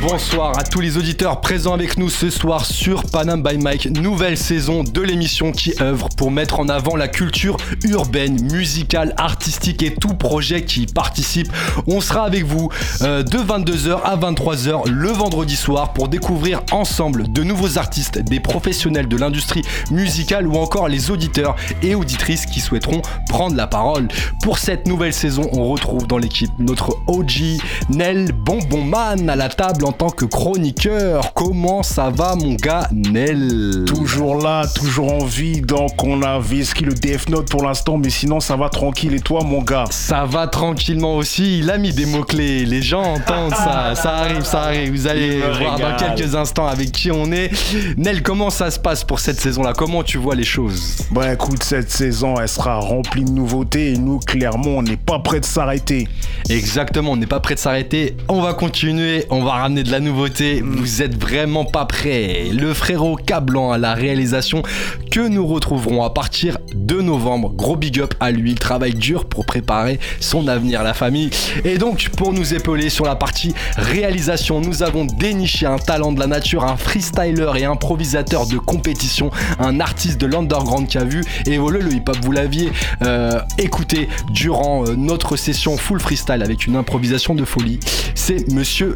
Bonsoir 0.00 0.56
à 0.56 0.62
tous 0.62 0.80
les 0.80 0.96
auditeurs 0.96 1.40
présents 1.40 1.74
avec 1.74 1.98
nous 1.98 2.08
ce 2.08 2.30
soir 2.30 2.64
sur 2.64 3.02
Panam 3.04 3.42
by 3.42 3.58
Mike, 3.58 3.86
nouvelle 3.98 4.36
saison 4.36 4.84
de 4.84 5.00
l'émission 5.00 5.50
qui 5.50 5.74
œuvre 5.80 6.08
pour 6.16 6.30
mettre 6.30 6.60
en 6.60 6.68
avant 6.68 6.94
la 6.94 7.08
culture 7.08 7.56
urbaine, 7.84 8.40
musicale, 8.52 9.12
artistique 9.16 9.82
et 9.82 9.94
tout 9.94 10.14
projet 10.14 10.64
qui 10.64 10.82
y 10.82 10.86
participe. 10.86 11.52
On 11.88 12.00
sera 12.00 12.24
avec 12.24 12.44
vous 12.44 12.68
euh, 13.02 13.24
de 13.24 13.38
22h 13.38 14.02
à 14.04 14.16
23h 14.16 14.88
le 14.88 15.08
vendredi 15.08 15.56
soir 15.56 15.92
pour 15.92 16.08
découvrir 16.08 16.62
ensemble 16.70 17.32
de 17.32 17.42
nouveaux 17.42 17.78
artistes, 17.78 18.18
des 18.18 18.38
professionnels 18.38 19.08
de 19.08 19.16
l'industrie 19.16 19.62
musicale 19.90 20.46
ou 20.46 20.56
encore 20.56 20.86
les 20.88 21.10
auditeurs 21.10 21.56
et 21.82 21.96
auditrices 21.96 22.46
qui 22.46 22.60
souhaiteront 22.60 23.02
prendre 23.28 23.56
la 23.56 23.66
parole. 23.66 24.06
Pour 24.42 24.58
cette 24.58 24.86
nouvelle 24.86 25.12
saison, 25.12 25.48
on 25.52 25.64
retrouve 25.64 26.06
dans 26.06 26.18
l'équipe 26.18 26.52
notre 26.60 26.98
OG 27.08 27.58
Nel 27.90 28.30
Bonbonman 28.32 29.28
à 29.28 29.34
la 29.34 29.48
table 29.56 29.86
en 29.86 29.92
tant 29.92 30.10
que 30.10 30.26
chroniqueur. 30.26 31.32
Comment 31.32 31.82
ça 31.82 32.10
va 32.10 32.34
mon 32.34 32.54
gars 32.54 32.88
Nel 32.92 33.84
Toujours 33.86 34.36
là, 34.36 34.66
toujours 34.74 35.12
en 35.14 35.24
vie, 35.24 35.62
donc 35.62 36.04
on 36.04 36.22
a 36.22 36.40
qui 36.74 36.84
le 36.84 36.92
Death 36.92 37.28
Note 37.28 37.50
pour 37.50 37.64
l'instant, 37.64 37.96
mais 37.96 38.10
sinon 38.10 38.40
ça 38.40 38.56
va 38.56 38.68
tranquille. 38.68 39.14
Et 39.14 39.20
toi 39.20 39.42
mon 39.44 39.62
gars 39.62 39.84
Ça 39.90 40.24
va 40.24 40.46
tranquillement 40.46 41.16
aussi, 41.16 41.60
il 41.60 41.70
a 41.70 41.78
mis 41.78 41.92
des 41.92 42.06
mots-clés, 42.06 42.64
les 42.66 42.82
gens 42.82 43.02
entendent 43.02 43.54
ça, 43.54 43.94
ça 43.96 44.16
arrive, 44.16 44.44
ça 44.44 44.62
arrive. 44.62 44.92
Vous 44.92 45.06
allez 45.06 45.40
voir 45.40 45.78
dans 45.78 45.96
quelques 45.96 46.34
instants 46.34 46.66
avec 46.66 46.92
qui 46.92 47.10
on 47.10 47.32
est. 47.32 47.50
Nel, 47.96 48.22
comment 48.22 48.50
ça 48.50 48.70
se 48.70 48.78
passe 48.78 49.04
pour 49.04 49.20
cette 49.20 49.40
saison-là? 49.40 49.72
Comment 49.72 50.02
tu 50.02 50.18
vois 50.18 50.34
les 50.34 50.44
choses? 50.44 50.96
Bah 51.10 51.32
écoute, 51.32 51.62
cette 51.62 51.90
saison, 51.90 52.34
elle 52.38 52.48
sera 52.48 52.78
remplie 52.78 53.24
de 53.24 53.30
nouveautés 53.30 53.92
et 53.92 53.98
nous, 53.98 54.18
clairement, 54.18 54.76
on 54.76 54.82
n'est 54.82 54.96
pas 54.96 55.18
prêt 55.20 55.40
de 55.40 55.44
s'arrêter. 55.44 56.08
Exactement, 56.48 57.12
on 57.12 57.16
n'est 57.16 57.26
pas 57.26 57.40
prêt 57.40 57.54
de 57.54 57.60
s'arrêter. 57.60 58.16
On 58.28 58.42
va 58.42 58.54
continuer, 58.54 59.24
on 59.30 59.42
va 59.42 59.45
ramener 59.52 59.82
de 59.82 59.90
la 59.90 60.00
nouveauté. 60.00 60.62
Vous 60.64 61.02
êtes 61.02 61.20
vraiment 61.20 61.64
pas 61.64 61.84
prêts. 61.84 62.46
Le 62.52 62.74
frérot 62.74 63.16
Cablan 63.16 63.72
à 63.72 63.78
la 63.78 63.94
réalisation 63.94 64.62
que 65.10 65.20
nous 65.20 65.46
retrouverons 65.46 66.02
à 66.02 66.10
partir 66.10 66.58
de 66.74 67.00
novembre. 67.00 67.52
Gros 67.54 67.76
big 67.76 68.00
up 68.00 68.14
à 68.20 68.30
lui, 68.30 68.52
il 68.52 68.58
travaille 68.58 68.94
dur 68.94 69.24
pour 69.24 69.46
préparer 69.46 69.98
son 70.20 70.48
avenir, 70.48 70.82
la 70.82 70.94
famille. 70.94 71.30
Et 71.64 71.78
donc, 71.78 72.10
pour 72.16 72.32
nous 72.32 72.54
épauler 72.54 72.90
sur 72.90 73.04
la 73.04 73.16
partie 73.16 73.54
réalisation, 73.76 74.60
nous 74.60 74.82
avons 74.82 75.04
déniché 75.04 75.66
un 75.66 75.78
talent 75.78 76.12
de 76.12 76.20
la 76.20 76.26
nature, 76.26 76.64
un 76.64 76.76
freestyler 76.76 77.52
et 77.56 77.64
improvisateur 77.64 78.46
de 78.46 78.58
compétition, 78.58 79.30
un 79.58 79.80
artiste 79.80 80.20
de 80.20 80.26
l'underground 80.26 80.86
qui 80.86 80.98
a 80.98 81.04
vu 81.04 81.22
évoluer 81.46 81.80
le 81.80 81.92
hip-hop. 81.92 82.16
Vous 82.22 82.32
l'aviez 82.32 82.70
euh, 83.02 83.40
écouté 83.58 84.08
durant 84.30 84.84
euh, 84.86 84.94
notre 84.96 85.36
session 85.36 85.76
full 85.76 86.00
freestyle 86.00 86.42
avec 86.42 86.66
une 86.66 86.76
improvisation 86.76 87.34
de 87.34 87.44
folie. 87.44 87.80
C'est 88.14 88.50
Monsieur 88.52 88.92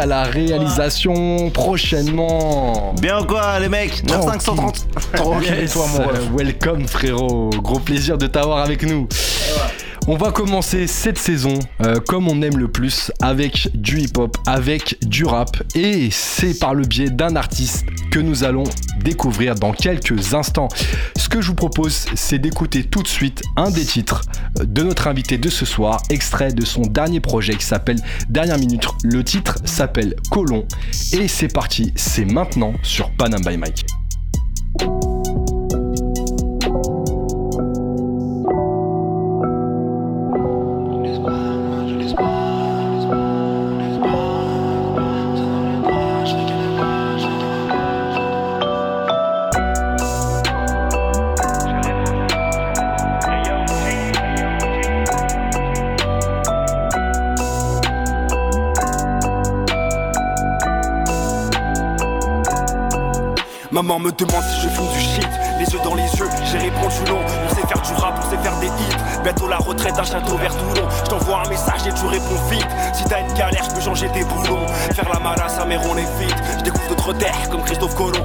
À 0.00 0.06
la 0.06 0.22
réalisation 0.24 1.50
prochainement. 1.50 2.94
Bien 3.00 3.24
quoi 3.24 3.58
les 3.58 3.68
mecs 3.68 4.04
9530 4.08 4.86
Tranquille. 5.14 5.68
Toi 5.72 5.86
mon 5.92 6.36
Welcome 6.36 6.86
frérot, 6.86 7.50
gros 7.62 7.78
plaisir 7.80 8.16
de 8.16 8.26
t'avoir 8.26 8.58
avec 8.58 8.82
nous. 8.84 9.08
On 10.10 10.16
va 10.16 10.32
commencer 10.32 10.86
cette 10.86 11.18
saison 11.18 11.58
euh, 11.84 11.96
comme 12.08 12.28
on 12.28 12.40
aime 12.40 12.56
le 12.56 12.68
plus 12.68 13.12
avec 13.20 13.68
du 13.74 14.00
hip-hop, 14.00 14.38
avec 14.46 14.96
du 15.02 15.26
rap. 15.26 15.50
Et 15.74 16.08
c'est 16.10 16.58
par 16.58 16.74
le 16.74 16.84
biais 16.86 17.10
d'un 17.10 17.36
artiste 17.36 17.84
que 18.10 18.18
nous 18.18 18.42
allons 18.42 18.64
découvrir 19.02 19.54
dans 19.54 19.72
quelques 19.72 20.32
instants. 20.32 20.68
Ce 21.28 21.30
que 21.30 21.42
je 21.42 21.48
vous 21.48 21.54
propose 21.54 22.06
c'est 22.14 22.38
d'écouter 22.38 22.84
tout 22.84 23.02
de 23.02 23.06
suite 23.06 23.42
un 23.56 23.70
des 23.70 23.84
titres 23.84 24.22
de 24.64 24.82
notre 24.82 25.08
invité 25.08 25.36
de 25.36 25.50
ce 25.50 25.66
soir, 25.66 26.02
extrait 26.08 26.54
de 26.54 26.64
son 26.64 26.80
dernier 26.80 27.20
projet 27.20 27.54
qui 27.54 27.66
s'appelle 27.66 27.98
Dernière 28.30 28.58
Minute. 28.58 28.86
Le 29.04 29.22
titre 29.22 29.58
s'appelle 29.66 30.16
Colon 30.30 30.66
et 31.12 31.28
c'est 31.28 31.52
parti, 31.52 31.92
c'est 31.96 32.24
maintenant 32.24 32.72
sur 32.82 33.10
Panam 33.10 33.42
by 33.42 33.58
Mike. 33.58 33.84
Maman 63.98 64.10
me 64.10 64.12
demande 64.12 64.44
si 64.44 64.60
je 64.60 64.68
fume 64.68 64.86
du 64.92 65.00
shit, 65.00 65.28
les 65.58 65.64
yeux 65.64 65.80
dans 65.82 65.94
les 65.94 66.04
yeux, 66.04 66.28
j'ai 66.44 66.58
répondu 66.58 66.96
non. 67.08 67.18
On 67.18 67.54
sait 67.54 67.66
faire 67.66 67.82
du 67.82 67.92
rap, 68.00 68.14
on 68.24 68.30
sait 68.30 68.36
faire 68.36 68.56
des 68.60 68.66
hits. 68.66 69.22
Bientôt 69.24 69.48
la 69.48 69.56
retraite 69.56 69.96
d'un 69.96 70.04
château 70.04 70.36
vert 70.36 70.54
Toulon. 70.56 70.88
Je 71.04 71.10
t'envoie 71.10 71.42
un 71.44 71.48
message 71.48 71.86
et 71.86 71.92
tu 71.92 72.06
réponds 72.06 72.40
vite. 72.48 72.66
Si 72.94 73.04
t'as 73.04 73.20
une 73.20 73.32
galère, 73.34 73.64
je 73.64 73.74
peux 73.74 73.80
changer 73.80 74.08
tes 74.10 74.22
boulons. 74.22 74.66
Faire 74.94 75.08
la 75.12 75.18
malade, 75.18 75.50
sa 75.50 75.64
mère, 75.64 75.80
on 75.90 75.96
est 75.96 76.08
vite. 76.20 76.36
Je 76.58 76.64
découvre 76.64 76.88
d'autres 76.88 77.12
terres 77.14 77.48
comme 77.50 77.62
Christophe 77.62 77.96
Colomb. 77.96 78.24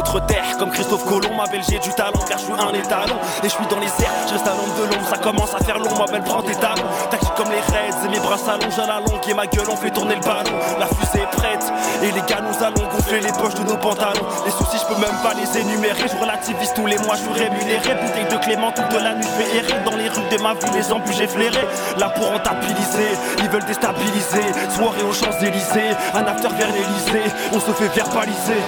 Terres 0.00 0.56
comme 0.58 0.70
Christophe 0.70 1.04
Colomb. 1.04 1.34
Ma 1.36 1.44
belle, 1.46 1.62
j'ai 1.68 1.78
du 1.78 1.90
talent 1.90 2.20
car 2.28 2.38
je 2.38 2.44
suis 2.44 2.52
un 2.52 2.72
étalon. 2.72 3.16
Et 3.42 3.48
je 3.48 3.54
suis 3.54 3.66
dans 3.66 3.78
les 3.78 3.86
airs, 3.86 4.12
je 4.26 4.32
reste 4.32 4.46
à 4.46 4.50
l'ombre 4.50 4.74
de 4.76 4.94
l'ombre. 4.94 5.08
Ça 5.08 5.18
commence 5.18 5.54
à 5.54 5.58
faire 5.58 5.78
long, 5.78 5.90
ma 5.98 6.06
belle, 6.06 6.22
prends 6.22 6.42
tes 6.42 6.54
talons. 6.54 6.88
Tactique 7.10 7.34
comme 7.36 7.50
les 7.50 7.60
raids 7.72 7.90
et 8.04 8.08
mes 8.08 8.20
bras 8.20 8.38
s'allongent 8.38 8.78
à 8.78 8.86
la 8.86 9.00
longue. 9.00 9.20
Et 9.28 9.34
ma 9.34 9.46
gueule, 9.46 9.68
on 9.70 9.76
fait 9.76 9.90
tourner 9.90 10.14
le 10.14 10.20
ballon. 10.20 10.56
La 10.78 10.86
fusée 10.86 11.22
est 11.22 11.36
prête. 11.36 11.72
Et 12.02 12.10
les 12.12 12.22
gars, 12.22 12.40
nous 12.40 12.64
allons 12.64 12.88
gonfler 12.88 13.20
les 13.20 13.32
poches 13.32 13.54
de 13.54 13.64
nos 13.64 13.76
pantalons. 13.76 14.26
Les 14.44 14.52
soucis, 14.52 14.78
je 14.80 14.94
peux 14.94 15.00
même 15.00 15.16
pas 15.22 15.34
les 15.34 15.60
énumérer. 15.60 16.08
Je 16.08 16.16
relativise 16.16 16.72
tous 16.74 16.86
les 16.86 16.98
mois, 16.98 17.16
je 17.16 17.22
suis 17.22 17.44
rémunéré. 17.44 17.94
Bouteille 17.94 18.28
de 18.30 18.36
Clément 18.42 18.72
toute 18.72 18.92
la 19.00 19.14
nuit, 19.14 19.26
je 19.38 19.58
errer 19.58 19.80
dans 19.84 19.96
les 19.96 20.08
rues 20.08 20.28
de 20.30 20.42
ma 20.42 20.54
ville. 20.54 20.72
Les 20.74 20.92
embûches, 20.92 21.16
j'ai 21.16 21.26
flairé. 21.26 21.66
Là 21.98 22.08
pour 22.10 22.28
rentabiliser, 22.28 23.12
ils 23.38 23.48
veulent 23.48 23.64
déstabiliser. 23.64 24.46
Soirée 24.70 25.02
aux 25.02 25.12
Champs-Élysées, 25.12 25.94
un 26.14 26.24
after 26.26 26.48
vers 26.48 26.68
l'Elysée. 26.68 27.30
On 27.52 27.60
se 27.60 27.70
fait 27.72 27.88
verbaliser. 27.88 28.62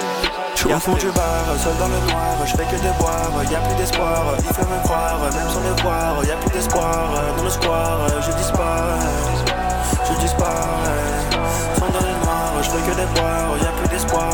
Je 0.57 0.69
au 0.69 0.79
fond 0.79 0.95
du 0.95 1.11
bar, 1.11 1.45
seul 1.59 1.77
dans 1.79 1.89
le 1.89 2.01
noir, 2.11 2.37
je 2.47 2.53
fais 2.53 2.65
que 2.65 2.77
de 2.77 2.99
boire, 2.99 3.31
y 3.51 3.55
a 3.55 3.61
plus 3.61 3.77
d'espoir, 3.77 4.35
il 4.39 4.45
fait 4.45 4.63
me 4.63 4.83
croire, 4.85 5.19
même 5.21 5.49
sans 5.51 5.61
le 5.61 5.83
voir, 5.83 6.25
y 6.25 6.31
a 6.31 6.37
plus 6.37 6.51
d'espoir, 6.51 7.23
dans 7.37 7.45
le 7.45 7.51
square, 7.51 8.09
je 8.21 8.33
disparais, 8.33 8.99
je 10.09 10.21
disparais, 10.21 11.29
sans 11.79 11.89
dans 11.89 12.07
le 12.07 12.25
noir, 12.25 12.53
je 12.63 12.71
fais 12.71 12.83
que 12.89 12.95
de 13.01 13.07
boire, 13.15 13.59
y 13.61 13.67
a 13.67 13.73
plus 13.79 13.89
d'espoir, 13.89 14.31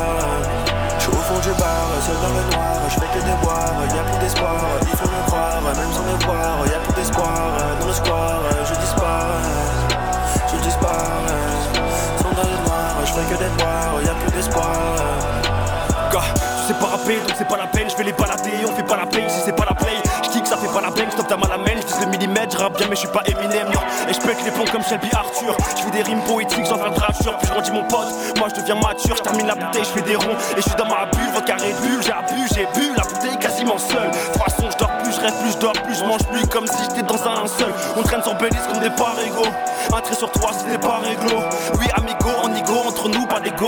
pas 17.11 17.27
donc 17.27 17.37
c'est 17.37 17.49
pas 17.49 17.57
la 17.57 17.67
peine. 17.67 17.89
Je 17.91 17.97
vais 17.97 18.05
les 18.05 18.13
balader, 18.13 18.51
on 18.67 18.73
fait 18.73 18.87
pas 18.87 18.97
la 18.97 19.07
peine 19.07 19.29
si 19.29 19.41
c'est 19.45 19.57
pas 19.57 19.65
la 19.65 19.75
play. 19.75 19.97
Je 20.25 20.31
kick, 20.31 20.47
ça 20.47 20.57
fait 20.57 20.73
pas 20.73 20.81
la 20.81 20.91
peine, 20.91 21.11
stop 21.11 21.27
ta 21.27 21.37
mal 21.37 21.51
à 21.53 21.59
Je 21.59 22.05
le 22.05 22.11
millimètre, 22.11 22.53
je 22.53 22.79
bien, 22.79 22.87
mais 22.89 22.97
je 22.97 23.01
suis 23.01 23.09
pas 23.09 23.23
Eminem, 23.27 23.69
non. 23.73 23.81
Et 24.09 24.15
je 24.15 24.21
pète 24.21 24.43
les 24.45 24.51
plombs 24.51 24.71
comme 24.71 24.83
Shelby 24.83 25.09
Arthur. 25.13 25.57
Je 25.77 25.83
fais 25.83 25.91
des 25.91 26.03
rimes 26.03 26.23
poétiques, 26.23 26.67
j'en 26.67 26.79
fais 26.79 26.87
un. 26.87 26.91
Puis 26.91 27.49
je 27.67 27.73
mon 27.73 27.85
pote, 27.85 28.09
moi 28.39 28.49
je 28.55 28.61
deviens 28.61 28.77
mature. 28.77 29.17
Je 29.17 29.23
termine 29.23 29.47
la 29.47 29.55
bouteille, 29.55 29.85
je 29.85 30.01
fais 30.01 30.03
des 30.03 30.17
ronds. 30.17 30.37
Et 30.57 30.63
je 30.63 30.63
suis 30.63 30.77
dans 30.77 30.87
ma 30.87 31.07
bulle, 31.07 31.31
votre 31.35 31.47
carré 31.47 31.75
bulle. 31.83 32.03
J'ai 32.03 32.13
bu, 32.35 32.41
j'ai 32.55 32.67
bu, 32.75 32.95
la 32.97 33.03
bouteille 33.03 33.39
quasiment 33.39 33.79
seule. 33.79 34.11
De 34.11 34.33
toute 34.33 34.43
façon, 34.43 34.71
je 34.71 34.79
dors 34.79 34.97
plus, 34.99 35.13
je 35.13 35.21
rêve 35.21 35.35
plus, 35.43 35.53
je 35.53 35.59
dors 35.59 35.73
plus, 35.73 35.95
je 35.99 36.05
mange 36.05 36.25
plus 36.25 36.47
comme 36.47 36.67
si 36.67 36.79
j'étais 36.85 37.03
dans 37.03 37.15
un 37.15 37.47
seul. 37.47 37.73
On 37.97 38.03
traîne 38.03 38.23
sur 38.23 38.35
Bélis 38.37 38.57
comme 38.71 38.81
des 38.81 38.91
parégos. 38.91 39.51
Un 39.93 40.01
trait 40.01 40.15
sur 40.15 40.31
toi, 40.31 40.51
c'est 40.53 40.67
des 40.67 40.77
réglo. 40.77 41.43
Oui, 41.79 41.87
amigo, 41.97 42.20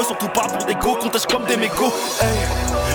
surtout 0.01 0.29
pas 0.29 0.43
pour 0.49 0.65
des 0.65 0.75
go, 0.75 0.97
comptage 1.01 1.27
comme 1.27 1.45
des 1.45 1.57
mégots. 1.57 1.93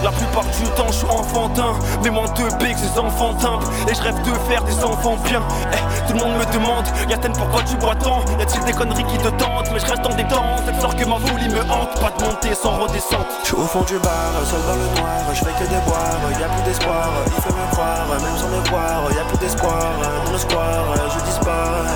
La 0.03 0.11
plupart 0.11 0.45
du 0.45 0.63
temps 0.75 0.85
je 0.87 0.97
suis 0.97 1.07
enfantin 1.07 1.73
Mais 2.03 2.11
moins 2.11 2.27
de 2.27 2.43
B 2.57 2.71
que 2.71 2.77
ces 2.77 2.99
enfantins 2.99 3.59
Et 3.89 3.95
je 3.95 4.01
rêve 4.01 4.21
de 4.21 4.31
faire 4.47 4.63
des 4.63 4.83
enfants 4.83 5.17
bien. 5.25 5.41
Eh, 5.73 6.07
Tout 6.07 6.13
le 6.13 6.19
monde 6.19 6.37
me 6.37 6.45
demande 6.53 6.85
Yaten 7.09 7.33
pourquoi 7.33 7.63
tu 7.63 7.75
bois 7.77 7.95
tant? 7.95 8.21
Y 8.39 8.43
a-t-il 8.43 8.63
des 8.65 8.73
conneries 8.73 9.03
qui 9.05 9.17
te 9.17 9.29
tentent? 9.29 9.71
Mais 9.73 9.79
je 9.79 9.87
reste 9.87 10.05
en 10.05 10.13
détente 10.13 10.61
Cette 10.67 10.79
sorte 10.81 10.97
que 10.99 11.05
ma 11.05 11.17
folie 11.17 11.49
me 11.49 11.61
hante. 11.61 11.99
Pas 11.99 12.11
de 12.15 12.23
montée 12.23 12.53
sans 12.53 12.77
redescente. 12.77 13.25
Je 13.43 13.55
au 13.55 13.65
fond 13.65 13.81
du 13.81 13.97
bar, 13.97 14.31
seul 14.45 14.61
dans 14.67 14.75
le 14.75 15.01
noir. 15.01 15.17
Je 15.33 15.39
fais 15.43 15.53
que 15.57 15.67
des 15.67 15.81
boire, 15.87 16.17
y 16.39 16.43
a 16.43 16.47
plus 16.47 16.63
d'espoir. 16.69 17.09
Il 17.25 17.41
fait 17.41 17.49
me 17.49 17.71
croire, 17.71 18.05
même 18.09 18.37
sans 18.37 18.49
me 18.49 18.69
voir. 18.69 19.11
Y 19.11 19.19
a 19.19 19.23
plus 19.25 19.37
d'espoir, 19.39 19.81
dans 20.25 20.31
le 20.31 20.37
square. 20.37 20.85
Je 21.09 21.25
disparais, 21.25 21.89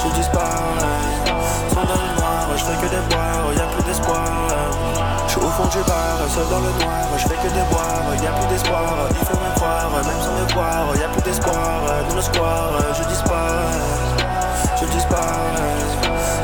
je 0.00 0.08
disparais 0.16 1.68
Sans 1.68 1.84
dans 1.84 2.00
le 2.00 2.16
noir, 2.16 2.48
je 2.56 2.64
fais 2.64 2.76
que 2.80 2.88
des 2.88 3.14
boire 3.14 3.63
Y 3.84 3.86
a 3.86 3.90
plus 3.90 4.00
d'espoir 4.00 4.64
du 5.68 5.82
bar, 5.84 6.18
seul 6.28 6.48
dans 6.48 6.58
le 6.58 6.72
noir, 6.80 7.04
je 7.16 7.28
fais 7.28 7.36
que 7.36 7.48
des 7.52 7.66
boire, 7.70 8.02
y 8.22 8.26
a 8.26 8.30
plus 8.32 8.46
d'espoir, 8.48 9.08
il 9.10 9.26
faut 9.26 9.36
me 9.36 9.54
croire, 9.56 9.90
même 9.90 10.20
sans 10.20 10.32
me 10.32 10.52
voir, 10.54 10.96
y 10.96 11.02
a 11.02 11.08
plus 11.08 11.22
d'espoir, 11.22 11.80
dans 12.08 12.14
le 12.14 12.22
square, 12.22 12.72
je 12.94 13.04
disparais, 13.04 13.74
je 14.80 14.86
disparais, 14.86 15.84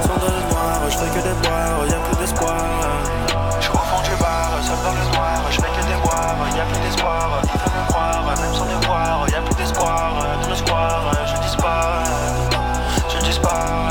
sans 0.02 0.16
dans 0.20 0.32
le 0.36 0.42
noir, 0.50 0.80
je 0.88 0.98
fais 0.98 1.10
que 1.14 1.22
des 1.22 1.36
boire, 1.42 1.86
y 1.88 1.94
a 1.94 2.00
plus 2.06 2.16
d'espoir. 2.20 2.64
Je 3.60 3.68
au 3.70 3.78
fond 3.88 4.00
du 4.04 4.16
bar, 4.20 4.50
seul 4.62 4.76
dans 4.84 4.92
le 4.92 5.04
noir, 5.16 5.40
je 5.50 5.56
fais 5.60 5.72
que 5.76 5.84
des 5.86 6.00
boire, 6.02 6.36
y 6.56 6.60
a 6.60 6.64
plus 6.64 6.80
d'espoir, 6.84 7.42
il 7.42 7.60
faut 7.60 7.70
me 7.70 7.84
croire, 7.88 8.24
même 8.26 8.54
sans 8.54 8.66
me 8.66 8.86
voir, 8.86 9.26
y 9.28 9.34
a 9.34 9.40
plus 9.40 9.54
d'espoir, 9.56 10.12
dans 10.42 10.48
le 10.48 10.56
square, 10.56 11.12
je 11.26 11.36
disparais, 11.40 12.04
je 13.08 13.18
disparais, 13.24 13.89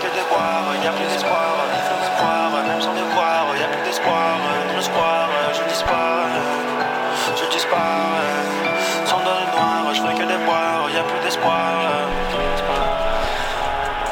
que 0.00 0.06
des 0.06 0.26
boire, 0.32 0.64
y 0.82 0.86
a 0.86 0.92
plus 0.92 1.06
d'espoir, 1.12 1.56
il 1.76 1.82
faut 1.84 2.00
me 2.00 2.16
croire, 2.16 2.50
même 2.66 2.80
sans 2.80 2.94
me 2.94 3.04
voir, 3.12 3.46
y 3.54 3.62
a 3.62 3.68
plus 3.68 3.84
d'espoir, 3.84 4.38
dans 4.68 4.76
le 4.76 4.82
square, 4.82 5.28
je 5.52 5.68
disparais, 5.68 6.40
je 7.36 7.46
disparais, 7.52 8.40
sans 9.04 9.20
dans 9.20 9.38
le 9.40 9.46
noir, 9.52 9.94
je 9.94 10.00
fais 10.00 10.14
que 10.14 10.26
des 10.26 10.44
boire, 10.46 10.88
y 10.94 10.98
a 10.98 11.02
plus 11.02 11.20
d'espoir. 11.24 11.60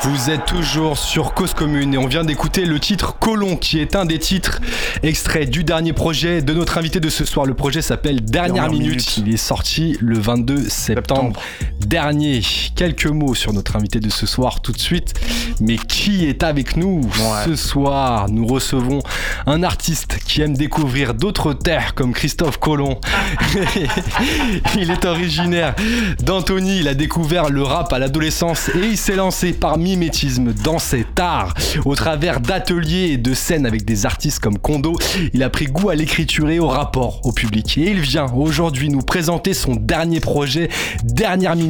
Vous 0.03 0.31
êtes 0.31 0.45
toujours 0.45 0.97
sur 0.97 1.35
Cause 1.35 1.55
Commune 1.55 1.93
et 1.93 1.99
on 1.99 2.07
vient 2.07 2.25
d'écouter 2.25 2.65
le 2.65 2.79
titre 2.79 3.19
Colon 3.19 3.57
qui 3.57 3.81
est 3.81 3.97
un 3.97 4.05
des 4.05 4.19
titres 4.19 4.61
extraits 5.03 5.51
du 5.51 5.65
dernier 5.65 5.93
projet 5.93 6.41
de 6.41 6.55
notre 6.55 6.79
invité 6.79 7.01
de 7.01 7.11
ce 7.11 7.25
soir. 7.25 7.47
Le 7.47 7.55
projet 7.55 7.83
s'appelle 7.83 8.25
Dernière, 8.25 8.65
Dernière 8.65 8.71
minute. 8.71 8.91
Minute. 8.91 9.17
Il 9.19 9.35
est 9.35 9.37
sorti 9.37 9.97
le 10.01 10.17
22 10.17 10.69
septembre, 10.69 11.41
dernier. 11.81 12.41
Quelques 12.75 13.07
mots 13.07 13.35
sur 13.35 13.53
notre 13.53 13.77
invité 13.77 14.01
de 14.01 14.11
ce 14.11 14.27
soir 14.27 14.61
tout 14.61 14.73
de 14.73 14.79
suite. 14.79 15.15
Mais 15.61 15.77
qui 15.77 16.27
est 16.27 16.43
avec 16.43 16.77
nous 16.77 17.09
ce 17.45 17.57
soir? 17.57 18.29
Nous 18.29 18.47
recevons 18.47 19.01
un 19.47 19.63
artiste 19.63 20.19
qui 20.25 20.43
aime 20.43 20.57
découvrir 20.57 21.15
d'autres 21.15 21.53
terres 21.53 21.95
comme 21.95 22.13
Christophe 22.13 22.59
Colomb. 22.59 23.01
il 24.77 24.91
est 24.91 25.05
originaire 25.05 25.75
d'Antony. 26.21 26.79
Il 26.81 26.89
a 26.89 26.95
découvert 26.95 27.51
le 27.51 27.63
rap 27.63 27.93
à 27.93 27.99
l'adolescence 27.99 28.69
et 28.71 28.87
il 28.87 28.99
s'est 28.99 29.17
lancé 29.17 29.53
par 29.53 29.79
mimétisme 29.79 30.53
dans 30.53 30.79
cet 30.79 31.19
art. 31.21 31.55
Au 31.85 31.95
travers 31.95 32.41
d'ateliers 32.41 33.11
et 33.13 33.17
de 33.17 33.35
scènes 33.35 33.67
avec 33.67 33.85
des 33.85 34.07
artistes 34.07 34.41
comme 34.41 34.59
Kondo, 34.59 34.97
il 35.33 35.43
a 35.43 35.51
pris 35.51 35.67
goût 35.67 35.91
à 35.91 35.95
l'écriture 35.95 36.51
et 36.51 36.59
au 36.59 36.69
rapport 36.69 37.25
au 37.25 37.33
public. 37.33 37.79
Et 37.79 37.91
il 37.91 38.01
vient 38.01 38.27
aujourd'hui 38.33 38.89
nous 38.89 39.03
présenter 39.03 39.55
son 39.55 39.75
dernier 39.75 40.21
projet, 40.21 40.69
Dernière 41.05 41.57
Minute. 41.57 41.68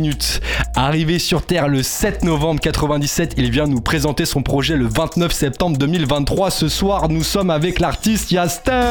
Arrivé 0.77 1.19
sur 1.19 1.43
Terre 1.45 1.67
le 1.69 1.83
7 1.83 2.23
novembre 2.23 2.61
97, 2.61 3.35
il 3.37 3.51
vient 3.51 3.67
nous 3.67 3.81
présenter 3.81 4.27
son 4.27 4.43
projet 4.43 4.77
le 4.77 4.87
29 4.87 5.33
septembre 5.33 5.77
2023. 5.77 6.51
Ce 6.51 6.69
soir, 6.69 7.09
nous 7.09 7.25
sommes 7.25 7.51
avec 7.51 7.81
l'artiste 7.81 8.31
Yastin. 8.31 8.83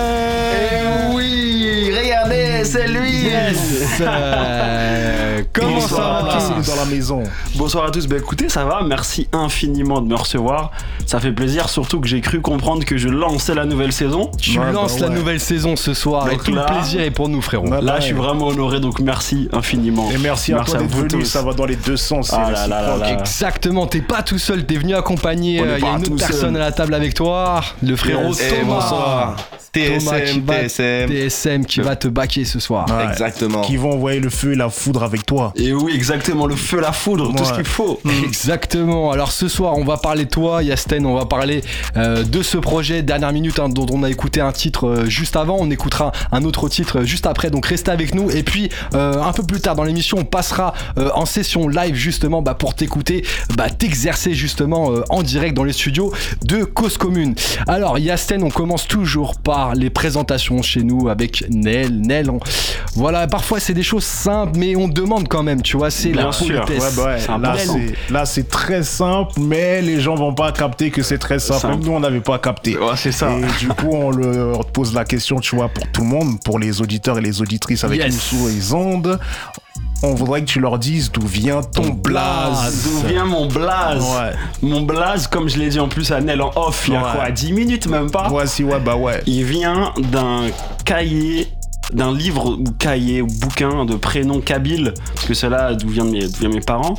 Oui, 1.13 1.89
regardez, 1.97 2.63
c'est 2.65 2.87
lui. 2.87 3.21
Yes. 3.27 4.01
Euh, 4.01 5.41
Comment 5.53 5.73
Bonsoir, 5.75 6.41
ça 6.41 6.53
va 6.53 6.61
dans 6.61 6.75
la 6.75 6.85
maison. 6.85 7.23
Bonsoir 7.55 7.85
à 7.85 7.91
tous, 7.91 8.07
bah 8.07 8.17
écoutez, 8.17 8.49
ça 8.49 8.65
va, 8.65 8.81
merci 8.83 9.27
infiniment 9.31 10.01
de 10.01 10.07
me 10.07 10.15
recevoir. 10.15 10.71
Ça 11.05 11.19
fait 11.19 11.31
plaisir, 11.31 11.69
surtout 11.69 12.01
que 12.01 12.07
j'ai 12.07 12.21
cru 12.21 12.41
comprendre 12.41 12.83
que 12.85 12.97
je 12.97 13.07
lançais 13.07 13.53
la 13.55 13.65
nouvelle 13.65 13.93
saison. 13.93 14.29
Tu 14.39 14.59
Ouais, 14.59 14.71
lances 14.73 14.99
bah 14.99 15.07
la 15.09 15.15
nouvelle 15.15 15.39
saison 15.39 15.75
ce 15.75 15.93
soir 15.93 16.27
et 16.27 16.31
Donc 16.31 16.43
tout 16.43 16.53
là- 16.55 16.65
le 16.69 16.75
plaisir 16.75 17.01
est 17.01 17.11
pour 17.11 17.29
nous 17.29 17.41
frérot. 17.41 17.67
Là, 17.69 17.79
ouais. 17.79 17.91
je 17.99 18.05
suis 18.05 18.13
vraiment 18.13 18.47
honoré, 18.47 18.79
donc 18.79 18.99
merci 18.99 19.47
infiniment. 19.53 20.09
Et 20.11 20.17
merci 20.17 20.53
à 20.53 20.59
toi 20.63 20.79
d'être 20.79 20.89
vous 20.91 20.96
ça 21.23 21.41
va 21.41 21.53
dans 21.53 21.65
les 21.65 21.75
deux 21.75 21.97
sens. 21.97 22.31
Ah 22.33 22.51
là 22.51 22.67
là 22.67 22.97
là. 22.97 23.11
Exactement, 23.13 23.87
t'es 23.87 24.01
pas 24.01 24.23
tout 24.23 24.37
seul, 24.39 24.65
t'es 24.65 24.75
venu 24.75 24.93
est 24.93 24.97
euh, 24.97 25.77
il 25.77 25.83
y 25.83 25.87
a 25.87 25.91
une 25.91 26.01
autre 26.01 26.07
seul. 26.07 26.17
personne 26.17 26.55
à 26.55 26.59
la 26.59 26.71
table 26.71 26.93
avec 26.93 27.13
toi, 27.13 27.61
le 27.83 27.95
frérot 27.95 28.33
Yes. 28.33 28.49
Thomas. 28.49 28.73
bonsoir. 28.73 29.35
TSM, 29.73 30.43
TSM. 30.45 31.09
TSM 31.09 31.65
qui 31.65 31.81
va 31.81 31.95
te 31.95 32.07
baquer 32.07 32.45
ce 32.45 32.59
soir. 32.59 32.85
Ouais. 32.89 33.11
Exactement. 33.11 33.61
Qui 33.61 33.77
vont 33.77 33.91
envoyer 33.93 34.19
le 34.19 34.29
feu 34.29 34.53
et 34.53 34.55
la 34.55 34.69
foudre 34.69 35.03
avec 35.03 35.25
toi. 35.25 35.53
Et 35.55 35.73
oui, 35.73 35.93
exactement, 35.93 36.47
le 36.47 36.55
feu, 36.55 36.79
la 36.79 36.91
foudre, 36.91 37.33
tout 37.35 37.45
ce 37.45 37.53
qu'il 37.53 37.65
faut. 37.65 37.99
Exactement. 38.23 39.11
Alors 39.11 39.31
ce 39.31 39.47
soir, 39.47 39.77
on 39.77 39.83
va 39.83 39.97
parler 39.97 40.25
de 40.25 40.29
toi, 40.29 40.63
Yasten. 40.63 41.05
On 41.05 41.15
va 41.15 41.25
parler 41.25 41.63
euh, 41.95 42.23
de 42.23 42.41
ce 42.41 42.57
projet 42.57 43.03
dernière 43.03 43.31
minute 43.33 43.59
hein, 43.59 43.69
dont 43.69 43.85
on 43.91 44.03
a 44.03 44.09
écouté 44.09 44.41
un 44.41 44.51
titre 44.51 44.87
euh, 44.87 45.05
juste 45.05 45.35
avant. 45.35 45.57
On 45.59 45.69
écoutera 45.69 46.11
un 46.31 46.43
autre 46.43 46.69
titre 46.69 46.99
euh, 46.99 47.03
juste 47.05 47.25
après. 47.27 47.49
Donc 47.49 47.65
restez 47.67 47.91
avec 47.91 48.15
nous. 48.15 48.31
Et 48.31 48.43
puis 48.43 48.69
euh, 48.95 49.21
un 49.21 49.33
peu 49.33 49.43
plus 49.43 49.59
tard 49.59 49.75
dans 49.75 49.83
l'émission, 49.83 50.17
on 50.19 50.25
passera 50.25 50.73
euh, 50.97 51.09
en 51.15 51.25
session 51.25 51.67
live 51.67 51.95
justement 51.95 52.41
bah, 52.41 52.53
pour 52.53 52.75
t'écouter, 52.75 53.23
bah, 53.55 53.69
t'exercer 53.69 54.33
justement 54.33 54.91
euh, 54.91 55.03
en 55.09 55.23
direct 55.23 55.55
dans 55.55 55.63
les 55.63 55.73
studios 55.73 56.11
de 56.43 56.63
Cause 56.63 56.97
Commune. 56.97 57.35
Alors 57.67 57.97
Yasten, 57.99 58.43
on 58.43 58.49
commence 58.49 58.87
toujours 58.87 59.35
par 59.39 59.75
les 59.75 59.89
présentations 59.89 60.61
chez 60.61 60.83
nous 60.83 61.09
avec 61.09 61.43
Nel. 61.49 62.01
Nel, 62.01 62.29
on- 62.29 62.39
voilà. 62.95 63.27
Parfois 63.27 63.59
c'est 63.59 63.73
des 63.73 63.83
choses 63.83 64.03
simples, 64.03 64.57
mais 64.57 64.75
on 64.75 64.87
demande 64.87 65.27
quand 65.27 65.43
même. 65.43 65.61
Tu 65.61 65.77
vois, 65.77 65.89
c'est 65.91 66.11
la 66.11 66.23
Bien 66.23 66.31
sûr. 66.31 66.65
politesse. 66.65 66.95
Ouais, 66.97 67.03
bah 67.39 67.55
ouais. 67.55 67.93
Là, 68.09 68.25
c'est, 68.25 68.47
très 68.49 68.83
simple, 68.83 69.33
mais 69.39 69.81
les 69.81 69.99
gens 70.01 70.15
vont 70.15 70.33
pas 70.33 70.51
capter 70.51 70.89
que 70.91 71.03
c'est 71.03 71.17
très 71.17 71.39
simple. 71.39 71.77
Nous, 71.81 71.91
on 71.91 71.99
n'avait 71.99 72.19
pas 72.21 72.39
capté. 72.39 72.77
Ouais, 72.77 72.95
c'est 72.95 73.11
ça. 73.11 73.29
Et 73.31 73.59
du 73.59 73.67
coup, 73.69 73.89
on 73.91 74.63
pose 74.63 74.93
la 74.93 75.05
question, 75.05 75.39
tu 75.39 75.55
vois, 75.55 75.69
pour 75.69 75.87
tout 75.91 76.01
le 76.01 76.07
monde, 76.07 76.39
pour 76.43 76.59
les 76.59 76.81
auditeurs 76.81 77.17
et 77.17 77.21
les 77.21 77.41
auditrices 77.41 77.83
avec 77.83 77.99
Yes. 78.01 78.13
nous 78.13 78.19
sur 78.39 78.47
les 78.47 78.73
ondes. 78.73 79.19
On 80.03 80.13
voudrait 80.13 80.41
que 80.41 80.45
tu 80.45 80.59
leur 80.59 80.77
dises 80.77 81.11
d'où 81.11 81.25
vient 81.25 81.61
ton 81.63 81.89
blaze. 81.89 82.83
D'où 82.83 83.07
vient 83.07 83.25
mon 83.25 83.47
blaze 83.47 84.03
Ouais. 84.03 84.31
Mon 84.61 84.81
blaze, 84.81 85.25
comme 85.27 85.49
je 85.49 85.57
l'ai 85.57 85.69
dit 85.69 85.79
en 85.79 85.87
plus 85.87 86.11
à 86.11 86.21
Nel 86.21 86.41
en 86.41 86.51
off, 86.55 86.85
il 86.87 86.93
y 86.93 86.97
a 86.97 87.03
Ouais. 87.03 87.09
quoi 87.15 87.31
10 87.31 87.51
minutes 87.53 87.87
même 87.87 88.11
pas 88.11 88.27
Voici, 88.29 88.63
ouais, 88.63 88.79
bah 88.79 88.95
ouais. 88.95 89.21
Il 89.25 89.43
vient 89.45 89.91
d'un 90.11 90.41
cahier, 90.85 91.47
d'un 91.93 92.13
livre 92.13 92.57
ou 92.59 92.63
cahier 92.77 93.21
ou 93.23 93.27
bouquin 93.27 93.85
de 93.85 93.95
prénom 93.95 94.39
kabyle, 94.39 94.93
parce 95.15 95.25
que 95.25 95.33
c'est 95.33 95.49
là 95.49 95.73
d'où 95.73 95.89
viennent 95.89 96.11
mes, 96.11 96.47
mes 96.47 96.59
parents, 96.61 96.95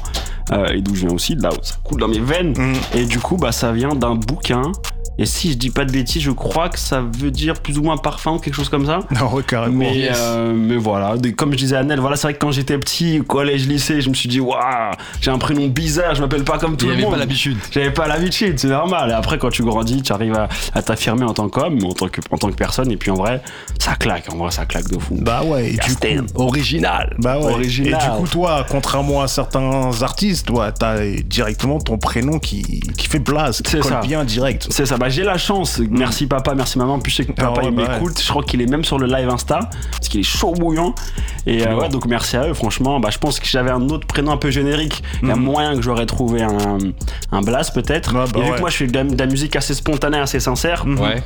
euh, 0.50 0.66
et 0.74 0.80
d'où 0.80 0.94
je 0.96 1.06
viens 1.06 1.14
aussi, 1.14 1.36
de 1.36 1.42
là 1.42 1.50
où 1.52 1.58
ça 1.62 1.74
coule 1.84 2.00
dans 2.00 2.08
mes 2.08 2.18
veines. 2.18 2.52
Mhm. 2.56 2.74
Et 2.94 3.04
du 3.04 3.20
coup, 3.20 3.36
bah, 3.36 3.52
ça 3.52 3.70
vient 3.70 3.94
d'un 3.94 4.16
bouquin. 4.16 4.72
Et 5.18 5.26
si 5.26 5.50
je 5.52 5.56
dis 5.56 5.70
pas 5.70 5.84
de 5.84 5.90
bêtises, 5.92 6.22
je 6.22 6.30
crois 6.30 6.68
que 6.68 6.78
ça 6.78 7.00
veut 7.00 7.30
dire 7.32 7.54
plus 7.54 7.78
ou 7.78 7.82
moins 7.82 7.96
parfum 7.96 8.32
ou 8.32 8.38
quelque 8.38 8.54
chose 8.54 8.68
comme 8.68 8.86
ça. 8.86 9.00
Non, 9.18 9.32
ouais, 9.32 9.42
carrément. 9.42 9.78
Mais, 9.78 10.10
euh, 10.14 10.52
mais 10.54 10.76
voilà, 10.76 11.14
comme 11.36 11.52
je 11.52 11.56
disais 11.56 11.76
à 11.76 11.82
Nel, 11.82 11.98
voilà, 11.98 12.14
c'est 12.16 12.28
vrai 12.28 12.34
que 12.34 12.38
quand 12.38 12.52
j'étais 12.52 12.78
petit, 12.78 13.20
collège, 13.26 13.66
lycée, 13.66 14.00
je 14.00 14.08
me 14.10 14.14
suis 14.14 14.28
dit, 14.28 14.38
waouh, 14.38 14.60
j'ai 15.20 15.30
un 15.32 15.38
prénom 15.38 15.66
bizarre, 15.66 16.14
je 16.14 16.20
m'appelle 16.20 16.44
pas 16.44 16.58
comme 16.58 16.76
tout 16.76 16.86
le 16.86 16.96
monde. 16.96 17.10
pas 17.12 17.16
l'habitude. 17.18 17.58
J'avais 17.72 17.90
pas 17.90 18.06
l'habitude, 18.06 18.58
c'est 18.60 18.68
normal. 18.68 19.10
Et 19.10 19.12
après, 19.12 19.38
quand 19.38 19.50
tu 19.50 19.64
grandis, 19.64 20.02
tu 20.02 20.12
arrives 20.12 20.34
à, 20.34 20.48
à 20.74 20.82
t'affirmer 20.82 21.24
en 21.24 21.34
tant 21.34 21.48
qu'homme, 21.48 21.78
en 21.84 21.94
tant 21.94 22.08
que, 22.08 22.20
en 22.30 22.36
tant 22.38 22.50
que 22.50 22.56
personne. 22.56 22.90
Et 22.92 22.96
puis 22.96 23.10
en 23.10 23.14
vrai, 23.16 23.42
ça 23.80 23.96
claque. 23.96 24.32
En 24.32 24.36
vrai, 24.36 24.52
ça 24.52 24.66
claque 24.66 24.88
de 24.88 24.98
fou. 25.00 25.16
Bah 25.20 25.42
ouais, 25.42 25.70
et 25.70 25.72
du 25.72 25.78
coup, 25.78 25.86
Yasten. 25.88 26.26
Original. 26.36 27.16
Bah 27.18 27.38
ouais. 27.38 27.52
Original. 27.52 28.00
Et 28.00 28.04
du 28.10 28.16
coup, 28.20 28.28
toi, 28.28 28.64
contrairement 28.70 29.22
à 29.22 29.26
certains 29.28 29.90
artistes, 30.02 30.46
toi, 30.46 30.70
t'as 30.70 31.04
directement 31.24 31.80
ton 31.80 31.98
prénom 31.98 32.38
qui, 32.38 32.62
qui 32.96 33.08
fait 33.08 33.20
place, 33.20 33.62
qui 33.62 33.72
C'est 33.72 33.80
colle 33.80 33.92
ça. 33.92 34.00
bien 34.00 34.24
direct. 34.24 34.68
C'est 34.70 34.86
ça, 34.86 34.96
bah 34.96 35.07
j'ai 35.08 35.24
la 35.24 35.38
chance. 35.38 35.80
Merci 35.90 36.26
papa, 36.26 36.54
merci 36.54 36.78
maman. 36.78 36.98
Puis 36.98 37.10
je 37.12 37.16
sais 37.18 37.24
que 37.24 37.32
Ah 37.38 37.42
papa 37.46 37.60
ouais, 37.62 37.68
il 37.68 37.74
bah 37.76 37.82
ouais. 37.82 37.88
m'écoute. 37.94 38.20
Je 38.22 38.28
crois 38.28 38.42
qu'il 38.42 38.60
est 38.62 38.66
même 38.66 38.84
sur 38.84 38.98
le 38.98 39.06
live 39.06 39.28
Insta 39.28 39.60
parce 39.92 40.08
qu'il 40.08 40.20
est 40.20 40.24
chaud 40.24 40.52
bouillant. 40.52 40.94
Et 41.46 41.66
euh, 41.66 41.76
ouais, 41.76 41.88
donc 41.88 42.06
merci 42.06 42.36
à 42.36 42.46
eux. 42.48 42.54
Franchement, 42.54 43.00
bah 43.00 43.08
je 43.10 43.18
pense 43.18 43.40
que 43.40 43.46
j'avais 43.46 43.70
un 43.70 43.88
autre 43.88 44.06
prénom 44.06 44.32
un 44.32 44.36
peu 44.36 44.50
générique. 44.50 45.02
Il 45.22 45.28
y 45.28 45.32
a 45.32 45.36
moyen 45.36 45.74
que 45.74 45.82
j'aurais 45.82 46.06
trouvé 46.06 46.42
un, 46.42 46.78
un 47.32 47.42
blast 47.42 47.74
peut-être. 47.74 48.14
Ouais, 48.14 48.24
bah 48.32 48.40
Et 48.40 48.42
vu 48.42 48.50
ouais. 48.50 48.56
que 48.56 48.60
moi 48.60 48.70
je 48.70 48.76
fais 48.76 48.86
de 48.86 48.94
la, 48.94 49.04
de 49.04 49.16
la 49.18 49.26
musique 49.26 49.56
assez 49.56 49.74
spontanée, 49.74 50.18
assez 50.18 50.40
sincère. 50.40 50.84
Ouais. 50.86 51.22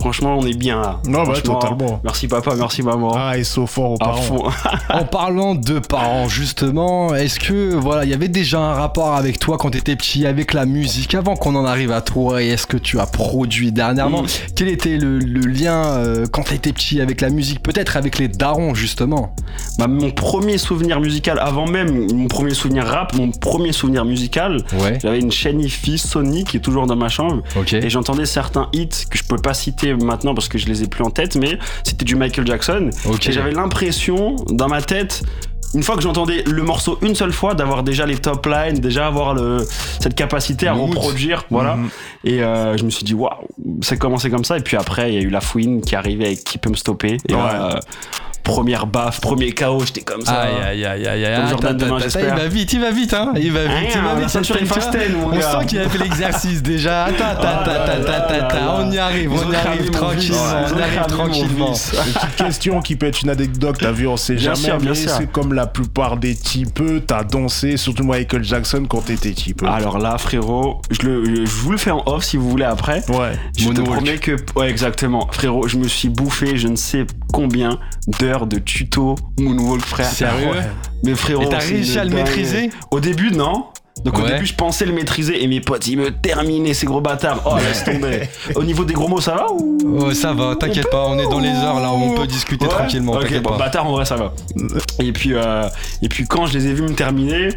Franchement, 0.00 0.38
on 0.38 0.46
est 0.46 0.56
bien 0.56 0.80
là. 0.80 1.00
Non, 1.08 1.24
bah, 1.24 1.34
totalement. 1.42 2.00
Merci 2.04 2.28
papa, 2.28 2.54
merci 2.56 2.82
maman. 2.84 3.12
Ah, 3.16 3.36
et 3.36 3.42
sauf 3.42 3.72
fort 3.72 3.90
aux 3.90 3.94
à 3.96 3.98
parents. 3.98 4.22
fond. 4.22 4.44
En 4.90 5.04
parlant 5.04 5.54
de 5.56 5.80
parents, 5.80 6.28
justement, 6.28 7.14
est-ce 7.16 7.40
que 7.40 7.74
voilà, 7.74 8.04
il 8.04 8.10
y 8.10 8.14
avait 8.14 8.28
déjà 8.28 8.60
un 8.60 8.74
rapport 8.74 9.14
avec 9.16 9.40
toi 9.40 9.58
quand 9.58 9.70
t'étais 9.70 9.96
petit, 9.96 10.24
avec 10.24 10.54
la 10.54 10.66
musique, 10.66 11.14
avant 11.16 11.34
qu'on 11.34 11.54
en 11.56 11.64
arrive 11.64 11.90
à 11.90 12.00
toi 12.00 12.40
et 12.42 12.46
est-ce 12.48 12.66
que 12.66 12.76
tu 12.76 13.00
as 13.00 13.06
produit 13.06 13.72
dernièrement 13.72 14.22
Mm. 14.22 14.26
Quel 14.54 14.68
était 14.68 14.96
le, 14.98 15.18
le 15.18 15.40
lien 15.40 15.84
euh, 15.84 16.26
quand 16.30 16.44
t'étais 16.44 16.72
petit 16.72 17.00
avec 17.00 17.20
la 17.20 17.28
musique 17.28 17.60
Peut-être 17.62 17.96
avec 17.96 18.18
les 18.18 18.28
darons, 18.28 18.74
justement. 18.74 19.34
Bah, 19.78 19.88
mon 19.88 20.10
premier 20.12 20.58
souvenir 20.58 21.00
musical, 21.00 21.38
avant 21.40 21.66
même 21.66 22.06
mon 22.14 22.28
premier 22.28 22.54
souvenir 22.54 22.86
rap, 22.86 23.14
mon 23.14 23.32
premier 23.32 23.72
souvenir 23.72 24.04
musical, 24.04 24.58
Ouais. 24.80 24.98
j'avais 25.02 25.18
une 25.18 25.32
chaîne 25.32 25.60
IFI 25.60 25.98
Sony 25.98 26.44
qui 26.44 26.56
est 26.58 26.60
toujours 26.60 26.86
dans 26.86 26.96
ma 26.96 27.08
chambre. 27.08 27.42
Ok. 27.58 27.72
Et 27.72 27.90
j'entendais 27.90 28.26
certains 28.26 28.68
hits 28.72 28.88
que 29.10 29.18
je 29.18 29.24
peux 29.24 29.36
pas 29.36 29.54
citer 29.58 29.94
maintenant 29.94 30.34
parce 30.34 30.48
que 30.48 30.58
je 30.58 30.66
les 30.66 30.82
ai 30.82 30.86
plus 30.86 31.04
en 31.04 31.10
tête, 31.10 31.36
mais 31.36 31.58
c'était 31.84 32.04
du 32.04 32.16
Michael 32.16 32.46
Jackson. 32.46 32.90
Et 33.26 33.32
j'avais 33.32 33.52
l'impression, 33.52 34.36
dans 34.50 34.68
ma 34.68 34.82
tête, 34.82 35.22
une 35.74 35.82
fois 35.82 35.96
que 35.96 36.02
j'entendais 36.02 36.42
le 36.44 36.62
morceau 36.62 36.98
une 37.02 37.14
seule 37.14 37.32
fois, 37.32 37.54
d'avoir 37.54 37.82
déjà 37.82 38.06
les 38.06 38.16
top 38.16 38.46
lines, 38.46 38.78
déjà 38.78 39.06
avoir 39.06 39.34
le, 39.34 39.66
cette 40.00 40.14
capacité 40.14 40.66
à 40.66 40.74
mood. 40.74 40.90
reproduire, 40.90 41.44
voilà. 41.50 41.76
Mhm. 41.76 41.88
Et 42.24 42.42
euh, 42.42 42.76
je 42.76 42.84
me 42.84 42.90
suis 42.90 43.04
dit, 43.04 43.14
waouh, 43.14 43.32
ça 43.82 43.96
commencé 43.96 44.30
comme 44.30 44.44
ça. 44.44 44.56
Et 44.56 44.62
puis 44.62 44.76
après, 44.76 45.12
il 45.12 45.14
y 45.14 45.18
a 45.18 45.22
eu 45.22 45.30
la 45.30 45.40
fouine 45.40 45.80
qui 45.80 45.94
arrivait 45.94 46.26
avec 46.26 46.44
Qui 46.44 46.58
peut 46.58 46.70
me 46.70 46.76
stopper. 46.76 47.18
Et 47.28 47.32
là, 47.32 47.72
euh, 47.74 47.80
première 48.48 48.86
baffe, 48.86 49.20
premier 49.20 49.52
KO, 49.52 49.82
j'étais 49.84 50.00
comme 50.00 50.24
ça. 50.24 50.40
Aïe 50.40 50.54
aïe 50.64 50.84
aïe 50.84 51.06
aïe 51.06 51.24
aïe. 51.24 51.34
Comme 51.34 51.44
Attends, 51.44 51.50
Jordan 51.50 51.76
demain, 51.76 51.98
j'espère. 51.98 52.34
Il 52.34 52.42
va 52.42 52.48
vite, 52.48 52.72
il 52.72 52.80
va 52.80 52.90
vite, 52.90 53.14
hein. 53.14 53.32
Il 53.36 53.52
va 53.52 53.64
vite, 53.66 53.94
il 53.94 54.00
va 54.00 54.14
vite. 54.14 54.66
vois. 54.66 54.76
fasten, 54.76 55.12
mon 55.12 55.28
On 55.28 55.40
sent 55.40 55.66
qu'il 55.66 55.78
a 55.78 55.88
fait 55.88 55.98
l'exercice 55.98 56.62
déjà. 56.62 57.04
Attends, 57.04 57.24
attends, 57.24 57.48
attends, 57.48 58.12
attends, 58.12 58.34
attends. 58.34 58.76
On 58.80 58.90
y 58.90 58.98
arrive, 58.98 59.32
on 59.32 59.52
y 59.52 59.54
arrive 59.54 59.90
tranquillement. 59.90 60.38
On 60.74 60.80
arrive 60.80 61.06
tranquillement. 61.06 61.72
vice. 61.72 61.90
Petite 61.90 62.36
question 62.36 62.80
qui 62.80 62.96
peut 62.96 63.06
être 63.06 63.22
une 63.22 63.30
anecdote, 63.30 63.76
t'as 63.78 63.92
vu, 63.92 64.06
on 64.08 64.16
sait 64.16 64.34
Bien 64.34 64.54
jamais, 64.54 64.68
sûr, 64.68 64.78
bien 64.78 64.90
mais 64.90 64.96
sûr. 64.96 65.10
c'est 65.10 65.30
comme 65.30 65.52
la 65.52 65.66
plupart 65.66 66.16
des 66.16 66.34
types, 66.34 66.82
t'as 67.06 67.24
dansé, 67.24 67.76
surtout 67.76 68.04
Michael 68.04 68.44
Jackson 68.44 68.84
quand 68.88 69.02
t'étais 69.02 69.32
type. 69.32 69.62
Alors 69.62 69.98
là, 69.98 70.16
frérot, 70.16 70.80
je, 70.90 71.06
le, 71.06 71.44
je 71.44 71.50
vous 71.50 71.72
le 71.72 71.78
fais 71.78 71.90
en 71.90 72.02
off 72.06 72.24
si 72.24 72.38
vous 72.38 72.48
voulez 72.48 72.64
après. 72.64 73.02
Ouais. 73.10 73.32
Je 73.58 73.68
te 73.68 73.80
promets 73.82 74.16
que. 74.18 74.36
Ouais, 74.56 74.70
exactement. 74.70 75.28
Frérot, 75.30 75.68
je 75.68 75.76
me 75.76 75.86
suis 75.86 76.08
bouffé 76.08 76.56
je 76.56 76.68
ne 76.68 76.76
sais 76.76 77.06
combien 77.32 77.78
d'heures 78.20 78.37
de 78.46 78.58
tuto 78.58 79.16
Moonwalk, 79.38 79.82
frère. 79.82 80.06
Sérieux? 80.06 80.50
Mais 81.04 81.14
frérot. 81.14 81.42
Et 81.42 81.48
t'as 81.48 81.58
réussi 81.58 81.98
à 81.98 82.04
le 82.04 82.10
maîtriser? 82.10 82.70
Au 82.90 83.00
début, 83.00 83.30
non. 83.30 83.66
Donc 84.04 84.18
au 84.18 84.22
Ouais. 84.22 84.32
début, 84.34 84.46
je 84.46 84.54
pensais 84.54 84.84
le 84.86 84.92
maîtriser 84.92 85.42
et 85.42 85.46
mes 85.46 85.60
potes, 85.60 85.86
ils 85.86 85.96
me 85.98 86.10
terminaient 86.10 86.74
ces 86.74 86.86
gros 86.86 87.00
bâtards. 87.00 87.40
Oh, 87.44 87.56
laisse 87.56 87.84
tomber. 87.84 88.28
Au 88.54 88.62
niveau 88.64 88.84
des 88.84 88.94
gros 88.94 89.08
mots, 89.08 89.20
ça 89.20 89.34
va 89.34 89.46
ou? 89.52 89.78
Oh, 90.00 90.12
ça 90.12 90.32
va, 90.32 90.54
t'inquiète 90.56 90.90
pas, 90.90 91.04
on 91.06 91.18
est 91.18 91.28
dans 91.28 91.38
les 91.40 91.48
heures 91.50 91.80
là 91.80 91.90
où 91.90 91.96
on 91.96 92.14
peut 92.14 92.26
discuter 92.26 92.64
Ouais 92.66 92.70
tranquillement. 92.70 93.12
Ok, 93.14 93.22
T'inquiète 93.22 93.42
bon, 93.42 93.50
pas. 93.50 93.58
bâtard, 93.58 93.86
en 93.86 93.92
vrai, 93.92 94.04
ça 94.04 94.16
va. 94.16 94.32
Et 95.00 95.12
puis, 95.12 95.32
euh, 95.34 95.68
et 96.02 96.08
puis 96.08 96.26
quand 96.26 96.46
je 96.46 96.58
les 96.58 96.66
ai 96.68 96.72
vus 96.74 96.82
me 96.82 96.94
terminer, 96.94 97.48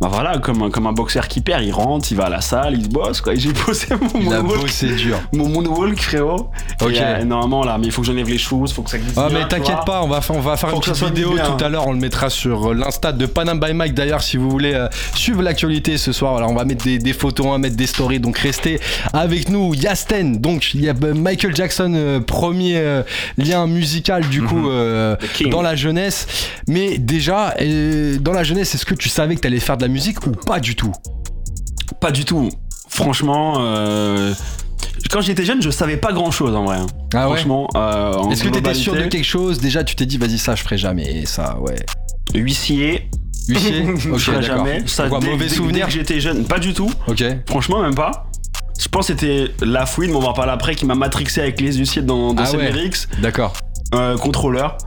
bah 0.00 0.08
voilà, 0.12 0.38
comme 0.38 0.62
un, 0.62 0.70
comme 0.70 0.86
un 0.86 0.92
boxeur 0.92 1.28
qui 1.28 1.40
perd, 1.40 1.62
il 1.64 1.72
rentre, 1.72 2.06
il 2.10 2.16
va 2.16 2.26
à 2.26 2.30
la 2.30 2.40
salle, 2.40 2.74
il 2.76 2.84
se 2.84 2.88
bosse, 2.90 3.20
quoi. 3.20 3.34
Et 3.34 3.38
j'ai 3.38 3.52
posé 3.66 3.86
mon 4.00 4.20
Il 4.20 4.24
moonwalk, 4.30 4.60
bossé 4.62 4.88
dur. 4.94 5.18
mon 5.32 5.48
moonwalk, 5.48 5.98
frérot. 6.00 6.50
Ok. 6.82 6.92
Et, 6.92 7.00
euh, 7.00 7.24
normalement, 7.24 7.64
là, 7.64 7.76
mais 7.78 7.86
il 7.86 7.92
faut 7.92 8.02
que 8.02 8.06
j'enlève 8.06 8.28
les 8.28 8.38
choses, 8.38 8.72
faut 8.72 8.82
que 8.82 8.90
ça 8.90 8.98
glisse 8.98 9.14
Ah 9.16 9.28
bien, 9.28 9.40
mais 9.40 9.48
t'inquiète 9.48 9.84
pas, 9.86 10.02
on 10.02 10.08
va, 10.08 10.20
on 10.30 10.40
va 10.40 10.56
faire 10.56 10.70
Faut 10.70 10.76
une 10.76 10.82
petite 10.82 11.04
vidéo 11.04 11.32
bien. 11.32 11.44
tout 11.44 11.64
à 11.64 11.68
l'heure, 11.68 11.86
on 11.86 11.92
le 11.92 11.98
mettra 11.98 12.28
sur 12.30 12.70
euh, 12.70 12.74
l'insta 12.74 13.12
de 13.12 13.26
Panam 13.26 13.58
by 13.60 13.72
Mike 13.72 13.94
d'ailleurs 13.94 14.22
si 14.22 14.36
vous 14.36 14.50
voulez 14.50 14.74
euh, 14.74 14.88
suivre 15.14 15.42
l'actualité 15.42 15.87
ce 15.96 16.12
soir. 16.12 16.32
Voilà, 16.32 16.48
on 16.48 16.54
va 16.54 16.64
mettre 16.64 16.84
des, 16.84 16.98
des 16.98 17.12
photos, 17.12 17.46
on 17.46 17.50
va 17.52 17.58
mettre 17.58 17.76
des 17.76 17.86
stories, 17.86 18.20
donc 18.20 18.36
restez 18.38 18.80
avec 19.12 19.48
nous. 19.48 19.74
Yasten, 19.74 20.38
donc 20.38 20.74
il 20.74 20.82
y 20.82 20.88
a 20.88 20.94
euh, 21.02 21.14
Michael 21.14 21.54
Jackson, 21.54 21.92
euh, 21.94 22.20
premier 22.20 22.76
euh, 22.76 23.02
lien 23.38 23.66
musical 23.66 24.28
du 24.28 24.42
coup 24.42 24.68
euh, 24.68 25.16
The 25.16 25.32
King. 25.32 25.50
dans 25.50 25.62
la 25.62 25.76
jeunesse. 25.76 26.26
Mais 26.66 26.98
déjà, 26.98 27.54
euh, 27.60 28.18
dans 28.18 28.32
la 28.32 28.42
jeunesse, 28.44 28.74
est-ce 28.74 28.84
que 28.84 28.94
tu 28.94 29.08
savais 29.08 29.36
que 29.36 29.40
t'allais 29.40 29.60
faire 29.60 29.76
de 29.76 29.82
la 29.82 29.88
musique 29.88 30.26
ou 30.26 30.32
pas 30.32 30.60
du 30.60 30.74
tout? 30.76 30.92
Pas 32.00 32.10
du 32.10 32.24
tout. 32.24 32.50
Franchement, 32.88 33.56
euh, 33.60 34.34
quand 35.10 35.20
j'étais 35.20 35.44
jeune, 35.44 35.62
je 35.62 35.70
savais 35.70 35.96
pas 35.96 36.12
grand 36.12 36.30
chose 36.30 36.54
en 36.54 36.64
vrai. 36.64 36.78
Ah 37.14 37.28
ouais? 37.28 37.36
Franchement, 37.36 37.68
euh, 37.76 38.12
en 38.14 38.30
Est-ce 38.30 38.42
que 38.44 38.48
t'étais 38.48 38.74
sûr 38.74 38.94
de 38.94 39.02
quelque 39.02 39.24
chose? 39.24 39.58
Déjà, 39.60 39.84
tu 39.84 39.94
t'es 39.94 40.06
dit, 40.06 40.18
vas-y, 40.18 40.38
ça, 40.38 40.54
je 40.54 40.62
ferai 40.62 40.76
jamais. 40.78 41.24
Ça, 41.26 41.58
ouais. 41.60 41.76
Huissier, 42.34 43.08
Huissier 43.48 43.84
je 43.96 44.10
Ok, 44.10 44.18
ferai 44.20 44.40
d'accord. 44.40 44.56
jamais. 44.66 44.82
Ça, 44.86 45.08
dès- 45.08 45.30
mauvais 45.30 45.48
dès- 45.48 45.54
souvenir 45.54 45.86
que 45.86 45.92
j'étais 45.92 46.20
jeune, 46.20 46.44
pas 46.44 46.58
du 46.58 46.74
tout. 46.74 46.90
Ok. 47.06 47.24
Franchement, 47.46 47.82
même 47.82 47.94
pas. 47.94 48.26
Je 48.80 48.86
pense 48.88 49.08
que 49.08 49.14
c'était 49.14 49.46
la 49.60 49.86
fouine, 49.86 50.10
mais 50.10 50.16
on 50.16 50.20
va 50.20 50.28
en 50.28 50.32
parler 50.34 50.52
après, 50.52 50.74
qui 50.76 50.86
m'a 50.86 50.94
matrixé 50.94 51.40
avec 51.40 51.60
les 51.60 51.72
huissiers 51.74 52.02
dans, 52.02 52.32
dans 52.34 52.42
Ah 52.44 52.46
ouais. 52.52 52.90
D'accord. 53.20 53.54
Euh, 53.94 54.16
contrôleur. 54.16 54.78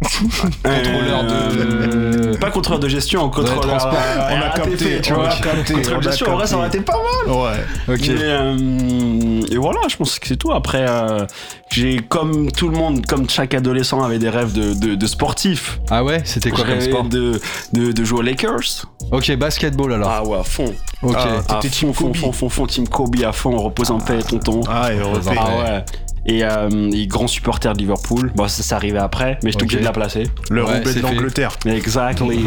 Contrôleur 0.62 1.24
Euh, 1.24 2.32
de. 2.32 2.36
Pas 2.38 2.50
contrôleur 2.50 2.80
de 2.80 2.88
gestion, 2.88 3.28
contrôleur. 3.28 3.60
transport. 3.60 3.92
euh, 3.94 4.28
On 4.30 4.36
a 4.36 4.48
RATP, 4.48 4.54
capté, 4.70 5.00
tu 5.02 5.12
on 5.12 5.16
vois. 5.16 5.28
a 5.28 5.36
Contrôleur 5.36 5.98
on 5.98 6.00
de 6.00 6.06
a 6.08 6.10
gestion, 6.10 6.26
en 6.32 6.36
vrai, 6.36 6.46
ça 6.46 6.56
aurait 6.56 6.68
été 6.68 6.80
pas 6.80 6.94
mal. 7.26 7.36
Ouais. 7.36 7.94
Ok. 7.94 8.00
Mais, 8.08 8.14
euh, 8.22 9.40
et 9.52 9.56
voilà, 9.56 9.80
je 9.88 9.96
pense 9.96 10.18
que 10.18 10.26
c'est 10.26 10.36
tout. 10.36 10.52
Après, 10.52 10.86
euh, 10.88 11.26
j'ai, 11.70 11.98
comme 12.08 12.50
tout 12.50 12.68
le 12.70 12.76
monde, 12.78 13.04
comme 13.06 13.28
chaque 13.28 13.52
adolescent 13.52 14.02
avait 14.02 14.18
des 14.18 14.30
rêves 14.30 14.52
de, 14.52 14.72
de, 14.74 14.94
de 14.94 15.06
sportif. 15.06 15.80
Ah 15.90 16.02
ouais 16.02 16.22
C'était 16.24 16.50
quoi 16.50 16.64
comme 16.64 16.80
sport 16.80 17.04
de, 17.04 17.40
de, 17.74 17.92
de 17.92 18.04
jouer 18.04 18.20
aux 18.20 18.22
Lakers. 18.22 18.86
Ok, 19.12 19.36
basketball 19.36 19.92
alors. 19.92 20.10
Ah 20.10 20.24
ouais, 20.24 20.38
à 20.38 20.44
fond. 20.44 20.72
ok. 21.02 21.14
Ah, 21.18 21.56
À 21.56 21.60
fond, 21.60 21.68
team 21.68 21.92
fond, 21.92 22.04
Kobe. 22.06 22.16
fond, 22.16 22.32
fond, 22.32 22.48
fond, 22.48 22.66
team 22.66 22.88
Kobe 22.88 23.16
à 23.24 23.32
fond, 23.32 23.56
repose 23.58 23.90
en 23.90 23.98
paix, 23.98 24.18
tonton. 24.22 24.60
Ah, 24.68 24.92
et. 24.94 24.98
Ah 25.36 25.48
ouais. 25.58 25.84
Et, 26.26 26.44
euh, 26.44 26.90
et 26.92 27.06
grand 27.06 27.26
supporter 27.26 27.72
de 27.72 27.78
Liverpool. 27.78 28.30
Bon, 28.36 28.46
ça, 28.46 28.62
ça 28.62 28.76
arrivait 28.76 28.98
après, 28.98 29.38
mais 29.42 29.50
j'étais 29.52 29.62
Ok. 29.64 29.68
obligé 29.68 29.80
de 29.80 29.84
la 29.84 29.92
placer. 29.92 30.24
Le 30.50 30.64
Ouais, 30.64 30.76
roublé 30.76 30.94
de 30.94 31.00
l'Angleterre. 31.00 31.56
Exactly. 31.64 32.44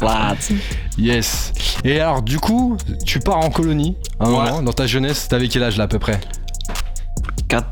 Yes. 0.98 1.52
Et 1.84 2.00
alors, 2.00 2.22
du 2.22 2.38
coup, 2.38 2.76
tu 3.04 3.18
pars 3.18 3.38
en 3.38 3.50
colonie 3.50 3.96
un 4.20 4.26
Ouais. 4.30 4.36
moment, 4.36 4.62
dans 4.62 4.72
ta 4.72 4.86
jeunesse. 4.86 5.28
T'avais 5.28 5.48
quel 5.48 5.62
âge 5.62 5.76
là 5.76 5.84
à 5.84 5.88
peu 5.88 5.98
près? 5.98 6.20
4. 7.48 7.66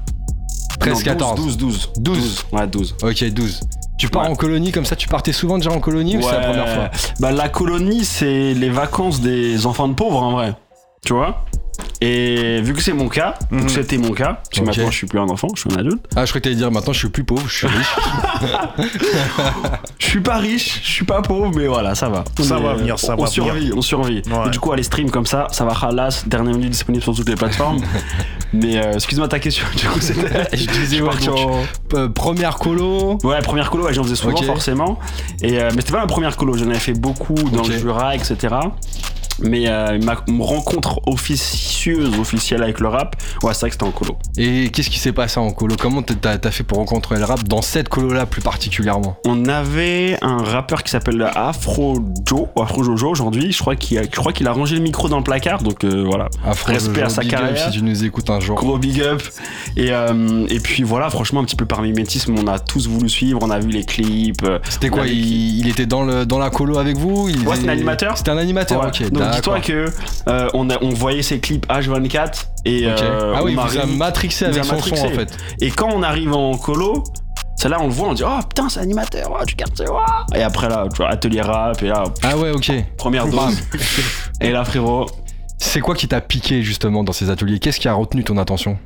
13, 0.78 1.02
14. 1.02 1.36
12, 1.40 1.56
12. 1.58 1.90
12. 1.98 2.44
Ouais, 2.52 2.66
12. 2.66 2.94
Ok, 3.02 3.24
12. 3.24 3.60
Tu 3.98 4.08
pars 4.08 4.22
Ouais. 4.22 4.28
en 4.30 4.34
colonie 4.34 4.72
comme 4.72 4.86
ça, 4.86 4.96
tu 4.96 5.08
partais 5.08 5.32
souvent 5.32 5.58
déjà 5.58 5.70
en 5.70 5.80
colonie 5.80 6.16
ou 6.16 6.22
c'est 6.22 6.32
la 6.32 6.40
première 6.40 6.68
fois? 6.68 6.90
Bah, 7.20 7.32
la 7.32 7.48
colonie, 7.50 8.04
c'est 8.04 8.54
les 8.54 8.70
vacances 8.70 9.20
des 9.20 9.66
enfants 9.66 9.88
de 9.88 9.94
pauvres 9.94 10.22
en 10.22 10.32
vrai. 10.32 10.54
Tu 11.04 11.12
vois? 11.12 11.44
Et 12.02 12.60
vu 12.62 12.72
que 12.74 12.80
c'est 12.82 12.92
mon 12.92 13.08
cas, 13.08 13.34
vu 13.50 13.58
Mhm. 13.58 13.66
que 13.66 13.72
c'était 13.72 13.98
mon 13.98 14.12
cas, 14.12 14.34
parce 14.34 14.48
que 14.50 14.60
maintenant 14.64 14.90
je 14.90 14.96
suis 14.96 15.06
plus 15.06 15.18
un 15.18 15.28
enfant, 15.28 15.48
je 15.54 15.60
suis 15.60 15.70
un 15.72 15.76
adulte. 15.78 16.04
Ah, 16.16 16.24
je 16.24 16.30
crois 16.30 16.40
que 16.40 16.44
t'allais 16.44 16.56
dire 16.56 16.70
maintenant 16.70 16.92
je 16.92 16.98
suis 16.98 17.08
plus 17.10 17.24
pauvre, 17.24 17.42
je 17.46 17.54
suis 17.54 17.66
riche. 17.66 17.96
Je 19.98 20.06
suis 20.06 20.20
pas 20.22 20.38
riche, 20.38 20.80
je 20.82 20.90
suis 20.90 21.04
pas 21.04 21.22
pauvre, 21.22 21.52
mais 21.54 21.66
voilà, 21.66 21.94
ça 21.94 22.08
va. 22.08 22.24
Ça 22.40 22.56
Mais, 22.56 22.62
va 22.62 22.74
venir, 22.74 22.98
ça 22.98 23.14
on 23.16 23.22
va 23.22 23.26
survit, 23.28 23.70
On 23.76 23.82
survit, 23.82 24.22
Ouais. 24.26 24.46
Et 24.46 24.50
du 24.50 24.58
coup, 24.58 24.72
à 24.72 24.76
les 24.76 24.82
streams 24.82 25.10
comme 25.10 25.26
ça, 25.26 25.46
ça 25.52 25.64
va 25.64 25.72
halas, 25.82 26.24
dernière 26.26 26.54
minute 26.54 26.70
disponible 26.70 27.02
sur 27.04 27.14
toutes 27.14 27.28
les 27.28 27.36
plateformes. 27.36 27.80
mais 28.52 28.76
euh, 28.78 28.94
excuse-moi 28.94 29.28
ta 29.28 29.38
question, 29.38 29.66
du 29.76 29.86
coup, 29.86 30.00
c'était. 30.00 30.48
je 30.56 30.66
disais, 30.66 31.00
ouais, 31.00 31.10
donc, 31.24 31.38
euh, 31.94 32.08
première 32.08 32.56
colo. 32.56 33.18
Ouais, 33.22 33.40
première 33.42 33.70
colo, 33.70 33.84
ouais, 33.84 33.94
j'en 33.94 34.02
faisais 34.02 34.16
souvent 34.16 34.36
forcément. 34.42 34.98
Et, 35.42 35.60
euh, 35.60 35.70
mais 35.74 35.80
c'était 35.82 35.92
pas 35.92 36.00
ma 36.00 36.06
première 36.06 36.36
colo, 36.36 36.56
j'en 36.56 36.66
avais 36.70 36.78
fait 36.80 36.94
beaucoup 36.94 37.34
dans 37.34 37.62
le 37.62 37.78
Jura, 37.78 38.16
etc. 38.16 38.48
Mais 39.42 39.68
euh, 39.68 39.98
ma 40.02 40.16
rencontre 40.44 41.00
officielle 42.18 42.62
avec 42.62 42.80
le 42.80 42.88
rap, 42.88 43.16
ouais, 43.42 43.52
c'est 43.54 43.60
vrai 43.60 43.70
que 43.70 43.74
c'était 43.74 43.84
en 43.86 43.90
colo. 43.90 44.16
Et 44.36 44.70
qu'est-ce 44.70 44.90
qui 44.90 44.98
s'est 44.98 45.12
passé 45.12 45.38
en 45.40 45.50
colo? 45.50 45.76
Comment 45.80 46.02
t'as 46.02 46.38
t'as 46.38 46.50
fait 46.50 46.64
pour 46.64 46.78
rencontrer 46.78 47.16
le 47.18 47.24
rap 47.24 47.44
dans 47.44 47.62
cette 47.62 47.88
colo 47.88 48.12
là 48.12 48.26
plus 48.26 48.42
particulièrement? 48.42 49.16
On 49.26 49.46
avait 49.46 50.16
un 50.22 50.38
rappeur 50.42 50.82
qui 50.82 50.90
s'appelle 50.90 51.30
Afro 51.34 51.98
Joe, 52.26 52.46
Afro 52.60 52.82
Jojo 52.84 53.08
aujourd'hui. 53.10 53.52
Je 53.52 53.58
crois 53.58 53.76
qu'il 53.76 53.98
a, 53.98 54.02
je 54.02 54.08
crois 54.08 54.32
qu'il 54.32 54.46
a 54.48 54.52
rangé 54.52 54.76
le 54.76 54.82
micro 54.82 55.08
dans 55.08 55.18
le 55.18 55.24
placard, 55.24 55.62
donc 55.62 55.84
euh, 55.84 56.04
voilà. 56.06 56.28
Afro 56.46 56.72
Respect 56.72 56.94
Jojo, 56.94 57.06
à 57.06 57.08
sa 57.10 57.22
big 57.22 57.34
up 57.34 57.56
si 57.56 57.70
tu 57.70 57.82
nous 57.82 58.04
écoutes 58.04 58.30
un 58.30 58.40
jour. 58.40 58.56
Gros 58.56 58.78
big 58.78 59.00
up. 59.02 59.22
Et, 59.76 59.88
euh, 59.92 60.46
et 60.48 60.60
puis 60.60 60.82
voilà, 60.82 61.10
franchement, 61.10 61.40
un 61.40 61.44
petit 61.44 61.56
peu 61.56 61.66
par 61.66 61.82
mimétisme, 61.82 62.34
on 62.38 62.46
a 62.46 62.58
tous 62.58 62.88
voulu 62.88 63.08
suivre, 63.08 63.38
on 63.42 63.50
a 63.50 63.58
vu 63.58 63.70
les 63.70 63.84
clips. 63.84 64.42
euh, 64.44 64.58
C'était 64.68 64.88
quoi? 64.88 65.06
il, 65.06 65.68
était 65.68 65.86
dans, 65.86 66.02
le, 66.04 66.26
dans 66.26 66.38
la 66.38 66.50
colo 66.50 66.78
avec 66.78 66.96
vous? 66.96 67.28
Il 67.28 67.46
Ouais, 67.46 67.56
c'était 67.56 67.68
un 67.68 67.72
animateur. 67.72 68.16
C'était 68.18 68.30
un 68.30 68.38
animateur, 68.38 68.80
Ouais. 68.82 68.88
ok. 68.88 69.10
Donc 69.10 69.30
dis-toi 69.32 69.60
que 69.60 69.86
euh, 70.28 70.48
on, 70.54 70.70
a- 70.70 70.78
on 70.82 70.90
voyait 70.90 71.22
ses 71.22 71.38
clips 71.40 71.49
H24 71.58 72.46
et 72.64 72.86
Ok. 72.86 72.98
euh, 73.00 73.34
ah 73.36 73.42
oui, 73.44 73.56
on 73.58 73.66
il 73.66 73.70
vous 73.70 73.78
a 73.78 73.86
matrixé 73.86 74.44
avec 74.46 74.58
a 74.58 74.62
son 74.64 74.74
matrixé. 74.76 75.00
son 75.00 75.06
en 75.06 75.10
fait. 75.10 75.36
Et 75.60 75.70
quand 75.70 75.88
on 75.92 76.02
arrive 76.02 76.32
en 76.32 76.56
colo, 76.56 77.04
c'est 77.56 77.68
là 77.68 77.78
on 77.80 77.86
le 77.86 77.92
voit, 77.92 78.08
on 78.08 78.14
dit 78.14 78.22
oh 78.24 78.38
putain 78.48 78.68
c'est 78.68 78.80
animateur, 78.80 79.36
oh, 79.38 79.44
du 79.44 79.54
quartier, 79.54 79.86
oh. 79.90 79.98
Et 80.34 80.42
après 80.42 80.68
là, 80.68 80.86
tu 80.90 80.98
vois, 80.98 81.08
atelier 81.10 81.40
rap 81.42 81.82
et 81.82 81.88
là 81.88 82.04
Ah 82.22 82.36
ouais, 82.36 82.50
ok. 82.50 82.72
première 82.96 83.26
dose. 83.26 83.58
et 84.40 84.50
là 84.50 84.64
frérot, 84.64 85.06
C'est 85.58 85.80
quoi 85.80 85.94
qui 85.94 86.08
t'a 86.08 86.20
piqué 86.20 86.62
justement 86.62 87.04
dans 87.04 87.12
ces 87.12 87.28
ateliers? 87.30 87.58
Qu'est-ce 87.58 87.80
qui 87.80 87.88
a 87.88 87.92
retenu 87.94 88.24
ton 88.24 88.38
attention? 88.38 88.78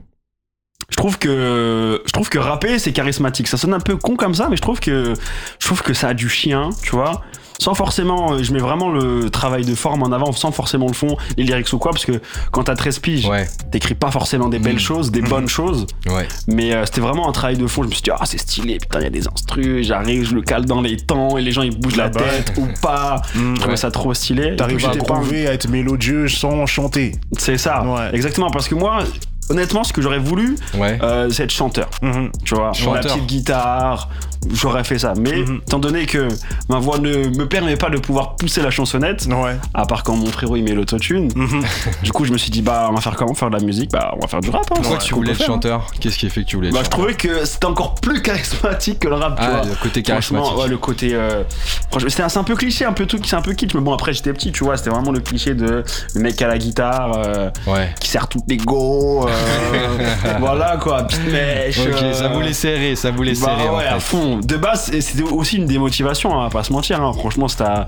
Je 0.91 0.97
trouve 0.97 1.19
que 1.19 2.03
je 2.05 2.13
trouve 2.13 2.29
que 2.29 2.39
rapper 2.39 2.79
c'est 2.79 2.93
charismatique. 2.93 3.49
Ça 3.49 3.57
sonne 3.57 3.73
un 3.75 3.81
peu 3.81 3.97
con 3.97 4.17
comme 4.17 4.35
ça, 4.35 4.49
mais 4.51 4.57
je 4.57 4.63
trouve 4.63 4.81
que 4.81 5.15
je 5.59 5.67
trouve 5.67 5.83
que 5.83 5.95
ça 5.95 6.09
a 6.09 6.15
du 6.15 6.29
chien, 6.29 6.71
tu 6.83 6.91
vois. 6.91 7.23
Sans 7.59 7.75
forcément, 7.75 8.33
euh, 8.35 8.43
je 8.43 8.53
mets 8.53 8.59
vraiment 8.59 8.91
le 8.91 9.31
travail 9.31 9.65
de 9.65 9.75
forme 9.75 10.03
en 10.03 10.13
avant, 10.13 10.33
sans 10.33 10.51
forcément 10.53 10.87
le 10.87 10.93
fond, 10.93 11.17
les 11.37 11.45
lyrics 11.45 11.73
ou 11.73 11.79
quoi, 11.79 11.93
parce 11.93 12.05
que 12.05 12.21
quand 12.51 12.65
t'as 12.65 12.75
13 12.75 12.99
piges, 12.99 13.27
Ouais, 13.27 13.47
t'écris 13.71 13.95
pas 13.95 14.11
forcément 14.11 14.49
des 14.49 14.59
belles 14.59 14.75
Mm. 14.75 14.79
choses, 14.81 15.11
des 15.11 15.23
bonnes 15.23 15.49
choses, 15.49 15.87
ouais. 16.07 16.27
mais 16.49 16.75
euh, 16.75 16.85
c'était 16.85 17.01
vraiment 17.01 17.29
un 17.29 17.33
travail 17.33 17.57
de 17.57 17.67
fond. 17.67 17.83
Je 17.83 17.89
me 17.89 17.93
suis 17.93 18.03
dit, 18.03 18.11
ah, 18.11 18.25
c'est 18.27 18.39
stylé, 18.39 18.79
putain, 18.79 19.01
il 19.01 19.05
y 19.05 19.07
a 19.07 19.11
des 19.11 19.27
instrus, 19.29 19.87
j'arrive, 19.87 20.25
je 20.29 20.35
le 20.35 20.43
cale 20.43 20.65
dans 20.65 20.81
les 20.81 20.97
temps, 20.97 21.39
et 21.39 21.43
les 21.43 21.53
gens 21.53 21.63
ils 21.63 21.79
bougent 21.79 21.97
la 21.97 22.11
tête 22.11 22.53
ou 22.59 22.67
pas. 22.83 23.23
Mm. 23.35 23.55
Je 23.55 23.61
trouvais 23.61 23.77
ça 23.77 23.91
trop 23.91 24.13
stylé. 24.15 24.57
T'arrives 24.57 24.79
J'étais 24.81 25.01
à 25.01 25.05
prouver 25.05 25.47
à 25.47 25.53
être 25.55 25.69
mélodieux 25.69 26.29
sans 26.29 26.67
chanter. 26.67 27.13
C'est 27.39 27.57
ça, 27.59 27.85
Ouais. 27.85 28.11
exactement, 28.13 28.51
parce 28.51 28.69
que 28.69 28.75
moi, 28.75 29.05
honnêtement, 29.49 29.85
ce 29.85 29.93
que 29.93 30.03
j'aurais 30.03 30.19
voulu, 30.19 30.57
Ouais. 30.77 30.99
euh, 31.03 31.29
c'est 31.31 31.45
être 31.45 31.51
chanteur. 31.53 31.89
Mhm. 32.03 32.31
Tu 32.45 32.55
vois, 32.55 32.73
Chanteur. 32.73 32.95
la 32.95 33.01
petite 33.03 33.27
guitare, 33.27 34.09
j'aurais 34.53 34.85
fait 34.85 34.99
ça. 34.99 35.13
Mais 35.19 35.37
Mhm. 35.37 35.61
étant 35.67 35.79
donné 35.79 36.07
que 36.07 36.29
ma 36.69 36.79
voix 36.79 36.99
ne 36.99 37.29
me 37.37 37.47
permet 37.49 37.77
pas 37.77 37.91
de 37.91 37.99
pouvoir 37.99 38.37
pousser 38.37 38.63
la 38.63 38.71
chansonnette, 38.71 39.27
Ouais. 39.27 39.57
à 39.75 39.87
part 39.87 40.03
quand 40.03 40.17
mon 40.17 40.27
frérot 40.27 40.57
il 40.57 40.65
met 40.65 40.73
l'autotune, 40.73 41.31
Mhm. 41.35 41.63
du 42.03 42.13
coup 42.13 42.25
je 42.25 42.33
me 42.33 42.39
suis 42.39 42.51
dit 42.51 42.63
bah 42.63 42.89
on 42.91 42.95
va 42.95 43.01
faire 43.01 43.17
comment? 43.17 43.35
Faire 43.35 43.51
de 43.51 43.57
la 43.59 43.63
musique? 43.65 43.91
Bah 43.91 44.13
on 44.17 44.21
va 44.21 44.29
faire 44.29 44.41
du 44.41 44.51
rap. 44.51 44.63
Hein, 44.71 44.75
Pourquoi 44.77 44.99
tu 44.99 45.15
voulais 45.15 45.33
être 45.33 45.39
faire, 45.39 45.51
hein. 45.51 45.53
chanteur? 45.55 45.87
Qu'est-ce 46.01 46.19
qui 46.19 46.27
a 46.27 46.31
fait 46.31 46.43
que 46.43 46.49
tu 46.49 46.57
voulais 46.57 46.69
être 46.69 46.75
Bah 46.75 46.81
je 46.85 46.91
trouvais 46.91 47.15
que 47.15 47.45
c'était 47.45 47.67
encore 47.67 47.95
plus 47.97 48.23
charismatique 48.23 49.01
que 49.01 49.09
le 49.09 49.15
rap, 49.15 49.37
tu 49.39 49.45
Ah, 49.47 49.51
vois. 49.51 49.61
le 49.65 49.75
côté 49.75 50.03
Franchement, 50.05 50.39
charismatique. 50.43 50.59
ouais, 50.65 50.69
le 50.69 50.79
côté. 50.79 51.11
euh, 51.15 51.43
franchement, 51.91 52.09
c'était 52.11 52.23
un, 52.23 52.29
c'est 52.29 52.39
un 52.39 52.45
peu 52.45 52.55
cliché, 52.57 52.85
un 52.85 52.93
peu 52.93 53.07
tout, 53.07 53.19
c'est 53.25 53.37
un 53.37 53.43
peu 53.43 53.53
kitsch, 53.55 53.75
mais 53.75 53.81
bon, 53.81 53.93
après 53.93 54.13
j'étais 54.13 54.33
petit, 54.33 54.53
tu 54.53 54.65
vois, 54.65 54.77
c'était 54.77 54.91
vraiment 54.91 55.13
le 55.13 55.21
cliché 55.21 55.55
de 55.55 55.83
le 56.15 56.21
mec 56.21 56.41
à 56.43 56.49
la 56.49 56.59
guitare 56.59 57.13
euh, 57.17 57.51
Ouais. 57.67 57.95
qui 58.01 58.09
sert 58.09 58.29
toutes 58.29 58.45
les 58.49 58.57
go, 58.57 59.27
euh, 59.29 59.31
voilà 60.41 60.77
quoi, 60.77 61.05
petite 61.05 61.27
mèche. 61.31 61.79
Ok, 61.79 62.03
euh, 62.03 62.13
ça 62.13 62.29
voulait 62.29 62.53
serrer, 62.53 62.97
ça 62.97 63.11
voulait 63.11 63.33
bah 63.35 63.39
serrer 63.57 63.69
en 63.69 63.77
à 63.79 64.01
fond. 64.01 64.34
De 64.43 64.57
base, 64.57 64.91
c'était 65.01 65.23
aussi 65.23 65.57
une 65.57 65.67
démotivation, 65.67 66.35
hein, 66.39 66.45
va 66.45 66.51
pas 66.51 66.65
se 66.65 66.73
mentir. 66.73 67.03
hein. 67.03 67.13
Franchement, 67.13 67.49
c'était. 67.49 67.65
à- 67.65 67.87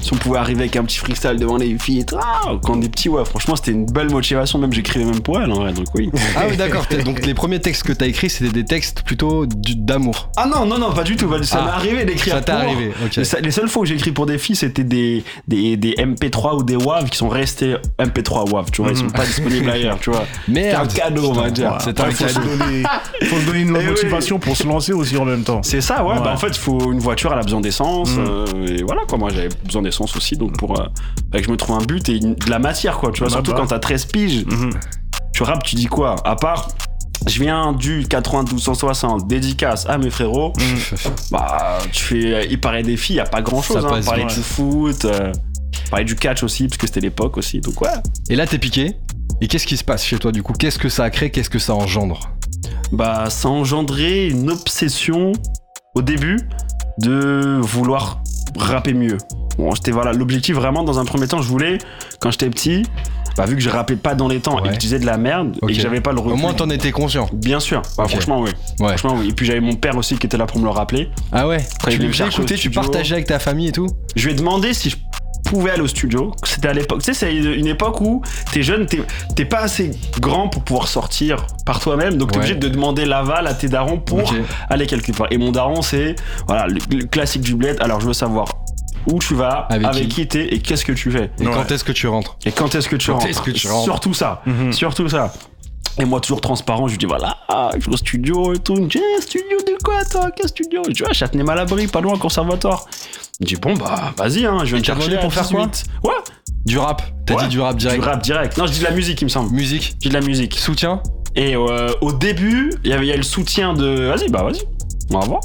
Si 0.00 0.12
on 0.12 0.16
pouvait 0.16 0.38
arriver 0.38 0.60
avec 0.60 0.76
un 0.76 0.84
petit 0.84 0.98
freestyle 0.98 1.36
devant 1.36 1.56
les 1.56 1.76
filles 1.78 2.00
et 2.00 2.04
tout, 2.04 2.16
ah, 2.20 2.40
quand 2.62 2.76
on 2.76 2.82
est 2.82 2.88
petit, 2.88 3.08
ouais, 3.08 3.24
franchement, 3.24 3.56
c'était 3.56 3.72
une 3.72 3.86
belle 3.86 4.10
motivation. 4.10 4.58
Même 4.58 4.72
j'écrivais 4.72 5.04
même 5.04 5.20
pour 5.20 5.40
elle, 5.40 5.50
en 5.50 5.56
vrai, 5.60 5.72
donc 5.72 5.86
oui. 5.94 6.10
Ah 6.36 6.42
oui, 6.48 6.56
d'accord. 6.56 6.84
Donc 7.04 7.24
les 7.24 7.34
premiers 7.34 7.60
textes 7.60 7.82
que 7.84 7.92
t'as 7.92 8.06
écrits, 8.06 8.28
c'était 8.30 8.52
des 8.52 8.64
textes 8.64 9.02
plutôt 9.02 9.46
d'amour. 9.46 10.30
Ah 10.36 10.46
non, 10.46 10.66
non, 10.66 10.78
non, 10.78 10.92
pas 10.92 11.04
du 11.04 11.16
tout. 11.16 11.28
Ça 11.44 11.58
Ah, 11.60 11.64
m'est 11.64 11.70
arrivé 11.72 12.04
d'écrire 12.04 12.34
ça 12.34 12.40
t'est 12.40 12.52
arrivé, 12.52 12.92
ok. 13.04 13.16
Les, 13.16 13.24
se- 13.24 13.36
les 13.40 13.50
seules 13.50 13.68
fois 13.68 13.82
où 13.82 13.84
j'ai 13.84 13.94
écrit 13.94 14.12
pour 14.12 14.26
des 14.26 14.38
filles, 14.38 14.56
c'était 14.56 14.84
des, 14.84 15.24
des, 15.46 15.76
des 15.76 15.92
MP3 15.92 16.56
ou 16.58 16.62
des 16.62 16.76
WAV 16.76 17.08
qui 17.10 17.16
sont 17.18 17.28
restés 17.28 17.76
MP3 17.98 18.50
WAV, 18.50 18.70
tu 18.70 18.82
vois, 18.82 18.90
ils 18.90 18.96
sont 18.96 19.08
pas 19.10 19.24
disponibles 19.24 19.68
ailleurs, 19.70 19.98
tu 20.00 20.10
vois. 20.10 20.24
C'est 20.52 20.72
un 20.74 20.86
cadeau, 20.86 21.30
on 21.30 21.32
va 21.32 21.50
dire. 21.50 21.76
C'est 21.80 21.98
un 22.00 22.04
Ouais, 22.04 22.10
faut, 22.12 22.28
se 22.28 22.34
cadeau. 22.34 22.56
donner, 22.58 22.82
faut 23.24 23.36
se 23.36 23.46
dononner 23.46 23.60
une 23.62 23.76
Eh 23.76 23.80
oui. 23.80 23.86
motivation 23.86 24.38
pour 24.38 24.56
se 24.56 24.66
lancer 24.66 24.92
aussi 24.92 25.16
en 25.16 25.24
même 25.24 25.42
temps. 25.44 25.60
C'est 25.62 25.80
ça, 25.80 26.04
ouais, 26.04 26.14
Ouais. 26.14 26.20
Bah, 26.24 26.32
en 26.32 26.36
fait, 26.36 26.48
il 26.48 26.54
faut 26.58 26.92
une 26.92 26.98
voiture, 27.00 27.32
elle 27.32 27.38
a 27.40 27.42
besoin 27.42 27.60
d'essence. 27.60 28.10
Mm. 28.14 28.18
euh, 28.28 28.66
et 28.78 28.82
voilà, 28.82 29.02
quoi. 29.08 29.18
Moi, 29.18 29.30
j'avais 29.30 29.48
besoin 29.64 29.77
d'essence 29.82 30.16
aussi, 30.16 30.36
donc 30.36 30.56
pour 30.58 30.78
euh, 30.80 30.84
bah, 31.30 31.38
que 31.38 31.44
je 31.44 31.50
me 31.50 31.56
trouve 31.56 31.76
un 31.76 31.84
but 31.84 32.08
et 32.08 32.16
une- 32.16 32.34
de 32.34 32.50
la 32.50 32.58
matière, 32.58 32.98
quoi. 32.98 33.10
Tu 33.12 33.18
vois, 33.20 33.28
Ah 33.28 33.32
surtout 33.32 33.52
bah. 33.52 33.58
quand 33.60 33.66
t'as 33.68 33.78
13 33.78 34.06
piges, 34.06 34.44
Mhm. 34.46 34.70
tu 35.34 35.42
rappes, 35.42 35.62
tu 35.62 35.76
dis 35.76 35.86
quoi? 35.86 36.16
À 36.24 36.36
part. 36.36 36.68
Je 37.26 37.40
viens 37.42 37.72
du 37.72 38.06
92-160, 38.06 39.26
dédicace 39.26 39.86
à 39.88 39.98
mes 39.98 40.08
frérots. 40.08 40.52
Bah, 41.32 41.78
tu 41.92 42.04
fais. 42.04 42.46
Il 42.48 42.60
paraît 42.60 42.84
des 42.84 42.96
filles, 42.96 43.16
y 43.16 43.20
a 43.20 43.24
pas 43.24 43.42
grand 43.42 43.60
chose. 43.60 43.84
Hein. 43.84 44.00
Parler 44.04 44.22
ouais. 44.22 44.28
du 44.32 44.40
foot, 44.40 45.04
euh, 45.04 45.32
parler 45.90 46.04
du 46.04 46.14
catch 46.14 46.44
aussi, 46.44 46.68
parce 46.68 46.78
que 46.78 46.86
c'était 46.86 47.00
l'époque 47.00 47.36
aussi. 47.36 47.60
Donc, 47.60 47.80
ouais. 47.80 47.88
Et 48.30 48.36
là, 48.36 48.46
t'es 48.46 48.58
piqué. 48.58 48.96
Et 49.40 49.48
qu'est-ce 49.48 49.66
qui 49.66 49.76
se 49.76 49.84
passe 49.84 50.04
chez 50.04 50.18
toi 50.18 50.30
du 50.32 50.42
coup? 50.44 50.52
Qu'est-ce 50.52 50.78
que 50.78 50.88
ça 50.88 51.04
a 51.04 51.10
créé? 51.10 51.30
Qu'est-ce 51.30 51.50
que 51.50 51.58
ça 51.58 51.74
engendre? 51.74 52.20
Bah, 52.92 53.28
ça 53.30 53.48
a 53.48 53.50
engendré 53.50 54.28
une 54.28 54.50
obsession 54.50 55.32
au 55.96 56.02
début 56.02 56.38
de 57.02 57.58
vouloir 57.60 58.20
rapper 58.56 58.94
mieux. 58.94 59.18
Bon, 59.58 59.74
c'était 59.74 59.90
voilà, 59.90 60.12
l'objectif 60.12 60.54
vraiment 60.54 60.82
dans 60.84 60.98
un 60.98 61.04
premier 61.04 61.26
temps, 61.26 61.42
je 61.42 61.48
voulais, 61.48 61.78
quand 62.20 62.30
j'étais 62.30 62.48
petit, 62.48 62.84
bah, 63.36 63.44
vu 63.44 63.56
que 63.56 63.60
je 63.60 63.68
rappais 63.70 63.96
pas 63.96 64.14
dans 64.14 64.28
les 64.28 64.38
temps 64.40 64.58
et 64.64 64.68
que 64.68 64.74
je 64.74 64.78
disais 64.78 64.98
de 64.98 65.06
la 65.06 65.16
merde 65.18 65.56
et 65.68 65.74
que 65.74 65.80
j'avais 65.80 66.00
pas 66.00 66.12
le 66.12 66.18
Au 66.18 66.22
recul. 66.22 66.38
moins, 66.40 66.54
t'en 66.54 66.70
étais 66.70 66.92
conscient. 66.92 67.28
Bien 67.32 67.60
sûr, 67.60 67.82
Bah, 67.96 68.06
franchement 68.08 68.40
oui. 68.40 68.50
Ouais. 68.80 68.96
Franchement 68.96 69.16
oui. 69.18 69.28
Et 69.30 69.32
puis 69.32 69.46
j'avais 69.46 69.60
mon 69.60 69.74
père 69.74 69.96
aussi 69.96 70.16
qui 70.16 70.26
était 70.26 70.36
là 70.36 70.46
pour 70.46 70.58
me 70.58 70.64
le 70.64 70.70
rappeler. 70.70 71.10
Ah 71.32 71.46
ouais 71.48 71.58
il 71.88 71.98
Tu 72.10 72.22
au 72.22 72.26
écouter, 72.26 72.54
tu 72.54 72.70
partageais 72.70 73.14
avec 73.14 73.26
ta 73.26 73.38
famille 73.38 73.68
et 73.68 73.72
tout? 73.72 73.88
Je 74.16 74.24
lui 74.26 74.32
ai 74.32 74.36
demandé 74.36 74.72
si 74.74 74.90
je 74.90 74.96
pouvais 75.44 75.70
aller 75.70 75.82
au 75.82 75.86
studio. 75.88 76.32
C'était 76.44 76.68
à 76.68 76.72
l'époque, 76.72 76.98
tu 77.02 77.12
sais, 77.12 77.14
c'est 77.14 77.34
une 77.34 77.66
époque 77.68 78.00
où 78.00 78.22
t'es 78.52 78.62
jeune, 78.62 78.86
t'es 79.34 79.44
pas 79.44 79.60
assez 79.60 79.92
grand 80.20 80.48
pour 80.48 80.62
pouvoir 80.62 80.88
sortir 80.88 81.46
par 81.64 81.80
toi-même, 81.80 82.16
donc 82.16 82.32
t'es 82.32 82.38
Ouais. 82.38 82.44
obligé 82.44 82.58
de 82.58 82.68
demander 82.68 83.04
l'aval 83.06 83.46
à 83.46 83.54
tes 83.54 83.68
darons 83.68 83.98
pour 83.98 84.34
aller 84.68 84.86
quelque 84.86 85.12
part. 85.12 85.28
Et 85.30 85.38
mon 85.38 85.50
daron, 85.52 85.80
c'est 85.82 86.16
voilà 86.46 86.66
le, 86.66 86.78
le 86.94 87.04
classique 87.06 87.42
du 87.42 87.54
bled. 87.54 87.76
Alors 87.80 88.00
je 88.00 88.06
veux 88.06 88.12
savoir 88.12 88.48
où 89.06 89.18
tu 89.18 89.34
vas, 89.34 89.66
Avec 89.70 89.86
avec, 89.86 90.02
qui 90.04 90.08
qui 90.08 90.28
t'es 90.28 90.46
et 90.54 90.58
qu'est-ce 90.60 90.84
que 90.84 90.92
tu 90.92 91.10
fais. 91.10 91.30
Et 91.40 91.46
Ouais. 91.46 91.52
quand 91.54 91.70
est-ce 91.70 91.84
que 91.84 91.92
tu 91.92 92.06
rentres 92.08 92.36
Et 92.44 92.52
quand 92.52 92.74
est-ce 92.74 92.88
que 92.88 92.96
tu 92.96 93.08
Quand 93.10 93.14
rentres. 93.14 93.26
est-ce 93.28 93.40
que 93.42 93.50
tu 93.50 93.68
rentres 93.68 93.84
Surtout 93.84 94.14
ça. 94.14 94.42
Mhm. 94.46 94.72
Surtout 94.72 95.08
ça. 95.08 95.32
Et 96.00 96.04
moi, 96.04 96.20
toujours 96.20 96.40
transparent, 96.40 96.86
je 96.86 96.92
lui 96.92 96.98
dis 96.98 97.06
voilà, 97.06 97.36
je 97.76 97.84
vais 97.86 97.92
au 97.92 97.96
studio 97.96 98.54
et 98.54 98.58
tout. 98.58 98.74
Il 98.76 98.82
me 98.84 98.88
dit, 98.88 99.00
Eh, 99.18 99.20
studio 99.20 99.56
de 99.66 99.76
quoi, 99.82 100.04
toi? 100.04 100.30
Quel 100.36 100.48
studio? 100.48 100.82
Je 100.86 100.92
dis, 100.92 101.02
Châtenay-Malabry, 101.12 101.88
pas 101.88 102.00
loin, 102.00 102.16
conservatoire. 102.18 102.84
Il 103.40 103.44
me 103.44 103.48
dit, 103.48 103.56
bon, 103.56 103.74
bah, 103.74 104.12
vas-y, 104.16 104.46
hein, 104.46 104.58
je 104.60 104.66
viens 104.66 104.78
Et 104.78 104.80
te 104.82 104.86
chercher 104.86 105.18
pour 105.18 105.32
faire 105.34 105.48
quoi? 105.48 105.66
18. 105.66 105.84
Ouais, 106.04 106.12
Du 106.66 106.78
rap 106.78 107.02
T'as 107.26 107.34
Ouais. 107.34 107.42
dit 107.44 107.48
du 107.48 107.60
rap 107.60 107.76
direct 107.76 108.00
du 108.02 108.06
rap 108.08 108.22
direct. 108.22 108.56
Non, 108.58 108.66
je 108.66 108.72
dis 108.72 108.78
de 108.80 108.84
la 108.84 108.90
musique, 108.92 109.20
il 109.22 109.24
me 109.24 109.28
semble. 109.30 109.50
Musique 109.52 109.94
Je 109.94 109.98
dis 109.98 110.08
de 110.08 110.14
la 110.14 110.20
musique. 110.20 110.56
Soutien 110.58 111.02
Et 111.34 111.56
euh, 111.56 111.90
au 112.00 112.12
début, 112.12 112.72
il 112.84 112.90
y 112.90 112.92
avait 112.92 113.06
y 113.06 113.12
a 113.12 113.16
le 113.16 113.22
soutien 113.22 113.72
de. 113.74 113.86
Vas-y, 114.08 114.28
bah, 114.30 114.42
vas-y, 114.44 114.62
on 115.10 115.18
va 115.18 115.26
voir. 115.26 115.40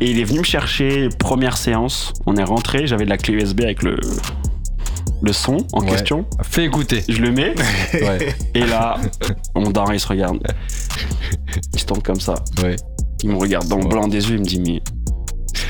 Et 0.00 0.10
il 0.10 0.18
est 0.18 0.24
venu 0.24 0.40
me 0.40 0.44
chercher, 0.44 1.08
première 1.18 1.56
séance. 1.56 2.12
On 2.26 2.36
est 2.36 2.42
rentré, 2.44 2.86
j'avais 2.86 3.04
de 3.04 3.10
la 3.10 3.18
clé 3.18 3.34
USB 3.34 3.60
avec 3.62 3.82
le, 3.82 3.96
le 5.22 5.32
son 5.32 5.58
en 5.72 5.82
Ouais. 5.82 5.90
question. 5.90 6.26
Fais 6.42 6.64
écouter. 6.64 7.02
Je 7.08 7.20
le 7.22 7.30
mets, 7.30 7.54
Ouais. 7.94 8.34
et 8.54 8.66
là, 8.66 8.96
mon 9.54 9.70
daron, 9.70 9.92
il 9.92 10.00
se 10.00 10.08
regarde. 10.08 10.38
Il 11.74 11.80
se 11.80 11.84
tombe 11.86 12.02
comme 12.02 12.20
ça. 12.20 12.34
Ouais. 12.62 12.76
Il 13.22 13.30
me 13.30 13.36
regarde 13.36 13.66
dans 13.68 13.78
le 13.78 13.86
blanc 13.86 14.06
des 14.08 14.28
yeux, 14.28 14.36
il 14.36 14.40
me 14.40 14.44
dit, 14.44 14.60
mais 14.60 14.80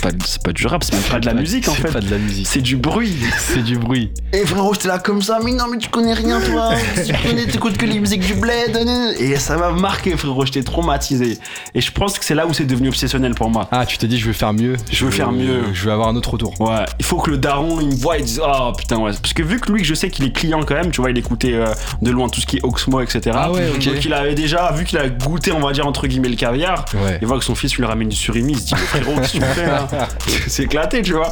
pas, 0.00 0.10
c'est 0.26 0.42
pas 0.42 0.52
du 0.52 0.66
rap, 0.66 0.82
c'est 0.84 0.92
même 0.94 1.02
pas 1.02 1.20
de 1.20 1.26
la 1.26 1.34
musique 1.34 1.68
en 1.68 1.74
C'est 1.74 1.82
fait. 1.82 1.92
pas 1.92 2.00
de 2.00 2.10
la 2.10 2.18
musique. 2.18 2.46
C'est 2.46 2.60
du 2.60 2.76
bruit. 2.76 3.16
C'est 3.38 3.62
du 3.62 3.78
bruit. 3.78 4.10
Et 4.32 4.44
frérot, 4.46 4.74
j'étais 4.74 4.88
là 4.88 4.98
comme 4.98 5.22
ça, 5.22 5.38
mais 5.44 5.52
non, 5.52 5.64
mais 5.70 5.78
tu 5.78 5.88
connais 5.88 6.14
rien, 6.14 6.40
toi. 6.40 6.70
tu 7.06 7.12
connais, 7.28 7.46
t'écoutes 7.46 7.76
que 7.76 7.86
les 7.86 7.98
musiques 7.98 8.24
du 8.26 8.34
bled. 8.34 8.76
Et 9.18 9.36
ça 9.36 9.56
m'a 9.56 9.70
marqué, 9.70 10.16
frérot, 10.16 10.44
j'étais 10.46 10.62
traumatisé. 10.62 11.38
Et 11.74 11.80
je 11.80 11.92
pense 11.92 12.18
que 12.18 12.24
c'est 12.24 12.34
là 12.34 12.46
où 12.46 12.52
c'est 12.54 12.64
devenu 12.64 12.88
obsessionnel 12.88 13.34
pour 13.34 13.50
moi. 13.50 13.68
Ah, 13.72 13.86
tu 13.86 13.98
t'es 13.98 14.06
dit, 14.06 14.18
je 14.18 14.26
veux 14.26 14.32
faire 14.32 14.52
mieux. 14.52 14.76
Je 14.90 15.04
veux 15.04 15.10
faire 15.10 15.32
mieux. 15.32 15.62
Je 15.72 15.84
veux 15.84 15.92
avoir 15.92 16.08
un 16.08 16.16
autre 16.16 16.30
retour. 16.30 16.54
Ouais, 16.60 16.84
il 16.98 17.04
faut 17.04 17.18
que 17.18 17.30
le 17.30 17.38
daron 17.38 17.80
il 17.80 17.88
me 17.88 17.94
voit 17.94 18.18
et 18.18 18.22
dise 18.22 18.40
Oh 18.44 18.72
putain, 18.76 18.96
ouais. 18.98 19.12
Parce 19.20 19.32
que 19.34 19.42
vu 19.42 19.60
que 19.60 19.72
lui, 19.72 19.84
je 19.84 19.94
sais 19.94 20.10
qu'il 20.10 20.24
est 20.24 20.32
client 20.32 20.60
quand 20.62 20.74
même, 20.74 20.90
tu 20.90 21.00
vois, 21.00 21.10
il 21.10 21.18
écoutait 21.18 21.54
euh, 21.54 21.66
de 22.02 22.10
loin 22.10 22.28
tout 22.28 22.40
ce 22.40 22.46
qui 22.46 22.56
est 22.58 22.64
Oxmo, 22.64 23.00
etc. 23.00 23.20
Ah 23.34 23.50
ouais, 23.52 23.68
ok. 23.74 23.84
Donc 23.84 24.04
il 24.04 24.12
avait 24.14 24.34
déjà, 24.34 24.72
vu 24.72 24.84
qu'il 24.84 24.98
a 24.98 25.08
goûté, 25.08 25.52
on 25.52 25.60
va 25.60 25.72
dire, 25.72 25.86
entre 25.86 26.06
guillemets, 26.06 26.28
le 26.28 26.36
caviar, 26.36 26.84
Ouais. 26.94 27.18
il 27.20 27.26
voit 27.26 27.38
que 27.38 27.44
son 27.44 27.54
fils 27.54 27.74
lui 27.76 27.84
ramène 27.84 28.08
du 28.08 28.16
surimi, 28.16 28.52
il 28.52 28.58
se 28.58 28.66
dit 28.66 28.74
Frérot, 28.74 29.14
qu'est-ce 29.16 29.32
que 29.32 29.38
tu 29.38 29.40
me 29.40 29.46
fais 29.46 29.66
là? 29.66 29.88
C'est 30.48 30.64
éclaté, 30.64 31.02
tu 31.02 31.12
vois. 31.14 31.30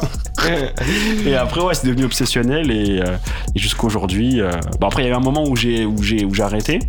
et 1.25 1.35
après, 1.35 1.61
ouais, 1.61 1.73
c'est 1.73 1.87
devenu 1.87 2.05
obsessionnel 2.05 2.71
et, 2.71 3.01
euh, 3.01 3.17
et 3.55 3.59
jusqu'à 3.59 3.83
aujourd'hui. 3.83 4.41
euh, 4.41 4.51
Bon, 4.79 4.87
après, 4.87 5.03
il 5.03 5.05
y 5.05 5.07
avait 5.09 5.17
un 5.17 5.23
moment 5.23 5.43
où 5.47 5.55
j'ai 5.55 5.85
où 5.85 6.01
j'ai 6.01 6.23
où 6.25 6.33
j'ai 6.33 6.43
arrêté. 6.43 6.79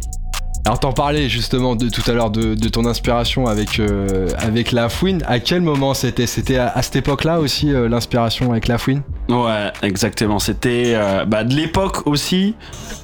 Alors 0.66 0.78
t'en 0.78 0.92
parlais 0.92 1.28
justement 1.28 1.74
de 1.74 1.88
tout 1.88 2.08
à 2.08 2.12
l'heure 2.12 2.30
de, 2.30 2.54
de 2.54 2.68
ton 2.68 2.84
inspiration 2.84 3.46
avec 3.46 3.80
euh, 3.80 4.28
avec 4.38 4.72
la 4.72 4.88
fouine. 4.88 5.22
À 5.26 5.38
quel 5.40 5.62
moment 5.62 5.94
c'était? 5.94 6.26
C'était 6.26 6.58
à, 6.58 6.68
à 6.68 6.82
cette 6.82 6.96
époque-là 6.96 7.40
aussi 7.40 7.72
euh, 7.72 7.88
l'inspiration 7.88 8.50
avec 8.52 8.68
la 8.68 8.78
fouine? 8.78 9.02
Ouais, 9.28 9.72
exactement. 9.82 10.38
C'était 10.38 10.92
euh, 10.94 11.24
bah, 11.24 11.44
de 11.44 11.54
l'époque 11.54 12.06
aussi 12.06 12.54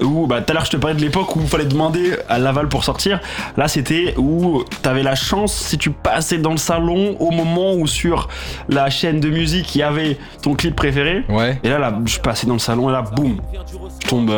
où, 0.01 0.27
bah, 0.27 0.41
tout 0.41 0.51
à 0.51 0.53
l'heure 0.53 0.65
je 0.65 0.71
te 0.71 0.77
parlais 0.77 0.95
de 0.95 1.01
l'époque 1.01 1.35
où 1.35 1.41
il 1.41 1.47
fallait 1.47 1.65
demander 1.65 2.11
à 2.29 2.37
Laval 2.37 2.69
pour 2.69 2.83
sortir. 2.83 3.19
Là, 3.57 3.67
c'était 3.67 4.13
où 4.17 4.63
t'avais 4.83 5.03
la 5.03 5.15
chance 5.15 5.53
si 5.53 5.77
tu 5.77 5.89
passais 5.89 6.37
dans 6.37 6.51
le 6.51 6.57
salon 6.57 7.17
au 7.19 7.31
moment 7.31 7.73
où 7.73 7.87
sur 7.87 8.27
la 8.69 8.89
chaîne 8.89 9.19
de 9.19 9.29
musique 9.29 9.73
il 9.75 9.79
y 9.79 9.83
avait 9.83 10.17
ton 10.41 10.53
clip 10.53 10.75
préféré. 10.75 11.23
Ouais. 11.27 11.59
Et 11.63 11.69
là, 11.69 11.79
là, 11.79 11.97
je 12.05 12.19
passais 12.19 12.45
dans 12.45 12.53
le 12.53 12.59
salon 12.59 12.89
et 12.89 12.93
là, 12.93 13.01
boum, 13.01 13.37
je 14.03 14.07
tombe. 14.07 14.31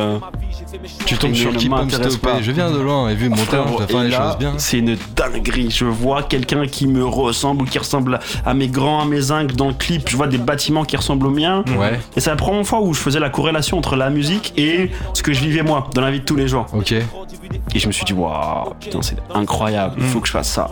Tu 1.06 1.18
tombes 1.18 1.34
sur 1.34 1.54
qui 1.56 1.70
m'intéresse 1.70 2.18
pas. 2.18 2.42
Je 2.42 2.52
viens 2.52 2.72
de 2.72 2.80
loin 2.80 3.09
et 3.10 3.16
vu 3.16 3.30
mon 3.30 3.36
talent, 3.46 3.68
je 3.68 3.78
dois 3.78 3.88
faire 3.88 4.02
et 4.02 4.04
les 4.06 4.10
là, 4.10 4.30
choses 4.30 4.38
bien. 4.38 4.54
C'est 4.58 4.80
une 4.80 4.98
dinguerie. 5.16 5.72
Je 5.72 5.86
vois 5.86 6.24
quelqu'un 6.24 6.66
qui 6.68 6.88
me 6.88 7.06
ressemble 7.06 7.64
ou 7.64 7.66
qui 7.66 7.78
ressemble 7.80 8.20
à 8.46 8.54
mes 8.54 8.68
grands, 8.68 9.02
à 9.02 9.06
mes 9.06 9.32
ingles 9.32 9.56
dans 9.56 9.68
le 9.68 9.74
clip. 9.74 10.10
Je 10.10 10.18
vois 10.18 10.28
des 10.28 10.38
bâtiments 10.38 10.84
qui 10.86 10.98
ressemblent 10.98 11.28
aux 11.28 11.32
miens. 11.32 11.64
Ouais. 11.78 12.00
Et 12.16 12.20
c'est 12.20 12.30
la 12.30 12.36
première 12.36 12.66
fois 12.66 12.82
où 12.82 12.94
je 12.94 13.00
faisais 13.00 13.20
la 13.20 13.30
corrélation 13.30 13.78
entre 13.78 13.96
la 13.96 14.10
musique 14.10 14.54
et 14.58 14.92
ce 15.14 15.24
que 15.24 15.34
je 15.34 15.42
vivais 15.42 15.64
moi 15.64 15.88
dans 15.94 16.02
la 16.02 16.12
vie 16.12 16.20
de 16.20 16.26
tous 16.26 16.36
les 16.36 16.48
jours. 16.48 16.66
Ok. 16.74 16.92
Et 16.92 17.80
je 17.80 17.88
me 17.88 17.92
suis 17.92 18.06
dit, 18.06 18.14
waouh, 18.14 18.74
putain, 18.80 19.02
c'est 19.02 19.18
incroyable, 19.34 19.96
il 19.98 20.06
faut 20.06 20.20
que 20.20 20.28
je 20.28 20.32
fasse 20.32 20.50
ça. 20.50 20.70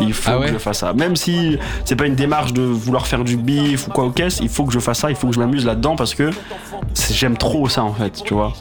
Il 0.00 0.12
faut 0.12 0.30
Ah 0.32 0.38
ouais 0.38 0.46
que 0.48 0.52
je 0.54 0.58
fasse 0.58 0.78
ça. 0.78 0.92
Même 0.92 1.14
si 1.16 1.58
c'est 1.84 1.96
pas 1.96 2.06
une 2.06 2.14
démarche 2.16 2.52
de 2.52 2.62
vouloir 2.62 3.06
faire 3.06 3.22
du 3.24 3.36
bif 3.36 3.86
ou 3.88 3.90
quoi 3.90 4.04
au 4.04 4.10
caisse, 4.10 4.38
il 4.42 4.48
faut 4.48 4.64
que 4.64 4.72
je 4.72 4.80
fasse 4.80 4.98
ça, 5.00 5.10
il 5.10 5.16
faut 5.16 5.28
que 5.28 5.34
je 5.34 5.38
m'amuse 5.40 5.64
là-dedans 5.64 5.96
parce 5.96 6.14
que 6.14 6.30
j'aime 7.12 7.36
trop 7.36 7.68
ça 7.68 7.84
en 7.84 7.92
fait, 7.94 8.22
tu 8.24 8.34
vois. 8.34 8.52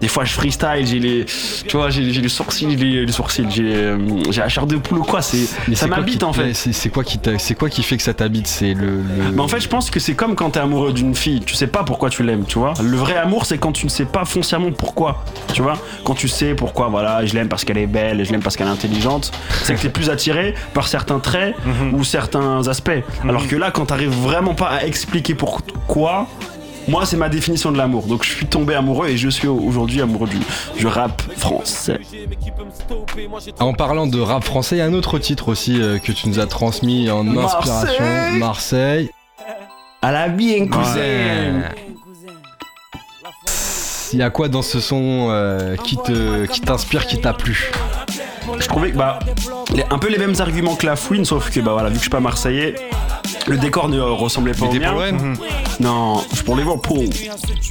Des 0.00 0.08
fois 0.08 0.24
je 0.24 0.32
freestyle, 0.32 0.86
j'ai 0.86 0.98
les, 0.98 1.24
tu 1.68 1.76
vois, 1.76 1.90
j'ai 1.90 2.10
j'ai 2.12 2.20
les 2.22 2.28
sourcils, 2.28 2.66
les, 2.74 3.04
les 3.04 3.12
sourcils, 3.12 3.46
j'ai 3.50 3.74
euh, 3.74 3.98
j'ai 4.30 4.40
la 4.40 4.48
chair 4.48 4.66
de 4.66 4.76
poule 4.76 4.98
ou 4.98 5.02
quoi, 5.04 5.20
c'est 5.22 5.46
Mais 5.68 5.74
ça 5.74 5.86
m'habite 5.86 6.20
te 6.20 6.24
en 6.24 6.32
fait. 6.32 6.54
C'est 6.54 6.72
c'est 6.72 6.88
quoi 6.88 7.04
qui 7.04 7.18
t'a- 7.18 7.38
c'est 7.38 7.54
quoi 7.54 7.68
qui 7.68 7.82
fait 7.82 7.96
que 7.96 8.02
ça 8.02 8.14
t'habite? 8.14 8.46
C'est 8.46 8.72
le. 8.74 8.86
le- 8.86 9.32
Mais 9.34 9.40
en 9.42 9.48
fait, 9.48 9.60
je 9.60 9.68
pense 9.68 9.90
que 9.90 10.00
c'est 10.00 10.14
comme 10.14 10.34
quand 10.34 10.50
t'es 10.50 10.60
amoureux 10.60 10.92
d'une 10.92 11.14
fille, 11.14 11.40
tu 11.40 11.54
sais 11.54 11.66
pas 11.66 11.84
pourquoi 11.84 12.08
tu 12.10 12.22
l'aimes, 12.22 12.44
tu 12.48 12.58
vois. 12.58 12.72
Le 12.82 12.96
vrai 12.96 13.16
amour, 13.16 13.44
c'est 13.46 13.58
quand 13.58 13.72
tu 13.72 13.84
ne 13.86 13.90
sais 13.90 14.06
pas 14.06 14.24
foncièrement 14.24 14.72
pourquoi, 14.72 15.22
tu 15.52 15.60
vois. 15.62 15.76
Quand 16.04 16.14
tu 16.14 16.28
sais 16.28 16.54
pourquoi, 16.54 16.88
voilà, 16.88 17.24
je 17.26 17.34
l'aime 17.34 17.48
parce 17.48 17.64
qu'elle 17.64 17.78
est 17.78 17.86
belle, 17.86 18.24
je 18.24 18.32
l'aime 18.32 18.42
parce 18.42 18.56
qu'elle 18.56 18.68
est 18.68 18.70
intelligente, 18.70 19.32
c'est 19.64 19.74
que 19.74 19.80
t'es 19.80 19.90
plus 19.90 20.08
attiré 20.10 20.54
par 20.74 20.88
certains 20.88 21.18
traits 21.18 21.54
ou 21.92 22.04
certains 22.04 22.66
aspects. 22.68 22.90
Alors 23.28 23.46
que 23.46 23.56
là, 23.56 23.70
quand 23.70 23.86
t'arrives 23.86 24.10
vraiment 24.18 24.54
pas 24.54 24.68
à 24.68 24.84
expliquer 24.86 25.34
pourquoi, 25.34 26.26
moi, 26.90 27.06
c'est 27.06 27.16
ma 27.16 27.28
définition 27.28 27.70
de 27.72 27.78
l'amour. 27.78 28.06
Donc, 28.06 28.24
je 28.24 28.30
suis 28.30 28.46
tombé 28.46 28.74
amoureux 28.74 29.08
et 29.08 29.16
je 29.16 29.28
suis 29.28 29.46
aujourd'hui 29.48 30.02
amoureux 30.02 30.28
du, 30.28 30.38
du 30.78 30.86
rap 30.86 31.22
français. 31.36 32.00
En 33.60 33.72
parlant 33.72 34.06
de 34.06 34.20
rap 34.20 34.44
français, 34.44 34.76
il 34.76 34.78
y 34.80 34.82
a 34.82 34.86
un 34.86 34.92
autre 34.92 35.18
titre 35.18 35.48
aussi 35.48 35.80
euh, 35.80 35.98
que 35.98 36.12
tu 36.12 36.28
nous 36.28 36.40
as 36.40 36.46
transmis 36.46 37.08
en 37.10 37.26
inspiration. 37.36 38.04
Marseille 38.04 38.38
Marseille. 38.38 39.10
À 40.02 40.12
la 40.12 40.28
bien, 40.28 40.66
cousin. 40.66 41.62
Il 44.12 44.18
y 44.18 44.22
a 44.22 44.30
quoi 44.30 44.48
dans 44.48 44.62
ce 44.62 44.80
son 44.80 45.28
euh, 45.30 45.76
qui 45.76 45.96
te 45.96 46.46
qui 46.46 46.60
t'inspire, 46.62 47.06
qui 47.06 47.20
t'a 47.20 47.32
plu? 47.32 47.70
Je 48.58 48.66
trouvais 48.66 48.90
que 48.90 48.96
bah 48.96 49.20
les- 49.74 49.84
un 49.88 49.98
peu 49.98 50.08
les 50.08 50.18
mêmes 50.18 50.34
arguments 50.40 50.74
que 50.74 50.84
la 50.86 50.96
fouine 50.96 51.24
sauf 51.24 51.50
que 51.50 51.60
bah 51.60 51.72
voilà 51.72 51.88
vu 51.88 51.94
que 51.94 51.98
je 51.98 52.02
suis 52.02 52.10
pas 52.10 52.18
marseillais 52.20 52.74
le 53.46 53.56
décor 53.56 53.88
ne 53.88 54.00
ressemblait 54.00 54.52
pas 54.52 54.66
au 54.66 54.72
mien. 54.72 55.12
Mhm. 55.12 55.36
pour 55.36 55.46
Non, 55.80 56.22
je 56.30 56.36
suis 56.36 56.44
pour 56.44 56.56
les 56.56 56.62
Liverpool. 56.62 57.06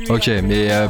Ok, 0.10 0.30
mais 0.44 0.72
euh, 0.72 0.88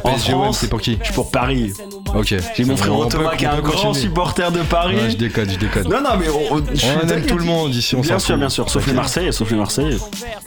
c'est 0.52 0.70
pour 0.70 0.80
qui 0.80 0.98
Je 1.00 1.04
suis 1.04 1.14
pour 1.14 1.30
Paris. 1.30 1.72
Ok. 2.14 2.34
J'ai 2.56 2.64
mon 2.64 2.76
frère 2.76 2.94
Thomas 3.08 3.36
qui 3.36 3.44
est 3.44 3.48
un 3.48 3.60
grand 3.60 3.94
supporter 3.94 4.50
de 4.50 4.60
Paris. 4.60 4.96
Je 5.10 5.16
déconne, 5.16 5.50
je 5.50 5.58
déconne. 5.58 5.84
Non, 5.84 6.00
non, 6.00 6.16
mais 6.18 6.26
on, 6.28 6.56
on, 6.56 6.60
on 6.60 7.08
aime 7.08 7.26
tout 7.26 7.38
le 7.38 7.44
monde 7.44 7.74
ici. 7.74 7.94
On 7.94 8.00
bien 8.00 8.18
sûr, 8.18 8.36
bien 8.36 8.48
sûr, 8.48 8.68
sauf 8.68 8.86
les 8.86 8.92
Marseillais, 8.92 9.32
sauf 9.32 9.50
les 9.50 9.56
Marseillais. 9.56 9.98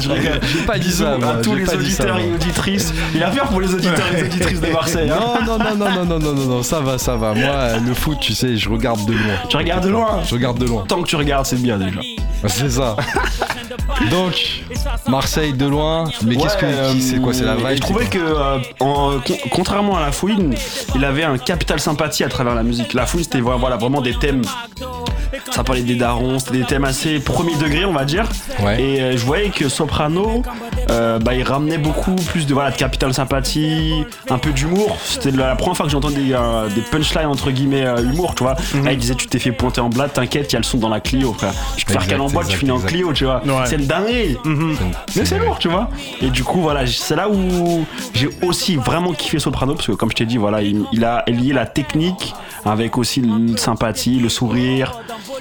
je 0.00 0.08
rigole. 0.10 0.40
J'ai 0.52 0.66
pas 0.66 0.78
dit 0.78 0.90
ça. 0.90 1.16
Tous 1.42 1.54
les 1.54 1.68
auditeurs 1.72 2.18
et 2.18 2.32
auditrices. 2.32 2.92
Il 3.14 3.22
a 3.22 3.30
peur 3.30 3.48
pour 3.48 3.60
les 3.60 3.72
auditeurs 3.74 4.14
et 4.16 4.22
auditrices 4.22 4.60
de 4.60 4.68
Marseille. 4.68 5.10
Hein. 5.10 5.20
Non, 5.46 5.58
non, 5.58 5.64
non, 5.64 5.76
non, 5.76 6.04
non, 6.04 6.18
non, 6.18 6.32
non, 6.32 6.46
non, 6.46 6.62
ça 6.62 6.80
va, 6.80 6.98
ça 6.98 7.16
va. 7.16 7.34
Moi, 7.34 7.78
le 7.86 7.94
foot, 7.94 8.18
tu 8.20 8.34
sais, 8.34 8.56
je 8.56 8.68
regarde 8.68 9.04
de 9.06 9.12
loin. 9.12 9.34
Tu 9.48 9.56
regardes 9.56 9.84
de 9.84 9.90
loin 9.90 10.20
Je 10.24 10.34
regarde 10.34 10.58
de 10.58 10.66
loin. 10.66 10.84
Tant 10.86 11.02
que 11.02 11.08
tu 11.08 11.16
regardes, 11.16 11.46
c'est 11.46 11.60
bien 11.60 11.78
déjà. 11.78 12.00
C'est 12.48 12.70
ça. 12.70 12.96
Donc, 14.10 14.62
Marseille 15.08 15.52
de 15.52 15.66
loin, 15.66 16.04
mais 16.24 16.36
qu'est-ce 16.36 16.56
que 16.56 16.66
c'est 17.00 17.20
quoi 17.20 17.32
C'est 17.34 17.44
la 17.44 17.52
euh, 17.52 17.56
vibe 17.56 17.76
Je 17.76 17.80
trouvais 17.80 18.06
que, 18.06 18.18
euh, 18.18 18.58
en- 18.80 19.18
con- 19.20 19.38
contrairement 19.50 19.96
à 19.96 20.00
la 20.00 20.12
fouine, 20.12 20.54
il 20.94 21.04
avait 21.04 21.24
un 21.24 21.38
capital 21.38 21.80
sympathie 21.80 22.24
à 22.24 22.28
travers 22.28 22.54
la 22.54 22.62
musique. 22.62 22.94
La 22.94 23.06
fouine, 23.06 23.22
c'était 23.22 23.40
voilà, 23.40 23.76
vraiment 23.76 24.00
des 24.00 24.14
thèmes. 24.14 24.42
Ça 25.52 25.64
parlait 25.64 25.82
des 25.82 25.94
darons, 25.96 26.38
c'était 26.38 26.58
des 26.58 26.64
thèmes 26.64 26.84
assez 26.84 27.18
premier 27.20 27.54
degré, 27.56 27.84
on 27.84 27.92
va 27.92 28.04
dire. 28.04 28.24
Ouais. 28.60 28.80
Et 28.80 29.00
euh, 29.00 29.12
je 29.16 29.24
voyais 29.24 29.48
que 29.50 29.68
Soprano, 29.68 30.42
euh, 30.90 31.18
bah, 31.18 31.34
il 31.34 31.42
ramenait 31.42 31.78
beaucoup 31.78 32.14
plus 32.14 32.46
de 32.46 32.54
voilà 32.54 32.70
de 32.70 32.76
capital 32.76 33.12
sympathie, 33.14 33.92
un 34.28 34.38
peu 34.38 34.50
d'humour. 34.52 34.96
C'était 35.04 35.30
la 35.32 35.54
première 35.56 35.76
fois 35.76 35.86
que 35.86 35.92
j'entendais 35.92 36.20
des, 36.20 36.32
euh, 36.34 36.68
des 36.68 36.80
punchlines 36.82 37.26
entre 37.26 37.50
guillemets 37.50 37.84
euh, 37.86 38.02
humour, 38.02 38.34
tu 38.34 38.42
vois. 38.44 38.54
Mhm. 38.74 38.84
Là, 38.84 38.92
il 38.92 38.98
disait 38.98 39.14
tu 39.14 39.26
t'es 39.26 39.38
fait 39.38 39.52
pointer 39.52 39.80
en 39.80 39.88
blague, 39.88 40.12
t'inquiète, 40.12 40.50
il 40.50 40.54
y 40.54 40.56
a 40.56 40.60
le 40.60 40.64
son 40.64 40.78
dans 40.78 40.88
la 40.88 41.00
Clio, 41.00 41.32
frère. 41.32 41.52
Tu 41.76 41.84
peux 41.84 41.92
faire 41.92 42.02
Exact, 42.02 42.16
qu'un 42.16 42.22
en 42.22 42.28
boîte, 42.28 42.46
tu 42.46 42.52
exact, 42.54 42.60
finis 42.60 42.70
en. 42.72 42.80
Clio, 42.80 43.12
tu 43.12 43.24
vois. 43.24 43.42
Ouais. 43.44 43.52
C'est 43.66 43.76
une 43.80 43.86
dinguerie. 43.86 44.36
Mais 45.16 45.24
c'est 45.24 45.38
lourd, 45.38 45.58
tu 45.58 45.68
vois. 45.68 45.88
Et 46.22 46.30
du 46.30 46.44
coup, 46.44 46.60
voilà, 46.60 46.86
c'est 46.86 47.16
là 47.16 47.28
où 47.28 47.84
j'ai 48.14 48.28
aussi 48.42 48.76
vraiment 48.76 49.12
kiffé 49.12 49.38
Soprano, 49.38 49.74
parce 49.74 49.86
que 49.86 49.92
comme 49.92 50.10
je 50.10 50.16
t'ai 50.16 50.26
dit, 50.26 50.36
voilà, 50.36 50.62
il, 50.62 50.84
il 50.92 51.04
a 51.04 51.24
lié 51.26 51.52
la 51.52 51.66
technique 51.66 52.34
avec 52.64 52.98
aussi 52.98 53.20
la 53.22 53.56
sympathie, 53.56 54.18
le 54.20 54.28
sourire. 54.28 54.92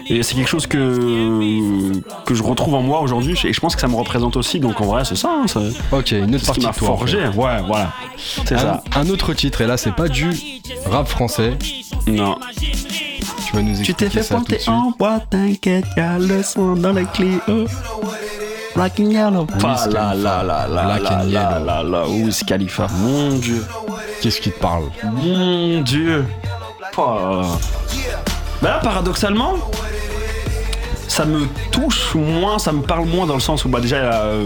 Et 0.08 0.23
c'est 0.23 0.34
quelque 0.36 0.47
chose 0.49 0.65
que, 0.65 1.91
que 2.25 2.34
je 2.34 2.41
retrouve 2.41 2.73
en 2.73 2.82
moi 2.82 3.02
aujourd'hui, 3.02 3.36
et 3.43 3.54
je 3.54 3.60
pense 3.60 3.75
que 3.75 3.82
ça 3.82 3.88
me 3.88 3.95
représente 3.95 4.38
aussi, 4.38 4.60
donc 4.60 4.82
en 4.82 4.86
vrai, 4.86 5.04
c'est 5.06 5.15
ça. 5.17 5.30
hein, 5.43 5.60
Ok, 5.91 6.12
une 6.12 6.34
autre 6.36 6.52
qui 6.54 6.62
partie 6.62 6.62
m'a 6.62 6.69
en 6.69 6.73
forgé. 6.97 7.17
fait. 7.19 7.38
Ouais, 7.38 7.62
voilà. 7.67 7.91
C'est 8.17 8.58
ça. 8.58 8.82
Un, 8.95 9.10
autre 9.10 9.34
titre, 9.34 9.62
et 9.62 9.67
là, 9.67 9.78
c'est 9.78 9.93
pas 9.93 10.08
du 10.08 10.30
rap 10.86 11.08
français. 11.08 11.54
Non. 12.08 12.38
Tu 13.45 13.56
vas 13.56 13.62
nous 13.62 13.80
expliquer 13.80 14.21
ça 14.23 14.36
tout 14.38 14.45
de 14.52 14.58
suite. 14.58 14.73
boîte, 14.97 15.28
t'inquiète, 15.32 15.86
y'a 15.97 16.17
le 16.17 16.41
son 16.43 16.73
dans 16.75 16.93
la 16.93 17.04
clé. 17.04 17.30
Black 18.75 18.99
and 18.99 19.12
yellow. 19.12 19.47
Wiz 19.55 19.63
Ah 19.63 19.88
là 19.88 20.13
là 20.13 20.43
là 20.43 20.67
là 20.67 20.84
Black 20.84 21.01
là 21.03 21.10
and 21.12 21.23
là 21.32 21.51
yellow. 21.53 21.65
là 21.65 21.84
là. 21.84 22.08
Wiz 22.08 22.43
Khalifa? 22.43 22.88
Mon 22.99 23.29
dieu. 23.38 23.65
Qu'est-ce 24.21 24.39
qui 24.41 24.51
te 24.51 24.60
parle? 24.60 24.86
Mon 25.03 25.82
dieu. 25.82 26.25
Oh 26.97 27.01
là 27.15 27.41
là. 27.41 27.47
Bah 28.62 28.69
là, 28.71 28.79
paradoxalement, 28.79 29.53
ça 31.08 31.25
me 31.25 31.47
touche 31.71 32.13
moins, 32.15 32.60
ça 32.60 32.71
me 32.73 32.82
parle 32.82 33.05
moins 33.05 33.25
dans 33.25 33.36
le 33.36 33.39
sens 33.39 33.63
où 33.63 33.69
bah 33.69 33.79
déjà 33.79 33.97
il 33.97 34.03
y 34.03 34.08
a 34.08 34.13
euh, 34.21 34.45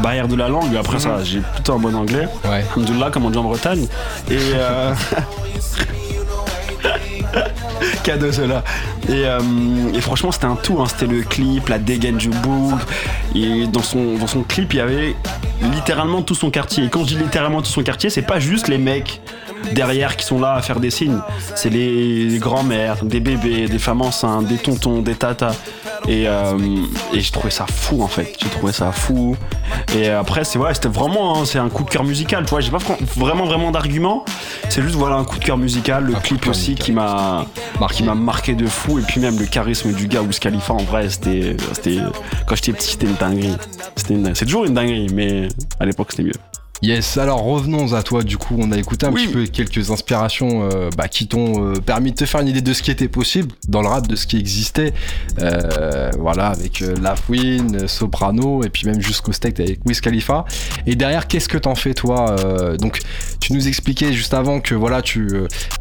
barrière 0.00 0.26
de 0.26 0.34
la 0.34 0.48
langue, 0.48 0.74
après 0.76 0.98
ça 0.98 1.22
j'ai 1.22 1.40
plutôt 1.40 1.74
un 1.74 1.78
bon 1.78 1.94
anglais. 1.94 2.26
Ouais. 2.44 2.64
Alhamdoulilah, 2.74 3.10
comme 3.10 3.24
on 3.26 3.30
dit 3.30 3.38
en 3.38 3.44
Bretagne. 3.44 3.86
Et. 4.28 4.36
Euh... 4.54 4.92
Cadeau 8.02 8.32
cela. 8.32 8.64
Et, 9.08 9.24
euh, 9.26 9.40
et 9.94 10.00
franchement, 10.00 10.32
c'était 10.32 10.46
un 10.46 10.56
tout. 10.56 10.80
hein. 10.80 10.86
C'était 10.88 11.06
le 11.12 11.22
clip, 11.22 11.68
la 11.68 11.78
dégaine 11.78 12.16
du. 12.16 12.30
Et 13.34 13.66
dans 13.66 13.82
son, 13.82 14.16
dans 14.18 14.26
son 14.26 14.42
clip, 14.42 14.72
il 14.74 14.76
y 14.76 14.80
avait 14.80 15.14
littéralement 15.60 16.22
tout 16.22 16.34
son 16.34 16.50
quartier. 16.50 16.84
Et 16.84 16.88
quand 16.88 17.00
je 17.00 17.14
dis 17.16 17.22
littéralement 17.22 17.62
tout 17.62 17.70
son 17.70 17.82
quartier, 17.82 18.10
c'est 18.10 18.22
pas 18.22 18.40
juste 18.40 18.68
les 18.68 18.78
mecs 18.78 19.20
derrière 19.72 20.16
qui 20.16 20.24
sont 20.26 20.40
là 20.40 20.54
à 20.54 20.62
faire 20.62 20.80
des 20.80 20.90
signes. 20.90 21.20
C'est 21.54 21.70
les 21.70 22.38
grands-mères, 22.40 23.04
des 23.04 23.20
bébés, 23.20 23.68
des 23.68 23.78
femmes 23.78 24.02
enceintes, 24.02 24.46
des 24.46 24.58
tontons, 24.58 25.02
des 25.02 25.14
tatas. 25.14 25.54
Et, 26.08 26.24
euh, 26.26 26.58
et 27.14 27.20
j'ai 27.20 27.30
trouvé 27.30 27.50
ça 27.50 27.64
fou 27.66 28.02
en 28.02 28.08
fait. 28.08 28.34
J'ai 28.42 28.48
trouvé 28.48 28.72
ça 28.72 28.90
fou. 28.90 29.36
Et 29.94 30.08
après, 30.08 30.42
c'est 30.42 30.58
ouais, 30.58 30.74
c'était 30.74 30.88
vraiment 30.88 31.40
hein, 31.40 31.44
c'est 31.44 31.58
un 31.60 31.68
coup 31.68 31.84
de 31.84 31.90
cœur 31.90 32.02
musical. 32.02 32.44
Tu 32.44 32.50
vois, 32.50 32.60
j'ai 32.60 32.72
pas 32.72 32.78
vraiment 33.16 33.44
vraiment 33.44 33.70
d'arguments. 33.70 34.24
C'est 34.68 34.82
juste 34.82 34.96
voilà 34.96 35.14
un 35.16 35.24
coup 35.24 35.38
de 35.38 35.44
cœur 35.44 35.58
musical. 35.58 36.04
Le 36.04 36.16
Un 36.16 36.20
clip 36.20 36.48
aussi 36.48 36.70
musical. 36.70 36.84
qui 36.84 36.92
m'a 36.92 37.46
Marqué. 37.78 38.02
m'a 38.02 38.14
marqué 38.16 38.54
de 38.54 38.66
fou. 38.66 38.98
Et 38.98 39.02
puis 39.02 39.20
même 39.20 39.38
le 39.38 39.46
charisme 39.46 39.92
du 39.92 40.08
gars 40.08 40.22
Wiz 40.22 40.40
Khalifa 40.40 40.72
en 40.72 40.78
vrai, 40.78 41.08
c'était 41.08 41.56
c'était 41.72 41.98
quand 42.48 42.56
j'étais 42.56 42.72
petit, 42.72 42.90
c'était 42.92 43.06
une 43.06 43.14
dinguerie. 43.14 43.56
C'était 43.94 44.16
c'est 44.34 44.44
toujours 44.46 44.64
une 44.64 44.74
dinguerie, 44.74 45.06
mais 45.14 45.48
à 45.80 45.86
l'époque 45.86 46.08
c'était 46.10 46.24
mieux. 46.24 46.32
Yes, 46.84 47.16
alors 47.16 47.44
revenons 47.44 47.92
à 47.92 48.02
toi. 48.02 48.24
Du 48.24 48.38
coup, 48.38 48.56
on 48.58 48.72
a 48.72 48.76
écouté 48.76 49.06
un 49.06 49.12
Oui. 49.12 49.26
petit 49.26 49.32
peu 49.32 49.46
quelques 49.46 49.92
inspirations 49.92 50.68
euh, 50.68 50.90
bah, 50.96 51.06
qui 51.06 51.28
t'ont 51.28 51.64
euh, 51.64 51.74
permis 51.74 52.10
de 52.10 52.16
te 52.16 52.24
faire 52.24 52.40
une 52.40 52.48
idée 52.48 52.60
de 52.60 52.72
ce 52.72 52.82
qui 52.82 52.90
était 52.90 53.06
possible 53.06 53.52
dans 53.68 53.82
le 53.82 53.86
rap, 53.88 54.08
de 54.08 54.16
ce 54.16 54.26
qui 54.26 54.36
existait. 54.36 54.92
Euh, 55.40 56.10
voilà, 56.18 56.48
avec 56.48 56.82
euh, 56.82 56.96
La 57.00 57.14
Fouine, 57.14 57.86
Soprano, 57.86 58.64
et 58.64 58.68
puis 58.68 58.86
même 58.88 59.00
jusqu'au 59.00 59.30
steak 59.30 59.60
avec 59.60 59.78
Wiz 59.86 60.00
Khalifa. 60.00 60.44
Et 60.84 60.96
derrière, 60.96 61.28
qu'est-ce 61.28 61.48
que 61.48 61.56
t'en 61.58 61.76
fais, 61.76 61.94
toi 61.94 62.34
Euh, 62.40 62.76
Donc, 62.76 62.98
tu 63.38 63.52
nous 63.52 63.68
expliquais 63.68 64.12
juste 64.12 64.34
avant 64.34 64.58
que 64.60 64.74
voilà, 64.74 65.02
tu 65.02 65.28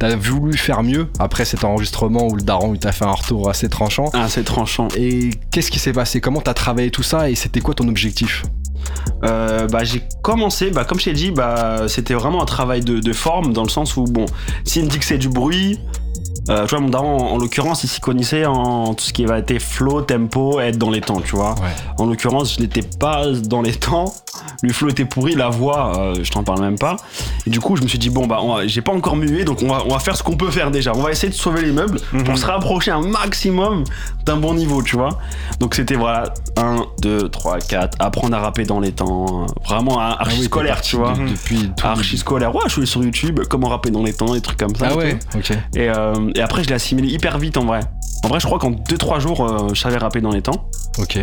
as 0.01 0.15
voulu 0.15 0.55
faire 0.55 0.84
mieux 0.84 1.07
après 1.17 1.45
cet 1.45 1.63
enregistrement 1.63 2.27
où 2.27 2.36
le 2.36 2.43
daron 2.43 2.75
il 2.75 2.79
t'a 2.79 2.91
fait 2.91 3.05
un 3.05 3.12
retour 3.13 3.49
assez 3.49 3.69
tranchant. 3.69 4.12
Ah, 4.13 4.27
c'est 4.29 4.43
tranchant. 4.43 4.88
Et 4.95 5.31
qu'est-ce 5.51 5.71
qui 5.71 5.79
s'est 5.79 5.93
passé? 5.93 6.21
Comment 6.21 6.41
t'as 6.41 6.53
travaillé 6.53 6.91
tout 6.91 7.01
ça? 7.01 7.31
Et 7.31 7.34
c'était 7.34 7.62
quoi 7.62 7.73
ton 7.73 7.88
objectif? 7.88 8.43
Euh, 9.23 9.67
bah, 9.67 9.84
j'ai 9.84 10.01
commencé, 10.21 10.71
bah, 10.71 10.84
comme 10.84 10.99
je 10.99 11.05
t'ai 11.05 11.13
dit, 11.13 11.31
bah, 11.31 11.88
c'était 11.88 12.13
vraiment 12.13 12.41
un 12.41 12.45
travail 12.45 12.81
de, 12.81 12.99
de 12.99 13.13
forme 13.13 13.53
dans 13.53 13.63
le 13.63 13.69
sens 13.69 13.97
où, 13.97 14.05
bon, 14.05 14.25
s'il 14.63 14.86
me 14.86 14.89
dit 14.89 14.99
que 14.99 15.05
c'est 15.05 15.17
du 15.17 15.29
bruit, 15.29 15.79
euh, 16.49 16.65
tu 16.65 16.71
vois, 16.75 16.80
mon 16.80 16.89
daron, 16.89 17.17
en, 17.17 17.32
en 17.34 17.38
l'occurrence, 17.38 17.84
il 17.84 17.88
s'y 17.88 17.99
connaissait 18.01 18.45
en 18.45 18.93
tout 18.93 19.04
ce 19.06 19.13
qui 19.13 19.25
va 19.25 19.38
être 19.39 19.60
flow, 19.62 20.01
tempo, 20.01 20.60
être 20.60 20.77
dans 20.77 20.89
les 20.89 21.01
temps, 21.01 21.21
tu 21.21 21.36
vois. 21.36 21.51
Ouais. 21.56 21.69
En 21.97 22.06
l'occurrence, 22.06 22.56
je 22.56 22.62
n'étais 22.62 22.82
pas 22.82 23.27
dans 23.27 23.62
les 23.62 23.73
temps. 23.73 24.13
Le 24.63 24.73
flow 24.73 24.89
était 24.89 25.06
pourri, 25.06 25.36
la 25.36 25.49
voix, 25.49 25.97
euh, 25.99 26.15
je 26.23 26.32
t'en 26.32 26.43
parle 26.43 26.62
même 26.62 26.77
pas. 26.80 26.95
Et 27.45 27.49
du 27.49 27.60
coup, 27.60 27.75
je 27.75 27.84
me 27.84 27.88
suis 27.88 27.99
dit, 27.99 28.10
bon, 28.10 28.27
bah, 28.27 28.39
j'ai 28.65 28.82
pas 28.82 28.91
encore 28.91 29.15
mué, 29.15 29.43
donc 29.43 29.62
on 29.62 29.67
va, 29.67 29.84
on 29.86 29.89
va 29.89 29.99
faire 29.99 30.15
ce 30.15 30.23
qu'on 30.23 30.38
peut 30.38 30.49
faire 30.51 30.71
déjà. 30.71 30.93
On 30.95 31.01
va 31.01 31.12
essayer 31.12 31.30
de 31.30 31.36
sauver 31.38 31.62
les 31.62 31.71
meubles 31.71 31.99
pour 32.25 32.38
se 32.38 32.45
rapprocher 32.45 32.91
un 32.91 33.01
maximum 33.01 33.84
d'un 34.25 34.38
bon 34.38 34.54
niveau, 34.54 34.82
tu 34.82 34.95
vois. 34.95 35.10
Donc 35.60 35.75
c'était, 35.75 35.95
voilà, 35.95 36.34
1, 36.58 36.86
2, 37.01 37.30
3, 37.30 37.60
4, 37.60 37.97
apprendre 37.99 38.36
à 38.36 38.39
rapper 38.39 38.63
dans 38.63 38.80
les 38.80 38.91
temps. 38.91 39.45
Vraiment 39.65 39.97
Ah 39.99 40.17
archi 40.21 40.39
oui, 40.39 40.45
scolaire, 40.45 40.82
tu 40.82 40.95
vois. 40.95 41.13
de- 41.13 41.30
depuis 41.30 41.69
tout 41.75 41.86
Archi 41.88 42.17
scolaire. 42.17 42.54
Ouais, 42.56 42.62
je 42.67 42.71
suis 42.73 42.88
sur 42.88 43.04
YouTube, 43.04 43.39
comment 43.49 43.67
rapper 43.69 43.89
dans 43.91 44.04
les 44.04 44.13
temps, 44.13 44.34
des 44.34 44.41
trucs 44.41 44.58
comme 44.60 44.75
ça. 44.75 44.89
Ah 44.91 44.95
ouais, 44.95 45.17
ok. 45.36 45.51
Et, 45.75 45.89
euh, 45.89 46.13
et 46.35 46.41
après, 46.41 46.63
je 46.63 46.69
l'ai 46.69 46.75
assimilé 46.75 47.09
hyper 47.09 47.37
vite 47.37 47.57
en 47.57 47.65
vrai. 47.65 47.81
En 48.23 48.27
vrai, 48.27 48.39
je 48.39 48.45
crois 48.45 48.59
qu'en 48.59 48.71
2-3 48.71 49.19
jours, 49.19 49.45
euh, 49.45 49.69
je 49.73 49.81
savais 49.81 49.97
rapper 49.97 50.21
dans 50.21 50.31
les 50.31 50.41
temps. 50.41 50.69
Ok. 50.99 51.17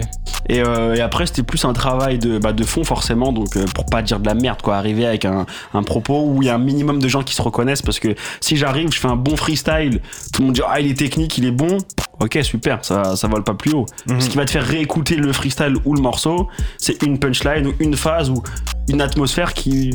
Et, 0.48 0.60
euh, 0.60 0.94
et 0.94 1.00
après, 1.00 1.26
c'était 1.26 1.42
plus 1.44 1.64
un 1.64 1.72
travail 1.72 2.18
de, 2.18 2.38
bah, 2.38 2.52
de 2.52 2.64
fond, 2.64 2.82
forcément, 2.82 3.32
donc 3.32 3.56
euh, 3.56 3.66
pour 3.74 3.86
pas 3.86 4.02
dire 4.02 4.18
de 4.18 4.26
la 4.26 4.34
merde, 4.34 4.62
quoi. 4.62 4.76
Arriver 4.76 5.06
avec 5.06 5.24
un, 5.24 5.46
un 5.74 5.82
propos 5.82 6.24
où 6.26 6.42
il 6.42 6.46
y 6.46 6.48
a 6.48 6.54
un 6.54 6.58
minimum 6.58 7.00
de 7.00 7.06
gens 7.06 7.22
qui 7.22 7.34
se 7.34 7.42
reconnaissent, 7.42 7.82
parce 7.82 8.00
que 8.00 8.14
si 8.40 8.56
j'arrive, 8.56 8.90
je 8.92 8.98
fais 8.98 9.06
un 9.06 9.16
bon 9.16 9.36
freestyle, 9.36 10.00
tout 10.32 10.42
le 10.42 10.46
monde 10.46 10.54
dit 10.54 10.62
Ah, 10.66 10.80
il 10.80 10.90
est 10.90 10.98
technique, 10.98 11.38
il 11.38 11.44
est 11.44 11.52
bon. 11.52 11.78
Ok, 12.20 12.36
super, 12.42 12.84
ça, 12.84 13.14
ça 13.14 13.28
vole 13.28 13.44
pas 13.44 13.54
plus 13.54 13.72
haut. 13.72 13.86
Ce 14.18 14.28
qui 14.28 14.36
va 14.36 14.44
te 14.44 14.50
faire 14.50 14.64
réécouter 14.64 15.14
le 15.14 15.32
freestyle 15.32 15.76
ou 15.84 15.94
le 15.94 16.00
morceau, 16.00 16.48
c'est 16.76 17.00
une 17.04 17.20
punchline 17.20 17.68
ou 17.68 17.74
une 17.78 17.96
phase 17.96 18.28
ou 18.30 18.42
une 18.88 19.00
atmosphère 19.00 19.54
qui. 19.54 19.92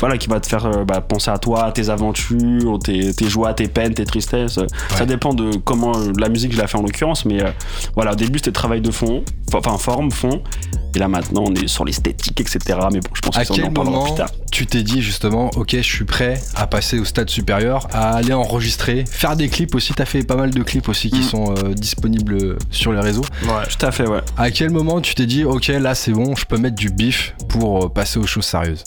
Voilà, 0.00 0.18
qui 0.18 0.28
va 0.28 0.40
te 0.40 0.46
faire 0.46 0.66
euh, 0.66 0.84
bah, 0.84 1.00
penser 1.00 1.30
à 1.30 1.38
toi, 1.38 1.64
à 1.66 1.72
tes 1.72 1.88
aventures, 1.88 2.78
tes, 2.78 3.14
tes 3.14 3.28
joies, 3.28 3.54
tes 3.54 3.68
peines, 3.68 3.94
tes 3.94 4.04
tristesses. 4.04 4.58
Ça 4.96 5.06
dépend 5.06 5.34
de 5.34 5.56
comment 5.56 5.96
euh, 5.96 6.12
la 6.18 6.28
musique 6.28 6.52
je 6.52 6.58
la 6.58 6.66
fais 6.66 6.76
en 6.78 6.82
l'occurrence, 6.82 7.24
mais 7.24 7.42
euh, 7.42 7.50
voilà, 7.94 8.12
au 8.12 8.16
début 8.16 8.38
c'était 8.38 8.52
travail 8.52 8.80
de 8.80 8.90
fond, 8.90 9.24
enfin 9.54 9.78
forme, 9.78 10.10
fond, 10.10 10.42
et 10.94 10.98
là 10.98 11.08
maintenant 11.08 11.44
on 11.46 11.54
est 11.54 11.68
sur 11.68 11.84
l'esthétique, 11.84 12.40
etc. 12.40 12.58
Mais 12.92 13.00
bon, 13.00 13.08
je 13.14 13.20
pense 13.20 13.36
À 13.36 13.44
que 13.44 13.54
ça 13.54 13.62
on 13.62 13.66
en 13.68 13.72
parlera 13.72 13.94
moment 13.94 14.04
plus 14.06 14.14
tard. 14.16 14.30
tu 14.50 14.66
t'es 14.66 14.82
dit 14.82 15.00
justement, 15.00 15.50
ok, 15.56 15.70
je 15.76 15.80
suis 15.82 16.04
prêt 16.04 16.40
à 16.54 16.66
passer 16.66 16.98
au 16.98 17.04
stade 17.04 17.30
supérieur, 17.30 17.86
à 17.92 18.16
aller 18.16 18.32
enregistrer, 18.32 19.04
faire 19.10 19.36
des 19.36 19.48
clips 19.48 19.74
aussi? 19.74 19.94
T'as 19.94 20.04
fait 20.04 20.22
pas 20.24 20.36
mal 20.36 20.50
de 20.50 20.62
clips 20.62 20.88
aussi 20.88 21.10
qui 21.10 21.20
Mm. 21.20 21.22
sont 21.22 21.54
euh, 21.56 21.72
disponibles 21.74 22.56
sur 22.70 22.92
les 22.92 23.00
réseaux. 23.00 23.24
Tout 23.42 23.86
à 23.86 23.92
fait, 23.92 24.06
ouais. 24.08 24.20
À 24.36 24.50
quel 24.50 24.70
moment 24.70 25.00
tu 25.00 25.14
t'es 25.14 25.26
dit, 25.26 25.44
ok, 25.44 25.68
là 25.68 25.94
c'est 25.94 26.12
bon, 26.12 26.34
je 26.34 26.44
peux 26.44 26.58
mettre 26.58 26.76
du 26.76 26.90
bif 26.90 27.34
pour 27.48 27.92
passer 27.92 28.18
aux 28.18 28.26
choses 28.26 28.44
sérieuses? 28.44 28.84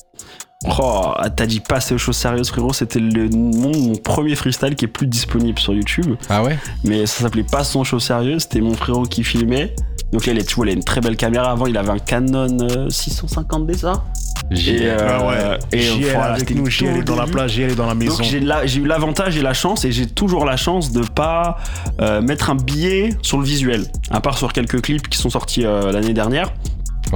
Oh, 0.66 1.14
t'as 1.36 1.46
dit 1.46 1.60
passer 1.60 1.94
aux 1.94 2.00
choses 2.00 2.18
sérieuses, 2.18 2.50
frérot. 2.50 2.74
C'était 2.74 3.00
le, 3.00 3.30
mon, 3.30 3.72
mon 3.78 3.96
premier 3.96 4.34
freestyle 4.36 4.76
qui 4.76 4.86
est 4.86 4.88
plus 4.88 5.06
disponible 5.06 5.60
sur 5.60 5.74
YouTube. 5.74 6.16
Ah 6.30 6.42
ouais 6.44 6.58
Mais 6.84 7.06
ça 7.06 7.22
s'appelait 7.24 7.44
pas 7.44 7.64
son 7.64 7.84
choses 7.84 8.04
sérieuses. 8.04 8.42
C'était 8.44 8.62
mon 8.62 8.74
frérot 8.74 9.04
qui 9.04 9.24
filmait. 9.24 9.76
Donc 10.12 10.26
là, 10.26 10.34
il 10.34 10.40
est, 10.40 10.46
tu 10.46 10.56
vois, 10.56 10.66
il 10.66 10.70
a 10.70 10.74
une 10.74 10.84
très 10.84 11.00
belle 11.00 11.16
caméra. 11.16 11.52
Avant, 11.52 11.68
il 11.68 11.78
avait 11.78 11.92
un 11.92 12.00
Canon 12.00 12.48
euh, 12.62 12.88
650D, 12.90 13.78
ça? 13.78 14.04
J'ai. 14.50 14.84
Et, 14.84 14.90
euh, 14.90 14.98
Ah 15.08 15.28
ouais. 15.28 15.60
et 15.74 15.80
JL 15.82 16.04
voilà, 16.14 16.34
avec 16.34 16.50
nous, 16.56 16.68
est 16.68 16.72
tout 16.72 17.04
dans 17.04 17.16
la 17.18 17.28
plage, 17.28 17.52
JL 17.52 17.72
est 17.72 17.76
dans 17.76 17.86
la 17.86 17.94
maison. 17.96 18.16
Donc 18.18 18.24
j'ai 18.26 18.40
la- 18.40 18.66
j'ai 18.66 18.80
eu 18.80 18.86
l'avantage 18.88 19.38
et 19.38 19.42
la 19.42 19.54
chance, 19.54 19.84
et 19.86 19.92
j'ai 19.92 20.08
toujours 20.08 20.46
la 20.46 20.56
chance 20.58 20.92
de 20.92 21.02
pas 21.02 21.58
euh, 22.02 22.22
mettre 22.22 22.50
un 22.50 22.56
billet 22.56 23.10
sur 23.22 23.38
le 23.40 23.44
visuel, 23.44 23.86
à 24.10 24.22
part 24.22 24.38
sur 24.38 24.54
quelques 24.54 24.82
clips 24.82 25.08
qui 25.10 25.18
sont 25.18 25.30
sortis 25.30 25.66
euh, 25.66 25.92
l'année 25.92 26.14
dernière. 26.14 26.54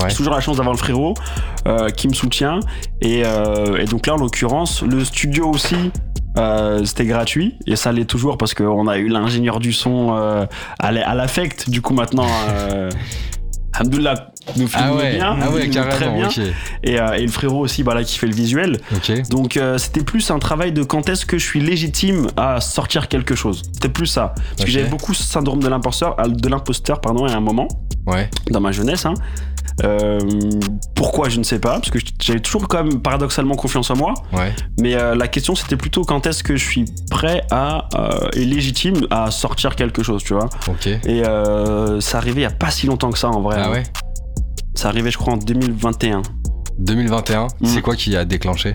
Ouais. 0.01 0.09
J'ai 0.09 0.15
toujours 0.15 0.33
la 0.33 0.39
chance 0.41 0.57
d'avoir 0.57 0.73
le 0.73 0.79
frérot 0.79 1.13
euh, 1.67 1.89
qui 1.89 2.07
me 2.07 2.13
soutient. 2.13 2.59
Et, 3.01 3.23
euh, 3.25 3.77
et 3.77 3.85
donc 3.85 4.07
là, 4.07 4.13
en 4.13 4.17
l'occurrence, 4.17 4.81
le 4.83 5.03
studio 5.05 5.49
aussi 5.49 5.75
Euh, 6.37 6.85
c'était 6.85 7.05
gratuit 7.05 7.57
et 7.67 7.75
ça 7.75 7.91
l'est 7.91 8.05
toujours 8.05 8.37
parce 8.37 8.53
qu'on 8.53 8.87
a 8.87 8.97
eu 8.97 9.09
l'ingénieur 9.09 9.59
du 9.59 9.73
son 9.73 10.13
à 10.79 10.91
la- 10.93 11.09
à 11.09 11.13
l'affect. 11.13 11.69
Du 11.69 11.81
coup, 11.81 11.93
maintenant, 11.93 12.25
Alhamdoulilah, 13.73 14.31
nous 14.57 14.67
filme 14.67 14.83
Ah 14.85 14.93
ouais, 14.95 15.15
bien, 15.15 15.37
ah 15.41 15.49
ouais, 15.49 15.69
très 15.69 16.09
bien. 16.09 16.27
Et, 16.83 16.99
euh, 16.99 17.13
et 17.13 17.21
le 17.21 17.31
frérot 17.31 17.59
aussi, 17.59 17.83
bah, 17.83 17.93
là, 17.95 18.03
qui 18.03 18.17
fait 18.17 18.27
le 18.27 18.33
visuel. 18.33 18.77
Donc 19.29 19.55
euh, 19.55 19.77
c'était 19.77 20.03
plus 20.03 20.29
un 20.29 20.39
travail 20.39 20.73
de 20.73 20.83
quand 20.83 21.07
est-ce 21.07 21.25
que 21.25 21.37
je 21.37 21.43
suis 21.45 21.61
légitime 21.61 22.27
à 22.35 22.59
sortir 22.59 23.07
quelque 23.07 23.33
chose. 23.35 23.61
C'était 23.73 23.87
plus 23.89 24.07
ça. 24.07 24.33
Parce 24.51 24.65
que 24.65 24.71
j'avais 24.71 24.89
beaucoup 24.89 25.13
ce 25.13 25.23
syndrome 25.23 25.61
de 25.61 25.67
l'imposteur, 25.69 26.15
de 26.27 26.49
l'imposteur 26.49 26.99
pardon, 26.99 27.25
à 27.25 27.31
un 27.33 27.39
moment 27.39 27.67
Ouais. 28.07 28.29
dans 28.49 28.59
ma 28.59 28.71
jeunesse. 28.71 29.05
hein. 29.05 29.13
Euh, 29.83 30.19
pourquoi 30.95 31.29
je 31.29 31.39
ne 31.39 31.43
sais 31.43 31.59
pas, 31.59 31.73
parce 31.79 31.89
que 31.89 31.99
j'avais 32.21 32.39
toujours 32.39 32.67
quand 32.67 32.83
même 32.83 33.01
paradoxalement 33.01 33.55
confiance 33.55 33.89
en 33.89 33.95
moi. 33.95 34.13
Ouais. 34.33 34.53
Mais 34.79 34.95
euh, 34.95 35.15
la 35.15 35.27
question 35.27 35.55
c'était 35.55 35.77
plutôt 35.77 36.03
quand 36.03 36.25
est-ce 36.27 36.43
que 36.43 36.55
je 36.55 36.63
suis 36.63 36.85
prêt 37.09 37.43
à 37.51 37.87
euh, 37.95 38.29
et 38.33 38.45
légitime 38.45 39.07
à 39.09 39.31
sortir 39.31 39.75
quelque 39.75 40.03
chose, 40.03 40.23
tu 40.23 40.33
vois. 40.33 40.49
Et 41.05 41.23
ça 42.01 42.17
arrivait 42.17 42.41
il 42.41 42.43
y 42.43 42.47
a 42.47 42.51
pas 42.51 42.69
si 42.71 42.85
longtemps 42.87 43.09
que 43.11 43.17
ça 43.19 43.29
en 43.29 43.41
vrai. 43.41 43.57
Ah 43.59 43.71
ouais. 43.71 43.83
Ça 44.75 44.89
arrivait 44.89 45.11
je 45.11 45.17
crois 45.17 45.33
en 45.33 45.37
2021. 45.37 46.21
2021, 46.79 47.47
Mm. 47.59 47.65
c'est 47.65 47.81
quoi 47.81 47.95
qui 47.95 48.15
a 48.15 48.25
déclenché? 48.25 48.71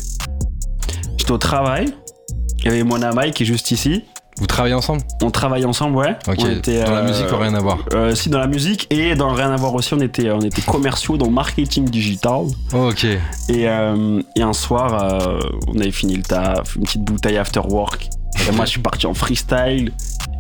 J'étais 1.16 1.32
au 1.32 1.38
travail. 1.38 1.86
Il 2.60 2.64
y 2.66 2.68
avait 2.68 2.82
Mona 2.84 3.12
Mai 3.12 3.30
qui 3.32 3.42
est 3.42 3.46
juste 3.46 3.70
ici. 3.70 4.04
Vous 4.38 4.46
travaillez 4.46 4.74
ensemble 4.74 5.02
On 5.22 5.30
travaille 5.30 5.64
ensemble, 5.64 5.96
ouais. 5.96 6.14
Ok. 6.28 6.36
On 6.40 6.50
était, 6.50 6.84
Dans 6.84 6.90
la 6.92 6.98
euh, 6.98 7.08
musique, 7.08 7.26
rien 7.30 7.54
à 7.54 7.60
voir. 7.60 7.78
euh, 7.94 8.14
si 8.14 8.28
dans 8.28 8.38
la 8.38 8.46
musique 8.46 8.86
et 8.90 9.14
dans 9.14 9.32
rien 9.32 9.50
à 9.50 9.56
voir 9.56 9.74
aussi, 9.74 9.94
on 9.94 10.00
était, 10.00 10.30
on 10.30 10.40
était 10.40 10.60
commerciaux 10.62 11.16
dans 11.16 11.26
le 11.26 11.32
marketing 11.32 11.84
digital. 11.88 12.42
Ok. 12.74 13.04
Et, 13.04 13.18
euh, 13.68 14.20
et 14.36 14.42
un 14.42 14.52
soir, 14.52 15.02
euh, 15.02 15.38
on 15.68 15.78
avait 15.80 15.90
fini 15.90 16.16
le 16.16 16.22
taf, 16.22 16.76
une 16.76 16.82
petite 16.82 17.02
bouteille 17.04 17.38
after 17.38 17.60
work. 17.60 18.10
Et 18.48 18.52
moi, 18.52 18.64
je 18.64 18.70
suis 18.70 18.80
parti 18.80 19.06
en 19.06 19.14
freestyle. 19.14 19.92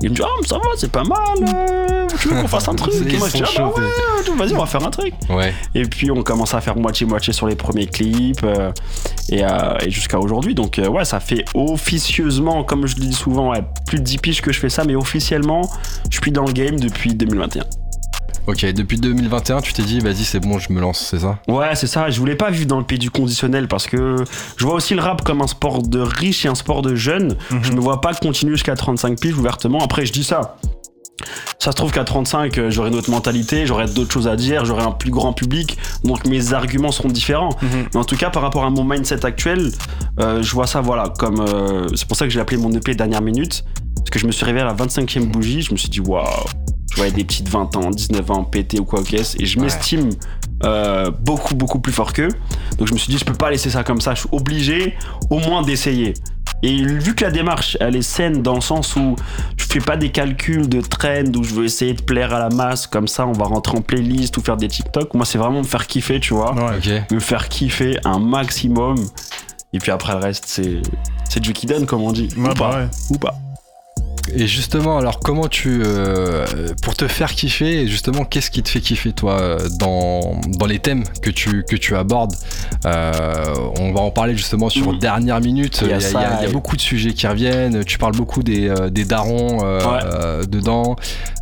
Il 0.02 0.10
me 0.10 0.14
dit, 0.14 0.22
ah, 0.22 0.28
ça 0.46 0.56
va, 0.56 0.62
c'est 0.76 0.92
pas 0.92 1.04
mal. 1.04 1.18
euh, 1.48 2.06
tu 2.20 2.28
veux 2.28 2.40
qu'on 2.42 2.46
fasse 2.48 2.68
un 2.68 2.74
truc? 2.74 2.92
Et 3.08 3.16
moi, 3.16 3.28
je 3.28 3.38
dis, 3.38 3.42
ah, 3.56 3.62
bah 3.62 3.72
ouais, 3.76 4.36
vas-y, 4.36 4.54
on 4.54 4.58
va 4.58 4.66
faire 4.66 4.86
un 4.86 4.90
truc. 4.90 5.14
Ouais. 5.30 5.54
Et 5.74 5.82
puis, 5.84 6.10
on 6.10 6.22
commence 6.22 6.52
à 6.54 6.60
faire 6.60 6.76
moitié-moitié 6.76 7.32
sur 7.32 7.46
les 7.46 7.56
premiers 7.56 7.86
clips. 7.86 8.44
euh, 8.44 8.70
et 9.30 9.42
euh, 9.44 9.78
et 9.80 9.90
jusqu'à 9.90 10.18
aujourd'hui. 10.20 10.54
Donc, 10.54 10.78
euh, 10.78 10.88
ouais, 10.88 11.04
ça 11.04 11.18
fait 11.18 11.44
officieusement, 11.54 12.62
comme 12.64 12.86
je 12.86 12.96
le 12.96 13.02
dis 13.02 13.12
souvent, 13.14 13.50
ouais, 13.52 13.62
plus 13.86 13.98
de 13.98 14.04
10 14.04 14.18
piges 14.18 14.42
que 14.42 14.52
je 14.52 14.60
fais 14.60 14.68
ça. 14.68 14.84
Mais 14.84 14.94
officiellement, 14.94 15.62
je 16.10 16.18
suis 16.20 16.30
dans 16.32 16.44
le 16.44 16.52
game 16.52 16.78
depuis 16.78 17.14
2021. 17.14 17.64
Ok. 18.46 18.64
Depuis 18.72 18.98
2021, 18.98 19.60
tu 19.60 19.72
t'es 19.72 19.82
dit, 19.82 19.98
vas-y, 20.00 20.24
c'est 20.24 20.40
bon, 20.40 20.58
je 20.58 20.72
me 20.72 20.80
lance, 20.80 21.06
c'est 21.10 21.18
ça? 21.20 21.38
Ouais, 21.48 21.74
c'est 21.74 21.86
ça. 21.86 22.10
Je 22.10 22.18
voulais 22.20 22.36
pas 22.36 22.50
vivre 22.50 22.66
dans 22.66 22.78
le 22.78 22.84
pays 22.84 22.98
du 22.98 23.10
conditionnel 23.10 23.66
parce 23.68 23.86
que 23.86 24.16
je 24.56 24.64
vois 24.64 24.74
aussi 24.74 24.94
le 24.94 25.00
rap 25.02 25.22
comme 25.24 25.42
un 25.42 25.46
sport 25.46 25.82
de 25.82 25.98
riche 26.00 26.44
et 26.44 26.48
un 26.48 26.54
sport 26.54 26.82
de 26.82 26.94
jeunes. 26.94 27.36
Je 27.62 27.72
me 27.72 27.80
vois 27.80 28.00
pas 28.00 28.14
continuer 28.14 28.54
jusqu'à 28.54 28.74
35 28.76 29.18
piges 29.18 29.36
ouvertement. 29.36 29.80
Après, 29.82 30.06
je 30.06 30.12
dis 30.12 30.24
ça. 30.24 30.56
Ça 31.58 31.70
se 31.72 31.76
trouve 31.76 31.90
qu'à 31.90 32.04
35, 32.04 32.58
euh, 32.58 32.70
j'aurai 32.70 32.90
une 32.90 32.94
autre 32.96 33.10
mentalité, 33.10 33.64
j'aurai 33.66 33.86
d'autres 33.86 34.12
choses 34.12 34.28
à 34.28 34.36
dire, 34.36 34.66
j'aurai 34.66 34.82
un 34.82 34.90
plus 34.92 35.10
grand 35.10 35.32
public, 35.32 35.78
donc 36.04 36.26
mes 36.26 36.52
arguments 36.52 36.92
seront 36.92 37.08
différents. 37.08 37.56
Mais 37.94 37.96
en 37.98 38.04
tout 38.04 38.16
cas, 38.16 38.28
par 38.28 38.42
rapport 38.42 38.64
à 38.64 38.70
mon 38.70 38.84
mindset 38.84 39.24
actuel, 39.24 39.72
euh, 40.20 40.42
je 40.42 40.52
vois 40.52 40.66
ça, 40.66 40.82
voilà, 40.82 41.10
comme. 41.18 41.40
euh, 41.40 41.88
c'est 41.94 42.06
pour 42.06 42.18
ça 42.18 42.26
que 42.26 42.30
j'ai 42.30 42.38
appelé 42.38 42.58
mon 42.58 42.70
EP 42.72 42.94
dernière 42.94 43.22
minute, 43.22 43.64
parce 43.96 44.10
que 44.10 44.18
je 44.18 44.26
me 44.26 44.30
suis 44.32 44.44
réveillé 44.44 44.64
à 44.66 44.68
la 44.68 44.74
25e 44.74 45.24
bougie, 45.26 45.62
je 45.62 45.72
me 45.72 45.78
suis 45.78 45.88
dit, 45.88 46.00
waouh, 46.00 46.26
je 46.96 47.00
voyais 47.02 47.12
des 47.12 47.24
petites 47.24 47.48
20 47.48 47.76
ans, 47.76 47.90
19 47.90 48.30
ans, 48.30 48.42
pété 48.44 48.80
ou 48.80 48.84
quoi 48.86 49.02
qu'est-ce, 49.04 49.36
et 49.40 49.44
je 49.46 49.58
Ouais. 49.58 49.64
m'estime 49.66 50.08
euh, 50.64 51.10
beaucoup, 51.10 51.54
beaucoup 51.54 51.78
plus 51.78 51.92
fort 51.92 52.14
qu'eux. 52.14 52.30
Donc 52.78 52.88
je 52.88 52.94
me 52.94 52.98
suis 52.98 53.12
dit, 53.12 53.18
je 53.18 53.24
peux 53.26 53.34
pas 53.34 53.50
laisser 53.50 53.68
ça 53.68 53.84
comme 53.84 54.00
ça, 54.00 54.14
je 54.14 54.20
suis 54.20 54.28
obligé 54.32 54.96
au 55.30 55.38
moins 55.38 55.60
d'essayer. 55.62 56.14
Et 56.62 56.74
vu 56.82 57.14
que 57.14 57.22
la 57.24 57.30
démarche, 57.30 57.76
elle 57.80 57.96
est 57.96 58.02
saine 58.02 58.40
dans 58.42 58.54
le 58.54 58.62
sens 58.62 58.96
où 58.96 59.14
je 59.58 59.64
fais 59.66 59.80
pas 59.80 59.98
des 59.98 60.08
calculs 60.08 60.66
de 60.66 60.80
trend 60.80 61.24
où 61.36 61.44
je 61.44 61.52
veux 61.54 61.66
essayer 61.66 61.92
de 61.92 62.00
plaire 62.00 62.32
à 62.32 62.38
la 62.38 62.48
masse, 62.48 62.86
comme 62.86 63.06
ça 63.08 63.26
on 63.26 63.32
va 63.32 63.44
rentrer 63.44 63.76
en 63.76 63.82
playlist 63.82 64.34
ou 64.38 64.40
faire 64.40 64.56
des 64.56 64.68
TikTok. 64.68 65.12
Moi, 65.12 65.26
c'est 65.26 65.36
vraiment 65.36 65.58
me 65.58 65.64
faire 65.66 65.86
kiffer, 65.86 66.18
tu 66.18 66.32
vois. 66.32 66.54
Ouais. 66.54 66.78
Ok. 66.78 67.12
Me 67.12 67.20
faire 67.20 67.50
kiffer 67.50 67.98
un 68.06 68.18
maximum. 68.18 68.96
Et 69.74 69.78
puis 69.78 69.90
après, 69.92 70.14
le 70.14 70.20
reste, 70.20 70.44
c'est 70.46 70.80
c'est 71.28 71.40
Dieu 71.40 71.52
qui 71.52 71.66
donne, 71.66 71.84
comme 71.84 72.00
on 72.02 72.12
dit. 72.12 72.28
Ouais, 72.38 72.48
ou, 72.50 72.54
pas, 72.54 72.70
bah 72.70 72.78
ouais. 72.78 72.88
ou 73.10 73.18
pas. 73.18 73.34
Et 74.34 74.46
justement, 74.46 74.98
alors 74.98 75.20
comment 75.20 75.48
tu, 75.48 75.80
euh, 75.84 76.44
pour 76.82 76.94
te 76.94 77.06
faire 77.08 77.32
kiffer, 77.32 77.86
justement, 77.86 78.24
qu'est-ce 78.24 78.50
qui 78.50 78.62
te 78.62 78.68
fait 78.68 78.80
kiffer 78.80 79.12
toi 79.12 79.56
dans, 79.78 80.40
dans 80.58 80.66
les 80.66 80.78
thèmes 80.78 81.04
que 81.22 81.30
tu, 81.30 81.64
que 81.64 81.76
tu 81.76 81.94
abordes 81.96 82.34
Euh, 82.84 83.54
On 83.80 83.92
va 83.92 84.00
en 84.00 84.10
parler 84.10 84.36
justement 84.36 84.68
sur 84.68 84.92
Mm. 84.92 84.98
dernière 84.98 85.40
minute. 85.40 85.78
Il 85.82 85.88
y 85.88 85.92
a 85.92 85.98
il 85.98 86.02
y 86.02 86.06
a- 86.16 86.38
il 86.40 86.42
y 86.42 86.46
a 86.46 86.48
et- 86.48 86.52
beaucoup 86.52 86.76
de 86.76 86.80
sujets 86.80 87.12
qui 87.12 87.26
reviennent. 87.26 87.84
Tu 87.84 87.98
parles 87.98 88.14
beaucoup 88.16 88.42
des, 88.42 88.68
euh, 88.68 88.90
des 88.90 89.04
darons 89.04 89.58
euh, 89.64 89.78
Ouais. 89.80 90.00
euh, 90.04 90.44
dedans, 90.44 90.96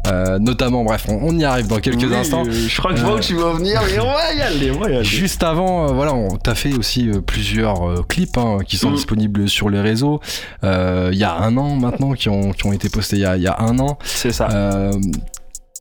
Euh, 0.06 0.38
notamment. 0.38 0.84
Bref, 0.84 1.06
on, 1.08 1.18
on 1.22 1.38
y 1.38 1.44
arrive 1.44 1.66
dans 1.66 1.78
quelques 1.80 2.02
Oui, 2.02 2.14
instants. 2.14 2.44
euh, 2.46 2.50
je 2.52 2.76
crois 2.78 2.92
que 2.92 2.98
je 2.98 3.04
vois 3.04 3.14
Euh, 3.14 3.16
où 3.16 3.20
tu 3.20 3.34
vas 3.34 3.52
venir, 3.52 3.80
mais 3.90 3.98
on 4.00 4.12
va 4.12 4.32
y 4.34 4.40
aller, 4.42 4.70
on 4.70 4.78
va 4.78 4.90
y 4.90 4.94
aller. 4.96 5.04
Juste 5.04 5.42
avant, 5.42 5.88
euh, 5.88 5.92
voilà, 5.92 6.12
on 6.14 6.36
t'a 6.36 6.54
fait 6.54 6.74
aussi 6.74 7.08
euh, 7.08 7.20
plusieurs 7.20 7.88
euh, 7.88 8.02
clips 8.06 8.36
hein, 8.36 8.58
qui 8.66 8.76
sont 8.76 8.90
Mm. 8.90 8.94
disponibles 8.96 9.48
sur 9.48 9.70
les 9.70 9.80
réseaux. 9.80 10.20
Euh, 10.62 11.08
Il 11.12 11.18
y 11.18 11.24
a 11.24 11.34
un 11.34 11.56
an 11.56 11.76
maintenant, 11.76 12.12
qui 12.12 12.28
ont, 12.28 12.52
qui 12.52 12.66
ont 12.66 12.72
été 12.72 12.88
postés 12.90 13.16
il 13.16 13.22
y 13.22 13.24
a, 13.26 13.36
il 13.36 13.42
y 13.42 13.46
a 13.46 13.56
un 13.60 13.78
an. 13.78 13.98
C'est 14.04 14.32
ça. 14.32 14.48
Euh, 14.50 14.92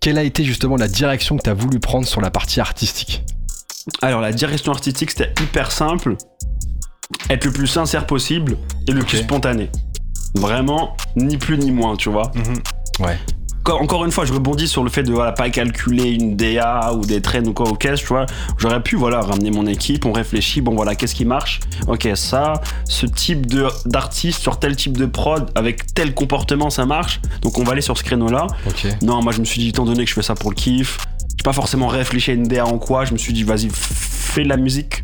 quelle 0.02 0.18
a 0.18 0.24
été 0.24 0.44
justement 0.44 0.76
la 0.78 0.88
direction 0.88 1.38
que 1.38 1.44
tu 1.44 1.50
as 1.50 1.54
voulu 1.54 1.80
prendre 1.80 2.06
sur 2.08 2.22
la 2.22 2.32
partie 2.32 2.60
artistique? 2.62 3.24
Alors, 4.02 4.22
la 4.22 4.32
direction 4.32 4.72
artistique, 4.72 5.12
c'était 5.12 5.34
hyper 5.42 5.72
simple. 5.72 6.16
Être 7.30 7.44
le 7.46 7.52
plus 7.52 7.68
sincère 7.68 8.06
possible 8.06 8.58
et 8.88 8.92
le 8.94 9.02
plus 9.04 9.18
spontané. 9.18 9.70
Vraiment, 10.36 10.96
ni 11.18 11.38
plus 11.38 11.58
ni 11.58 11.72
moins, 11.72 11.96
tu 11.98 12.10
vois. 12.10 12.32
Ouais. 13.00 13.18
Encore- 13.66 14.04
une 14.04 14.12
fois, 14.12 14.26
je 14.26 14.34
rebondis 14.34 14.68
sur 14.68 14.84
le 14.84 14.90
fait 14.90 15.04
de 15.04 15.12
voilà, 15.14 15.32
pas 15.32 15.50
calculer 15.50 16.12
une 16.12 16.36
DA 16.36 16.94
ou 16.94 17.06
des 17.06 17.22
traînes 17.22 17.48
ou 17.48 17.54
quoi 17.54 17.70
au 17.70 17.76
caisse, 17.76 18.02
tu 18.02 18.08
vois. 18.08 18.26
J'aurais 18.58 18.84
pu 18.84 18.96
voilà, 18.98 19.22
ramener 19.22 19.52
mon 19.52 19.66
équipe, 19.68 20.06
on 20.06 20.12
réfléchit, 20.12 20.60
bon 20.62 20.76
voilà, 20.76 20.96
qu'est-ce 20.96 21.16
qui 21.16 21.24
marche? 21.26 21.62
Ok, 21.88 22.08
ça, 22.16 22.54
ce 22.86 23.06
type 23.06 23.46
d'artiste 23.86 24.42
sur 24.42 24.60
tel 24.60 24.76
type 24.76 24.98
de 24.98 25.06
prod, 25.06 25.50
avec 25.56 25.94
tel 25.94 26.14
comportement, 26.14 26.70
ça 26.70 26.86
marche? 26.86 27.22
Donc 27.42 27.58
on 27.58 27.64
va 27.64 27.72
aller 27.72 27.82
sur 27.82 27.98
ce 27.98 28.04
créneau-là. 28.04 28.48
Non, 29.02 29.22
moi 29.22 29.32
je 29.32 29.40
me 29.40 29.46
suis 29.46 29.62
dit, 29.62 29.70
étant 29.70 29.86
donné 29.86 30.04
que 30.04 30.10
je 30.10 30.16
fais 30.16 30.22
ça 30.24 30.36
pour 30.36 30.50
le 30.50 30.56
kiff, 30.56 30.98
j'ai 31.38 31.44
pas 31.44 31.54
forcément 31.54 31.88
réfléchi 31.88 32.32
à 32.32 32.34
une 32.34 32.44
DA 32.44 32.66
en 32.66 32.78
quoi, 32.80 33.06
je 33.06 33.14
me 33.14 33.18
suis 33.18 33.32
dit, 33.34 33.44
vas-y, 33.44 33.70
fais 33.72 34.44
de 34.44 34.50
la 34.50 34.58
musique 34.58 35.04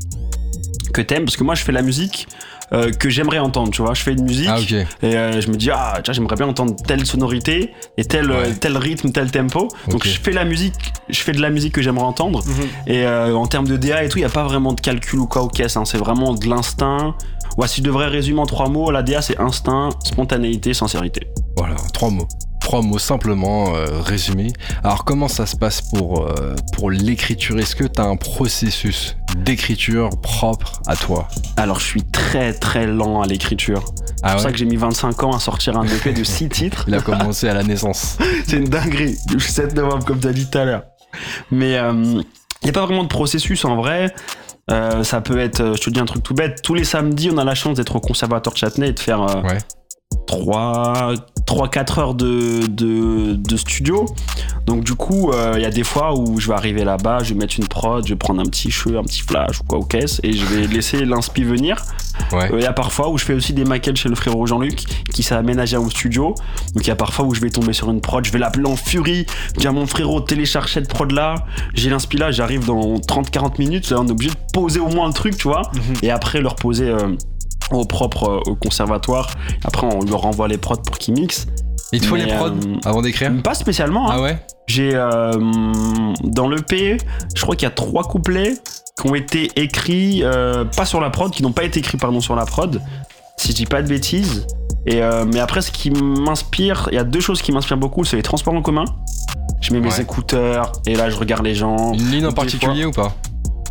que 0.94 1.02
t'aimes, 1.02 1.24
parce 1.24 1.38
que 1.38 1.44
moi 1.44 1.56
je 1.56 1.64
fais 1.64 1.72
la 1.72 1.82
musique 1.82 2.28
euh, 2.74 2.92
que 2.92 3.10
j'aimerais 3.10 3.40
entendre, 3.40 3.72
tu 3.72 3.82
vois. 3.82 3.94
Je 3.94 4.02
fais 4.02 4.14
une 4.14 4.24
musique 4.24 4.50
Ah 4.50 4.60
et 5.02 5.16
euh, 5.18 5.42
je 5.42 5.50
me 5.50 5.56
dis, 5.56 5.70
ah, 5.72 6.00
tiens, 6.04 6.14
j'aimerais 6.14 6.36
bien 6.36 6.48
entendre 6.48 6.76
telle 6.88 7.06
sonorité 7.06 7.74
et 7.98 8.06
tel, 8.06 8.30
euh, 8.32 8.44
Ouais. 8.44 8.54
tel 8.54 8.78
rythme, 8.78 9.12
tel 9.12 9.32
tempo. 9.32 9.68
Donc 9.90 10.06
je 10.06 10.20
fais 10.20 10.32
la 10.32 10.46
musique, 10.46 10.94
je 11.10 11.20
fais 11.22 11.32
de 11.32 11.42
la 11.42 11.50
musique 11.50 11.74
que 11.74 11.82
j'aimerais 11.82 12.06
entendre. 12.06 12.44
Et 12.88 13.06
euh, 13.06 13.34
en 13.36 13.48
termes 13.48 13.68
de 13.68 13.78
DA 13.78 14.04
et 14.04 14.10
tout, 14.10 14.18
il 14.18 14.22
n'y 14.22 14.28
a 14.28 14.30
pas 14.30 14.44
vraiment 14.44 14.74
de 14.74 14.82
calcul 14.82 15.20
ou 15.20 15.28
quoi 15.28 15.42
au 15.44 15.48
caisse, 15.48 15.78
hein. 15.78 15.86
c'est 15.86 15.98
vraiment 15.98 16.34
de 16.34 16.48
l'instinct. 16.48 17.16
Ouais, 17.58 17.68
si 17.68 17.82
je 17.82 17.86
devrais 17.86 18.08
résumer 18.08 18.40
en 18.40 18.46
trois 18.46 18.70
mots, 18.70 18.92
la 18.92 19.02
DA 19.04 19.22
c'est 19.22 19.40
instinct, 19.40 19.90
spontanéité, 20.04 20.74
sincérité. 20.74 21.28
Voilà, 21.58 21.76
trois 21.94 22.10
mots. 22.10 22.28
Trois 22.70 22.84
mots 22.84 23.00
simplement 23.00 23.74
euh, 23.76 24.00
résumés. 24.00 24.54
Alors 24.84 25.04
comment 25.04 25.28
ça 25.28 25.48
se 25.48 25.56
passe 25.56 25.82
pour, 25.82 26.22
euh, 26.28 26.54
pour 26.74 26.92
l'écriture? 26.92 27.58
Est-ce 27.58 27.76
que 27.76 27.84
tu 27.84 28.00
as 28.00 28.04
un 28.06 28.16
processus 28.16 29.18
d'écriture 29.38 30.12
propre 30.22 30.80
à 30.86 30.96
toi? 30.96 31.28
Alors 31.58 31.80
je 31.80 31.86
suis 31.86 32.04
très 32.04 32.54
très 32.54 32.86
lent 32.86 33.22
à 33.22 33.26
l'écriture. 33.26 33.86
C'est 33.96 34.14
Ah 34.22 34.34
pour 34.34 34.42
ça 34.42 34.52
que 34.52 34.58
j'ai 34.60 34.66
mis 34.66 34.76
25 34.76 35.24
ans 35.24 35.32
à 35.32 35.40
sortir 35.40 35.80
un 35.80 35.84
EP 35.84 36.14
de 36.14 36.24
6 36.24 36.50
titres. 36.50 36.84
Il 36.88 36.94
a 36.94 37.02
commencé 37.02 37.50
à 37.50 37.56
la 37.56 37.64
naissance. 37.64 38.20
C'est 38.46 38.58
une 38.58 38.70
dinguerie. 38.70 39.18
Le 39.34 39.40
7 39.40 39.74
novembre, 39.76 40.06
comme 40.06 40.20
tu 40.20 40.28
as 40.28 40.34
dit 40.34 40.48
tout 40.48 40.60
à 40.60 40.66
l'heure. 40.66 40.84
Mais 41.50 41.72
il 41.72 42.24
n'y 42.64 42.70
a 42.70 42.74
pas 42.74 42.86
vraiment 42.86 43.04
de 43.04 43.10
processus 43.10 43.66
en 43.66 43.78
vrai. 43.78 44.14
Euh, 44.70 45.04
ça 45.04 45.22
peut 45.22 45.40
être, 45.40 45.62
euh, 45.62 45.74
je 45.74 45.82
te 45.82 45.90
dis 45.90 46.00
un 46.00 46.06
truc 46.06 46.22
tout 46.22 46.36
bête, 46.36 46.62
tous 46.62 46.76
les 46.76 46.84
samedis, 46.84 47.32
on 47.34 47.40
a 47.40 47.44
la 47.44 47.56
chance 47.56 47.78
d'être 47.78 47.96
au 47.96 48.00
conservatoire 48.00 48.54
de 48.54 48.60
Châtenay 48.60 48.90
et 48.90 48.94
de 48.94 49.00
faire 49.00 49.24
euh, 49.24 49.42
Ouais. 49.42 49.58
3-4 51.48 52.00
heures 52.00 52.14
de, 52.16 52.66
de, 52.68 53.34
de 53.36 53.58
studio. 53.58 54.06
Donc 54.66 54.84
du 54.84 54.94
coup, 54.94 55.32
euh, 55.32 55.54
il 55.56 55.62
y 55.62 55.66
a 55.66 55.72
des 55.72 55.84
fois 55.84 56.16
où 56.18 56.40
je 56.40 56.48
vais 56.48 56.54
arriver 56.54 56.84
là-bas, 56.84 57.24
je 57.24 57.34
vais 57.34 57.40
mettre 57.40 57.56
une 57.60 57.68
prod, 57.68 58.06
je 58.06 58.14
vais 58.14 58.18
prendre 58.18 58.40
un 58.42 58.46
petit 58.46 58.70
cheveu, 58.72 58.98
un 58.98 59.04
petit 59.04 59.22
flash 59.22 59.60
ou 59.62 59.64
quoi 59.64 59.80
au 59.80 59.84
caisse 59.84 60.20
et 60.24 60.34
je 60.34 60.46
vais 60.46 60.68
laisser 60.68 61.06
l'inspi 61.06 61.44
venir. 61.44 61.82
Ouais. 62.32 62.52
Euh, 62.52 62.60
Il 62.60 62.64
y 62.64 62.68
a 62.68 62.74
parfois 62.74 63.10
où 63.10 63.18
je 63.18 63.26
fais 63.26 63.34
aussi 63.34 63.54
des 63.54 63.66
maquettes 63.66 63.96
chez 63.96 64.10
le 64.10 64.16
frérot 64.16 64.46
Jean-Luc 64.46 64.84
qui 65.14 65.24
s'est 65.24 65.36
aménagé 65.36 65.78
au 65.78 65.90
studio. 65.90 66.36
Donc 66.76 66.84
il 66.86 66.88
y 66.88 66.92
a 66.92 66.96
parfois 66.96 67.26
où 67.26 67.34
je 67.34 67.42
vais 67.42 67.50
tomber 67.50 67.74
sur 67.74 67.90
une 67.90 68.02
prod, 68.02 68.24
je 68.24 68.32
vais 68.32 68.40
l'appeler 68.40 68.68
en 68.68 68.76
furie, 68.76 69.26
dire 69.58 69.74
mon 69.74 69.88
frérot 69.88 70.22
télécharge 70.22 70.74
cette 70.74 70.88
prod 70.88 71.12
là, 71.12 71.36
j'ai 71.74 71.90
l'inspi 71.90 72.18
là, 72.18 72.32
j'arrive 72.32 72.66
dans 72.66 72.96
30-40 72.98 73.58
minutes, 73.60 73.90
là, 73.90 73.98
on 74.00 74.08
est 74.08 74.12
obligé 74.12 74.32
de 74.32 74.38
poser 74.54 74.80
au 74.80 74.90
moins 74.90 75.08
le 75.08 75.14
truc, 75.14 75.36
tu 75.38 75.48
vois, 75.48 75.64
et 76.04 76.12
après 76.12 76.42
le 76.42 76.48
reposer 76.48 76.90
euh, 76.90 77.16
au 77.72 77.86
propre 77.86 78.30
euh, 78.30 78.52
au 78.52 78.56
conservatoire. 78.56 79.30
Après 79.64 79.88
on 79.88 80.02
lui 80.02 80.14
renvoie 80.14 80.48
les 80.48 80.58
prods 80.58 80.78
pour 80.78 80.98
qu'il 80.98 81.14
mixe. 81.16 81.46
Il 81.92 82.02
te 82.02 82.06
faut 82.06 82.16
Mais, 82.16 82.26
les 82.26 82.34
prods 82.36 82.48
euh, 82.50 82.76
avant 82.86 83.02
d'écrire? 83.02 83.32
Pas 83.44 83.56
spécialement, 83.56 84.10
hein. 84.12 84.16
Ah 84.18 84.22
ouais? 84.22 84.38
J'ai 84.68 84.92
euh, 84.94 85.32
dans 86.24 86.48
l'EP, 86.48 86.98
je 87.36 87.42
crois 87.42 87.56
qu'il 87.56 87.66
y 87.66 87.72
a 87.72 87.74
trois 87.74 88.04
couplets 88.04 88.54
qui 89.02 89.10
ont 89.10 89.16
été 89.16 89.50
écrits, 89.56 90.22
euh, 90.24 90.66
pas 90.66 90.86
sur 90.86 91.02
la 91.02 91.10
prod, 91.10 91.32
qui 91.32 91.42
n'ont 91.42 91.52
pas 91.52 91.64
été 91.64 91.80
écrits 91.80 91.98
pardon 91.98 92.22
sur 92.22 92.36
la 92.36 92.46
prod. 92.46 92.82
Si 93.38 93.50
je 93.50 93.56
dis 93.56 93.66
pas 93.66 93.82
de 93.82 93.88
bêtises. 93.88 94.46
Et 94.86 95.02
mais 95.32 95.40
après, 95.40 95.62
ce 95.62 95.72
qui 95.72 95.92
m'inspire, 95.92 96.88
il 96.92 96.96
y 96.96 96.98
a 96.98 97.04
deux 97.04 97.20
choses 97.20 97.42
qui 97.42 97.52
m'inspirent 97.52 97.78
beaucoup, 97.78 98.06
c'est 98.06 98.16
les 98.16 98.24
transports 98.24 98.54
en 98.54 98.62
commun. 98.62 98.86
Je 99.62 99.74
mets 99.74 99.80
mes 99.82 99.90
Ouais. 99.90 100.02
écouteurs 100.02 100.72
et 100.88 100.96
là 100.96 101.10
je 101.10 101.16
regarde 101.18 101.44
les 101.44 101.54
gens. 101.56 101.94
Une 101.94 102.10
ligne 102.12 102.26
en 102.26 102.32
particulier 102.32 102.86
ou 102.86 102.92
pas? 102.92 103.14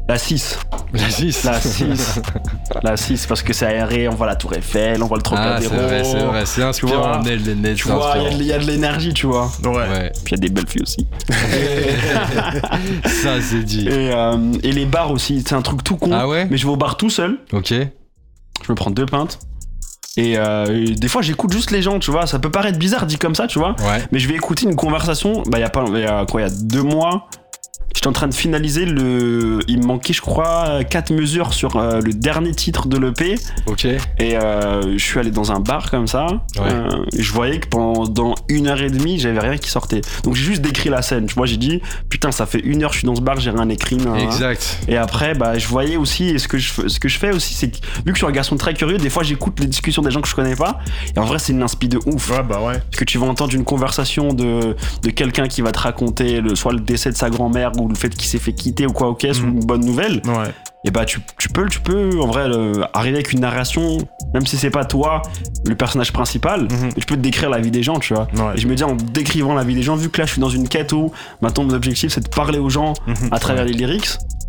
La 0.09 0.16
6. 0.16 0.59
La 0.94 1.11
6. 1.11 1.44
La 1.44 1.61
6. 1.61 2.21
la 2.83 2.97
6 2.97 3.27
parce 3.27 3.42
que 3.42 3.53
c'est 3.53 3.66
aéré, 3.66 4.09
on 4.09 4.14
voit 4.14 4.27
la 4.27 4.37
tour 4.37 4.55
Eiffel, 4.55 5.03
on 5.03 5.07
voit 5.07 5.18
le 5.18 5.23
Ah, 5.27 5.59
Trocadéro. 5.61 5.75
c'est 5.75 5.83
vrai, 5.83 6.05
c'est 6.05 6.18
vrai. 6.25 6.47
C'est 6.47 6.62
inspirant. 6.62 7.21
Tu 7.23 7.29
c'est 7.77 7.83
vois, 7.90 8.14
il 8.16 8.23
y 8.23 8.27
a 8.27 8.31
de- 8.31 8.35
il 8.42 8.47
y, 8.47 8.53
a 8.55 8.59
de 8.59 8.64
l'énergie, 8.64 9.12
tu 9.12 9.27
vois. 9.27 9.51
Ouais. 9.64 9.71
Ouais, 9.71 10.12
Puis 10.25 10.29
il 10.29 10.31
y 10.33 10.35
a 10.35 10.38
des 10.38 10.49
belles 10.49 10.66
filles 10.66 10.83
aussi. 10.83 11.07
ça 13.05 13.40
c'est 13.42 13.62
dit. 13.62 13.87
Et, 13.88 14.11
euh, 14.14 14.53
et 14.62 14.73
les 14.73 14.87
bars 14.87 15.11
aussi, 15.11 15.42
c'est 15.47 15.55
un 15.55 15.62
truc 15.62 15.85
tout 15.85 15.97
con. 15.97 16.11
Ah 16.12 16.27
ouais 16.27 16.47
Mais 16.51 16.57
je 16.57 16.64
vais 16.66 16.73
au 16.73 16.77
bar 16.77 16.97
tout 16.97 17.11
seul, 17.11 17.38
Ok. 17.53 17.68
je 17.73 17.83
me 18.71 18.75
prends 18.75 18.90
deux 18.90 19.07
pintes. 19.07 19.38
Et, 20.16 20.37
euh, 20.38 20.64
et 20.87 20.94
des 20.94 21.07
fois 21.09 21.23
j'écoute 21.23 21.53
juste 21.53 21.71
les 21.71 21.83
gens, 21.83 21.99
tu 21.99 22.11
vois. 22.11 22.27
Ça 22.27 22.38
peut 22.38 22.51
paraître 22.51 22.79
bizarre 22.79 23.05
dit 23.07 23.18
comme 23.18 23.35
ça, 23.35 23.47
tu 23.47 23.59
vois. 23.59 23.77
Ouais. 23.81 24.03
Mais 24.11 24.18
je 24.18 24.27
vais 24.29 24.35
écouter 24.35 24.64
une 24.64 24.75
conversation. 24.75 25.42
Bah, 25.47 25.59
il 25.59 25.61
y 25.61 25.64
a 25.64 25.68
pas, 25.71 25.85
y 25.90 26.05
a 26.05 26.25
quoi, 26.27 26.40
il 26.40 26.44
y 26.44 26.51
a 26.51 26.55
deux 26.62 26.83
mois. 26.83 27.29
J'étais 27.94 28.07
en 28.07 28.12
train 28.12 28.29
de 28.29 28.35
finaliser 28.35 28.85
le. 28.85 29.59
Il 29.66 29.81
me 29.81 29.87
manquait, 29.87 30.12
je 30.12 30.20
crois, 30.20 30.85
quatre 30.85 31.11
mesures 31.12 31.53
sur 31.53 31.77
euh, 31.77 32.01
le 32.01 32.12
dernier 32.12 32.53
titre 32.53 32.87
de 32.87 32.96
l'EP. 32.96 33.35
Ok. 33.66 33.87
Et 33.87 34.37
euh, 34.37 34.96
je 34.96 35.03
suis 35.03 35.18
allé 35.18 35.31
dans 35.31 35.51
un 35.53 35.59
bar 35.61 35.90
comme 35.90 36.07
ça. 36.07 36.27
Ouais. 36.27 36.62
euh, 36.70 36.88
et 37.12 37.22
je 37.22 37.33
voyais 37.33 37.59
que 37.59 37.66
pendant 37.68 38.35
une 38.48 38.68
heure 38.68 38.81
et 38.83 38.90
demie, 38.90 39.18
j'avais 39.18 39.40
rien 39.40 39.57
qui 39.57 39.68
sortait. 39.70 40.01
Donc 40.22 40.35
j'ai 40.35 40.44
juste 40.44 40.62
décrit 40.62 40.90
la 40.90 41.03
scène. 41.03 41.27
Tu 41.27 41.35
vois, 41.35 41.46
j'ai 41.46 41.57
dit, 41.57 41.81
putain, 42.09 42.31
ça 42.31 42.46
fait 42.46 42.61
une 42.61 42.85
heure 42.85 42.90
que 42.90 42.94
je 42.94 43.01
suis 43.01 43.07
dans 43.07 43.16
ce 43.16 43.20
bar, 43.20 43.40
j'ai 43.40 43.51
rien 43.51 43.68
écrit. 43.68 43.98
Exact. 44.22 44.79
Et 44.87 44.96
après, 44.96 45.35
bah, 45.35 45.59
je 45.59 45.66
voyais 45.66 45.96
aussi, 45.96 46.29
et 46.29 46.38
ce 46.38 46.46
que 46.46 46.59
je, 46.59 46.70
fais- 46.70 46.88
ce 46.88 47.01
que 47.01 47.09
je 47.09 47.18
fais 47.18 47.33
aussi, 47.35 47.55
c'est 47.55 47.68
que 47.70 47.77
vu 47.79 48.12
que 48.12 48.12
je 48.12 48.18
suis 48.18 48.27
un 48.27 48.31
garçon 48.31 48.57
très 48.57 48.74
curieux, 48.74 48.98
des 48.98 49.11
fois 49.11 49.22
j'écoute 49.22 49.59
les 49.61 49.66
discussions 49.66 50.03
des 50.03 50.11
gens 50.11 50.20
que 50.20 50.29
je 50.29 50.35
connais 50.35 50.57
pas. 50.57 50.79
Et 51.16 51.18
en 51.18 51.24
vrai, 51.24 51.38
c'est 51.38 51.53
une 51.53 51.62
inspi 51.62 51.88
de 51.88 51.98
ouf. 52.07 52.31
Ouais, 52.31 52.42
bah 52.42 52.61
ouais. 52.62 52.74
Parce 52.79 52.98
que 52.98 53.05
tu 53.05 53.18
vas 53.18 53.27
entendre 53.27 53.55
une 53.55 53.64
conversation 53.64 54.33
de, 54.35 54.77
de 55.03 55.11
quelqu'un 55.11 55.48
qui 55.48 55.62
va 55.62 55.72
te 55.72 55.79
raconter 55.81 56.40
le, 56.40 56.55
soit 56.55 56.72
le 56.72 56.81
décès 56.81 57.11
de 57.11 57.16
sa 57.16 57.31
grand-mère 57.31 57.72
ou 57.81 57.88
le 57.88 57.95
fait 57.95 58.11
qu'il 58.11 58.29
s'est 58.29 58.38
fait 58.38 58.53
quitter 58.53 58.87
ou 58.87 58.93
quoi, 58.93 59.09
ok, 59.09 59.21
c'est 59.23 59.41
Mhm. 59.41 59.49
une 59.59 59.64
bonne 59.64 59.85
nouvelle. 59.85 60.21
Ouais. 60.27 60.53
Et 60.85 60.91
bah, 60.91 61.05
tu, 61.05 61.21
tu 61.38 61.49
peux, 61.49 61.67
tu 61.69 61.81
peux 61.81 62.21
en 62.21 62.27
vrai 62.29 62.47
le- 62.49 62.85
arriver 62.95 63.17
avec 63.17 63.33
une 63.33 63.41
narration, 63.41 63.99
même 64.33 64.47
si 64.47 64.57
c'est 64.57 64.71
pas 64.71 64.85
toi 64.85 65.23
le 65.67 65.75
personnage 65.75 66.12
principal, 66.12 66.62
Mhm. 66.62 66.69
mais 66.83 66.93
tu 66.93 67.07
peux 67.07 67.17
te 67.17 67.21
décrire 67.21 67.51
la 67.51 67.59
vie 67.59 67.71
des 67.73 67.83
gens, 67.83 67.99
tu 67.99 68.14
vois. 68.14 68.29
Ouais. 68.37 68.55
Et 68.55 68.59
je 68.59 68.69
me 68.69 68.75
dis 68.77 68.85
en 68.85 68.95
décrivant 68.95 69.55
la 69.55 69.64
vie 69.64 69.75
des 69.75 69.83
gens, 69.83 69.97
vu 69.97 70.09
que 70.09 70.19
là 70.21 70.27
je 70.27 70.33
suis 70.33 70.41
dans 70.41 70.49
une 70.51 70.69
quête 70.69 70.93
où 70.93 71.11
maintenant 71.43 71.64
mon 71.64 71.75
objectif 71.75 72.12
c'est 72.12 72.21
de 72.23 72.29
parler 72.29 72.59
aux 72.61 72.71
gens 72.71 72.95
Mhm. 73.07 73.29
à 73.33 73.38
travers 73.41 73.64
les 73.64 73.73
lyrics, 73.73 74.09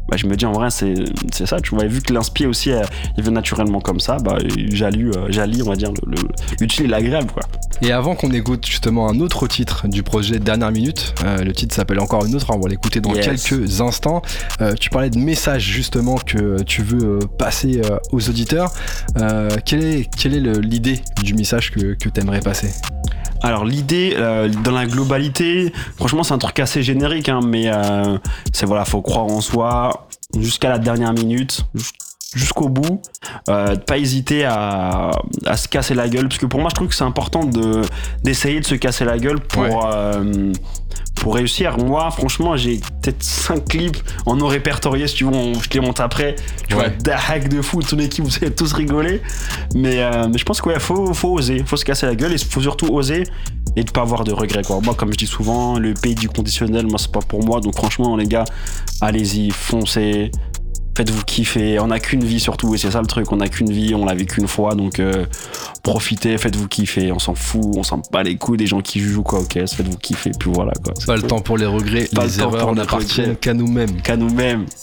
bah, 0.10 0.18
je 0.18 0.26
me 0.28 0.36
dis 0.36 0.46
en 0.46 0.52
vrai 0.54 0.70
c'est 0.70 0.94
c'est 1.32 1.46
ça, 1.46 1.60
tu 1.62 1.76
vois. 1.76 1.86
Et 1.86 1.88
vu 1.88 2.02
que 2.02 2.14
l'inspire 2.14 2.50
aussi 2.50 2.72
euh, 2.72 2.82
il 3.18 3.24
vient 3.24 3.32
naturellement 3.32 3.80
comme 3.82 4.00
ça, 4.00 4.18
bah 4.18 4.38
j'allie, 4.72 5.04
euh, 5.04 5.28
j'allie 5.30 5.62
on 5.62 5.70
va 5.70 5.76
dire 5.76 5.92
le- 6.06 6.12
le- 6.22 6.28
l'utile 6.60 6.86
et 6.86 6.88
l'agréable 6.88 7.32
quoi. 7.32 7.44
Et 7.82 7.92
avant 7.94 8.14
qu'on 8.16 8.32
écoute 8.32 8.66
justement 8.66 9.10
un 9.10 9.20
autre 9.22 9.48
titre 9.48 9.88
du 9.88 10.04
projet 10.04 10.40
Dernière 10.40 10.72
Minute, 10.72 11.14
euh, 11.24 11.44
le 11.44 11.54
titre 11.54 11.74
s'appelle 11.74 12.00
encore 12.00 12.26
une 12.26 12.36
autre, 12.36 12.48
on 12.50 12.60
va 12.60 12.68
l'écouter 12.70 13.00
dans 13.00 13.14
Yes. 13.14 13.26
quelques 13.48 13.80
instants. 13.82 14.22
Euh, 14.62 14.74
tu 14.74 14.90
parlais 14.90 15.10
de 15.10 15.18
messages 15.18 15.64
justement 15.64 16.16
que 16.18 16.62
tu 16.64 16.82
veux 16.84 17.20
passer 17.38 17.82
aux 18.12 18.30
auditeurs. 18.30 18.74
Quelle 19.66 19.84
est, 19.84 20.10
quelle 20.18 20.34
est 20.36 20.60
l'idée 20.62 21.02
du 21.24 21.34
message 21.34 21.72
que, 21.72 21.94
que 21.94 22.10
tu 22.10 22.20
aimerais 22.20 22.42
passer? 22.42 22.70
Alors 23.44 23.66
l'idée 23.66 24.16
euh, 24.18 24.50
dans 24.50 24.72
la 24.72 24.86
globalité, 24.86 25.72
franchement 25.98 26.24
c'est 26.24 26.34
un 26.34 26.38
truc 26.38 26.60
assez 26.60 26.84
générique, 26.84 27.30
hein, 27.30 27.40
mais 27.46 27.66
euh, 27.68 28.18
c'est 28.54 28.66
voilà, 28.66 28.86
faut 28.86 29.02
croire 29.02 29.26
en 29.26 29.42
soi 29.42 30.08
jusqu'à 30.38 30.70
la 30.70 30.78
dernière 30.78 31.14
minute, 31.14 31.66
jus- 31.74 31.92
jusqu'au 32.36 32.70
bout, 32.70 33.02
euh, 33.50 33.76
pas 33.76 33.98
hésiter 33.98 34.46
à, 34.46 35.12
à 35.46 35.58
se 35.58 35.68
casser 35.68 35.96
la 35.96 36.08
gueule, 36.10 36.28
parce 36.28 36.38
que 36.40 36.46
pour 36.46 36.60
moi 36.60 36.70
je 36.70 36.76
trouve 36.76 36.88
que 36.90 36.96
c'est 36.96 37.04
important 37.04 37.44
de 37.46 37.82
d'essayer 38.24 38.60
de 38.60 38.66
se 38.66 38.76
casser 38.76 39.06
la 39.06 39.18
gueule 39.18 39.40
pour 39.40 39.64
Ouais. 39.64 39.72
Pour 41.20 41.36
réussir. 41.36 41.78
Moi 41.78 42.10
franchement 42.12 42.56
j'ai 42.58 42.78
peut-être 43.02 43.22
5 43.24 43.66
clips 43.68 43.98
en 44.26 44.36
non 44.36 44.48
répertoriés, 44.48 45.08
si 45.08 45.16
tu 45.16 45.24
veux, 45.26 45.32
on- 45.34 45.54
je 45.60 45.70
te 45.70 45.78
les 45.78 45.86
monte 45.86 46.00
après. 46.00 46.36
Tu 46.68 46.76
Ouais. 46.76 46.82
vois, 46.82 46.90
des 46.90 47.12
hacks 47.12 47.50
de 47.50 47.62
fou, 47.62 47.82
toute 47.82 48.00
l'équipe 48.00 48.24
vous 48.26 48.36
allez 48.42 48.52
tous 48.54 48.74
rigoler. 48.74 49.22
Mais, 49.76 50.02
euh, 50.02 50.28
mais 50.32 50.38
je 50.38 50.46
pense 50.46 50.62
qu'il 50.62 50.80
faut, 50.80 51.14
faut 51.14 51.34
oser, 51.34 51.64
faut 51.66 51.78
se 51.78 51.86
casser 51.86 52.06
la 52.06 52.16
gueule 52.16 52.34
et 52.34 52.38
faut 52.38 52.62
surtout 52.62 52.88
oser 52.88 53.24
et 53.76 53.84
de 53.84 53.92
pas 53.92 54.02
avoir 54.02 54.24
de 54.24 54.32
regrets 54.34 54.64
quoi. 54.64 54.80
Moi 54.82 54.96
comme 54.96 55.12
je 55.12 55.18
dis 55.18 55.28
souvent, 55.28 55.78
le 55.78 55.94
pays 55.94 56.16
du 56.16 56.28
conditionnel, 56.30 56.88
moi 56.88 56.98
c'est 56.98 57.12
pas 57.12 57.20
pour 57.20 57.44
moi. 57.46 57.60
Donc 57.62 57.76
franchement 57.76 58.16
les 58.16 58.26
gars, 58.26 58.46
allez-y, 59.02 59.52
foncez. 59.52 60.32
Faites-vous 61.00 61.24
kiffer, 61.24 61.80
on 61.80 61.88
n'a 61.88 62.00
qu'une 62.02 62.26
vie 62.26 62.42
surtout, 62.42 62.76
et 62.76 62.78
c'est 62.78 62.92
ça 62.92 63.00
le 63.00 63.08
truc, 63.08 63.32
on 63.32 63.38
n'a 63.38 63.48
qu'une 63.48 63.72
vie, 63.72 63.96
on 63.96 64.04
l'a 64.04 64.16
vu 64.16 64.26
qu'une 64.26 64.50
fois, 64.50 64.76
donc 64.76 65.00
euh, 65.00 65.26
profitez, 65.82 66.38
faites-vous 66.38 66.68
kiffer, 66.68 67.14
on 67.14 67.20
s'en 67.20 67.36
fout, 67.36 67.72
on 67.78 67.84
s'en 67.84 68.02
bat 68.12 68.22
les 68.22 68.36
couilles 68.36 68.58
des 68.58 68.68
gens 68.68 68.82
qui 68.82 69.00
jouent 69.00 69.24
quoi, 69.24 69.40
ok, 69.40 69.54
faites-vous 69.54 69.98
kiffer, 69.98 70.32
puis 70.38 70.52
voilà 70.54 70.74
quoi. 70.84 70.94
Pas 71.08 71.16
le 71.16 71.22
temps 71.22 71.40
pour 71.40 71.58
les 71.58 71.66
regrets, 71.66 72.10
Pas 72.14 72.26
les 72.26 72.36
le 72.36 72.42
erreurs 72.42 72.76
n'appartiennent 72.76 73.38
qu'à 73.38 73.54
nous-mêmes. 73.54 74.02
Qu'à 74.02 74.18
nous-mêmes. 74.18 74.66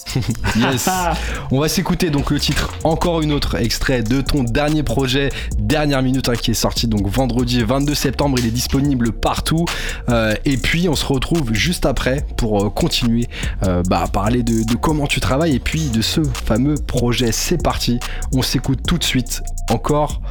Yes. 0.55 0.89
On 1.51 1.59
va 1.59 1.67
s'écouter 1.67 2.09
donc 2.09 2.31
le 2.31 2.39
titre 2.39 2.73
encore 2.83 3.21
une 3.21 3.31
autre 3.31 3.55
extrait 3.55 4.01
de 4.01 4.21
ton 4.21 4.43
dernier 4.43 4.81
projet 4.81 5.29
Dernière 5.59 6.01
Minute 6.01 6.29
hein, 6.29 6.33
qui 6.35 6.51
est 6.51 6.55
sorti 6.55 6.87
donc 6.87 7.07
vendredi 7.07 7.61
22 7.61 7.93
septembre. 7.93 8.37
Il 8.39 8.47
est 8.47 8.51
disponible 8.51 9.11
partout. 9.11 9.65
Euh, 10.09 10.33
et 10.45 10.57
puis 10.57 10.89
on 10.89 10.95
se 10.95 11.05
retrouve 11.05 11.53
juste 11.53 11.85
après 11.85 12.25
pour 12.37 12.63
euh, 12.63 12.69
continuer 12.69 13.27
euh, 13.63 13.83
bah, 13.87 14.01
à 14.01 14.07
parler 14.07 14.41
de, 14.41 14.63
de 14.63 14.75
comment 14.75 15.05
tu 15.05 15.19
travailles 15.19 15.55
et 15.55 15.59
puis 15.59 15.89
de 15.89 16.01
ce 16.07 16.23
fameux 16.23 16.75
projet. 16.75 17.31
C'est 17.31 17.61
parti. 17.61 17.99
On 18.33 18.41
s'écoute 18.41 18.79
tout 18.87 18.97
de 18.97 19.03
suite 19.03 19.41
encore 19.69 20.21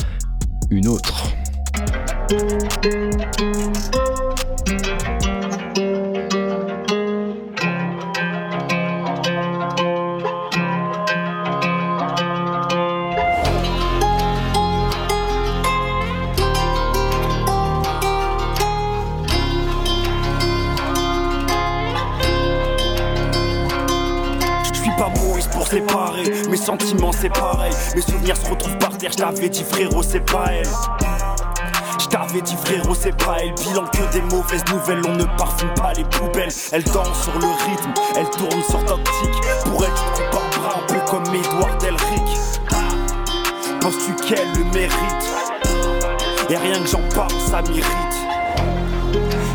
une 0.71 0.89
autre. 0.89 1.29
Mes 26.49 26.57
sentiments 26.57 27.12
c'est 27.12 27.29
pareil. 27.29 27.73
Mes 27.95 28.01
souvenirs 28.01 28.37
se 28.37 28.49
retrouvent 28.49 28.79
par 28.79 28.97
terre, 28.97 29.12
je 29.12 29.19
t'avais 29.19 29.49
dit 29.51 29.62
frérot, 29.62 30.03
c'est 30.03 30.21
pas 30.21 30.47
elle. 30.51 30.69
Je 32.01 32.07
t'avais 32.07 32.41
dit 32.41 32.57
frérot, 32.65 32.95
c'est 32.95 33.17
pas 33.17 33.37
elle. 33.41 33.53
Bilan 33.55 33.85
que 33.85 34.12
des 34.12 34.23
mauvaises 34.23 34.65
nouvelles, 34.73 35.03
on 35.07 35.12
ne 35.12 35.25
parfume 35.37 35.75
pas 35.75 35.93
les 35.93 36.05
poubelles. 36.05 36.53
Elle 36.73 36.85
danse 36.85 37.23
sur 37.25 37.39
le 37.39 37.47
rythme, 37.47 37.93
elle 38.17 38.31
tourne 38.31 38.62
sur 38.62 38.85
tactique. 38.87 39.43
Pour 39.67 39.85
elle, 39.85 39.93
tu 40.15 40.23
bras 40.31 40.79
un 40.79 40.87
peu 40.87 41.11
comme 41.11 41.35
Edouard 41.35 41.77
Delric. 41.79 42.39
Penses-tu 43.81 44.15
qu'elle 44.25 44.49
le 44.53 44.65
mérite? 44.73 45.27
Et 46.49 46.57
rien 46.57 46.81
que 46.81 46.89
j'en 46.89 47.03
parle, 47.15 47.33
ça 47.51 47.61
m'irrite. 47.61 48.17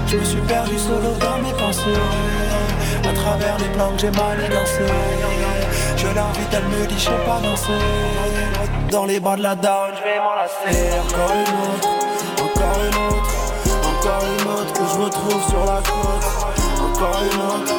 Je 0.07 0.17
me 0.17 0.23
suis 0.23 0.41
perdu 0.41 0.77
solo 0.77 1.15
dans 1.19 1.37
mes 1.41 1.53
pensées 1.53 1.97
À 3.09 3.13
travers 3.13 3.57
les 3.57 3.69
plans 3.69 3.91
que 3.95 4.01
j'ai 4.01 4.11
mal 4.11 4.37
Je 6.01 6.07
l'invite, 6.07 6.51
elle 6.51 6.65
me 6.65 6.87
dit 6.87 6.97
je 6.97 7.03
sais 7.03 7.25
pas 7.25 7.39
danser. 7.41 7.73
Dans 8.89 9.05
les 9.05 9.19
bras 9.19 9.35
de 9.35 9.43
la 9.43 9.55
down, 9.55 9.91
je 9.95 10.03
vais 10.03 10.19
m'enlacer 10.19 10.89
Encore 10.99 11.31
une 11.31 11.55
autre, 11.69 11.89
encore 12.43 12.79
une 12.83 12.97
autre 13.07 13.33
Encore 13.87 14.23
une 14.25 14.47
autre 14.51 14.73
que 14.73 14.85
je 14.91 14.97
retrouve 14.99 15.41
sur 15.47 15.63
la 15.65 15.79
côte. 15.91 16.25
Encore 16.81 17.21
une 17.21 17.41
autre, 17.51 17.75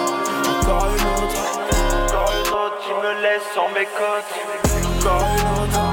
encore 0.60 0.86
une 0.86 1.06
autre 1.24 1.40
Encore 2.06 2.32
une 2.32 2.52
autre 2.52 2.78
qui 2.82 2.92
me 2.94 3.22
laisse 3.22 3.46
sur 3.52 3.68
mes 3.74 3.86
côtes. 3.86 4.32
Encore 5.00 5.26
une 5.36 5.64
autre, 5.64 5.91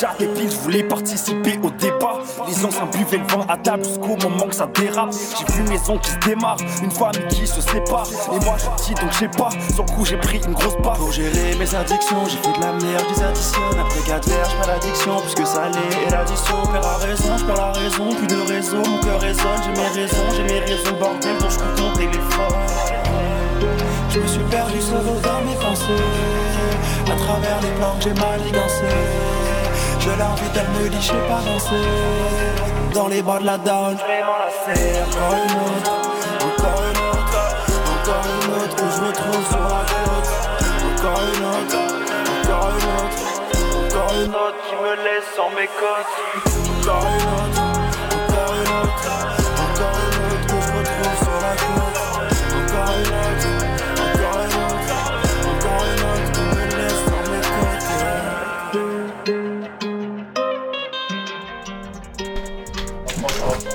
déjà 0.00 0.14
débile, 0.18 0.50
je 0.50 0.56
voulais 0.56 0.82
participer 0.82 1.58
au 1.62 1.70
débat. 1.70 2.20
Les 2.48 2.64
anciens 2.64 2.86
buvaient 2.86 3.18
le 3.18 3.26
vent 3.26 3.44
à 3.48 3.56
table 3.56 3.84
jusqu'au 3.84 4.16
moment 4.16 4.46
que 4.46 4.54
ça 4.54 4.66
dérape. 4.66 5.10
J'ai 5.12 5.52
vu 5.52 5.62
maison 5.68 5.98
qui 5.98 6.10
se 6.10 6.18
démarre, 6.18 6.56
une 6.82 6.90
famille 6.90 7.26
qui 7.28 7.46
se 7.46 7.60
sépare. 7.60 8.06
Et 8.32 8.44
moi 8.44 8.56
je 8.56 8.82
suis 8.82 8.94
donc 8.94 9.12
je 9.12 9.18
sais 9.18 9.28
pas, 9.28 9.50
sur 9.74 9.84
coup 9.84 10.04
j'ai 10.04 10.16
pris 10.16 10.40
une 10.46 10.54
grosse 10.54 10.76
barre. 10.78 10.94
Pour 10.94 11.12
gérer 11.12 11.54
mes 11.58 11.74
addictions, 11.74 12.24
j'ai 12.26 12.38
fait 12.38 12.58
de 12.58 12.64
la 12.64 12.72
merde, 12.72 13.04
je 13.10 13.14
les 13.14 13.22
additionne 13.26 13.78
Après 13.78 14.00
4 14.00 14.28
verres, 14.28 14.50
je 14.50 14.56
perds 14.56 14.68
l'addiction, 14.68 15.20
puisque 15.20 15.46
salé 15.46 15.78
et 16.06 16.10
l'addition 16.10 16.56
Perds 16.72 16.80
la 16.80 16.96
raison, 17.06 17.36
je 17.36 17.44
perds 17.44 17.56
la 17.56 17.72
raison, 17.72 18.14
plus 18.14 18.26
de 18.26 18.40
réseau 18.48 18.76
Mon 18.78 19.00
cœur 19.00 19.20
résonne, 19.20 19.60
j'ai 19.64 19.82
mes 19.82 19.88
raisons, 19.88 20.26
j'ai 20.34 20.42
mes 20.44 20.60
raisons 20.60 20.96
Bordel, 20.98 21.36
dont 21.38 21.50
je 21.50 21.58
ton 21.58 21.92
téléphone 21.92 22.56
Je 24.08 24.20
me 24.20 24.26
suis 24.26 24.44
perdu 24.50 24.80
solo 24.80 25.20
dans 25.22 25.40
mes 25.44 25.56
pensées 25.56 26.04
À 27.06 27.16
travers 27.16 27.60
les 27.60 27.70
plans 27.76 27.96
que 27.98 28.04
j'ai 28.04 28.14
mal 28.14 28.40
je 30.00 30.10
l'invite, 30.10 30.56
elle 30.56 30.82
me 30.82 30.88
dit, 30.88 31.02
je 31.02 31.12
pas 31.28 31.42
danser. 31.44 31.74
Dans 32.94 33.08
les 33.08 33.22
bras 33.22 33.38
de 33.38 33.46
la 33.46 33.58
down, 33.58 33.96
je 33.98 34.06
vais 34.06 34.22
m'enlacer. 34.22 35.02
Encore 35.06 35.34
une 35.34 35.56
autre, 35.66 35.92
encore 36.48 36.82
une 36.88 37.00
autre, 37.10 37.40
encore 37.94 38.26
une 38.34 38.50
autre, 38.62 38.76
que 38.76 38.88
je 38.96 39.00
me 39.02 39.12
trouve 39.12 39.44
sur 39.48 39.60
la 39.60 39.82
route. 39.90 40.30
Encore 40.90 41.22
une 41.34 41.44
autre, 41.54 41.80
encore 42.40 42.70
une 42.70 42.88
autre, 42.98 43.20
encore 43.84 44.12
une 44.24 44.34
autre 44.34 44.60
qui 44.68 44.74
me 44.82 44.92
laisse 45.04 45.28
sans 45.36 45.50
mes 45.50 45.68
côtes. 45.78 46.14
Encore 46.80 47.06
une 47.06 47.54
autre. 47.54 47.59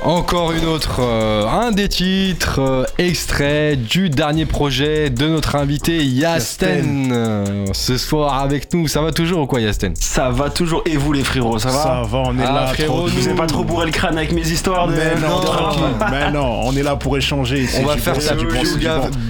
Encore 0.05 0.51
une 0.51 0.65
autre, 0.65 0.97
euh, 0.99 1.47
un 1.47 1.71
des 1.71 1.89
titres 1.89 2.59
euh, 2.59 2.83
extrait 2.99 3.75
du 3.75 4.11
dernier 4.11 4.45
projet 4.45 5.09
de 5.09 5.27
notre 5.27 5.55
invité 5.55 6.05
Yasten. 6.05 7.09
Euh, 7.11 7.65
ce 7.73 7.97
soir 7.97 8.35
avec 8.39 8.71
nous, 8.71 8.87
ça 8.87 9.01
va 9.01 9.11
toujours 9.11 9.41
ou 9.41 9.47
quoi 9.47 9.61
Yasten? 9.61 9.95
Ça 9.99 10.29
va 10.29 10.51
toujours. 10.51 10.83
Et 10.85 10.95
vous 10.95 11.11
les 11.11 11.23
frérots, 11.23 11.57
ça 11.57 11.69
va? 11.69 11.81
Ça 11.81 12.01
va, 12.07 12.19
on 12.19 12.37
est 12.37 12.43
Ah, 12.45 12.53
là. 12.53 12.67
frérot, 12.67 13.07
vous 13.07 13.29
ai 13.29 13.33
pas 13.33 13.47
trop 13.47 13.63
bourré 13.63 13.87
le 13.87 13.91
crâne 13.91 14.15
avec 14.19 14.31
mes 14.31 14.47
histoires 14.47 14.87
de. 14.87 14.93
Mais 14.93 15.15
non, 15.19 15.37
Non. 15.37 15.41
tranquille. 15.41 15.81
Mais 16.11 16.31
non, 16.31 16.61
on 16.65 16.75
est 16.77 16.83
là 16.83 16.95
pour 16.97 17.17
échanger. 17.17 17.67
On 17.81 17.87
va 17.87 17.97
faire 17.97 18.21
ça 18.21 18.35
du 18.35 18.45
bon. 18.45 18.61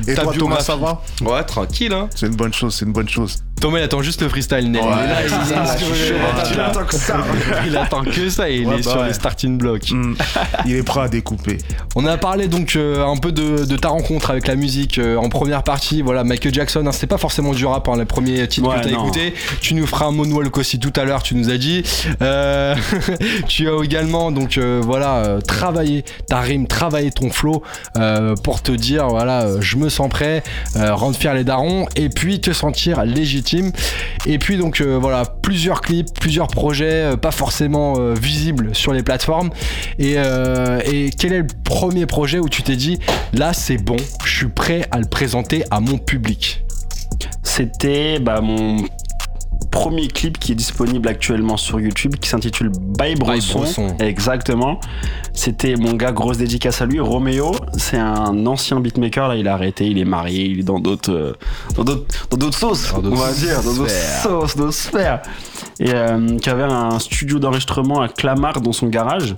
Et 0.07 0.13
toi, 0.13 0.33
Thomas, 0.37 0.59
ça 0.59 0.75
va? 0.75 1.01
Ouais, 1.21 1.43
tranquille 1.43 1.93
hein. 1.93 2.09
C'est 2.13 2.27
une 2.27 2.35
bonne 2.35 2.53
chose, 2.53 2.75
c'est 2.75 2.83
une 2.85 2.91
bonne 2.91 3.07
chose. 3.07 3.37
Thomas 3.65 3.79
il 3.79 3.83
attend 3.83 4.03
juste 4.03 4.21
le 4.21 4.29
freestyle 4.29 4.69
Nel. 4.69 4.83
Ouais, 4.83 4.89
il 5.25 6.53
le- 6.53 6.57
l'attends 6.57 6.85
que 6.85 6.95
ça. 6.97 7.17
il 7.65 7.75
attend 7.75 8.03
que 8.03 8.29
ça 8.29 8.47
et 8.47 8.57
il 8.57 8.67
Ouais, 8.67 8.75
est 8.75 8.83
bah 8.85 8.91
sur 8.91 9.01
ouais. 9.01 9.07
les 9.07 9.13
starting 9.13 9.57
blocks. 9.57 9.89
Mm. 9.89 10.13
Il 10.67 10.75
est 10.75 10.83
prêt 10.83 11.01
à 11.01 11.07
découper. 11.07 11.57
On 11.95 12.05
a 12.05 12.15
parlé 12.17 12.47
donc 12.47 12.75
euh, 12.75 13.03
un 13.03 13.17
peu 13.17 13.31
de, 13.31 13.65
de 13.65 13.75
ta 13.75 13.87
rencontre 13.87 14.29
avec 14.29 14.45
la 14.45 14.53
musique 14.55 14.99
euh, 14.99 15.17
en 15.17 15.29
première 15.29 15.63
partie. 15.63 16.03
Voilà, 16.03 16.23
Michael 16.23 16.53
Jackson, 16.53 16.85
hein, 16.85 16.91
c'était 16.91 17.07
pas 17.07 17.17
forcément 17.17 17.53
du 17.53 17.65
rap, 17.65 17.89
hein, 17.89 17.95
les 17.97 18.05
premiers 18.05 18.47
titres 18.47 18.69
Ouais, 18.69 18.75
que 18.75 18.83
t'as 18.83 18.91
écouté. 18.91 19.33
Tu 19.61 19.73
nous 19.73 19.87
feras 19.87 20.05
un 20.05 20.11
moonwalk 20.11 20.55
aussi 20.59 20.77
tout 20.77 20.93
à 20.95 21.03
l'heure, 21.03 21.23
tu 21.23 21.33
nous 21.33 21.49
as 21.49 21.57
dit. 21.57 21.81
Euh, 22.21 22.75
tu 23.47 23.67
as 23.67 23.83
également 23.83 24.31
donc 24.31 24.59
voilà 24.59 25.39
travaillé 25.47 26.05
ta 26.27 26.39
rime, 26.39 26.67
travaillé 26.67 27.09
ton 27.09 27.31
flow 27.31 27.63
pour 28.43 28.61
te 28.61 28.71
dire 28.71 29.07
voilà, 29.07 29.59
je 29.59 29.77
me 29.77 29.89
sens 29.89 30.07
prêt, 30.07 30.43
rendre 30.75 31.17
fier 31.17 31.33
les 31.33 31.43
darons 31.43 31.87
et 31.95 32.09
puis 32.09 32.39
te 32.41 32.51
sentir 32.53 33.03
légitime. 33.05 33.54
Et 34.25 34.39
puis 34.39 34.57
donc 34.57 34.81
euh, 34.81 34.97
voilà, 34.99 35.23
plusieurs 35.25 35.81
clips, 35.81 36.07
plusieurs 36.19 36.47
projets, 36.47 37.13
euh, 37.13 37.17
pas 37.17 37.31
forcément 37.31 37.95
euh, 37.97 38.13
visibles 38.13 38.73
sur 38.73 38.93
les 38.93 39.03
plateformes. 39.03 39.49
Et, 39.99 40.15
et 40.15 41.09
quel 41.17 41.33
est 41.33 41.39
le 41.39 41.47
premier 41.63 42.05
projet 42.05 42.39
où 42.39 42.49
tu 42.49 42.63
t'es 42.63 42.75
dit 42.75 42.99
là 43.33 43.53
c'est 43.53 43.77
bon, 43.77 43.97
je 44.23 44.37
suis 44.37 44.47
prêt 44.47 44.87
à 44.91 44.99
le 44.99 45.05
présenter 45.05 45.63
à 45.71 45.79
mon 45.79 45.97
public? 45.97 46.63
C'était 47.43 48.19
bah, 48.19 48.41
mon 48.41 48.77
premier 49.71 50.07
clip 50.07 50.39
qui 50.39 50.53
est 50.53 50.55
disponible 50.55 51.07
actuellement 51.07 51.57
sur 51.57 51.79
YouTube 51.79 52.15
qui 52.15 52.29
s'intitule 52.29 52.69
By 52.69 53.15
Bresson. 53.15 53.59
Bresson. 53.59 53.95
Exactement. 53.99 54.79
C'était 55.33 55.75
mon 55.75 55.93
gars, 55.93 56.11
grosse 56.11 56.37
dédicace 56.37 56.81
à 56.81 56.85
lui, 56.85 56.99
Roméo. 56.99 57.53
C'est 57.77 57.97
un 57.97 58.45
ancien 58.45 58.79
beatmaker, 58.79 59.27
là, 59.27 59.35
il 59.35 59.47
a 59.47 59.53
arrêté, 59.53 59.85
il 59.87 59.97
est 59.97 60.05
marié, 60.05 60.45
il 60.45 60.59
est 60.61 60.63
dans 60.63 60.79
d'autres 60.79 61.11
euh, 61.11 61.33
dans 61.75 61.83
d'autres 61.83 62.27
dans 62.29 62.37
d'autres 62.37 62.57
sauces, 62.57 62.93
Dans 62.93 63.11
on 63.11 63.15
va 63.15 63.33
dire, 63.33 63.61
dans 63.63 63.73
d'autres 63.73 64.21
sauces, 64.23 64.55
d'autres 64.55 64.73
sphères. 64.73 65.21
Et 65.79 65.93
euh, 65.93 66.37
qui 66.37 66.49
avait 66.49 66.63
un 66.63 66.97
studio 66.99 67.39
d'enregistrement 67.39 68.01
à 68.01 68.07
Clamart 68.07 68.61
dans 68.61 68.71
son 68.71 68.87
garage. 68.87 69.35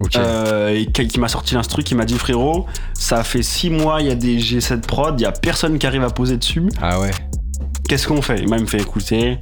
Ok. 0.00 0.16
Euh, 0.16 0.68
et 0.68 0.86
qui, 0.86 1.06
qui 1.06 1.20
m'a 1.20 1.28
sorti 1.28 1.54
l'instru, 1.54 1.82
qui 1.82 1.94
m'a 1.94 2.04
dit 2.04 2.18
frérot, 2.18 2.66
ça 2.94 3.22
fait 3.24 3.42
6 3.42 3.70
mois, 3.70 4.00
il 4.00 4.08
y 4.08 4.10
a 4.10 4.14
des 4.14 4.38
G7 4.38 4.80
prod, 4.80 5.18
il 5.18 5.22
y 5.22 5.26
a 5.26 5.32
personne 5.32 5.78
qui 5.78 5.86
arrive 5.86 6.04
à 6.04 6.10
poser 6.10 6.36
dessus. 6.36 6.62
Ah 6.80 7.00
ouais. 7.00 7.10
Qu'est-ce 7.88 8.06
qu'on 8.08 8.22
fait? 8.22 8.38
Il 8.40 8.48
m'a 8.48 8.56
même 8.56 8.66
fait 8.66 8.80
écouter. 8.80 9.38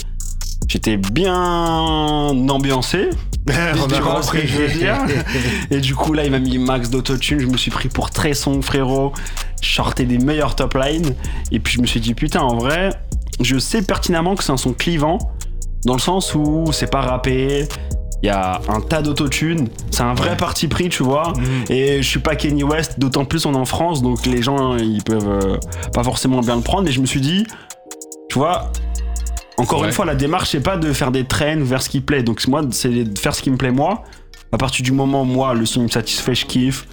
J'étais 0.69 0.97
bien 0.97 1.35
ambiancé. 1.35 3.11
on 3.49 3.87
tu 3.89 3.95
a 3.95 4.01
vois 4.01 4.23
ce 4.23 4.31
que 4.31 4.39
compris. 4.39 4.49
je 4.49 4.57
veux 4.57 4.69
dire? 4.69 4.97
Et 5.71 5.81
du 5.81 5.95
coup, 5.95 6.13
là, 6.13 6.25
il 6.25 6.31
m'a 6.31 6.39
mis 6.39 6.59
max 6.59 6.91
d'autotune. 6.91 7.41
Je 7.41 7.47
me 7.47 7.57
suis 7.57 7.71
pris 7.71 7.89
pour 7.89 8.11
très 8.11 8.35
son, 8.35 8.63
frérot. 8.63 9.13
Je 9.61 9.75
sortais 9.75 10.05
des 10.05 10.19
meilleurs 10.19 10.57
top 10.57 10.75
lines. 10.75 11.15
Et 11.51 11.61
puis, 11.61 11.75
je 11.75 11.81
me 11.81 11.87
suis 11.87 12.01
dit, 12.01 12.15
putain, 12.15 12.41
en 12.41 12.57
vrai, 12.57 12.91
je 13.41 13.59
sais 13.59 13.83
pertinemment 13.83 14.35
que 14.35 14.45
c'est 14.45 14.53
un 14.53 14.57
son 14.57 14.73
clivant. 14.73 15.19
Dans 15.85 15.95
le 15.95 16.01
sens 16.01 16.35
où 16.35 16.67
c'est 16.73 16.91
pas 16.91 17.01
rappé. 17.01 17.67
Il 18.23 18.27
y 18.27 18.31
a 18.31 18.61
un 18.69 18.81
tas 18.81 19.03
d'autotune. 19.03 19.69
C'est 19.91 20.05
un 20.05 20.15
vrai 20.15 20.37
parti 20.37 20.69
pris, 20.69 20.89
tu 20.89 21.03
vois. 21.03 21.33
Et 21.69 22.01
je 22.03 22.09
suis 22.09 22.21
pas 22.21 22.37
Kenny 22.37 22.63
West, 22.63 23.01
d'autant 23.01 23.25
plus 23.25 23.47
on 23.47 23.55
est 23.55 23.57
en 23.57 23.65
France. 23.65 24.01
Donc, 24.01 24.27
les 24.27 24.43
gens, 24.43 24.77
ils 24.77 25.03
peuvent 25.03 25.29
euh, 25.29 25.57
pas 25.93 26.05
forcément 26.05 26.41
bien 26.41 26.55
le 26.55 26.63
prendre. 26.63 26.85
Mais 26.85 26.93
je 26.93 27.01
me 27.01 27.07
suis 27.07 27.21
dit, 27.21 27.45
tu 28.33 28.39
vois, 28.39 28.71
encore 29.59 29.81
Ouais. 29.83 29.89
une 29.89 29.93
fois, 29.93 30.07
la 30.07 30.15
démarche, 30.15 30.51
c'est 30.51 30.61
pas 30.61 30.77
de 30.79 30.93
faire 30.93 31.11
des 31.11 31.25
trends 31.25 31.59
vers 31.59 31.83
ce 31.83 31.91
qui 31.91 32.01
plaît. 32.01 32.23
Donc, 32.23 32.47
moi, 32.49 32.63
c'est 32.71 32.89
de 33.05 33.19
faire 33.19 33.35
ce 33.35 33.43
qui 33.43 33.51
me 33.51 33.57
plaît 33.59 33.71
moi. 33.71 34.03
À 34.51 34.57
partir 34.59 34.83
du 34.85 34.93
moment 34.93 35.23
où 35.23 35.27
moi, 35.27 35.53
le 35.55 35.67
son 35.67 35.83
me 35.83 35.89
satisfait, 35.89 36.35
je 36.35 36.47
kiffe. 36.47 36.87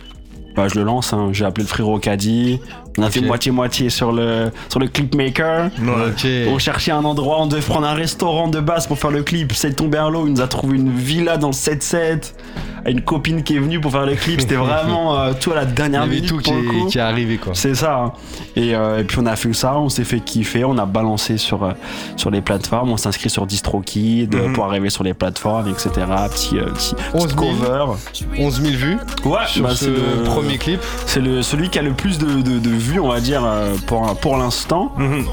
Bah, 0.55 0.67
je 0.67 0.75
le 0.75 0.83
lance. 0.83 1.13
hein. 1.13 1.29
J'ai 1.31 1.45
appelé 1.45 1.63
le 1.63 1.69
frérot 1.69 1.99
Caddy. 1.99 2.59
On 2.97 3.03
a 3.03 3.09
fait 3.09 3.21
moitié-moitié 3.21 3.89
sur 3.89 4.11
le, 4.11 4.51
sur 4.67 4.79
le 4.79 4.87
clipmaker. 4.87 5.69
On 6.49 6.57
cherchait 6.59 6.91
un 6.91 7.05
endroit, 7.05 7.37
on 7.41 7.47
devait 7.47 7.61
prendre 7.61 7.87
un 7.87 7.93
restaurant 7.93 8.49
de 8.49 8.59
base 8.59 8.87
pour 8.87 8.97
faire 8.99 9.11
le 9.11 9.23
clip. 9.23 9.53
C'est 9.53 9.73
tombé 9.73 9.97
à 9.97 10.09
l'eau, 10.09 10.25
il 10.27 10.33
nous 10.33 10.41
a 10.41 10.47
trouvé 10.47 10.75
une 10.77 10.91
villa 10.91 11.37
dans 11.37 11.47
le 11.47 11.53
7-7. 11.53 12.33
À 12.85 12.89
une 12.91 13.01
copine 13.01 13.43
qui 13.43 13.55
est 13.55 13.59
venue 13.59 13.79
pour 13.79 13.91
faire 13.91 14.05
le 14.05 14.15
clip. 14.15 14.41
C'était 14.41 14.55
vraiment 14.69 15.17
euh, 15.19 15.33
tout 15.39 15.51
à 15.51 15.55
la 15.55 15.65
dernière 15.65 16.05
minute. 16.07 16.27
tout 16.27 16.37
qui 16.37 16.51
pour 16.51 16.61
le 16.61 16.67
coup. 16.69 16.87
est, 16.87 16.91
qui 16.91 16.97
est 16.97 17.01
arrivé 17.01 17.37
quoi. 17.37 17.53
C'est 17.55 17.75
ça. 17.75 17.97
hein. 18.05 18.13
Et, 18.55 18.75
euh, 18.75 18.99
et 18.99 19.03
puis 19.03 19.17
on 19.19 19.25
a 19.25 19.35
fait 19.35 19.53
ça, 19.53 19.77
on 19.77 19.89
s'est 19.89 20.03
fait 20.03 20.19
kiffer, 20.19 20.63
on 20.65 20.77
a 20.77 20.85
balancé 20.85 21.37
sur, 21.37 21.63
euh, 21.63 21.71
sur 22.15 22.29
les 22.31 22.41
plateformes, 22.41 22.91
on 22.91 22.97
s'inscrit 22.97 23.29
sur 23.29 23.45
DistroKid 23.45 24.33
euh, 24.35 24.47
Mhm. 24.47 24.53
pour 24.53 24.65
arriver 24.65 24.89
sur 24.89 25.03
les 25.03 25.13
plateformes, 25.13 25.67
etc. 25.69 25.89
Petit, 26.31 26.55
petit, 26.55 26.95
11 27.13 27.33
petit 27.35 27.45
000. 27.45 27.55
cover. 27.59 27.85
11 28.37 28.61
000 28.61 28.75
vues 28.75 28.97
Ouais, 29.25 29.37
sur 29.47 29.63
bah, 29.63 29.75
ce 29.75 29.85
le 29.85 30.23
premier 30.23 30.57
clip. 30.57 30.79
C'est 31.05 31.21
celui 31.41 31.69
qui 31.69 31.79
a 31.79 31.81
le 31.81 31.91
plus 31.93 32.17
de, 32.17 32.41
de, 32.41 32.59
de 32.59 32.69
vues, 32.69 32.99
on 32.99 33.09
va 33.09 33.19
dire, 33.19 33.43
pour, 33.87 34.15
pour 34.17 34.37
l'instant. 34.37 34.93
Mhm. 34.97 35.25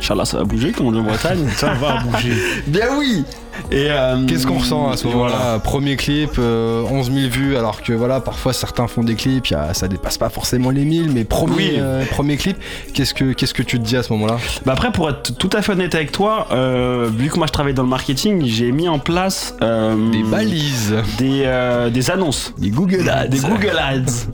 Inch'Allah, 0.00 0.24
ça 0.24 0.38
va 0.38 0.44
bouger, 0.44 0.70
comme 0.72 0.86
on 0.86 0.92
dit 0.92 0.98
en 0.98 1.02
Bretagne. 1.02 1.46
Ça 1.56 1.72
va 1.74 1.98
bouger. 2.04 2.32
Bien 2.66 2.86
oui 2.98 3.24
Et 3.70 3.86
euh, 3.90 4.24
Qu'est-ce 4.26 4.46
qu'on 4.46 4.58
ressent 4.58 4.90
à 4.90 4.96
ce 4.96 5.06
moment-là 5.08 5.34
voilà. 5.36 5.58
Premier 5.58 5.96
clip, 5.96 6.32
euh, 6.38 6.82
11 6.90 7.10
000 7.12 7.28
vues, 7.30 7.56
alors 7.56 7.82
que 7.82 7.92
voilà, 7.92 8.20
parfois 8.20 8.52
certains 8.52 8.86
font 8.86 9.02
des 9.02 9.14
clips, 9.14 9.48
il 9.48 9.52
y 9.52 9.56
a- 9.56 9.74
ça 9.74 9.88
dépasse 9.88 10.18
pas 10.18 10.28
forcément 10.30 10.70
les 10.70 10.84
1000, 10.84 11.10
mais 11.12 11.24
premier, 11.24 11.54
Oui. 11.56 11.72
euh, 11.78 12.04
premier 12.06 12.36
clip, 12.36 12.56
qu'est-ce 12.94 13.14
que, 13.14 13.32
qu'est-ce 13.32 13.54
que 13.54 13.62
tu 13.62 13.78
te 13.78 13.84
dis 13.84 13.96
à 13.96 14.02
ce 14.02 14.12
moment-là? 14.12 14.38
Bah 14.64 14.72
après, 14.72 14.92
pour 14.92 15.08
être 15.10 15.36
tout 15.36 15.50
à 15.52 15.62
fait 15.62 15.72
honnête 15.72 15.94
avec 15.94 16.12
toi, 16.12 16.46
euh, 16.52 17.08
vu 17.14 17.28
que 17.28 17.36
moi 17.36 17.46
je 17.46 17.52
travaille 17.52 17.74
dans 17.74 17.82
le 17.82 17.88
marketing, 17.88 18.44
j'ai 18.46 18.72
mis 18.72 18.88
en 18.88 18.98
place 18.98 19.54
euh, 19.62 19.94
Des 20.10 20.22
balises, 20.22 20.94
des, 21.18 21.42
euh, 21.44 21.90
des 21.90 22.10
annonces. 22.10 22.54
des 22.58 22.70
Google 22.70 23.08
Ads. 23.08 23.28
Des 23.28 23.38
Google 23.40 23.78
Ads. 23.78 24.28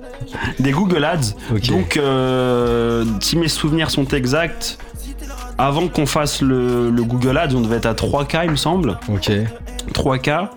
des 0.60 0.70
Google 0.72 1.04
Ads. 1.04 1.34
Donc, 1.68 1.96
euh, 1.96 3.04
si 3.20 3.36
mes 3.36 3.48
souvenirs 3.48 3.90
sont 3.90 4.06
exacts, 4.08 4.78
avant 5.58 5.88
qu'on 5.88 6.06
fasse 6.06 6.42
le, 6.42 6.90
le 6.90 7.02
Google 7.04 7.38
Ads, 7.38 7.54
on 7.54 7.60
devait 7.60 7.76
être 7.76 7.86
à 7.86 7.94
3K, 7.94 8.40
il 8.44 8.50
me 8.52 8.56
semble. 8.56 8.98
Ok. 9.12 9.30
3K. 9.92 10.48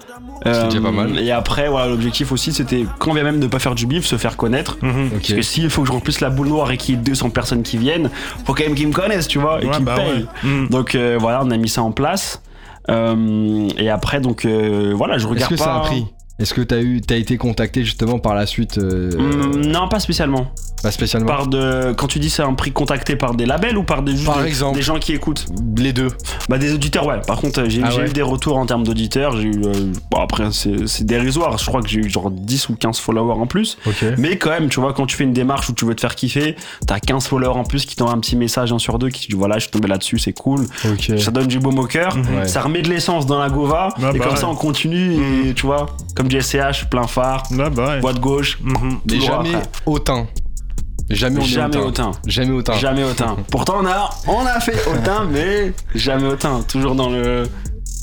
C'est 0.46 0.66
déjà 0.70 0.82
pas 0.82 0.92
mal. 0.92 1.20
Et 1.20 1.32
après, 1.32 1.68
voilà, 1.68 1.88
l'objectif 1.88 2.32
aussi, 2.32 2.54
c'était, 2.54 2.86
quand 3.00 3.14
bien 3.14 3.24
même 3.24 3.40
de 3.40 3.48
pas 3.48 3.60
faire 3.60 3.76
du 3.76 3.86
bif, 3.86 4.06
se 4.06 4.16
faire 4.18 4.38
connaître. 4.38 4.78
Mhm. 4.82 5.08
Ok. 5.08 5.12
Parce 5.20 5.34
que 5.34 5.42
s'il 5.42 5.70
faut 5.70 5.82
que 5.82 5.88
je 5.88 5.92
remplisse 5.94 6.22
la 6.22 6.30
boule 6.30 6.48
noire 6.48 6.72
et 6.72 6.78
qu'il 6.78 6.96
y 6.96 6.98
ait 6.98 7.02
200 7.02 7.32
personnes 7.32 7.64
qui 7.64 7.78
viennent, 7.78 8.10
faut 8.46 8.54
quand 8.54 8.64
même 8.64 8.76
qu'ils 8.76 8.88
me 8.88 8.94
connaissent, 8.94 9.28
tu 9.28 9.40
vois, 9.40 9.62
et 9.62 9.66
Ouais, 9.66 9.72
qu'ils 9.76 9.84
bah 9.84 9.96
me 9.96 9.98
payent. 9.98 10.24
ouais. 10.44 10.50
Mhm. 10.50 10.68
Donc 10.70 10.96
euh, 10.96 11.18
voilà, 11.20 11.42
on 11.44 11.52
a 11.52 11.58
mis 11.58 11.68
ça 11.70 11.82
en 11.82 11.92
place. 11.92 12.42
Euh, 12.90 13.68
et 13.78 13.90
après, 13.90 14.22
donc 14.22 14.46
euh, 14.46 14.94
voilà, 14.96 15.18
je 15.18 15.24
Est-ce 15.26 15.34
regarde 15.34 15.52
que 15.54 15.58
pas. 15.58 15.64
ça 15.66 15.76
a 15.76 15.80
pris? 15.82 16.06
Est-ce 16.40 16.54
que 16.54 16.62
t'as 16.62 16.82
eu, 16.82 17.02
t'as 17.02 17.16
été 17.18 17.38
contacté 17.38 17.84
justement 17.84 18.20
par 18.20 18.36
la 18.36 18.46
suite 18.46 18.78
euh, 18.78 19.10
Hum, 19.18 19.62
non, 19.66 19.88
pas 19.88 20.00
spécialement. 20.00 20.52
Pas 20.84 20.92
spécialement. 20.92 21.26
Par 21.28 21.48
de, 21.48 21.94
quand 21.98 22.06
tu 22.06 22.20
dis 22.20 22.30
c'est 22.30 22.44
un 22.44 22.54
prix 22.54 22.72
contacté 22.72 23.16
par 23.16 23.34
des 23.34 23.48
labels 23.48 23.78
ou 23.80 23.84
par 23.84 24.04
des, 24.04 24.14
Par 24.24 24.44
des- 24.44 24.48
exemple. 24.48 24.76
des 24.76 24.84
gens 24.84 25.00
qui 25.00 25.12
écoutent? 25.14 25.48
Les 25.76 25.92
deux. 25.92 26.10
Bah 26.50 26.60
des 26.60 26.72
auditeurs, 26.72 27.08
ouais. 27.08 27.20
Par 27.26 27.42
contre, 27.42 27.64
j'ai 27.68 27.82
Ah 27.84 27.96
ouais. 27.96 28.08
eu 28.08 28.14
des 28.14 28.22
retours 28.22 28.58
en 28.58 28.68
termes 28.68 28.84
d'auditeurs. 28.86 29.36
J'ai 29.36 29.48
eu, 29.48 29.62
euh, 29.66 29.92
bon 30.12 30.20
après 30.22 30.52
c'est 30.52 30.86
c'est 30.88 31.04
dérisoire. 31.04 31.58
Je 31.58 31.66
crois 31.66 31.82
que 31.82 31.90
j'ai 31.90 32.02
eu 32.02 32.10
genre 32.10 32.30
10 32.30 32.70
ou 32.70 32.76
15 32.76 33.00
followers 33.00 33.40
en 33.42 33.48
plus. 33.48 33.80
Ok. 33.88 34.06
Mais 34.20 34.38
quand 34.38 34.52
même, 34.52 34.70
tu 34.70 34.80
vois, 34.80 34.94
quand 34.94 35.08
tu 35.08 35.16
fais 35.16 35.24
une 35.24 35.34
démarche 35.34 35.68
où 35.70 35.74
tu 35.74 35.86
veux 35.86 35.96
te 35.96 36.02
faire 36.02 36.14
kiffer, 36.14 36.56
t'as 36.86 37.00
15 37.00 37.26
followers 37.26 37.58
en 37.58 37.64
plus 37.64 37.86
qui 37.88 37.96
t'envoient 37.96 38.14
un 38.14 38.20
petit 38.20 38.36
message 38.36 38.72
un 38.72 38.78
sur 38.78 39.00
deux 39.00 39.10
qui 39.10 39.26
te 39.26 39.32
dit 39.32 39.36
voilà, 39.38 39.56
je 39.56 39.62
suis 39.62 39.72
tombé 39.72 39.88
là-dessus, 39.88 40.20
c'est 40.20 40.34
cool. 40.34 40.62
Ok. 40.86 41.12
Ça 41.18 41.32
donne 41.32 41.48
du 41.48 41.58
baume 41.58 41.80
au 41.80 41.88
cœur, 41.88 42.16
Ouais. 42.16 42.48
ça 42.48 42.62
remet 42.62 42.84
de 42.84 42.90
l'essence 42.90 43.26
dans 43.26 43.40
la 43.40 43.50
gova, 43.50 43.90
Ah 43.96 44.12
et 44.14 44.20
bah 44.20 44.26
comme 44.26 44.34
ouais. 44.36 44.40
ça 44.40 44.48
on 44.48 44.56
continue, 44.56 45.48
et 45.48 45.54
tu 45.56 45.66
vois, 45.66 45.88
comme 46.16 46.27
SCH, 46.32 46.90
plein 46.90 47.08
phare, 47.08 47.44
Ouais, 47.52 47.70
bah 47.70 47.88
ouais. 47.96 48.00
boîte 48.00 48.20
gauche, 48.20 48.60
Mhm. 48.62 49.00
Mais 49.10 49.20
jamais 49.20 49.56
après. 49.56 49.70
autant. 49.86 50.28
Jamais 51.10 51.40
on 51.40 51.44
est 51.44 51.46
jamais 51.46 51.78
autant. 51.78 51.88
autant. 51.88 52.12
Jamais 52.28 52.52
autant. 52.52 52.74
Jamais 52.74 53.04
autant. 53.04 53.38
Pourtant 53.52 53.76
on 53.82 53.86
a, 53.86 54.10
on 54.28 54.46
a 54.46 54.60
fait 54.60 54.78
autant, 54.90 55.26
mais 55.32 55.72
jamais 55.96 56.28
autant. 56.28 56.64
Toujours 56.64 56.96
dans 56.96 57.10
le. 57.10 57.44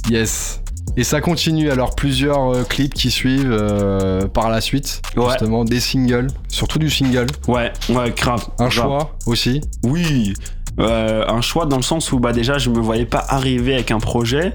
Yes. 0.09 0.61
Et 0.97 1.05
ça 1.05 1.21
continue 1.21 1.71
alors 1.71 1.95
plusieurs 1.97 2.55
euh, 2.55 2.63
clips 2.63 2.95
qui 2.95 3.11
suivent 3.11 3.51
euh, 3.51 4.27
par 4.29 4.49
la 4.49 4.61
suite, 4.61 5.03
Ouais. 5.17 5.25
justement 5.31 5.65
des 5.65 5.81
singles, 5.81 6.29
surtout 6.49 6.79
du 6.79 6.89
single, 6.89 7.27
Ouais, 7.49 7.73
ouais, 7.89 8.11
grave. 8.17 8.45
un 8.59 8.69
grave. 8.69 8.71
choix 8.73 9.17
aussi. 9.27 9.61
Oui. 9.83 10.35
Euh, 10.81 11.25
un 11.29 11.41
choix 11.41 11.67
dans 11.67 11.77
le 11.77 11.83
sens 11.83 12.11
où 12.13 12.19
bah 12.19 12.33
déjà 12.33 12.59
je 12.59 12.69
me 12.71 12.81
voyais 12.81 13.07
pas 13.07 13.25
arriver 13.29 13.75
avec 13.75 13.91
un 13.91 13.99
projet. 14.01 14.55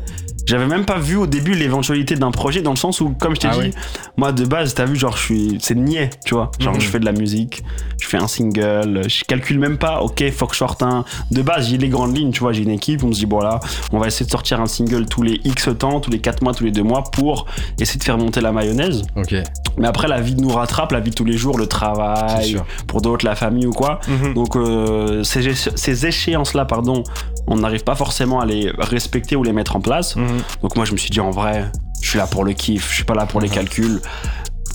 J'avais 0.50 0.66
même 0.66 0.86
pas 0.86 0.97
vu 0.97 1.16
au 1.16 1.28
début 1.28 1.54
l'éventualité 1.54 2.16
d'un 2.16 2.32
projet 2.32 2.62
dans 2.62 2.72
le 2.72 2.76
sens 2.78 3.02
où, 3.02 3.10
comme 3.20 3.36
je 3.36 3.41
t'ai 3.41 3.50
Ah 3.52 3.58
dit, 3.62 3.72
moi 4.18 4.32
de 4.32 4.45
base, 4.45 4.74
t'as 4.74 4.86
vu, 4.86 4.95
genre, 4.95 5.16
je 5.16 5.22
suis, 5.24 5.58
c'est 5.62 5.76
niais, 5.76 6.10
tu 6.26 6.34
vois. 6.34 6.52
Genre, 6.60 6.74
Mhm. 6.74 6.82
je 6.82 6.88
fais 6.88 7.00
de 7.00 7.06
la 7.06 7.12
musique, 7.12 7.64
je 8.02 8.08
fais 8.08 8.18
un 8.18 8.28
single, 8.28 9.02
je 9.08 9.24
calcule 9.26 9.60
même 9.60 9.78
pas, 9.78 10.02
ok, 10.02 10.24
faut 10.32 10.47
que 10.47 10.54
je 10.54 10.58
sorte 10.60 10.82
un. 10.84 11.06
De 11.32 11.41
base, 11.41 11.70
j'ai 11.70 11.78
les 11.78 11.89
grandes 11.89 12.18
lignes, 12.18 12.32
tu 12.32 12.39
vois, 12.39 12.52
j'ai 12.52 12.64
une 12.64 12.70
équipe, 12.72 13.04
on 13.04 13.12
se 13.14 13.20
dit, 13.20 13.26
bon 13.28 13.39
là, 13.41 13.60
on 13.93 14.00
va 14.00 14.08
essayer 14.08 14.26
de 14.26 14.32
sortir 14.32 14.60
un 14.60 14.66
single 14.66 15.06
tous 15.06 15.22
les 15.22 15.39
X 15.45 15.70
temps, 15.78 16.00
tous 16.00 16.10
les 16.10 16.20
4 16.20 16.41
mois, 16.41 16.54
tous 16.54 16.64
les 16.64 16.72
2 16.72 16.82
mois 16.84 17.04
pour 17.12 17.45
essayer 17.80 18.00
de 18.00 18.04
faire 18.04 18.18
monter 18.18 18.41
la 18.41 18.52
mayonnaise. 18.52 19.04
Ok, 19.16 19.36
Mais 19.78 19.88
après, 19.88 20.08
la 20.08 20.20
vie 20.20 20.36
nous 20.36 20.50
rattrape, 20.50 20.91
la 20.91 21.00
vie 21.00 21.12
de 21.12 21.16
tous 21.16 21.26
les 21.26 21.38
jours, 21.38 21.58
le 21.58 21.68
travail, 21.68 22.58
pour 22.88 23.02
d'autres, 23.02 23.24
la 23.26 23.36
famille 23.36 23.66
ou 23.68 23.72
quoi. 23.74 24.00
Mhm. 24.08 24.34
Donc 24.34 24.56
euh, 24.56 25.24
ces, 25.24 25.54
ces 25.54 26.06
échéances-là, 26.06 26.66
pardon, 26.66 27.04
on 27.47 27.58
n'arrive 27.58 27.84
pas 27.84 27.95
forcément 27.95 28.39
à 28.39 28.45
les 28.45 28.72
respecter 28.78 29.36
ou 29.36 29.43
les 29.43 29.54
mettre 29.54 29.76
en 29.76 29.82
place. 29.82 30.16
Mhm. 30.16 30.26
Donc 30.61 30.75
moi 30.75 30.85
je 30.85 30.93
me 30.93 30.97
suis 30.97 31.09
dit 31.09 31.19
en 31.19 31.31
vrai, 31.31 31.71
je 32.01 32.09
suis 32.09 32.17
là 32.17 32.27
pour 32.27 32.43
le 32.43 32.53
kiff, 32.53 32.89
je 32.89 32.95
suis 32.95 33.03
pas 33.03 33.15
là 33.15 33.25
pour 33.25 33.41
les 33.41 33.49
calculs. 33.49 34.01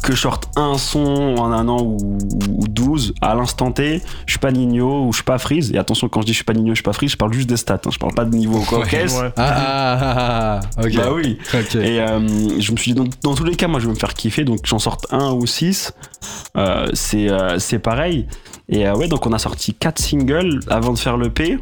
Que 0.02 0.12
je 0.12 0.20
sorte 0.20 0.50
un 0.56 0.76
son 0.76 1.36
en 1.38 1.50
un 1.50 1.66
an 1.66 1.80
ou, 1.80 2.18
ou 2.50 2.68
12 2.68 3.14
à 3.22 3.34
l'instant 3.34 3.72
T, 3.72 4.02
je 4.26 4.32
suis 4.32 4.38
pas 4.38 4.52
Nino 4.52 5.06
ou 5.06 5.12
je 5.12 5.16
suis 5.16 5.24
pas 5.24 5.38
Freeze. 5.38 5.72
Et 5.72 5.78
attention, 5.78 6.10
quand 6.10 6.20
je 6.20 6.26
dis 6.26 6.32
je 6.32 6.36
suis 6.36 6.44
pas 6.44 6.52
Nino, 6.52 6.72
je 6.72 6.74
suis 6.74 6.82
pas 6.82 6.92
Freeze, 6.92 7.12
je 7.12 7.16
parle 7.16 7.32
juste 7.32 7.48
des 7.48 7.56
stats, 7.56 7.80
hein, 7.86 7.90
je 7.90 7.96
parle 7.98 8.12
pas 8.12 8.26
de 8.26 8.36
niveau 8.36 8.60
quoi. 8.60 8.80
Ouais. 8.80 8.84
Ouais. 8.92 9.32
Ah, 9.38 9.40
ah, 9.56 9.98
ah, 9.98 10.60
ah, 10.76 10.80
ok. 10.84 10.96
Bah 10.96 11.10
oui. 11.14 11.38
Ok. 11.54 11.76
Et 11.76 12.00
euh, 12.02 12.18
je 12.60 12.72
me 12.72 12.76
suis 12.76 12.92
dit, 12.92 12.94
dans, 12.94 13.06
dans 13.22 13.34
tous 13.34 13.44
les 13.44 13.56
cas, 13.56 13.66
moi, 13.66 13.80
je 13.80 13.86
vais 13.86 13.94
me 13.94 13.98
faire 13.98 14.12
kiffer. 14.12 14.44
Donc, 14.44 14.58
j'en 14.64 14.78
sorte 14.78 15.06
un 15.10 15.32
ou 15.32 15.46
six. 15.46 15.94
Euh, 16.58 16.88
c'est 16.92 17.30
euh, 17.30 17.58
c'est 17.58 17.78
pareil. 17.78 18.26
Et 18.68 18.86
euh, 18.86 18.94
ouais, 18.94 19.08
donc 19.08 19.26
on 19.26 19.32
a 19.32 19.38
sorti 19.38 19.72
quatre 19.72 20.00
singles 20.00 20.60
avant 20.68 20.92
de 20.92 20.98
faire 20.98 21.16
l'EP. 21.16 21.58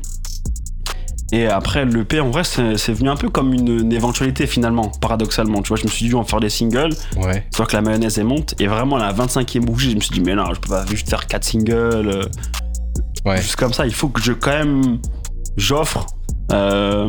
Et 1.33 1.47
après, 1.47 1.85
l'EP, 1.87 2.20
en 2.20 2.30
vrai, 2.30 2.43
c'est 2.45 2.93
venu 2.93 3.09
un 3.09 3.16
peu 3.16 3.28
comme 3.30 3.55
une, 3.55 3.80
une 3.80 3.93
éventualité 3.93 4.47
finalement, 4.47 4.93
paradoxalement. 5.01 5.62
Tu 5.62 5.68
vois, 5.68 5.78
je 5.78 5.85
me 5.85 5.89
suis 5.89 6.07
dit, 6.07 6.14
on 6.14 6.20
va 6.20 6.26
faire 6.28 6.41
des 6.41 6.51
singles, 6.51 6.95
Ouais. 7.16 7.45
soit 7.55 7.64
que 7.66 7.74
la 7.74 7.80
mayonnaise 7.83 8.18
elle 8.18 8.24
monte. 8.26 8.55
Et 8.61 8.66
vraiment, 8.66 8.97
à 8.97 9.01
la 9.07 9.12
25e 9.14 9.61
bougie, 9.61 9.91
je 9.93 9.97
me 9.97 10.01
suis 10.01 10.12
dit, 10.12 10.20
mais 10.20 10.35
non, 10.35 10.53
je 10.53 10.61
peux 10.61 10.68
pas 10.68 10.85
juste 10.87 11.09
faire 11.09 11.26
quatre 11.26 11.45
singles. 11.45 11.72
euh, 12.09 12.22
Ouais. 13.24 13.41
Juste 13.41 13.57
comme 13.57 13.72
ça, 13.72 13.87
il 13.87 13.95
faut 13.95 14.09
que 14.09 14.20
je, 14.20 14.33
quand 14.33 14.51
même, 14.51 14.99
j'offre 15.57 16.07
euh, 16.53 17.09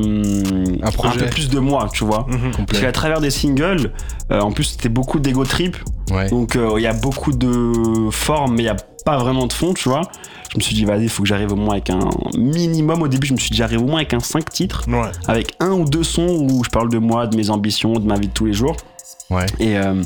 Un 0.84 0.91
peu 1.17 1.26
plus 1.26 1.49
de 1.49 1.59
moi, 1.59 1.89
tu 1.91 2.03
vois. 2.05 2.26
Mhm. 2.30 2.65
Parce 2.67 2.80
qu'à 2.80 2.91
travers 2.91 3.19
des 3.19 3.32
singles, 3.32 3.91
euh, 4.32 4.39
en 4.39 4.51
plus 4.51 4.63
c'était 4.63 4.89
beaucoup 4.89 5.19
d'ego 5.19 5.43
trip, 5.43 5.76
Ouais. 6.11 6.30
donc 6.30 6.55
euh, 6.55 6.74
il 6.78 6.84
y 6.84 6.88
a 6.88 6.93
beaucoup 6.93 7.32
de 7.34 8.09
forme, 8.11 8.55
mais 8.55 8.63
il 8.63 8.65
y 8.65 8.69
a 8.69 8.76
pas 9.05 9.17
vraiment 9.17 9.47
de 9.47 9.53
fond, 9.53 9.74
tu 9.74 9.89
vois. 9.89 10.03
Je 10.54 10.58
me 10.60 10.62
suis 10.62 10.76
dit, 10.76 10.86
vas-y, 10.86 11.04
il 11.04 11.10
faut 11.10 11.24
que 11.24 11.30
j'arrive 11.30 11.51
au 11.51 11.56
moins 11.56 11.74
avec 11.74 11.89
un 11.89 11.99
minimum. 12.38 13.01
Au 13.01 13.08
début, 13.08 13.26
je 13.28 13.34
me 13.34 13.39
suis 13.39 13.49
dit, 13.49 13.58
j'arrive 13.58 13.82
au 13.82 13.86
moins 13.88 13.97
avec 13.97 14.14
un 14.14 14.20
5 14.20 14.49
titres, 14.49 14.84
Ouais. 14.88 15.12
avec 15.28 15.54
un 15.60 15.72
ou 15.72 15.86
deux 15.86 16.04
sons 16.04 16.28
où 16.49 16.64
je 16.64 16.70
parle 16.70 16.89
de 16.89 16.99
moi, 16.99 17.26
de 17.28 17.36
mes 17.36 17.49
ambitions, 17.49 17.93
de 17.93 18.06
ma 18.08 18.16
vie 18.20 18.28
de 18.28 18.34
tous 18.34 18.45
les 18.45 18.54
jours. 18.54 18.76
Ouais. 19.30 19.45
Et, 19.60 19.78
euh, 19.78 20.04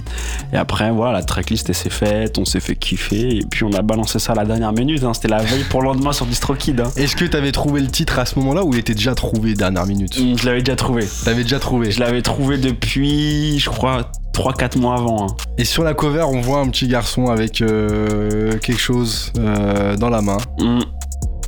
et 0.53 0.55
après, 0.55 0.89
voilà, 0.91 1.11
la 1.13 1.23
tracklist 1.23 1.73
s'est 1.73 1.89
faite, 1.89 2.37
on 2.37 2.45
s'est 2.45 2.61
fait 2.61 2.75
kiffer, 2.77 3.37
et 3.39 3.45
puis 3.49 3.65
on 3.65 3.71
a 3.73 3.81
balancé 3.81 4.19
ça 4.19 4.31
à 4.31 4.35
la 4.35 4.45
dernière 4.45 4.71
minute. 4.71 5.03
hein. 5.03 5.13
C'était 5.13 5.27
la 5.27 5.39
veille 5.39 5.65
pour 5.69 5.81
le 5.81 5.87
lendemain 5.89 6.13
sur 6.13 6.25
DistroKid. 6.25 6.79
Hein. 6.79 6.91
Est-ce 6.95 7.15
que 7.17 7.25
t'avais 7.25 7.51
trouvé 7.51 7.81
le 7.81 7.87
titre 7.87 8.19
à 8.19 8.25
ce 8.25 8.39
moment-là 8.39 8.63
ou 8.63 8.73
il 8.73 8.79
était 8.79 8.93
déjà 8.95 9.15
trouvé 9.15 9.53
dernière 9.53 9.85
minute? 9.85 10.17
Je 10.17 10.45
l'avais 10.45 10.61
déjà 10.61 10.77
trouvé. 10.77 11.05
T'avais 11.25 11.43
déjà 11.43 11.59
trouvé. 11.59 11.91
Je 11.91 11.99
l'avais 11.99 12.21
trouvé 12.21 12.57
depuis, 12.57 13.59
je 13.59 13.69
crois, 13.69 14.09
3-4 14.37 14.77
mois 14.77 14.95
avant. 14.95 15.23
hein. 15.25 15.35
Et 15.57 15.65
sur 15.65 15.83
la 15.83 15.93
cover, 15.93 16.23
on 16.23 16.41
voit 16.41 16.59
un 16.59 16.69
petit 16.69 16.87
garçon 16.87 17.27
avec 17.27 17.61
euh, 17.61 18.57
quelque 18.59 18.79
chose 18.79 19.31
euh, 19.39 19.95
dans 19.97 20.09
la 20.09 20.21
main. 20.21 20.37
Hmm. 20.59 20.79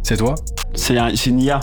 C'est 0.04 0.18
toi? 0.18 0.36
C'est 0.74 0.98
un- 0.98 1.16
c'est 1.16 1.30
une 1.30 1.40
IA. 1.42 1.60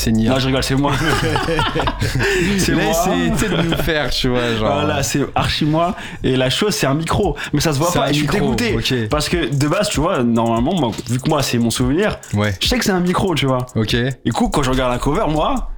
C'est 0.00 0.12
Nia. 0.12 0.30
Non, 0.30 0.38
je 0.38 0.46
rigole, 0.46 0.62
c'est 0.62 0.76
moi. 0.76 0.92
c'est 2.58 2.72
moi. 2.72 2.84
De 3.08 3.62
nous 3.62 3.76
faire, 3.82 4.10
tu 4.10 4.28
vois, 4.28 4.54
genre. 4.54 4.72
Voilà, 4.72 5.02
c'est 5.02 5.20
archi 5.34 5.64
moi. 5.64 5.96
Et 6.22 6.36
la 6.36 6.50
chose, 6.50 6.72
c'est 6.74 6.86
un 6.86 6.94
micro. 6.94 7.36
Mais 7.52 7.60
ça 7.60 7.72
se 7.72 7.78
voit 7.78 7.90
pas. 7.92 8.10
et 8.10 8.14
je 8.14 8.18
suis 8.20 8.28
dégoûté. 8.28 9.08
Parce 9.10 9.28
que 9.28 9.52
de 9.52 9.66
base, 9.66 9.88
tu 9.88 9.98
vois, 9.98 10.22
normalement, 10.22 10.74
moi, 10.78 10.90
vu 11.10 11.18
que 11.18 11.28
moi, 11.28 11.42
c'est 11.42 11.58
mon 11.58 11.70
souvenir, 11.70 12.18
Ouais. 12.34 12.54
je 12.60 12.68
sais 12.68 12.78
que 12.78 12.84
c'est 12.84 12.92
un 12.92 13.00
micro, 13.00 13.34
tu 13.34 13.46
vois. 13.46 13.66
Ok. 13.74 13.94
Et 13.94 14.30
coup, 14.30 14.48
quand 14.50 14.62
je 14.62 14.70
regarde 14.70 14.92
la 14.92 14.98
cover, 14.98 15.24
moi, 15.28 15.70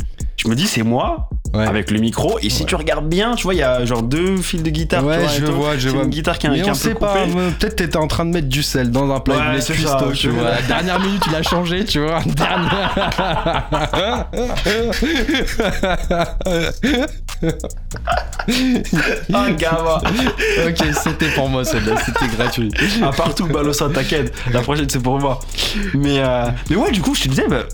je 0.43 0.49
me 0.49 0.55
dis, 0.55 0.66
c'est 0.66 0.82
moi. 0.82 1.28
Ouais. 1.53 1.66
Avec 1.66 1.91
le 1.91 1.99
micro, 1.99 2.38
et 2.41 2.49
si 2.49 2.64
tu 2.64 2.76
regardes 2.76 3.09
bien, 3.09 3.34
tu 3.34 3.43
vois, 3.43 3.55
il 3.55 3.59
y 3.59 3.62
a 3.62 3.84
genre 3.84 4.05
deux 4.05 4.36
fils 4.36 4.62
de 4.62 4.70
guitare. 4.70 5.05
Ouais, 5.05 5.16
tu 5.16 5.22
vois, 5.22 5.30
je 5.30 5.53
vois, 5.53 5.76
je 5.76 5.88
vois. 5.88 6.05
une 6.05 6.11
guitare 6.11 6.38
qui 6.38 6.47
est, 6.47 6.51
Mais 6.51 6.62
qui 6.62 6.70
on 6.70 6.74
un 6.74 6.76
peu 6.76 6.95
pas, 6.95 7.14
peut-être 7.59 7.76
t'étais 7.76 7.97
en 7.97 8.07
train 8.07 8.24
de 8.24 8.30
mettre 8.30 8.49
du 8.49 8.62
sel 8.62 8.93
dans 8.93 9.12
un 9.12 9.18
plat 9.18 9.34
Ouais, 9.34 9.59
cuistot, 9.59 9.88
ça, 9.88 10.07
tu 10.14 10.28
vois. 10.28 10.53
Dernière 10.68 11.01
minute, 11.01 11.22
il 11.28 11.34
a 11.34 11.43
changé, 11.43 11.84
tu 11.84 12.01
vois. 12.01 12.20
Ah, 19.32 19.51
gamin. 19.53 20.01
ok, 20.68 20.84
c'était 21.03 21.28
pour 21.30 21.49
moi 21.49 21.64
celle-là, 21.64 21.95
c'était 22.05 22.28
gratuit. 22.36 22.70
À 23.03 23.11
part 23.12 23.34
tout, 23.34 23.47
Balossa, 23.47 23.88
t'inquiète. 23.88 24.32
La 24.53 24.61
prochaine, 24.61 24.88
c'est 24.88 25.03
pour 25.03 25.18
moi. 25.18 25.41
Mais, 25.95 26.18
euh, 26.18 26.47
mais 26.68 26.76
ouais, 26.76 26.91
du 26.91 27.01
coup, 27.01 27.14
je 27.14 27.22
te 27.22 27.28
disais, 27.28 27.47
bah, 27.49 27.64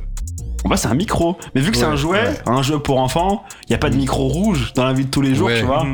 en 0.66 0.68
vrai, 0.68 0.76
c'est 0.78 0.88
un 0.88 0.94
micro. 0.94 1.38
Mais 1.54 1.60
vu 1.60 1.70
que 1.70 1.76
c'est 1.76 1.84
un 1.84 1.94
jouet, 1.94 2.18
ouais. 2.18 2.40
un 2.46 2.60
jeu 2.62 2.80
pour 2.80 2.98
enfants, 2.98 3.44
il 3.62 3.66
n'y 3.70 3.76
a 3.76 3.78
pas 3.78 3.88
de 3.88 3.94
micro 3.96 4.26
rouge 4.26 4.72
dans 4.74 4.84
la 4.84 4.92
vie 4.92 5.04
de 5.04 5.10
tous 5.10 5.20
les 5.20 5.32
jours, 5.36 5.46
Ouais. 5.46 5.60
tu 5.60 5.64
vois. 5.64 5.86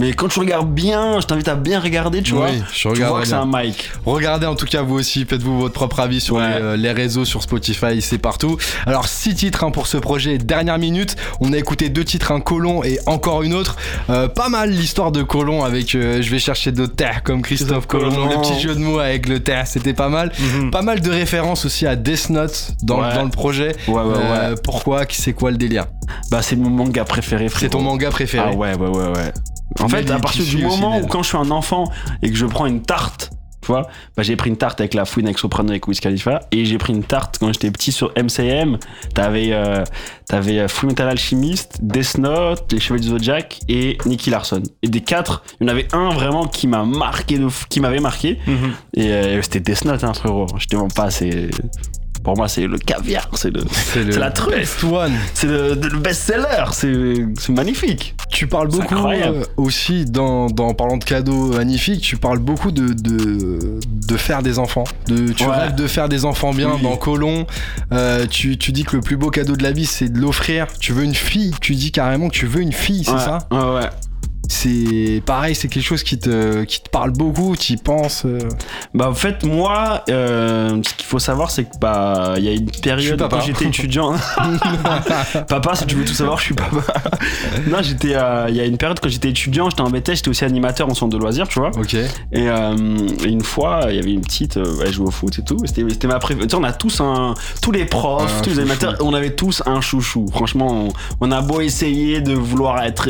Mais 0.00 0.14
quand 0.14 0.28
tu 0.28 0.40
regardes 0.40 0.72
bien, 0.72 1.20
je 1.20 1.26
t'invite 1.26 1.48
à 1.48 1.54
bien 1.54 1.78
regarder, 1.78 2.22
tu 2.22 2.32
Oui, 2.32 2.38
vois. 2.38 2.48
je 2.72 2.88
Tu 2.94 3.02
vois 3.04 3.20
que 3.20 3.26
c'est 3.26 3.34
un 3.34 3.44
mic. 3.46 3.90
Regardez 4.06 4.46
en 4.46 4.54
tout 4.54 4.64
cas 4.64 4.80
vous 4.80 4.94
aussi, 4.94 5.26
faites-vous 5.26 5.60
votre 5.60 5.74
propre 5.74 6.00
avis 6.00 6.18
sur 6.20 6.36
Ouais. 6.36 6.48
les, 6.58 6.64
euh, 6.64 6.76
les 6.76 6.92
réseaux, 6.92 7.26
sur 7.26 7.42
Spotify, 7.42 8.00
c'est 8.00 8.16
partout. 8.16 8.56
Alors 8.86 9.06
six 9.06 9.34
titres 9.34 9.64
hein, 9.64 9.70
pour 9.70 9.86
ce 9.86 9.98
projet, 9.98 10.38
dernière 10.38 10.78
minute. 10.78 11.16
On 11.40 11.52
a 11.52 11.58
écouté 11.58 11.90
deux 11.90 12.04
titres, 12.04 12.32
un 12.32 12.40
Colon 12.40 12.82
et 12.82 12.98
encore 13.04 13.42
une 13.42 13.52
autre. 13.52 13.76
Euh, 14.08 14.28
pas 14.28 14.48
mal 14.48 14.70
l'histoire 14.70 15.12
de 15.12 15.22
Colon 15.22 15.62
avec 15.62 15.94
euh, 15.94 16.22
je 16.22 16.30
vais 16.30 16.38
chercher 16.38 16.72
d'autres 16.72 16.96
terres 16.96 17.22
comme 17.22 17.42
Christophe 17.42 17.86
Colomb. 17.86 18.28
Le 18.30 18.40
petit 18.40 18.58
jeu 18.60 18.74
de 18.74 18.80
mots 18.80 18.98
avec 18.98 19.28
le 19.28 19.40
terre, 19.40 19.66
c'était 19.66 19.92
pas 19.94 20.08
mal. 20.08 20.32
Mhm. 20.38 20.70
Pas 20.70 20.82
mal 20.82 21.00
de 21.02 21.10
références 21.10 21.66
aussi 21.66 21.86
à 21.86 21.96
Death 21.96 22.30
Note 22.30 22.72
dans, 22.82 23.02
Ouais. 23.02 23.14
dans 23.14 23.24
le 23.24 23.30
projet. 23.30 23.76
Ouais, 23.88 23.94
ouais, 24.02 24.14
Euh, 24.16 24.50
ouais. 24.52 24.60
Pourquoi 24.64 25.02
C'est 25.10 25.34
quoi 25.34 25.50
le 25.50 25.58
délire? 25.58 25.84
Bah, 26.30 26.40
c'est 26.40 26.56
mon 26.56 26.70
manga 26.70 27.04
préféré, 27.04 27.48
C'est 27.54 27.68
ton 27.68 27.82
manga 27.82 28.08
préféré 28.10 28.48
Ah 28.52 28.56
ouais, 28.56 28.74
ouais, 28.74 28.88
ouais, 28.88 29.08
ouais. 29.16 29.32
En 29.80 29.88
fait, 29.88 30.10
à 30.10 30.18
partir 30.18 30.44
du 30.44 30.58
moment 30.64 30.98
où 30.98 31.06
quand 31.06 31.22
je 31.22 31.28
suis 31.28 31.38
un 31.38 31.50
enfant 31.50 31.84
et 32.22 32.30
que 32.30 32.36
je 32.36 32.46
prends 32.46 32.66
une 32.66 32.82
tarte, 32.82 33.30
tu 33.60 33.68
vois, 33.68 33.86
bah 34.16 34.24
j'ai 34.24 34.34
pris 34.34 34.50
une 34.50 34.56
tarte 34.56 34.80
avec 34.80 34.92
la 34.92 35.04
fouine 35.04 35.26
avec 35.26 35.38
Soprano 35.38 35.70
avec 35.70 35.86
Wiz 35.86 36.00
Khalifa 36.00 36.40
et 36.50 36.64
j'ai 36.64 36.78
pris 36.78 36.92
une 36.92 37.04
tarte 37.04 37.38
quand 37.38 37.52
j'étais 37.52 37.70
petit 37.70 37.92
sur 37.92 38.12
MCM. 38.16 38.76
T'avais 39.14 39.50
euh, 39.52 39.84
t'avais 40.26 40.58
euh, 40.58 40.66
Full 40.66 40.88
Metal 40.88 41.08
Alchemist, 41.08 41.78
Death 41.80 42.18
Note, 42.18 42.72
Les 42.72 42.80
Chevaliers 42.80 43.04
du 43.04 43.10
Zodiac 43.10 43.60
et 43.68 43.98
Nicky 44.04 44.30
Larson. 44.30 44.64
Et 44.82 44.88
des 44.88 45.00
quatre, 45.00 45.44
il 45.60 45.66
y 45.66 45.70
en 45.70 45.72
avait 45.72 45.86
un 45.94 46.08
vraiment 46.10 46.46
qui 46.48 46.66
m'a 46.66 46.84
marqué 46.84 47.38
de 47.38 47.46
qui 47.68 47.78
m'avait 47.78 48.00
marqué 48.00 48.40
Mhm. 48.48 48.72
et 48.94 49.12
euh, 49.12 49.42
c'était 49.42 49.60
Death 49.60 49.84
Note, 49.84 50.02
hein, 50.02 50.12
frérot. 50.12 50.46
Je 50.58 50.66
te 50.66 50.74
mens 50.74 50.88
pas, 50.88 51.10
c'est 51.12 51.48
pour 52.22 52.36
moi 52.36 52.48
c'est 52.48 52.66
le 52.66 52.78
caviar, 52.78 53.28
c'est 53.34 53.50
le 53.50 53.62
la 54.18 54.30
truffe. 54.30 54.54
best 54.56 54.84
one. 54.84 55.12
c'est 55.34 55.46
le, 55.46 55.74
le 55.74 55.98
best-seller, 55.98 56.64
c'est 56.72 57.50
magnifique. 57.52 58.14
Tu 58.30 58.46
parles 58.46 58.68
beaucoup 58.68 58.94
euh, 58.94 59.44
aussi, 59.56 60.04
dans, 60.04 60.48
parlant 60.74 60.96
de 60.96 61.04
cadeaux 61.04 61.52
magnifiques, 61.52 62.02
tu 62.02 62.16
parles 62.16 62.38
beaucoup 62.38 62.70
de, 62.70 62.92
de, 62.94 63.78
de 63.84 64.16
faire 64.16 64.42
des 64.42 64.58
enfants. 64.58 64.84
De, 65.06 65.32
tu 65.32 65.44
Ouais. 65.44 65.50
rêves 65.56 65.74
de 65.74 65.86
faire 65.86 66.08
des 66.08 66.24
enfants 66.24 66.52
bien 66.52 66.72
Oui. 66.76 66.82
dans 66.82 66.96
Colon. 66.96 67.46
Euh, 67.92 68.26
tu, 68.26 68.56
tu 68.58 68.72
dis 68.72 68.84
que 68.84 68.96
le 68.96 69.02
plus 69.02 69.16
beau 69.16 69.30
cadeau 69.30 69.56
de 69.56 69.62
la 69.62 69.72
vie, 69.72 69.86
c'est 69.86 70.08
de 70.08 70.18
l'offrir. 70.18 70.66
Tu 70.80 70.92
veux 70.92 71.04
une 71.04 71.14
fille. 71.14 71.52
Tu 71.60 71.74
dis 71.74 71.90
carrément 71.92 72.28
que 72.28 72.34
tu 72.34 72.46
veux 72.46 72.60
une 72.62 72.72
fille, 72.72 73.04
c'est 73.04 73.12
Ouais, 73.12 73.18
ça? 73.18 73.38
Ouais, 73.50 73.58
ouais. 73.80 73.90
C'est 74.48 75.22
pareil, 75.24 75.54
c'est 75.54 75.68
quelque 75.68 75.84
chose 75.84 76.02
qui 76.02 76.18
te, 76.18 76.64
qui 76.64 76.82
te 76.82 76.90
parle 76.90 77.10
beaucoup. 77.12 77.56
Tu 77.56 77.74
y 77.74 77.76
penses. 77.76 78.24
euh. 78.26 78.38
Bah 78.92 79.08
en 79.08 79.14
fait 79.14 79.44
moi, 79.44 80.02
euh, 80.10 80.80
ce 80.86 80.94
qu'il 80.94 81.06
faut 81.06 81.18
savoir 81.18 81.50
c'est 81.50 81.64
que 81.64 81.78
bah 81.80 82.34
il 82.36 82.44
y 82.44 82.48
a 82.48 82.52
une 82.52 82.70
période 82.70 83.18
quand 83.30 83.40
j'étais 83.46 83.64
étudiant. 83.66 84.14
papa, 85.48 85.74
si 85.74 85.86
tu 85.86 85.94
veux 85.94 86.04
tout 86.04 86.12
savoir, 86.12 86.38
je 86.38 86.44
suis 86.44 86.54
papa. 86.54 86.82
non, 87.68 87.78
j'étais, 87.82 88.14
euh, 88.14 88.46
il 88.48 88.56
y 88.56 88.60
a 88.60 88.64
une 88.64 88.76
période 88.76 88.98
quand 89.00 89.08
j'étais 89.08 89.30
étudiant, 89.30 89.70
j'étais 89.70 89.82
en 89.82 89.90
BTS, 89.90 90.14
j'étais 90.16 90.28
aussi 90.28 90.44
animateur 90.44 90.88
en 90.88 90.94
centre 90.94 91.12
de 91.16 91.18
loisirs, 91.22 91.48
tu 91.48 91.58
vois. 91.58 91.70
Ok. 91.76 91.94
Et, 91.94 92.08
et 92.32 93.28
une 93.28 93.42
fois, 93.42 93.86
il 93.90 93.96
y 93.96 93.98
avait 93.98 94.12
une 94.12 94.22
petite, 94.22 94.56
elle 94.58 94.92
jouait 94.92 95.06
au 95.08 95.10
foot 95.10 95.38
et 95.38 95.42
tout. 95.44 95.56
C'était, 95.64 95.84
c'était 95.88 96.08
ma 96.08 96.18
préférée. 96.18 96.46
Tu 96.46 96.50
sais, 96.56 96.60
on 96.60 96.64
a 96.64 96.72
tous 96.72 97.00
un, 97.00 97.34
tous 97.62 97.72
les 97.72 97.84
profs, 97.84 98.38
Un 98.38 98.42
tous 98.42 98.50
les 98.50 98.58
animateurs, 98.58 98.96
on 99.00 99.14
avait 99.14 99.34
tous 99.34 99.62
un 99.66 99.80
chouchou. 99.80 100.26
Franchement, 100.32 100.88
on, 101.20 101.26
on 101.26 101.30
a 101.32 101.40
beau 101.40 101.60
essayer 101.60 102.20
de 102.20 102.34
vouloir 102.34 102.82
être 102.82 103.08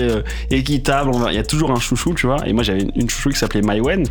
équitable, 0.50 1.10
on 1.12 1.21
il 1.30 1.34
y 1.34 1.38
a 1.38 1.44
toujours 1.44 1.70
un 1.70 1.80
chouchou, 1.80 2.14
tu 2.14 2.26
vois. 2.26 2.46
Et 2.46 2.52
moi, 2.52 2.62
j'avais 2.62 2.86
une, 2.94 3.08
chouchou 3.08 3.30
qui 3.30 3.38
s'appelait 3.38 3.62
Mywen. 3.62 4.04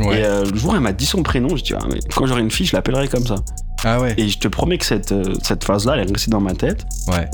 Ouais. 0.00 0.20
Et 0.20 0.24
euh, 0.24 0.44
le 0.44 0.56
jour 0.56 0.74
elle 0.74 0.80
m'a 0.80 0.92
dit 0.92 1.06
son 1.06 1.24
prénom, 1.24 1.56
je 1.56 1.64
dis 1.64 1.74
ah, 1.74 1.84
mais 1.90 1.98
quand 2.14 2.24
j'aurai 2.26 2.40
une 2.40 2.52
fille, 2.52 2.66
je 2.66 2.76
l'appellerai 2.76 3.08
comme 3.08 3.26
ça. 3.26 3.36
Ah 3.84 4.00
ouais. 4.00 4.14
Et 4.16 4.28
je 4.28 4.38
te 4.38 4.46
promets 4.46 4.78
que 4.78 4.84
cette, 4.84 5.10
euh, 5.10 5.34
cette 5.42 5.64
phase-là, 5.64 5.94
elle 5.96 6.08
est 6.08 6.12
restée 6.12 6.30
dans 6.30 6.40
ma 6.40 6.54
tête. 6.54 6.84
Ouais. 7.08 7.28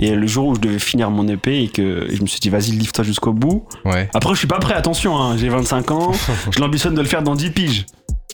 Et 0.00 0.14
le 0.14 0.26
jour 0.26 0.48
où 0.48 0.54
je 0.54 0.60
devais 0.60 0.78
finir 0.78 1.10
mon 1.10 1.26
EP 1.28 1.64
et 1.64 1.68
que 1.68 2.10
et 2.10 2.16
je 2.16 2.22
me 2.22 2.26
suis 2.26 2.40
dit 2.40 2.50
vas-y, 2.50 2.72
livre-toi 2.72 3.04
jusqu'au 3.04 3.32
bout. 3.32 3.66
Ouais. 3.84 4.08
Après, 4.14 4.34
je 4.34 4.38
suis 4.38 4.46
pas 4.46 4.58
prêt, 4.58 4.74
attention, 4.74 5.18
hein, 5.18 5.36
j'ai 5.36 5.48
25 5.48 5.90
ans, 5.90 6.12
je 6.50 6.60
l'ambitionne 6.60 6.94
de 6.94 7.00
le 7.00 7.06
faire 7.06 7.22
dans 7.22 7.34
10 7.34 7.50
piges. 7.50 7.86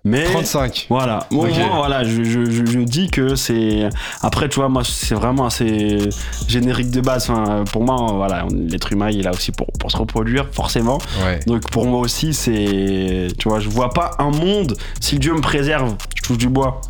Mais 0.07 0.23
35. 0.25 0.87
Voilà, 0.89 1.27
au 1.33 1.45
Ok. 1.45 1.57
moins, 1.59 1.77
voilà, 1.79 2.05
je, 2.05 2.23
je, 2.23 2.45
je, 2.49 2.65
je 2.65 2.79
dis 2.79 3.09
que 3.11 3.35
c'est. 3.35 3.89
Après, 4.23 4.49
tu 4.49 4.61
vois, 4.61 4.69
moi, 4.69 4.83
c'est 4.85 5.17
vraiment 5.17 5.47
assez 5.47 5.99
générique 6.47 6.91
de 6.93 7.01
base. 7.01 7.29
Enfin, 7.29 7.65
pour 7.73 7.83
moi, 7.83 8.13
voilà, 8.15 8.47
l'être 8.53 8.93
humain, 8.93 9.11
il 9.11 9.19
est 9.19 9.23
là 9.25 9.33
aussi 9.33 9.51
pour, 9.51 9.67
pour 9.81 9.91
se 9.91 9.97
reproduire, 9.97 10.47
forcément. 10.53 10.99
Ouais. 11.25 11.41
Donc, 11.49 11.69
pour 11.71 11.87
moi 11.87 11.99
aussi, 12.01 12.33
c'est. 12.35 13.29
Tu 13.37 13.49
vois, 13.49 13.59
je 13.59 13.69
vois 13.69 13.91
pas 13.91 14.13
un 14.21 14.31
monde, 14.31 14.77
si 15.01 15.19
Dieu 15.19 15.35
me 15.35 15.41
préserve, 15.41 15.97
je 16.15 16.23
touche 16.23 16.39
du 16.39 16.49
bois, 16.49 16.81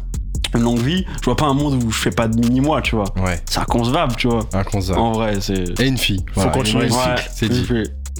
une 0.54 0.60
longue 0.62 0.80
vie, 0.80 1.06
je 1.20 1.24
vois 1.24 1.36
pas 1.36 1.46
un 1.46 1.54
monde 1.54 1.82
où 1.82 1.90
je 1.90 1.98
fais 1.98 2.10
pas 2.10 2.28
de 2.28 2.38
mini-moi, 2.38 2.82
tu 2.82 2.96
vois. 2.96 3.12
Ouais. 3.16 3.40
C'est 3.46 3.60
inconcevable, 3.60 4.14
tu 4.16 4.28
vois. 4.28 4.40
Inconcevable. 4.52 5.00
En 5.00 5.12
vrai, 5.12 5.36
c'est. 5.40 5.80
Et 5.80 5.86
une 5.86 5.96
fille. 5.98 6.22
Voilà, 6.34 6.50
continuer 6.50 6.84
le 6.84 6.90
cycle. 6.90 7.30
C'est 7.32 7.48
dit. 7.48 7.66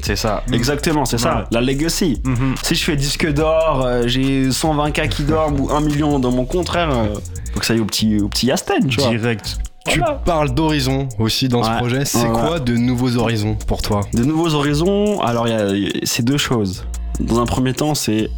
C'est 0.03 0.17
ça, 0.17 0.43
exactement, 0.53 1.05
c'est 1.05 1.19
ça, 1.19 1.47
la 1.51 1.61
legacy. 1.61 2.21
Mhm. 2.25 2.55
Si 2.63 2.75
je 2.75 2.85
fais 2.85 2.97
disque 2.97 3.33
d'or, 3.33 3.83
euh, 3.85 4.03
j'ai 4.07 4.51
120K 4.51 5.09
qui 5.09 5.23
dorment 5.25 5.59
ou 5.61 5.71
1 5.71 5.81
million 5.81 6.19
dans 6.19 6.31
mon 6.31 6.45
contraire, 6.45 6.91
euh, 6.91 7.15
faut 7.53 7.61
que 7.61 7.67
ça 7.67 7.73
aille 7.75 7.81
au 7.81 7.85
petit, 7.87 8.19
au 8.21 8.29
petit 8.29 8.47
Yasten, 8.47 8.87
tu 8.89 9.01
vois. 9.01 9.11
Direct. 9.11 9.59
Tu 9.89 9.99
Voilà. 10.01 10.15
parles 10.15 10.53
d'horizon 10.53 11.09
aussi 11.19 11.49
dans 11.49 11.63
ce 11.63 11.71
projet. 11.79 12.05
C'est 12.05 12.19
Ouais, 12.19 12.25
ouais. 12.29 12.33
quoi 12.49 12.59
de 12.61 12.77
nouveaux 12.77 13.17
horizons 13.17 13.57
pour 13.67 13.83
toi? 13.83 14.01
De 14.15 14.25
nouveaux 14.25 14.53
horizons, 14.55 15.21
alors 15.21 15.47
il 15.47 15.53
y 15.53 15.57
a- 15.57 15.69
il 15.71 15.83
y 15.85 15.87
a- 15.87 16.01
c'est 16.05 16.25
deux 16.25 16.39
choses. 16.39 16.85
Dans 17.21 17.41
un 17.41 17.47
premier 17.47 17.73
temps, 17.73 17.95
c'est 17.95 18.29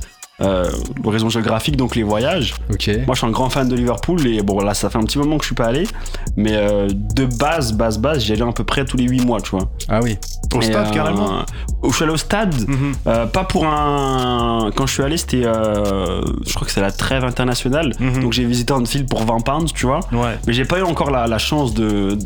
euh, 0.40 0.70
l'horizon 1.02 1.28
géographique, 1.28 1.76
donc 1.76 1.96
les 1.96 2.02
voyages. 2.04 2.54
Moi, 3.06 3.14
je 3.14 3.18
suis 3.18 3.26
un 3.26 3.30
grand 3.30 3.50
fan 3.50 3.68
de 3.68 3.74
Liverpool 3.74 4.24
et 4.26 4.40
bon, 4.42 4.60
là, 4.60 4.72
ça 4.74 4.88
fait 4.90 4.98
un 4.98 5.02
petit 5.02 5.18
moment 5.18 5.36
que 5.36 5.42
je 5.42 5.48
suis 5.48 5.54
pas 5.54 5.66
allé, 5.66 5.84
mais 6.36 6.54
euh, 6.54 6.88
de 6.90 7.24
base, 7.24 7.72
base, 7.72 7.98
base, 7.98 8.22
j'y 8.24 8.32
allais 8.32 8.42
à 8.42 8.52
peu 8.52 8.64
près 8.64 8.84
tous 8.84 8.96
les 8.96 9.04
8 9.08 9.24
mois, 9.26 9.40
tu 9.40 9.50
vois. 9.50 9.68
Ah 9.88 10.00
oui. 10.02 10.16
Au 10.54 10.60
Et, 10.60 10.66
stade, 10.66 10.86
euh, 10.86 10.90
carrément. 10.92 11.44
Je 11.84 11.90
suis 11.92 12.04
allé 12.04 12.12
au 12.12 12.16
stade, 12.16 12.54
Mhm. 12.68 12.92
euh, 13.06 13.26
pas 13.26 13.44
pour 13.44 13.66
un. 13.66 14.70
Quand 14.74 14.86
je 14.86 14.92
suis 14.94 15.02
allé, 15.02 15.16
c'était. 15.16 15.42
je 15.42 16.54
crois 16.54 16.66
que 16.66 16.72
c'est 16.72 16.80
la 16.80 16.90
trêve 16.92 17.24
internationale. 17.24 17.92
Mhm. 18.00 18.22
Donc 18.22 18.32
j'ai 18.32 18.44
visité 18.44 18.72
Anfield 18.72 19.08
pour 19.08 19.24
20 19.24 19.40
pounds, 19.40 19.72
tu 19.72 19.86
vois. 19.86 20.00
Ouais. 20.12 20.38
Mais 20.46 20.52
j'ai 20.52 20.64
pas 20.64 20.78
eu 20.78 20.82
encore 20.82 21.10
la, 21.10 21.26
la 21.26 21.38
chance 21.38 21.74
de, 21.74 22.16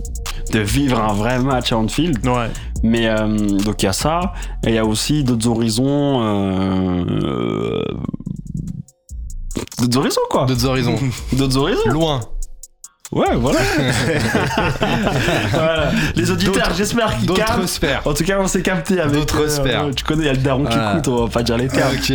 de 0.52 0.58
vivre 0.60 1.00
un 1.00 1.12
vrai 1.14 1.38
match 1.38 1.72
à 1.72 1.78
Anfield. 1.78 2.24
Ouais. 2.26 2.48
Mais 2.82 3.08
euh, 3.08 3.28
donc 3.64 3.82
il 3.82 3.86
y 3.86 3.88
a 3.88 3.92
ça. 3.92 4.32
Et 4.66 4.70
il 4.70 4.74
y 4.74 4.78
a 4.78 4.84
aussi 4.84 5.24
d'autres 5.24 5.48
horizons. 5.48 6.22
euh, 6.22 7.04
euh, 7.08 7.82
D'autres 9.80 9.98
horizons, 9.98 10.20
quoi. 10.30 10.46
D'autres 10.46 10.66
horizons. 10.66 10.96
D'autres 11.32 11.56
horizons. 11.58 11.90
Loin. 11.90 12.20
Ouais, 13.12 13.26
voilà. 13.36 13.58
Voilà. 15.52 15.90
Les 16.16 16.30
auditeurs, 16.30 16.72
j'espère 16.76 17.16
qu'ils 17.18 17.26
D'autres 17.26 17.44
captent. 17.44 17.66
sphères. 17.66 18.00
En 18.06 18.14
tout 18.14 18.24
cas, 18.24 18.38
on 18.40 18.46
s'est 18.46 18.62
capté 18.62 19.00
avec. 19.00 19.12
D'autres 19.14 19.48
sphères. 19.50 19.84
Tu 19.94 20.02
connais, 20.04 20.22
il 20.22 20.26
y 20.26 20.30
a 20.30 20.32
le 20.32 20.38
daron 20.38 20.64
qui 20.64 20.72
Voilà. 20.74 20.92
écoute, 20.92 21.08
on 21.08 21.24
va 21.26 21.30
pas 21.30 21.42
dire 21.42 21.58
les 21.58 21.66
Ok, 21.66 21.72
termes. 21.72 21.92
ok. 21.94 22.08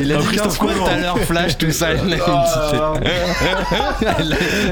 Il 0.00 0.12
a 0.12 0.16
dit 0.18 0.26
Christophe 0.26 0.46
15 0.48 0.56
fois 0.58 0.72
tout 0.74 0.84
à 0.90 0.96
l'heure, 0.98 1.18
flash, 1.20 1.56
tout 1.58 1.70
ça. 1.70 1.88
il 2.04 2.16
Ah, 2.20 2.94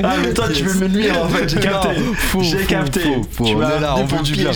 Ah, 0.05 0.09
mais 0.23 0.33
toi, 0.35 0.47
tu 0.55 0.65
veux 0.65 0.75
me 0.81 0.89
nuire 0.89 1.15
en 1.23 1.29
fait, 1.29 1.49
j'ai 1.49 1.61
capté. 1.61 1.89
J'ai 2.43 2.59
capté. 2.67 3.01
faux, 3.01 3.23
faux. 3.31 3.45
Tu 3.45 3.55
On 3.55 3.63
est 3.63 3.81
là, 3.81 3.95
on 3.97 4.05
veut 4.05 4.23
du 4.23 4.33
bien. 4.33 4.51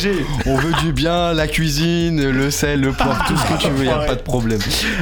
On 0.47 0.57
veut 0.57 0.73
du 0.83 0.93
bien, 0.93 1.33
la 1.33 1.47
cuisine, 1.47 2.31
le 2.31 2.51
sel, 2.51 2.81
le 2.81 2.93
poivre, 2.93 3.25
tout 3.27 3.37
ce 3.37 3.45
que 3.55 3.63
tu 3.63 3.71
veux, 3.71 3.85
il 3.85 3.89
a 3.91 3.99
pas 4.05 4.15
de 4.15 4.21
problème. 4.23 4.59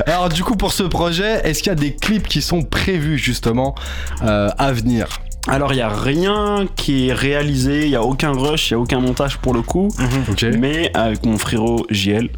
Alors 0.06 0.28
du 0.28 0.44
coup 0.44 0.56
pour 0.56 0.72
ce 0.72 0.82
projet, 0.84 1.40
est-ce 1.44 1.62
qu'il 1.62 1.70
y 1.70 1.72
a 1.72 1.76
des 1.78 1.94
clips 1.94 2.28
qui 2.28 2.42
sont 2.42 2.62
prévus 2.62 3.18
justement 3.18 3.74
euh, 4.24 4.48
à 4.58 4.72
venir? 4.72 5.06
Alors, 5.48 5.72
il 5.72 5.78
y 5.78 5.82
a 5.82 5.88
rien 5.88 6.66
qui 6.76 7.08
est 7.08 7.12
réalisé, 7.12 7.84
il 7.84 7.90
y 7.90 7.96
a 7.96 8.02
aucun 8.02 8.32
rush, 8.32 8.70
il 8.70 8.74
y 8.74 8.76
a 8.76 8.78
aucun 8.78 9.00
montage 9.00 9.38
pour 9.38 9.54
le 9.54 9.62
coup. 9.62 9.88
Ok. 10.30 10.44
Mais 10.58 10.90
avec 10.94 11.26
mon 11.26 11.36
frérot 11.36 11.84
JL, 11.90 12.28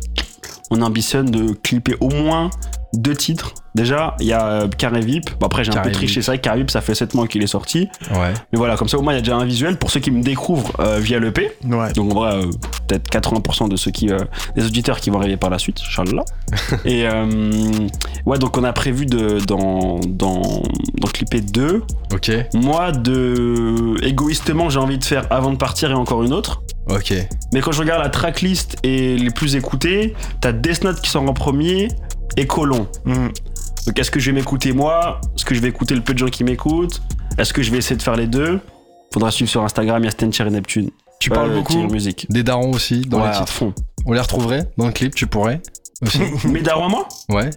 on 0.71 0.81
ambitionne 0.81 1.31
de 1.31 1.53
clipper 1.53 1.97
au 2.01 2.09
moins 2.09 2.51
deux 2.95 3.15
titres. 3.15 3.55
Déjà, 3.75 4.15
il 4.21 4.27
y 4.27 4.33
a 4.33 4.47
euh, 4.47 4.69
Carré 4.69 5.01
VIP. 5.01 5.31
Bon, 5.41 5.47
après, 5.47 5.65
j'ai 5.65 5.77
un 5.77 5.83
peu 5.83 5.91
triché, 5.91 6.23
c'est 6.23 6.31
vrai 6.31 6.39
que 6.39 6.45
Carré 6.45 6.59
VIP, 6.59 6.71
ça 6.71 6.81
fait 6.81 6.95
7 6.95 7.15
mois 7.15 7.27
qu'il 7.27 7.43
est 7.43 7.49
sorti. 7.49 7.89
Ouais. 8.13 8.33
Mais 8.53 8.59
voilà, 8.59 8.77
comme 8.77 8.89
ça, 8.89 8.99
au 8.99 9.03
moins, 9.03 9.13
il 9.13 9.17
y 9.17 9.19
a 9.19 9.23
déjà 9.23 9.37
un 9.37 9.45
visuel 9.45 9.79
pour 9.79 9.91
ceux 9.91 9.99
qui 9.99 10.13
me 10.13 10.23
découvrent 10.23 10.73
euh, 10.79 10.99
via 11.01 11.19
l'EP. 11.19 11.51
Ouais. 11.65 11.93
Donc, 11.93 12.13
en 12.13 12.15
vrai, 12.15 12.35
euh, 12.35 12.51
peut-être 12.87 13.11
80% 13.11 13.69
de 13.69 13.77
ceux 13.77 13.91
qui, 13.91 14.11
euh, 14.11 14.19
des 14.55 14.65
auditeurs 14.65 15.01
qui 15.01 15.11
vont 15.11 15.19
arriver 15.19 15.37
par 15.37 15.51
la 15.51 15.59
suite, 15.59 15.81
Inch'Allah. 15.81 16.25
Et 16.85 17.09
euh, 17.09 17.89
ouais, 18.27 18.39
donc 18.39 18.57
on 18.57 18.63
a 18.63 18.73
prévu 18.73 19.07
de, 19.07 19.41
d'en, 19.45 19.99
d'en, 20.07 20.63
d'en 20.95 21.09
clipper 21.09 21.41
deux. 21.41 21.83
Ok. 22.13 22.31
Moi, 22.55 22.93
de 22.93 23.97
égoïstement, 24.05 24.71
j'ai 24.71 24.79
envie 24.79 24.99
de 24.99 25.05
faire 25.05 25.27
avant 25.31 25.51
de 25.51 25.57
partir 25.57 25.91
et 25.91 25.95
encore 25.95 26.23
une 26.23 26.33
autre. 26.33 26.63
Ok. 26.89 27.15
Mais 27.53 27.61
quand 27.61 27.73
je 27.73 27.81
regarde 27.81 28.03
la 28.03 28.11
tracklist 28.11 28.77
et 28.83 29.17
les 29.17 29.31
plus 29.31 29.57
écoutés, 29.57 30.15
t'as 30.41 30.53
Death 30.53 30.85
Note 30.85 31.01
qui 31.01 31.11
sort 31.11 31.23
en 31.23 31.33
premier 31.33 31.89
et 32.37 32.47
Colon. 32.47 32.87
Mhm. 33.05 33.31
Donc 33.87 33.99
est-ce 33.99 34.11
que 34.11 34.19
je 34.21 34.31
vais 34.31 34.37
m'écouter 34.37 34.73
moi? 34.73 35.21
Est-ce 35.37 35.45
que 35.45 35.55
je 35.55 35.61
vais 35.61 35.69
écouter 35.69 35.95
le 35.95 36.01
peu 36.01 36.15
de 36.15 36.19
gens 36.19 36.29
qui 36.29 36.45
m'écoutent? 36.45 37.03
Est-ce 37.39 37.53
que 37.53 37.63
je 37.63 37.71
vais 37.71 37.79
essayer 37.79 37.97
de 37.97 38.03
faire 38.03 38.17
les 38.17 38.27
deux? 38.27 38.61
Faudra 39.13 39.31
suivre 39.31 39.51
sur 39.51 39.63
Instagram 39.63 40.03
Yasten 40.05 40.31
Thierry 40.31 40.51
Neptune. 40.51 40.91
Tu 41.21 41.31
parles 41.31 41.51
Euh, 41.53 41.55
beaucoup 41.57 41.79
musique. 41.89 42.27
des 42.31 42.43
darons 42.43 42.73
aussi 42.73 43.03
dans 43.03 43.21
ouais, 43.23 43.29
les 43.31 43.37
titres. 43.37 43.49
fond. 43.53 43.73
On 44.07 44.13
les 44.13 44.21
retrouverait 44.21 44.71
dans 44.77 44.87
le 44.87 44.93
clip, 44.93 45.15
tu 45.15 45.27
pourrais 45.27 45.61
aussi. 46.03 46.21
Mes 46.49 46.61
darons 46.63 46.87
à 46.87 46.89
moi? 46.89 47.09
Ouais. 47.29 47.51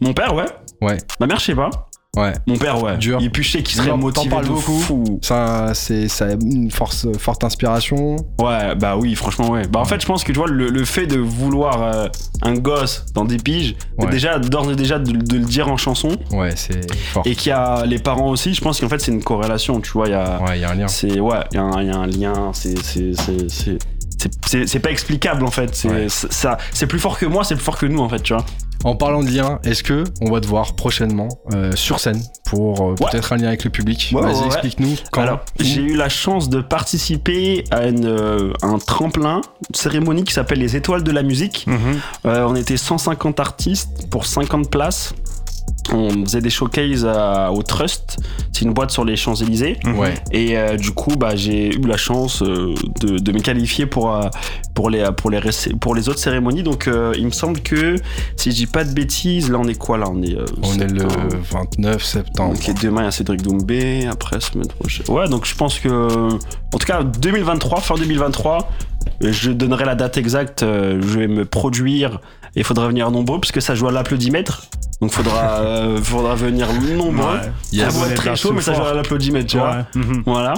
Mon 0.00 0.12
père, 0.12 0.34
ouais. 0.34 0.44
Ouais. 0.82 0.98
Ma 1.20 1.26
mère, 1.26 1.38
je 1.38 1.44
sais 1.46 1.54
pas. 1.54 1.70
Ouais. 2.16 2.32
Mon 2.46 2.56
père, 2.56 2.82
ouais. 2.82 2.96
Dur. 2.96 3.18
Il 3.20 3.30
puchait 3.30 3.62
qui 3.62 3.74
serait 3.74 3.96
motivé 3.96 4.34
de 4.36 4.46
beaucoup 4.46 4.78
fou. 4.78 5.18
Ça, 5.22 5.72
c'est, 5.74 6.08
ça 6.08 6.26
a 6.26 6.32
une 6.32 6.70
force, 6.70 7.06
forte 7.18 7.44
inspiration. 7.44 8.16
Ouais, 8.40 8.74
bah 8.76 8.96
oui, 8.96 9.14
franchement, 9.14 9.50
ouais. 9.50 9.66
Bah 9.68 9.80
en 9.80 9.84
fait, 9.84 10.00
je 10.00 10.06
pense 10.06 10.22
que 10.24 10.32
tu 10.32 10.38
vois, 10.38 10.48
le, 10.48 10.68
le 10.68 10.84
fait 10.84 11.06
de 11.06 11.18
vouloir 11.18 11.82
euh, 11.82 12.08
un 12.42 12.54
gosse 12.54 13.06
dans 13.14 13.24
des 13.24 13.36
piges, 13.38 13.74
Ouais. 13.98 14.10
déjà, 14.10 14.38
d'ores 14.38 14.70
et 14.70 14.76
déjà, 14.76 14.98
de, 14.98 15.12
de 15.12 15.36
le 15.38 15.44
dire 15.44 15.68
en 15.68 15.76
chanson, 15.76 16.16
Ouais, 16.32 16.52
c'est 16.56 16.90
fort. 17.12 17.22
et 17.26 17.34
qu'il 17.34 17.50
y 17.50 17.52
a 17.52 17.84
les 17.86 17.98
parents 17.98 18.28
aussi, 18.30 18.54
je 18.54 18.60
pense 18.60 18.80
qu'en 18.80 18.88
fait, 18.88 19.00
c'est 19.00 19.12
une 19.12 19.22
corrélation, 19.22 19.80
tu 19.80 19.90
vois, 19.92 20.06
il 20.08 20.12
y 20.12 20.14
a. 20.14 20.40
Ouais, 20.42 20.58
il 20.58 20.60
y 20.62 20.64
a 20.64 20.70
un 20.70 20.74
lien. 20.74 20.88
C'est 20.88 21.18
ouais, 21.20 21.38
il 21.52 21.56
y, 21.56 21.58
a 21.58 21.62
un- 21.62 21.82
il 21.82 21.88
y 21.88 21.90
a 21.90 21.96
un 21.96 22.06
lien, 22.06 22.50
c'est 22.52 22.78
c'est 22.82 23.12
c'est 23.14 23.48
c'est 23.50 23.78
c'est- 24.18 24.30
c'est- 24.46 24.66
c'est 24.66 24.78
pas 24.78 24.90
explicable 24.90 25.44
en 25.44 25.50
fait, 25.50 25.74
c'est 25.74 25.88
Ouais. 25.88 26.06
c'est- 26.08 26.32
ça 26.32 26.56
c'est 26.72 26.86
plus 26.86 26.98
fort 26.98 27.18
que 27.18 27.26
moi, 27.26 27.44
c'est 27.44 27.54
plus 27.56 27.64
fort 27.64 27.76
que 27.78 27.86
nous 27.86 27.98
en 28.00 28.08
fait, 28.08 28.22
tu 28.22 28.32
vois. 28.34 28.44
En 28.84 28.96
parlant 28.96 29.22
de 29.22 29.30
lien, 29.30 29.60
est-ce 29.64 29.82
que 29.82 30.04
on 30.20 30.30
va 30.30 30.40
te 30.40 30.46
voir 30.46 30.74
prochainement 30.74 31.28
euh, 31.54 31.72
sur 31.74 32.00
scène 32.00 32.22
pour 32.44 32.90
euh, 32.90 32.94
peut-être 32.94 33.32
un 33.32 33.38
lien 33.38 33.48
avec 33.48 33.64
le 33.64 33.70
public? 33.70 34.12
Ouais, 34.14 34.20
Vas-y, 34.20 34.40
ouais, 34.40 34.46
explique-nous. 34.46 34.96
Alors, 35.14 35.40
j'ai 35.58 35.80
eu 35.80 35.96
la 35.96 36.10
chance 36.10 36.50
de 36.50 36.60
participer 36.60 37.64
à 37.70 37.86
une, 37.86 38.04
euh, 38.04 38.52
un 38.60 38.78
tremplin, 38.78 39.40
une 39.70 39.74
cérémonie 39.74 40.24
qui 40.24 40.34
s'appelle 40.34 40.58
les 40.58 40.76
Étoiles 40.76 41.02
de 41.02 41.12
la 41.12 41.22
musique. 41.22 41.66
Mhm. 41.66 42.00
On 42.24 42.54
était 42.54 42.76
150 42.76 43.40
artistes 43.40 44.06
pour 44.10 44.26
50 44.26 44.70
places. 44.70 45.14
On 45.92 46.24
faisait 46.24 46.40
des 46.40 46.50
showcases 46.50 47.04
à- 47.04 47.52
au 47.52 47.62
Trust, 47.62 48.18
c'est 48.52 48.62
une 48.64 48.72
boîte 48.72 48.90
sur 48.90 49.04
les 49.04 49.16
Champs-Élysées. 49.16 49.78
Ouais. 49.96 50.14
Et 50.32 50.56
euh, 50.56 50.76
du 50.76 50.90
coup, 50.92 51.14
bah, 51.16 51.36
j'ai 51.36 51.74
eu 51.74 51.80
la 51.86 51.96
chance 51.98 52.42
euh, 52.42 52.74
de, 53.00 53.18
de 53.18 53.32
me 53.32 53.40
qualifier 53.40 53.84
pour, 53.86 54.12
euh, 54.14 54.28
pour, 54.74 54.88
les, 54.90 55.04
pour, 55.16 55.30
les, 55.30 55.38
réc- 55.38 55.76
pour 55.78 55.94
les 55.94 56.08
autres 56.08 56.18
cérémonies. 56.20 56.62
Donc, 56.62 56.88
il 57.16 57.24
me 57.26 57.30
semble 57.30 57.60
que, 57.60 57.96
si 58.36 58.50
je 58.50 58.56
dis 58.56 58.66
pas 58.66 58.84
de 58.84 58.92
bêtises, 58.92 59.50
là, 59.50 59.58
on 59.60 59.68
est 59.68 59.78
quoi 59.78 59.98
là? 59.98 60.06
On 60.10 60.22
est, 60.22 60.34
euh, 60.36 60.44
On 60.62 60.72
est 60.78 60.86
le 60.90 61.00
septembre. 61.00 61.36
29 61.78 62.04
septembre. 62.04 62.54
Ok, 62.56 62.82
demain, 62.82 63.02
il 63.02 63.04
y 63.04 63.08
a 63.08 63.10
Cédric 63.10 63.42
Doumbé. 63.42 64.06
Après, 64.10 64.40
semaine 64.40 64.68
prochaine. 64.68 65.06
Ouais, 65.10 65.28
donc 65.28 65.44
je 65.46 65.54
pense 65.54 65.78
que. 65.78 65.88
En 65.88 66.78
tout 66.78 66.86
cas, 66.86 67.02
2023, 67.04 67.80
fin 67.80 67.94
2023, 67.96 68.70
euh, 69.22 69.32
je 69.32 69.50
donnerai 69.50 69.84
la 69.84 69.94
date 69.94 70.16
exacte. 70.16 70.60
Je 70.64 71.18
vais 71.18 71.28
me 71.28 71.44
produire 71.44 72.20
et 72.56 72.60
il 72.60 72.64
faudra 72.64 72.88
venir 72.88 73.10
nombreux 73.10 73.38
parce 73.40 73.52
que 73.52 73.60
ça 73.60 73.74
joue 73.74 73.86
à 73.86 73.92
l'applaudimètre. 73.92 74.66
Donc, 75.04 75.12
faudra, 75.12 75.58
euh, 75.60 76.02
faudra 76.02 76.34
venir 76.34 76.66
nombreux. 76.96 77.34
Ouais. 77.34 77.52
Yes. 77.72 77.92
Ça 77.92 77.98
va 78.00 78.06
être 78.10 78.14
très 78.14 78.36
chaud, 78.36 78.52
mais 78.54 78.62
ça 78.62 78.72
joue 78.72 78.80
à 78.84 78.94
l'applaudimètre, 78.94 79.46
tu 79.46 79.58
vois. 79.58 79.84
Ouais. 79.94 80.00
Mhm. 80.00 80.22
Voilà. 80.24 80.54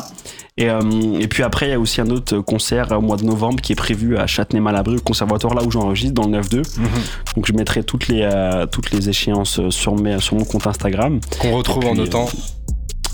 Et, 0.56 0.70
euh, 0.70 0.80
et 1.18 1.26
puis 1.26 1.42
après, 1.42 1.66
il 1.66 1.70
y 1.70 1.74
a 1.74 1.80
aussi 1.80 2.00
un 2.00 2.08
autre 2.10 2.38
concert 2.38 2.92
au 2.92 3.00
mois 3.00 3.16
de 3.16 3.24
novembre 3.24 3.60
qui 3.60 3.72
est 3.72 3.76
prévu 3.76 4.16
à 4.16 4.28
Châtenay-Malabry, 4.28 4.98
au 4.98 5.00
conservatoire 5.00 5.52
là 5.54 5.64
où 5.64 5.70
j'enregistre, 5.72 6.14
dans 6.14 6.28
le 6.28 6.38
9-2. 6.40 6.58
Mhm. 6.78 6.86
Donc 7.34 7.46
je 7.46 7.52
mettrai 7.54 7.82
toutes 7.82 8.06
les, 8.06 8.22
euh, 8.22 8.66
toutes 8.66 8.92
les 8.92 9.08
échéances 9.08 9.68
sur, 9.70 9.96
mes, 9.96 10.20
sur 10.20 10.36
mon 10.36 10.44
compte 10.44 10.68
Instagram. 10.68 11.18
Qu'on 11.40 11.50
retrouve 11.56 11.82
Et 11.84 11.88
en 11.88 11.94
notant. 11.96 12.28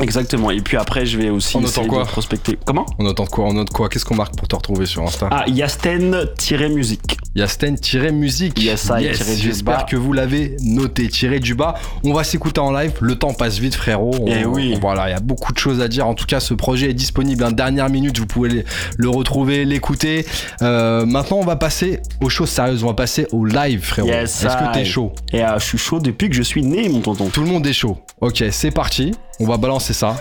Exactement. 0.01 0.51
Et 0.51 0.61
puis 0.61 0.77
après, 0.77 1.07
je 1.07 1.17
vais 1.17 1.31
aussi 1.31 1.57
En 1.57 1.61
notant 1.61 1.71
essayer 1.73 1.89
quoi? 1.89 2.03
de 2.05 2.09
prospecter. 2.09 2.59
Comment? 2.67 2.85
On 2.99 3.05
note 3.05 3.27
quoi? 3.31 3.47
On 3.47 3.55
note 3.55 3.71
quoi? 3.71 3.89
Qu'est-ce 3.89 4.05
qu'on 4.05 4.17
marque 4.17 4.37
pour 4.37 4.49
te 4.49 4.55
retrouver 4.57 4.85
sur 4.85 5.03
Insta? 5.03 5.29
Ah, 5.31 5.45
Yasten-musique. 5.49 7.17
Yasten-musique. 7.35 8.63
Yes, 8.63 8.91
I, 8.95 9.11
tiré 9.13 9.35
du 9.37 9.43
J'espère 9.43 9.87
que 9.87 9.97
vous 9.97 10.13
l'avez 10.13 10.57
noté. 10.63 11.09
Tiré 11.09 11.41
du 11.41 11.55
bas. 11.55 11.75
On 12.05 12.13
va 12.13 12.25
s'écouter 12.25 12.61
en 12.61 12.71
live. 12.73 12.93
Le 13.01 13.15
temps 13.17 13.33
passe 13.33 13.59
vite, 13.59 13.75
frérot. 13.75 14.11
On- 14.21 14.27
Eh 14.27 14.45
oui. 14.45 14.75
on- 14.77 14.81
Voilà, 14.81 15.09
il 15.09 15.13
y 15.13 15.17
a 15.17 15.21
beaucoup 15.21 15.53
de 15.53 15.59
choses 15.59 15.81
à 15.81 15.89
dire. 15.89 16.07
En 16.07 16.15
tout 16.15 16.27
cas, 16.27 16.41
ce 16.41 16.55
projet 16.55 16.91
est 16.91 16.95
disponible. 16.95 17.45
En 17.45 17.51
dernière 17.53 17.89
minute, 17.89 18.19
vous 18.19 18.27
pouvez 18.27 18.49
le- 18.49 18.65
le 18.97 19.09
retrouver, 19.09 19.65
l'écouter. 19.65 20.27
Euh, 20.61 21.07
maintenant, 21.07 21.39
on 21.39 21.45
va 21.45 21.57
passer 21.57 22.01
aux 22.21 22.29
choses 22.29 22.51
sérieuses. 22.51 22.85
On 22.85 22.89
va 22.89 22.95
passer 22.95 23.27
au 23.33 23.45
live, 23.45 23.81
frérot. 23.83 24.09
Yes, 24.09 24.45
Est-ce 24.45 24.57
que 24.57 24.73
t'es 24.75 24.85
chaud? 24.85 25.13
Et 25.33 25.43
euh, 25.43 25.59
je 25.59 25.65
suis 25.65 25.79
chaud 25.79 26.01
depuis 26.01 26.29
que 26.29 26.35
je 26.37 26.43
suis 26.43 26.63
né, 26.63 26.89
mon 26.89 27.01
tonton. 27.01 27.29
Tout 27.29 27.41
le 27.43 27.49
monde 27.49 27.67
est 27.67 27.73
chaud. 27.73 27.97
Ok, 28.21 28.45
c'est 28.51 28.71
parti. 28.71 29.13
On 29.41 29.47
va 29.47 29.57
balancer 29.57 29.93
ça. 29.95 30.17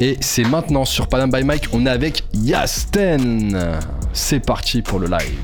Et 0.00 0.16
c'est 0.20 0.44
maintenant 0.44 0.84
sur 0.84 1.08
Panam 1.08 1.30
by 1.30 1.42
Mike. 1.42 1.68
On 1.72 1.84
est 1.84 1.90
avec 1.90 2.22
Yasten. 2.32 3.78
C'est 4.12 4.40
parti 4.40 4.82
pour 4.82 4.98
le 5.00 5.08
live. 5.08 5.38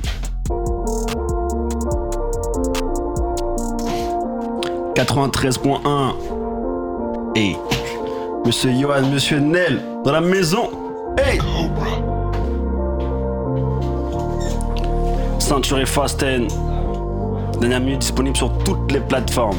93.1 4.94 6.14
Hey. 7.34 7.56
Monsieur 8.46 8.70
Johan, 8.72 9.02
Monsieur 9.12 9.40
Nel, 9.40 9.82
dans 10.04 10.12
la 10.12 10.20
maison. 10.20 10.70
Hey 11.18 11.38
Ceinture 15.40 15.78
et 15.80 15.86
Fasten. 15.86 16.46
Dernière 17.60 17.80
minute 17.80 18.00
disponible 18.00 18.36
sur 18.36 18.56
toutes 18.58 18.92
les 18.92 19.00
plateformes. 19.00 19.58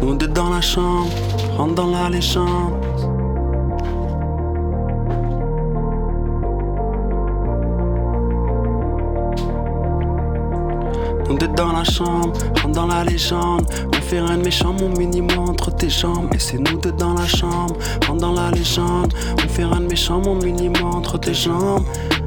Nous 0.00 0.14
dans 0.14 0.48
la 0.48 0.60
chambre, 0.62 1.10
rentre 1.58 1.74
dans 1.74 1.90
la 1.90 2.08
légende. 2.08 2.89
Nous 11.30 11.38
deux 11.38 11.46
dans 11.46 11.70
la 11.70 11.84
chambre, 11.84 12.32
rentre 12.60 12.74
dans 12.74 12.88
la 12.88 13.04
légende. 13.04 13.64
On 13.96 14.02
fait 14.02 14.20
rien 14.20 14.36
de 14.36 14.42
méchant, 14.42 14.72
mon 14.72 14.88
mini 14.88 15.22
entre 15.38 15.70
tes 15.70 15.88
jambes. 15.88 16.28
Et 16.34 16.40
c'est 16.40 16.58
nous 16.58 16.76
deux 16.80 16.90
dans 16.90 17.14
la 17.14 17.26
chambre, 17.28 17.76
rentre 18.04 18.20
dans 18.20 18.32
la 18.32 18.50
légende. 18.50 19.14
On 19.36 19.48
fait 19.48 19.64
rien 19.64 19.80
de 19.80 19.86
méchant, 19.86 20.20
mon 20.20 20.34
mini 20.34 20.72
entre 20.82 21.20
tes 21.20 21.32
jambes. 21.32 21.84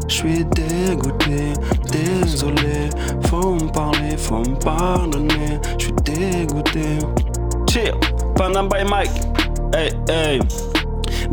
Je 0.07 0.13
suis 0.13 0.45
dégoûté, 0.45 1.51
désolé. 1.91 2.89
Faut 3.27 3.55
me 3.55 3.69
parler, 3.73 4.15
faut 4.15 4.39
me 4.39 4.55
pardonner. 4.55 5.59
Je 5.77 5.83
suis 5.83 5.93
dégoûté. 6.05 6.99
Chill, 7.69 7.93
Panam 8.35 8.69
by 8.69 8.85
Mike. 8.89 9.11
Hey, 9.73 9.91
hey. 10.07 10.39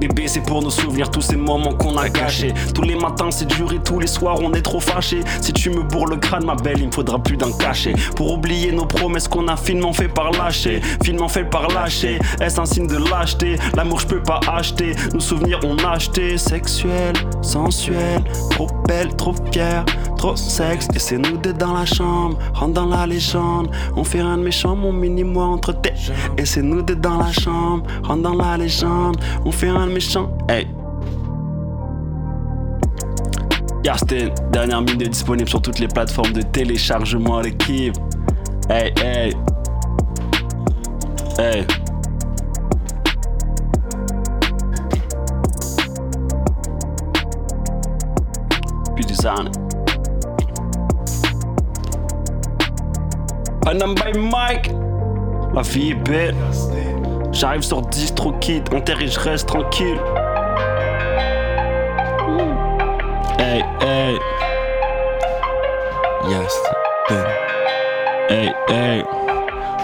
Bébé, 0.00 0.28
c'est 0.28 0.40
pour 0.40 0.62
nous 0.62 0.70
souvenir 0.70 1.10
tous 1.10 1.20
ces 1.20 1.36
moments 1.36 1.74
qu'on 1.74 1.98
a 1.98 2.08
gâchés. 2.08 2.54
Tous 2.74 2.80
les 2.80 2.94
matins, 2.94 3.30
c'est 3.30 3.44
dur 3.44 3.70
et 3.74 3.80
tous 3.80 4.00
les 4.00 4.06
soirs, 4.06 4.38
on 4.40 4.54
est 4.54 4.62
trop 4.62 4.80
fâchés. 4.80 5.20
Si 5.42 5.52
tu 5.52 5.68
me 5.68 5.82
bourres 5.82 6.06
le 6.06 6.16
crâne, 6.16 6.46
ma 6.46 6.54
belle, 6.54 6.78
il 6.78 6.86
me 6.86 6.92
faudra 6.92 7.18
plus 7.18 7.36
d'un 7.36 7.52
cachet. 7.52 7.92
Pour 8.16 8.32
oublier 8.32 8.72
nos 8.72 8.86
promesses 8.86 9.28
qu'on 9.28 9.46
a 9.48 9.58
finement 9.58 9.92
fait 9.92 10.08
par 10.08 10.30
lâcher. 10.30 10.80
Finement 11.04 11.28
fait 11.28 11.44
par 11.44 11.68
lâcher. 11.68 12.18
Est-ce 12.40 12.58
un 12.58 12.64
signe 12.64 12.86
de 12.86 12.96
lâcheté? 12.96 13.56
L'amour, 13.74 14.00
je 14.00 14.06
peux 14.06 14.22
pas 14.22 14.40
acheter. 14.50 14.94
Nos 15.12 15.20
souvenirs, 15.20 15.60
on 15.64 15.76
a 15.84 15.90
acheté. 15.90 16.38
Sexuel, 16.38 17.12
sensuel, 17.42 18.22
trop 18.48 18.68
belle, 18.88 19.14
trop 19.16 19.34
fière, 19.52 19.84
sexe. 20.36 20.88
Et 20.94 20.98
c'est 20.98 21.18
nous 21.18 21.36
deux 21.36 21.52
dans 21.52 21.72
la 21.72 21.86
chambre, 21.86 22.38
rentre 22.54 22.74
dans 22.74 22.86
la 22.86 23.06
légende. 23.06 23.70
On 23.96 24.04
fait 24.04 24.22
rien 24.22 24.36
de 24.36 24.42
méchant, 24.42 24.76
mon 24.76 24.92
mini-moi 24.92 25.44
entre 25.44 25.72
tes. 25.72 25.94
Et 26.36 26.44
c'est 26.44 26.62
nous 26.62 26.82
deux 26.82 26.96
dans 26.96 27.18
la 27.18 27.32
chambre, 27.32 27.84
rentre 28.02 28.22
dans 28.22 28.34
la 28.34 28.56
légende. 28.56 29.16
On 29.44 29.52
fait 29.52 29.70
rien 29.70 29.86
de 29.86 29.92
méchant, 29.92 30.30
hey. 30.48 30.66
Yarstin, 33.82 34.28
dernière 34.52 34.82
minute 34.82 35.10
disponible 35.10 35.48
sur 35.48 35.62
toutes 35.62 35.78
les 35.78 35.88
plateformes 35.88 36.32
de 36.32 36.42
téléchargement 36.42 37.40
l'équipe. 37.40 37.96
Hey, 38.68 38.92
hey. 39.02 39.34
Hey. 41.38 41.66
Puis 48.94 49.06
des 49.06 49.26
Panam 53.70 53.94
by 53.94 54.18
Mike. 54.18 54.72
La 55.54 55.62
vie 55.62 55.90
est 55.90 55.94
belle. 55.94 56.34
J'arrive 57.30 57.62
sur 57.62 57.82
DistroKid, 57.82 58.64
enterré, 58.74 59.06
je 59.06 59.20
reste 59.20 59.46
tranquille. 59.46 59.96
Hey, 63.38 63.62
hey, 63.80 64.18
Yes. 66.28 66.52
hey, 68.28 68.50
hey. 68.70 69.04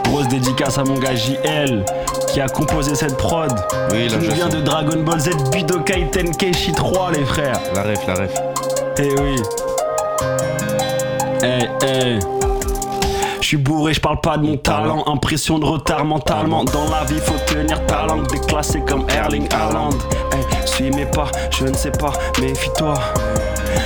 Grosse 0.03 0.27
dédicace 0.27 0.79
à 0.79 0.83
mon 0.83 0.99
gars 0.99 1.15
JL 1.15 1.85
qui 2.27 2.41
a 2.41 2.49
composé 2.49 2.97
cette 2.97 3.17
prod. 3.17 3.53
Oui, 3.93 4.09
Qui 4.09 4.17
nous 4.17 4.25
je 4.25 4.31
vient 4.33 4.49
de 4.49 4.63
Dragon 4.63 5.01
Ball 5.05 5.21
Z, 5.21 5.31
Budokai 5.53 6.11
Tenkaichi 6.11 6.73
3, 6.73 7.13
les 7.13 7.25
frères. 7.25 7.61
La 7.73 7.85
ref, 7.85 8.05
la 8.09 8.15
ref. 8.15 8.35
Eh 8.99 9.15
oui. 9.21 9.37
Eh, 11.45 11.69
eh. 11.87 12.36
Je 13.47 13.51
suis 13.51 13.59
bourré, 13.59 13.95
je 13.95 14.01
parle 14.01 14.21
pas 14.21 14.37
de 14.39 14.45
mon 14.45 14.57
talent. 14.57 15.05
Impression 15.07 15.61
de 15.61 15.65
retard 15.65 16.05
mentalement. 16.05 16.65
Dans 16.65 16.91
la 16.91 17.05
vie, 17.05 17.21
faut 17.21 17.39
tenir 17.47 17.87
ta 17.87 18.05
langue. 18.05 18.27
Déclassé 18.27 18.81
comme 18.81 19.07
Erling 19.09 19.47
Haaland. 19.55 19.91
Eh, 20.33 20.67
suis 20.67 20.91
mes 20.91 21.07
pas, 21.07 21.31
je 21.57 21.67
ne 21.67 21.73
sais 21.73 21.93
pas, 21.93 22.11
méfie-toi. 22.41 22.95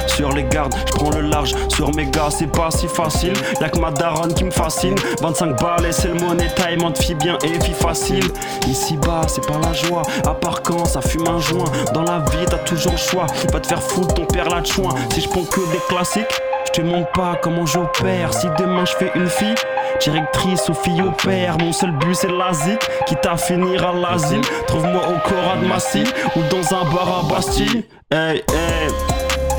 Sur 0.07 0.33
les 0.33 0.45
gardes, 0.45 0.75
je 0.87 0.93
prends 0.95 1.11
le 1.11 1.21
large. 1.21 1.53
Sur 1.69 1.95
mes 1.95 2.07
gars, 2.07 2.31
c'est 2.31 2.47
pas 2.47 2.71
si 2.71 2.89
facile. 2.89 3.35
Y'a 3.61 3.69
que 3.69 3.79
ma 3.79 3.91
daronne 3.91 4.33
qui 4.33 4.45
me 4.45 4.51
fascine. 4.51 4.95
25 5.21 5.61
balles, 5.61 5.85
et 5.85 5.93
c'est 5.93 6.09
le 6.09 6.15
money 6.15 6.49
time. 6.57 6.83
On 6.83 6.91
te 6.91 7.03
fie 7.03 7.15
bien 7.15 7.37
et 7.45 7.63
fille 7.63 7.75
facile. 7.75 8.25
Ici 8.67 8.97
bas, 8.97 9.27
c'est 9.29 9.47
pas 9.47 9.59
la 9.63 9.75
joie. 9.75 10.05
À 10.27 10.33
part 10.33 10.63
quand 10.63 10.87
ça 10.87 11.03
fume 11.03 11.29
un 11.29 11.39
joint. 11.39 11.71
Dans 11.93 12.05
la 12.05 12.21
vie, 12.21 12.47
t'as 12.49 12.57
toujours 12.65 12.93
le 12.93 12.97
choix. 12.97 13.27
Va 13.53 13.61
te 13.61 13.67
faire 13.67 13.83
foutre 13.83 14.15
ton 14.15 14.25
père 14.25 14.49
là 14.49 14.63
de. 14.63 14.95
Si 15.13 15.21
je 15.21 15.29
prends 15.29 15.45
que 15.45 15.61
des 15.71 15.81
classiques, 15.87 16.41
je 16.73 16.81
te 16.81 16.87
montre 16.87 17.11
pas 17.13 17.39
comment 17.41 17.67
j'opère. 17.67 18.33
Si 18.33 18.47
demain 18.59 18.85
je 18.85 18.93
fais 18.93 19.11
une 19.15 19.29
fille. 19.29 19.55
Directrice 20.01 20.69
ou 20.69 20.75
fille 20.75 21.03
au 21.03 21.11
père, 21.11 21.59
mon 21.59 21.73
seul 21.73 21.91
but 21.93 22.15
c'est 22.15 22.31
l'Asie, 22.31 22.79
quitte 23.07 23.27
à 23.27 23.37
finir 23.37 23.87
à 23.87 23.93
l'asile. 23.93 24.41
Trouve-moi 24.67 25.03
au 25.03 25.29
Cora 25.29 25.57
de 25.61 25.67
Massy 25.67 26.05
ou 26.37 26.41
dans 26.49 26.75
un 26.75 26.85
bar 26.91 27.19
à 27.19 27.35
Bastille. 27.35 27.85
Hey, 28.11 28.43
hey, 28.49 28.89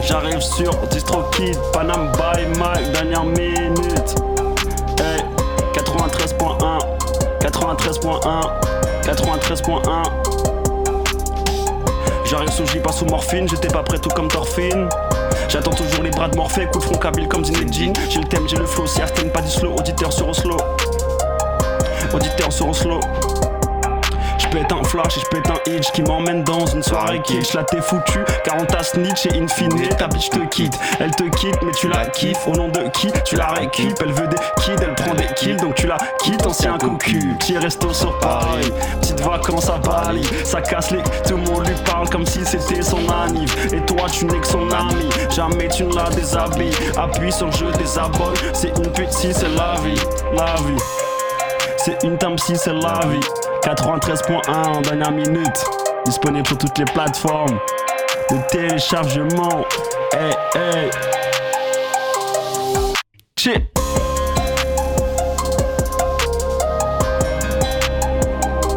j'arrive 0.01 0.41
sur 0.41 0.75
DistroKid, 0.87 1.57
Panam 1.73 2.11
by 2.13 2.45
Mike, 2.57 2.91
dernière 2.91 3.23
minute. 3.25 4.15
Hey, 4.99 5.21
93.1, 5.73 6.79
93.1, 7.39 8.41
93.1. 9.03 10.03
J'arrive 12.25 12.49
sous 12.49 12.65
J, 12.65 12.79
pas 12.79 12.93
sous 12.93 13.05
morphine, 13.05 13.47
j'étais 13.47 13.67
pas 13.67 13.83
prêt 13.83 13.99
tout 13.99 14.09
comme 14.09 14.27
Torfine. 14.27 14.89
J'attends 15.51 15.73
toujours 15.73 16.01
les 16.01 16.11
bras 16.11 16.29
de 16.29 16.35
Morphée, 16.37 16.65
coup 16.67 16.79
de 16.79 16.83
front 16.85 16.95
kabyle 16.95 17.27
comme 17.27 17.43
Zinedine. 17.43 17.91
J'ai 18.09 18.21
le 18.21 18.25
thème, 18.25 18.47
j'ai 18.47 18.55
le 18.55 18.65
flow, 18.65 18.87
si 18.87 19.01
Aston 19.01 19.27
pas 19.27 19.41
du 19.41 19.49
slow, 19.49 19.75
auditeur 19.75 20.13
sur 20.13 20.29
Oslo. 20.29 20.55
Auditeur 22.13 22.53
sur 22.53 22.69
Oslo. 22.69 23.01
J'pète 24.51 24.73
un 24.73 24.83
flash 24.83 25.17
et 25.17 25.21
j'pète 25.21 25.49
un 25.49 25.71
hitch 25.71 25.91
qui 25.93 26.01
m'emmène 26.01 26.43
dans 26.43 26.65
une 26.65 26.83
soirée 26.83 27.21
kitsch. 27.21 27.53
Là 27.53 27.63
t'es 27.63 27.79
foutu, 27.79 28.19
car 28.43 28.57
on 28.59 28.65
t'a 28.65 28.83
snitch 28.83 29.25
et 29.27 29.39
in 29.39 29.47
fine, 29.47 29.69
ta 29.97 30.07
bitch 30.07 30.29
te 30.29 30.39
quitte. 30.39 30.77
Elle 30.99 31.11
te 31.11 31.23
quitte, 31.23 31.55
mais 31.63 31.71
tu 31.71 31.87
la 31.87 32.05
kiffes. 32.07 32.45
Au 32.47 32.51
nom 32.51 32.67
de 32.67 32.81
qui 32.89 33.07
Tu 33.23 33.37
la 33.37 33.47
récup. 33.47 33.97
Elle 34.01 34.11
veut 34.11 34.27
des 34.27 34.35
kids, 34.61 34.75
elle 34.81 34.93
prend 34.95 35.13
des 35.13 35.27
kills, 35.35 35.55
donc 35.55 35.75
tu 35.75 35.87
la 35.87 35.95
quittes, 36.19 36.45
ancien 36.45 36.77
cocu. 36.77 37.33
Petit 37.39 37.57
resto 37.57 37.93
sur 37.93 38.19
Paris, 38.19 38.73
petite 38.99 39.21
vacances 39.21 39.69
à 39.69 39.77
Bali. 39.77 40.27
Ça 40.43 40.59
casse 40.59 40.91
les. 40.91 41.01
Tout 41.25 41.37
le 41.37 41.43
monde 41.43 41.65
lui 41.65 41.75
parle 41.85 42.09
comme 42.09 42.25
si 42.25 42.43
c'était 42.43 42.81
son 42.81 43.07
anniv. 43.09 43.55
Et 43.71 43.79
toi, 43.85 44.07
tu 44.11 44.25
n'es 44.25 44.39
que 44.39 44.47
son 44.47 44.69
ami. 44.69 45.07
Jamais 45.33 45.69
tu 45.69 45.85
ne 45.85 45.95
la 45.95 46.09
déshabilles. 46.09 46.75
Appuie 46.97 47.31
sur 47.31 47.45
le 47.45 47.53
jeu 47.53 47.71
des 47.77 47.97
abonnes. 47.97 48.35
C'est 48.51 48.77
une 48.77 48.91
pute 48.91 49.13
si 49.13 49.33
c'est 49.33 49.55
la 49.55 49.75
vie. 49.81 50.01
La 50.35 50.55
vie. 50.55 50.81
C'est 51.77 52.03
une 52.03 52.17
table 52.17 52.37
si 52.37 52.57
c'est 52.57 52.73
la 52.73 52.99
vie. 53.07 53.50
93.1 53.63 54.49
en 54.49 54.81
dernière 54.81 55.11
minute. 55.11 55.65
Disponible 56.05 56.47
sur 56.47 56.57
toutes 56.57 56.77
les 56.79 56.85
plateformes 56.85 57.59
de 58.29 58.37
téléchargement. 58.49 59.65
Hey, 60.13 60.33
hey. 60.55 60.89
Chill. 63.37 63.67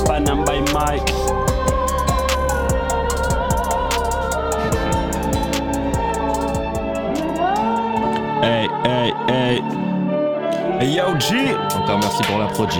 Panam 0.07 0.45
by 0.45 0.61
Mike. 0.73 1.11
Hey, 8.43 8.69
hey, 8.85 9.13
hey. 9.29 9.63
Hey, 10.79 10.95
yo. 10.95 11.05
Encore 11.05 11.99
merci 11.99 12.23
pour 12.25 12.39
la 12.39 12.47
prod, 12.49 12.71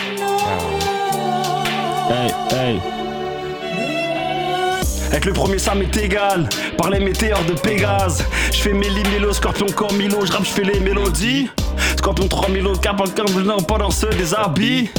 Hey, 2.11 2.33
hey. 2.51 2.81
Être 5.13 5.27
le 5.27 5.33
premier 5.33 5.59
ça 5.59 5.75
m'est 5.75 5.95
égal, 5.97 6.49
par 6.79 6.91
les 6.91 7.01
météores 7.01 7.45
de 7.45 7.53
Pégase. 7.53 8.25
Je 8.51 8.63
fais 8.63 8.73
mes 8.73 8.89
mélos, 8.89 9.35
scorpion 9.35 9.67
comme 9.75 9.97
Milo, 9.97 10.25
je 10.25 10.33
rappe, 10.33 10.45
je 10.45 10.51
fais 10.51 10.65
les 10.65 10.81
mélodies. 10.81 11.51
Scorpion 11.99 12.29
3000 12.29 12.67
au 12.67 12.77
cap, 12.77 13.01
non, 13.45 13.59
pas 13.59 13.79
dans 13.79 13.91
ceux 13.91 14.11
des 14.11 14.35
habits. 14.35 14.91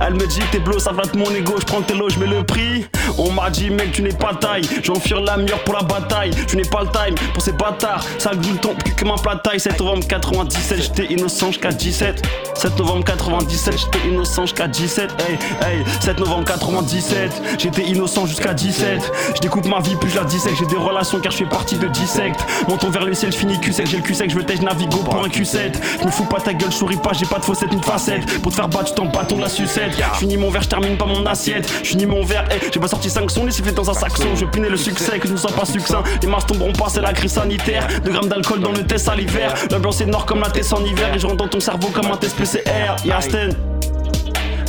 Elle 0.00 0.14
me 0.14 0.26
dit 0.26 0.40
que 0.40 0.52
t'es 0.52 0.58
bleu, 0.58 0.78
ça 0.78 0.92
va 0.92 1.04
de 1.04 1.16
mon 1.16 1.30
ego, 1.30 1.54
je 1.58 1.64
prends 1.64 1.82
tes 1.82 1.94
lots, 1.94 2.08
je 2.08 2.18
mets 2.18 2.26
le 2.26 2.44
prix. 2.44 2.86
On 3.18 3.30
m'a 3.32 3.50
dit 3.50 3.70
mec 3.70 3.92
tu 3.92 4.02
n'es 4.02 4.12
pas 4.12 4.34
taille, 4.34 4.62
j'enfure 4.82 5.20
la 5.20 5.36
meilleure 5.36 5.62
pour 5.64 5.74
la 5.74 5.82
bataille, 5.82 6.30
tu 6.46 6.56
n'es 6.56 6.64
pas 6.64 6.82
le 6.82 6.88
time 6.88 7.14
pour 7.32 7.42
ces 7.42 7.52
bâtards, 7.52 8.04
ça 8.18 8.30
gueule 8.34 8.58
ton 8.60 8.74
cul 8.74 8.94
comme 8.98 9.10
un 9.10 9.16
plat 9.16 9.36
taille, 9.36 9.60
7 9.60 9.78
novembre 9.80 10.06
97, 10.06 10.82
j'étais 10.82 11.12
innocent 11.12 11.48
jusqu'à 11.48 11.70
17. 11.70 12.22
7 12.54 12.78
novembre 12.78 13.04
97, 13.04 13.74
j'étais 13.76 14.08
innocent 14.08 14.42
jusqu'à 14.42 14.68
17. 14.68 15.10
Hey, 15.20 15.38
hey, 15.66 15.84
7 16.00 16.20
novembre 16.20 16.44
97, 16.44 17.42
j'étais 17.58 17.82
innocent 17.82 18.26
jusqu'à 18.26 18.54
17. 18.54 19.12
Je 19.34 19.40
découpe 19.40 19.66
ma 19.66 19.80
vie, 19.80 19.96
puis 19.96 20.10
je 20.10 20.16
la 20.16 20.24
dissèque. 20.24 20.54
J'ai 20.58 20.66
des 20.66 20.76
relations 20.76 21.18
car 21.20 21.32
je 21.32 21.38
fais 21.38 21.44
partie 21.46 21.76
de 21.76 21.88
dissect. 21.88 22.38
Monton 22.68 22.90
vers 22.90 23.04
le 23.04 23.14
ciel, 23.14 23.32
fini 23.32 23.58
Q 23.60 23.72
sec. 23.72 23.86
J'ai 23.86 23.96
le 23.96 24.02
Q 24.02 24.14
sec, 24.14 24.30
je 24.30 24.36
veux 24.36 24.44
tèche 24.44 24.60
navigo 24.60 24.98
pour 24.98 25.16
un 25.16 25.28
Q7. 25.28 25.72
Je 26.00 26.06
me 26.06 26.10
fous 26.10 26.24
pas 26.24 26.40
ta 26.40 26.54
gueule, 26.54 26.72
souris 26.72 26.96
pas, 26.96 27.12
j'ai 27.12 27.26
pas 27.26 27.38
de 27.38 27.44
faussette 27.44 27.72
ni 27.72 27.80
de 27.80 27.84
facette. 27.84 28.40
Pour 28.40 28.52
te 28.52 28.56
faire 28.56 28.68
battre, 28.68 28.94
tu 28.94 29.02
t'en 29.02 29.38
la 29.38 29.48
suce. 29.48 29.71
7 29.72 29.90
Je 29.96 30.18
finis 30.18 30.36
mon 30.36 30.50
verre, 30.50 30.62
je 30.62 30.68
termine 30.68 30.98
pas 30.98 31.06
mon 31.06 31.24
assiette. 31.24 31.66
Je 31.82 31.88
finis 31.88 32.04
mon 32.04 32.22
verre 32.24 32.44
eh, 32.50 32.58
j'ai 32.72 32.78
pas 32.78 32.88
sorti 32.88 33.08
5 33.08 33.30
sons 33.30 33.46
les 33.46 33.52
sifflets 33.52 33.72
dans 33.72 33.88
un 33.88 33.94
saxon 33.94 34.36
Je 34.36 34.44
pinais 34.44 34.68
le 34.68 34.76
succès 34.76 35.18
que 35.18 35.26
je 35.26 35.32
ne 35.32 35.38
sois 35.38 35.52
pas 35.52 35.64
succinct. 35.64 36.02
Les 36.20 36.28
masses 36.28 36.46
tomberont 36.46 36.72
pas 36.72 36.88
c'est 36.88 37.00
la 37.00 37.12
crise 37.12 37.32
sanitaire. 37.32 37.86
2 38.04 38.10
grammes 38.10 38.28
d'alcool 38.28 38.60
dans 38.60 38.72
le 38.72 38.84
test 38.84 39.08
à 39.08 39.14
l'hiver. 39.14 39.54
La 39.70 39.78
blanche 39.78 40.00
est 40.02 40.06
noire 40.06 40.26
comme 40.26 40.40
la 40.40 40.50
test 40.50 40.72
en 40.74 40.84
hiver. 40.84 41.14
Et 41.14 41.18
je 41.18 41.26
rentre 41.26 41.38
dans 41.38 41.48
ton 41.48 41.60
cerveau 41.60 41.88
comme 41.88 42.10
un 42.10 42.16
test 42.16 42.36
PCR 42.36 42.96
Yasten 43.04 43.56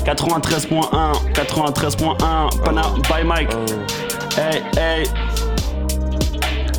93.1 0.06 1.34
93.1 1.34 2.64
Pana 2.64 2.84
by 3.10 3.26
Mike. 3.26 3.50
Oh. 3.54 3.66
Hey 4.38 4.64
hey. 4.78 5.08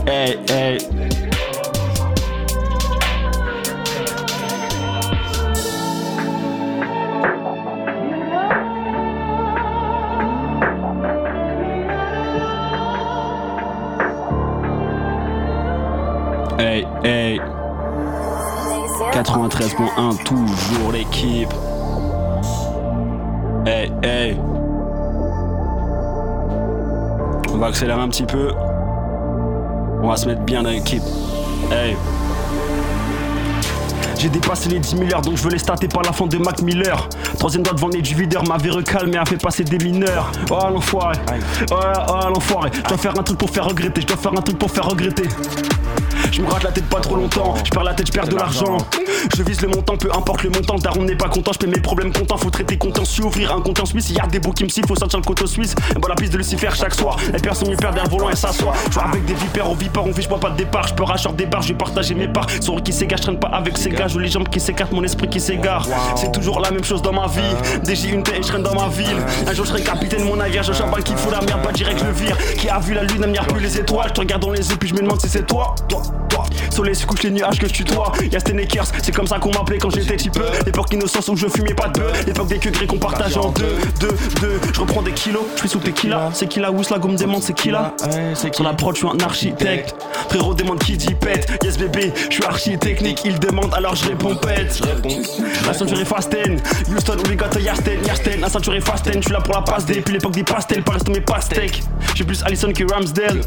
Hey 0.06 0.38
hey. 0.48 1.43
Hey, 16.58 16.86
hey. 17.02 17.40
93.1, 19.12 20.22
toujours 20.22 20.92
l'équipe. 20.92 21.52
Hey, 23.66 23.90
hey. 24.04 24.38
On 27.52 27.58
va 27.58 27.66
accélérer 27.66 28.00
un 28.00 28.08
petit 28.08 28.22
peu. 28.22 28.52
On 30.02 30.08
va 30.08 30.16
se 30.16 30.26
mettre 30.26 30.42
bien 30.42 30.62
dans 30.62 30.70
l'équipe. 30.70 31.02
Hey. 31.72 31.96
J'ai 34.16 34.28
dépassé 34.28 34.68
les 34.68 34.78
10 34.78 34.94
milliards 34.94 35.22
donc 35.22 35.36
je 35.36 35.42
veux 35.42 35.50
les 35.50 35.58
stater 35.58 35.88
par 35.88 36.02
la 36.02 36.12
fente 36.12 36.30
de 36.30 36.38
Mac 36.38 36.62
Miller. 36.62 37.08
Troisième 37.38 37.62
doigt 37.62 37.74
devant 37.74 37.88
les 37.88 38.00
du 38.00 38.14
videur 38.14 38.44
m'avait 38.48 38.70
recalmé, 38.70 39.18
a 39.18 39.24
fait 39.24 39.36
passer 39.36 39.64
des 39.64 39.78
mineurs. 39.78 40.30
Oh 40.50 40.68
l'enfoiré, 40.72 41.16
oh, 41.72 41.74
oh 41.74 42.28
l'enfoiré. 42.28 42.70
Je 42.72 42.80
dois 42.88 42.96
faire 42.96 43.18
un 43.18 43.22
truc 43.22 43.38
pour 43.38 43.50
faire 43.50 43.66
regretter, 43.66 44.00
je 44.00 44.06
dois 44.06 44.16
faire 44.16 44.32
un 44.32 44.40
truc 44.40 44.58
pour 44.58 44.70
faire 44.70 44.86
regretter. 44.86 45.24
Je 46.32 46.40
me 46.40 46.46
gratte 46.46 46.64
la 46.64 46.72
tête 46.72 46.88
pas 46.88 47.00
trop 47.00 47.16
longtemps, 47.16 47.54
je 47.64 47.70
perds 47.70 47.84
la 47.84 47.94
tête, 47.94 48.06
je 48.08 48.12
perds 48.12 48.28
de 48.28 48.34
l'argent. 48.34 48.78
Je 49.36 49.42
vise 49.42 49.60
le 49.62 49.68
montant, 49.68 49.96
peu 49.96 50.10
importe 50.12 50.42
le 50.42 50.50
montant. 50.50 50.76
Daron 50.76 51.04
n'est 51.04 51.16
pas 51.16 51.28
content, 51.28 51.52
je 51.52 51.58
paie 51.58 51.66
mes 51.66 51.80
problèmes 51.80 52.12
contents. 52.12 52.36
Faut 52.36 52.50
traiter 52.50 52.76
contentieux, 52.76 53.24
ouvrir 53.24 53.54
un 53.54 53.60
compte 53.60 53.80
en 53.80 53.86
Suisse. 53.86 54.10
Y 54.10 54.20
a 54.20 54.26
des 54.26 54.38
bouts 54.38 54.52
qui 54.52 54.64
me 54.64 54.68
sifflent, 54.68 54.88
faut 54.88 54.96
sortir 54.96 55.18
le 55.18 55.24
coteau 55.24 55.46
suisse. 55.46 55.74
Bon, 56.00 56.08
la 56.08 56.14
piste 56.14 56.32
de 56.32 56.38
Lucifer 56.38 56.68
chaque 56.74 56.94
soir. 56.94 57.16
Les 57.32 57.40
personnes 57.40 57.70
me 57.70 57.76
perdent 57.76 57.98
un 57.98 58.08
volant 58.08 58.30
et 58.30 58.36
s'assoient. 58.36 58.74
Je 58.90 58.98
avec 58.98 59.24
des 59.24 59.34
vipères 59.34 59.70
aux 59.70 59.74
vipères, 59.74 60.06
on 60.06 60.10
vit, 60.10 60.22
je 60.22 60.28
pas 60.28 60.50
de 60.50 60.56
départ. 60.56 60.88
Je 60.88 60.94
peux 60.94 61.04
racheter 61.04 61.32
des 61.34 61.46
barres, 61.46 61.62
je 61.62 61.68
vais 61.68 61.78
partager 61.78 62.14
mes 62.14 62.28
parts. 62.28 62.46
Son 62.60 62.76
qui 62.76 62.92
s'égare, 62.92 63.18
je 63.18 63.22
traîne 63.24 63.38
pas 63.38 63.48
avec 63.48 63.78
ces 63.78 63.90
gars. 63.90 64.06
les 64.18 64.28
jambes 64.28 64.48
qui 64.48 64.60
s'écartent, 64.60 64.92
mon 64.92 65.02
esprit 65.02 65.28
qui 65.28 65.40
s'égare. 65.40 65.86
C'est 66.16 66.32
toujours 66.32 66.60
la 66.60 66.70
même 66.70 66.84
chose 66.84 67.02
dans 67.02 67.12
ma 67.12 67.26
vie. 67.26 67.40
DJ 67.84 68.12
une 68.12 68.22
tête 68.22 68.38
et 68.38 68.42
je 68.42 68.48
traîne 68.48 68.62
dans 68.62 68.74
ma 68.74 68.88
ville. 68.88 69.16
Un 69.46 69.52
jour 69.52 69.64
je 69.64 69.70
serai 69.70 69.82
capitaine, 69.82 70.24
mon 70.24 70.36
navire. 70.36 70.62
Je 70.62 70.72
chambal 70.72 71.02
qui 71.02 71.14
fout 71.14 71.32
la 71.32 71.40
merde, 71.40 71.62
pas 71.62 71.72
direct, 71.72 71.98
je 71.98 72.04
le 72.04 72.12
vire. 72.12 72.36
Qui 72.56 72.68
a 72.68 72.78
vu 72.78 72.94
la 72.94 73.02
lune, 73.02 73.24
plus 73.48 73.60
les 73.60 73.78
étoiles. 73.78 74.08
Je 74.08 74.14
te 74.14 74.20
regarde 74.20 74.42
dans 74.42 74.50
les 74.50 74.68
yeux, 74.68 74.76
puis 74.76 74.88
je 74.88 74.94
me 74.94 75.00
demande 75.00 75.20
si 75.20 75.28
c'est 75.28 75.46
toi. 75.46 75.74
Toi, 75.88 76.02
toi. 76.28 76.44
Soleil 76.70 76.94
se 76.94 77.06
couche 77.06 77.22
les 77.22 77.30
nuages 77.30 77.58
que 77.58 77.68
je 77.68 77.72
tutoie. 77.72 78.12
Y'a 78.30 78.40
Stenekers, 78.40 78.86
c'est 79.02 79.13
comme 79.14 79.26
ça 79.26 79.38
qu'on 79.38 79.52
m'appelait 79.52 79.78
quand 79.78 79.90
j'étais 79.90 80.16
petit 80.16 80.30
peu. 80.30 80.44
L'époque 80.66 80.92
innocence 80.92 81.28
où 81.28 81.36
je 81.36 81.46
fumais 81.48 81.74
pas 81.74 81.88
de 81.88 82.00
bœuf. 82.00 82.26
L'époque 82.26 82.48
des 82.48 82.58
queues 82.58 82.86
qu'on 82.86 82.98
partage 82.98 83.36
en 83.36 83.50
deux, 83.50 83.76
deux, 84.00 84.16
deux. 84.40 84.60
Je 84.72 84.80
reprends 84.80 85.02
des 85.02 85.12
kilos, 85.12 85.42
je 85.54 85.60
suis 85.60 85.68
sous 85.68 85.78
tes 85.78 85.92
kilas. 85.92 86.30
C'est 86.34 86.46
qui 86.46 86.60
la 86.60 86.70
housse, 86.70 86.90
la 86.90 86.98
gomme 86.98 87.16
demande, 87.16 87.42
c'est 87.42 87.54
qui 87.54 87.70
là 87.70 87.94
Sur 88.52 88.64
la 88.64 88.74
prod, 88.74 88.94
je 88.94 89.00
suis 89.00 89.08
un 89.08 89.24
architecte. 89.24 89.94
Frérot 90.28 90.54
demande 90.54 90.80
qui 90.80 90.96
dit 90.96 91.14
pète. 91.14 91.58
Yes 91.62 91.78
bébé, 91.78 92.12
je 92.28 92.34
suis 92.34 92.44
architechnique. 92.44 93.22
Il 93.24 93.38
demande 93.38 93.72
alors 93.74 93.94
je 93.94 94.06
réponds 94.06 94.34
pète. 94.34 94.80
La 95.66 95.72
ceinture 95.72 96.00
est 96.00 96.04
fasten. 96.04 96.60
Houston, 96.88 97.16
we 97.28 97.36
got 97.36 97.56
a 97.56 97.60
Yasten, 97.60 98.04
Yasten. 98.04 98.40
La 98.40 98.48
ceinture 98.48 98.74
est 98.74 98.80
fasten. 98.80 99.14
Je 99.14 99.20
suis 99.20 99.32
là 99.32 99.40
pour 99.40 99.54
la 99.54 99.62
passe 99.62 99.86
des. 99.86 100.00
Puis 100.00 100.14
l'époque 100.14 100.32
des 100.32 100.44
pastels, 100.44 100.82
pas 100.82 100.92
reste 100.92 101.08
mes 101.08 101.20
pastèques. 101.20 101.82
J'ai 102.14 102.24
plus 102.24 102.42
Allison 102.44 102.72
que 102.72 102.84
Ramsdale. 102.92 103.40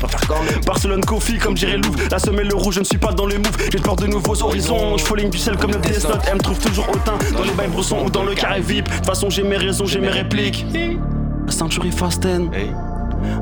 Barcelone, 0.66 1.04
Kofi, 1.04 1.38
comme 1.38 1.54
dirait 1.54 1.78
Louvre. 1.78 2.00
La 2.10 2.20
semelle 2.20 2.54
rouge, 2.54 2.76
je 2.76 2.80
ne 2.80 2.86
suis 2.86 2.98
pas 2.98 3.12
dans 3.12 3.26
le 3.26 3.38
move. 3.38 3.58
J'ai 3.72 3.80
peur 3.80 3.96
de 3.96 4.08
nouveaux 4.08 4.42
horizons. 4.42 4.98
Je 4.98 5.18
du 5.26 5.38
sel 5.38 5.57
comme 5.60 5.72
le 5.72 5.80
Death 5.80 6.08
Note. 6.08 6.22
Elle 6.28 6.36
me 6.36 6.42
trouve 6.42 6.60
toujours 6.60 6.90
hautain 6.90 7.18
dans 7.36 7.44
les 7.44 7.52
bails 7.52 7.70
bressons 7.70 8.04
ou 8.06 8.10
dans 8.10 8.24
le 8.24 8.34
carré 8.34 8.62
VIP. 8.62 8.90
De 8.90 8.96
toute 8.96 9.06
façon, 9.06 9.30
j'ai 9.30 9.44
mes 9.44 9.58
raisons, 9.58 9.86
j'ai 9.86 10.00
mes 10.00 10.10
répliques. 10.10 10.66
La 11.46 11.52
ceinture 11.52 11.86
est 11.86 11.92
fasten. 11.92 12.50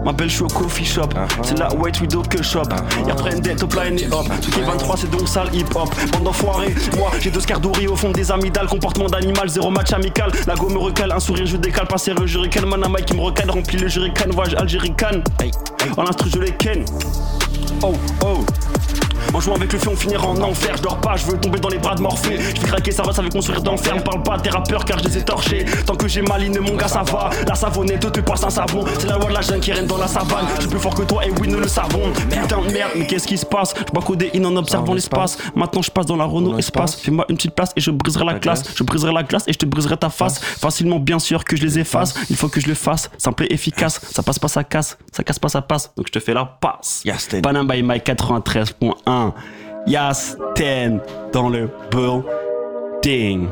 Ma 0.03 0.13
belle, 0.13 0.29
je 0.29 0.35
suis 0.35 0.43
au 0.43 0.47
coffee 0.47 0.85
shop. 0.85 1.09
C'est 1.43 1.59
la 1.59 1.73
white 1.73 1.99
widow 1.99 2.21
que 2.21 2.41
shop. 2.41 2.63
Y'a 3.07 3.13
après 3.13 3.33
une 3.33 3.41
dette 3.41 3.61
au 3.63 3.67
line 3.67 3.99
et 3.99 4.07
hop. 4.07 4.25
Tout 4.41 4.51
qui 4.51 4.59
est 4.59 4.63
23, 4.63 4.97
c'est 4.97 5.09
donc 5.09 5.27
sale 5.27 5.49
hip 5.53 5.65
hop. 5.75 5.89
Bande 6.11 6.23
d'enfoirés, 6.23 6.73
moi 6.97 7.11
j'ai 7.19 7.29
deux 7.29 7.39
scardories 7.39 7.87
au 7.87 7.95
fond 7.95 8.11
des 8.11 8.31
amygdales. 8.31 8.67
Comportement 8.67 9.07
d'animal, 9.07 9.49
zéro 9.49 9.69
match 9.69 9.91
amical. 9.93 10.31
La 10.47 10.55
go 10.55 10.69
me 10.69 10.77
recale, 10.77 11.11
un 11.11 11.19
sourire, 11.19 11.45
je 11.45 11.57
décale. 11.57 11.87
Pas 11.87 11.97
sérieux, 11.97 12.25
je 12.25 12.39
recale. 12.39 12.65
Man 12.65 12.81
qui 13.05 13.15
me 13.15 13.21
recale, 13.21 13.49
remplit 13.49 13.77
le 13.77 13.87
jurican. 13.87 14.29
Voyage 14.31 14.55
algérican. 14.55 15.21
En 15.97 16.03
l'instru, 16.03 16.29
je 16.33 16.39
les 16.39 16.51
ken. 16.51 16.85
Oh, 17.81 17.93
oh. 18.23 18.45
En 19.35 19.41
jouant 19.41 19.55
avec 19.55 19.73
le 19.73 19.79
feu, 19.79 19.89
on 19.91 19.97
finira 19.97 20.25
en 20.25 20.41
enfer. 20.41 20.77
Je 20.77 20.81
dors 20.81 21.01
pas, 21.01 21.17
je 21.17 21.25
veux 21.25 21.37
tomber 21.37 21.59
dans 21.59 21.67
les 21.67 21.77
bras 21.77 21.93
de 21.93 22.01
Morphée. 22.01 22.37
Je 22.55 22.61
vais 22.61 22.67
craquer, 22.67 22.91
ça 22.91 23.03
va, 23.03 23.11
avec 23.17 23.33
mon 23.33 23.41
sourire 23.41 23.61
d'enfer. 23.61 24.01
parle 24.01 24.23
pas 24.23 24.39
tes 24.39 24.49
rappeurs 24.49 24.85
car 24.85 24.97
je 24.99 25.09
les 25.09 25.17
ai 25.17 25.23
torchés. 25.23 25.65
Tant 25.85 25.97
que 25.97 26.07
j'ai 26.07 26.21
maline, 26.21 26.57
mon 26.61 26.77
gars, 26.77 26.87
ça 26.87 27.03
va. 27.03 27.29
La 27.45 27.53
savonnette 27.53 28.09
te 28.13 28.21
passe 28.21 28.45
un 28.45 28.49
savon. 28.49 28.85
C'est 28.97 29.07
la 29.07 29.17
loi 29.17 29.27
de 29.27 29.33
la 29.33 29.41
jungle 29.41 29.59
qui 29.59 29.73
règne 29.73 29.87
dans 29.87 29.97
la 29.97 30.07
savane. 30.07 30.45
Je 30.55 30.61
suis 30.61 30.69
plus 30.69 30.79
fort 30.79 30.95
que 30.95 31.01
toi 31.01 31.25
et 31.25 31.31
oui, 31.31 31.49
nous 31.49 31.59
le 31.59 31.67
savons. 31.67 32.13
Putain 32.29 32.61
de 32.61 32.71
merde, 32.71 32.91
mais 32.95 33.05
qu'est-ce 33.07 33.27
qui 33.27 33.37
se 33.37 33.45
passe? 33.45 33.73
Je 33.77 33.99
coder 33.99 34.31
in 34.33 34.45
en 34.45 34.55
observant 34.55 34.93
l'espace. 34.93 35.37
Maintenant, 35.53 35.81
je 35.81 35.91
passe 35.91 36.05
dans 36.05 36.15
la 36.15 36.23
Renault 36.23 36.57
espace. 36.57 36.95
Fais-moi 36.95 37.25
une 37.27 37.35
petite 37.35 37.55
place 37.55 37.73
et 37.75 37.81
je 37.81 37.91
briserai 37.91 38.23
la 38.23 38.35
glace. 38.35 38.63
Je 38.73 38.85
briserai 38.85 39.11
la 39.11 39.23
glace 39.23 39.43
et 39.47 39.51
je 39.51 39.57
te 39.57 39.65
briserai 39.65 39.97
ta 39.97 40.09
face. 40.09 40.39
Facilement, 40.39 40.99
bien 40.99 41.19
sûr 41.19 41.43
que 41.43 41.57
je 41.57 41.63
les 41.63 41.77
efface. 41.77 42.13
Il 42.29 42.37
faut 42.37 42.47
que 42.47 42.61
je 42.61 42.67
le 42.69 42.73
fasse. 42.73 43.11
Simple 43.17 43.47
et 43.49 43.53
efficace. 43.53 43.99
Ça 44.13 44.23
passe 44.23 44.39
pas, 44.39 44.47
ça 44.47 44.63
casse. 44.63 44.97
Ça 45.11 45.25
casse 45.25 45.39
pas, 45.39 45.49
ça 45.49 45.61
passe. 45.61 45.91
Donc 45.97 46.07
je 46.07 46.13
te 46.13 46.19
fais 46.19 46.33
la 46.33 46.45
passe. 46.45 47.03
Panam 47.43 47.67
by 47.67 47.83
Mike 47.83 48.05
93.1. 48.05 49.24
Yas 49.87 50.35
10 50.55 50.99
dans 51.31 51.49
le 51.49 51.69
building. 51.91 53.47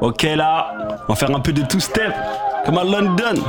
Ok 0.00 0.22
là, 0.24 0.72
on 1.08 1.12
va 1.12 1.14
faire 1.14 1.34
un 1.34 1.40
peu 1.40 1.52
de 1.52 1.62
two-step 1.62 2.12
comme 2.66 2.78
à 2.78 2.84
London. 2.84 3.42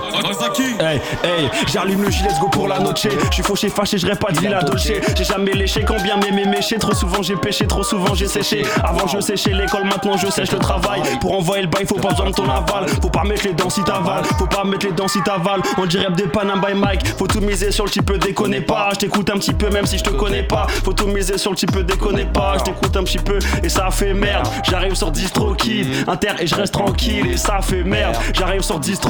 Hey, 0.79 1.01
hey, 1.23 1.49
j'allume 1.67 2.03
le 2.03 2.11
gilet, 2.11 2.29
go 2.39 2.47
pour 2.47 2.67
la 2.67 2.79
noche. 2.79 3.07
Je 3.29 3.33
suis 3.33 3.43
fauché, 3.43 3.69
fâché, 3.69 3.97
je 3.97 4.05
rêve 4.05 4.17
pas 4.17 4.31
de 4.31 4.39
Villa 4.39 4.61
Dolce. 4.61 4.91
J'ai 5.15 5.23
jamais 5.23 5.53
léché, 5.53 5.83
combien 5.85 6.17
m'aimer 6.17 6.45
méché. 6.45 6.77
Trop 6.77 6.93
souvent 6.93 7.21
j'ai 7.21 7.35
péché, 7.35 7.65
trop 7.65 7.83
souvent 7.83 8.13
j'ai 8.13 8.27
séché. 8.27 8.63
Avant 8.83 9.07
je 9.07 9.19
séchais 9.19 9.51
l'école, 9.51 9.85
maintenant 9.85 10.17
je 10.17 10.27
sèche 10.27 10.51
le 10.51 10.59
travail. 10.59 11.01
Pour 11.19 11.33
envoyer 11.33 11.63
le 11.63 11.67
bail, 11.67 11.85
faut 11.85 11.95
pas 11.95 12.09
besoin 12.09 12.29
de 12.29 12.35
ton 12.35 12.49
aval. 12.49 12.87
Faut 13.01 13.09
pas 13.09 13.23
mettre 13.23 13.45
les 13.45 13.53
dents 13.53 13.69
si 13.69 13.83
t'avales. 13.83 14.23
Faut 14.37 14.45
pas 14.45 14.63
mettre 14.63 14.85
les 14.85 14.93
dents 14.93 15.07
si 15.07 15.21
t'avales. 15.23 15.61
On 15.77 15.85
dirait 15.85 16.11
des 16.11 16.27
Panam 16.27 16.61
by 16.61 16.73
Mike. 16.75 17.07
Faut 17.17 17.27
tout 17.27 17.41
miser 17.41 17.71
sur 17.71 17.85
le 17.85 17.89
type, 17.89 18.11
déconner 18.19 18.61
pas. 18.61 18.89
Je 18.93 18.99
t'écoute 18.99 19.29
un 19.29 19.37
petit 19.37 19.53
peu, 19.53 19.69
même 19.69 19.85
si 19.85 19.97
je 19.97 20.03
te 20.03 20.11
connais 20.11 20.43
pas. 20.43 20.67
Faut 20.83 20.93
tout 20.93 21.07
miser 21.07 21.37
sur 21.37 21.51
le 21.51 21.57
type, 21.57 21.77
déconner 21.85 22.25
pas. 22.25 22.57
Je 22.59 22.65
t'écoute 22.65 22.95
un 22.95 23.03
petit 23.03 23.17
peu 23.17 23.39
et 23.63 23.69
ça 23.69 23.89
fait 23.89 24.13
merde. 24.13 24.47
J'arrive 24.69 24.93
sur 24.93 25.11
distro 25.11 25.53
kid, 25.53 25.87
inter 26.07 26.33
et 26.39 26.47
je 26.47 26.55
reste 26.55 26.73
tranquille 26.73 27.31
et 27.31 27.37
ça 27.37 27.59
fait 27.61 27.83
merde. 27.83 28.15
J'arrive 28.33 28.61
sur 28.61 28.79
distro 28.79 29.06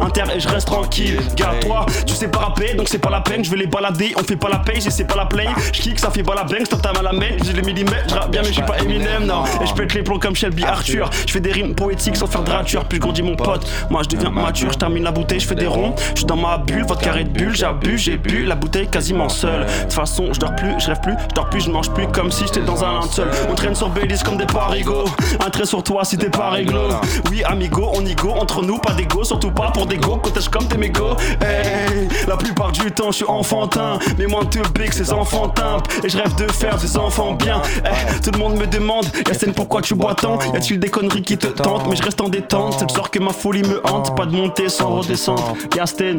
Inter 0.00 0.24
et 0.34 0.40
je 0.40 0.48
reste 0.48 0.66
tranquille. 0.66 1.20
Garde-toi, 1.36 1.86
tu 2.06 2.14
sais 2.14 2.28
pas 2.28 2.40
rapper, 2.40 2.74
donc 2.74 2.88
c'est 2.88 2.98
pas 2.98 3.10
la 3.10 3.20
peine. 3.20 3.44
Je 3.44 3.50
vais 3.50 3.56
les 3.56 3.66
balader, 3.66 4.14
on 4.16 4.22
fait 4.22 4.36
pas 4.36 4.48
la 4.48 4.58
paye, 4.58 4.80
sais 4.80 5.04
pas 5.04 5.16
la 5.16 5.26
play. 5.26 5.46
Je 5.72 5.80
kick, 5.80 5.98
ça 5.98 6.10
fait 6.10 6.22
pas 6.22 6.34
la 6.34 6.44
bang, 6.44 6.64
stop 6.64 6.82
time 6.82 6.92
à 6.98 7.02
la 7.02 7.12
main. 7.12 7.36
J'ai 7.44 7.52
les 7.52 7.62
millimètres, 7.62 8.22
je 8.24 8.28
bien, 8.30 8.42
mais 8.42 8.48
je 8.48 8.54
suis 8.54 8.62
pas 8.62 8.78
Eminem, 8.78 9.24
non. 9.26 9.44
Et 9.62 9.66
je 9.66 9.74
pète 9.74 9.94
les 9.94 10.02
plombs 10.02 10.18
comme 10.18 10.34
Shelby 10.34 10.64
Arthur. 10.64 11.10
Je 11.26 11.32
fais 11.32 11.40
des 11.40 11.52
rimes 11.52 11.74
poétiques 11.74 12.16
sans 12.16 12.26
faire 12.26 12.42
de 12.42 12.50
rature. 12.50 12.84
Puis 12.84 12.98
je 12.98 13.02
grandis 13.02 13.22
mon 13.22 13.36
pote, 13.36 13.66
moi 13.90 14.02
je 14.02 14.08
deviens 14.08 14.30
mature. 14.30 14.72
Je 14.72 14.78
termine 14.78 15.04
la 15.04 15.12
bouteille, 15.12 15.40
je 15.40 15.46
fais 15.46 15.54
des 15.54 15.66
ronds. 15.66 15.94
Je 16.14 16.20
suis 16.20 16.26
dans 16.26 16.36
ma 16.36 16.58
bulle, 16.58 16.84
votre 16.86 17.00
carré 17.00 17.24
de 17.24 17.30
bulle, 17.30 17.54
j'abuse, 17.54 18.02
j'ai 18.02 18.16
bu 18.16 18.44
la 18.44 18.54
bouteille 18.54 18.88
quasiment 18.88 19.28
seule. 19.28 19.66
De 19.66 19.82
toute 19.82 19.92
façon, 19.92 20.32
je 20.32 20.40
dors 20.40 20.54
plus, 20.54 20.74
je 20.78 20.86
rêve 20.86 21.00
plus, 21.00 21.14
je 21.30 21.34
dors 21.34 21.48
plus, 21.48 21.60
je 21.60 21.70
mange 21.70 21.90
plus 21.90 22.06
comme 22.08 22.30
si 22.30 22.44
j'étais 22.46 22.60
dans 22.60 22.84
un 22.84 23.02
seul 23.02 23.28
On 23.50 23.54
traîne 23.54 23.74
sur 23.74 23.88
Belize 23.88 24.22
comme 24.22 24.36
des 24.36 24.46
parigots. 24.46 25.04
Un 25.44 25.50
trait 25.50 25.66
sur 25.66 25.82
toi 25.82 26.04
si 26.04 26.16
t'es 26.18 26.30
pas 26.30 26.50
réglo. 26.50 26.88
Oui, 27.30 27.42
amigo, 27.44 27.90
on 27.94 28.04
y 28.04 28.14
go, 28.14 28.30
entre 28.30 28.62
nous, 28.62 28.78
pas 28.78 28.92
d'égo 28.92 29.23
surtout 29.24 29.50
pas 29.50 29.70
pour 29.70 29.86
des 29.86 29.96
go, 29.96 30.16
cottage 30.16 30.48
comme 30.48 30.66
tes 30.66 30.78
mégots. 30.78 31.16
Hey, 31.40 32.08
la 32.26 32.36
plupart 32.36 32.72
du 32.72 32.90
temps, 32.90 33.10
je 33.10 33.16
suis 33.16 33.24
enfantin, 33.26 33.98
mais 34.18 34.26
moins 34.26 34.44
te 34.44 34.58
big, 34.78 34.92
ces 34.92 35.12
enfantins. 35.12 35.78
Et 36.02 36.08
je 36.08 36.18
rêve 36.18 36.34
de 36.36 36.50
faire 36.50 36.76
des 36.76 36.96
enfants 36.96 37.32
bien. 37.32 37.62
Hey, 37.84 38.20
tout 38.20 38.30
le 38.32 38.38
monde 38.38 38.56
me 38.56 38.66
demande, 38.66 39.06
Yassine, 39.26 39.52
pourquoi 39.52 39.82
tu 39.82 39.94
bois 39.94 40.14
tant? 40.14 40.38
Y 40.52 40.56
a-t-il 40.56 40.80
des 40.80 40.90
conneries 40.90 41.22
qui 41.22 41.36
te 41.38 41.46
tentent? 41.46 41.88
Mais 41.88 41.96
je 41.96 42.02
reste 42.02 42.20
en 42.20 42.28
détente, 42.28 42.76
c'est 42.78 42.88
le 42.88 42.92
soir 42.92 43.10
que 43.10 43.18
ma 43.18 43.32
folie 43.32 43.62
me 43.62 43.80
hante. 43.86 44.16
Pas 44.16 44.26
de 44.26 44.32
montée 44.32 44.68
sans 44.68 44.96
redescente. 44.96 45.42
Yasten, 45.76 46.18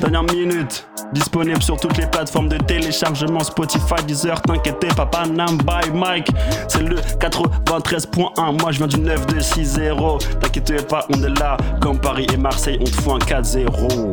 dernière 0.00 0.22
minute. 0.24 0.86
Disponible 1.12 1.62
sur 1.62 1.76
toutes 1.78 1.96
les 1.96 2.06
plateformes 2.06 2.48
de 2.48 2.58
téléchargement 2.58 3.40
Spotify, 3.40 4.02
Deezer, 4.06 4.40
t'inquiète 4.42 4.94
pas, 4.94 5.06
Panam 5.06 5.56
by 5.58 5.90
Mike. 5.92 6.30
C'est 6.68 6.82
le 6.82 6.96
93.1, 6.96 8.60
moi 8.60 8.72
je 8.72 8.78
viens 8.78 8.86
du 8.86 8.98
9260. 9.00 10.40
T'inquiète 10.40 10.88
pas, 10.88 11.06
on 11.14 11.22
est 11.22 11.38
là. 11.38 11.56
Comme 11.80 11.98
Paris 11.98 12.26
et 12.32 12.36
Marseille, 12.36 12.78
on 12.80 12.84
te 12.84 12.90
fout 12.90 13.14
un 13.14 13.40
4-0. 13.40 14.10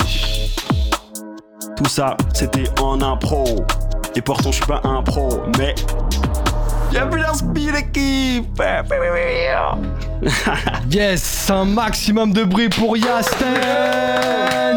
Tout 1.75 1.89
ça, 1.89 2.15
c'était 2.33 2.69
en 2.79 3.01
impro. 3.01 3.43
Et 4.15 4.21
pourtant, 4.21 4.51
je 4.51 4.57
suis 4.57 4.65
pas 4.65 4.81
un 4.83 5.01
pro, 5.01 5.41
mais. 5.57 5.73
Y'a 6.91 7.07
plus 7.07 7.21
d'inspi 7.21 7.71
l'équipe! 7.71 8.61
Yes, 10.91 11.49
un 11.49 11.65
maximum 11.65 12.31
de 12.31 12.43
bruit 12.43 12.69
pour 12.69 12.95
Yasten 12.95 13.47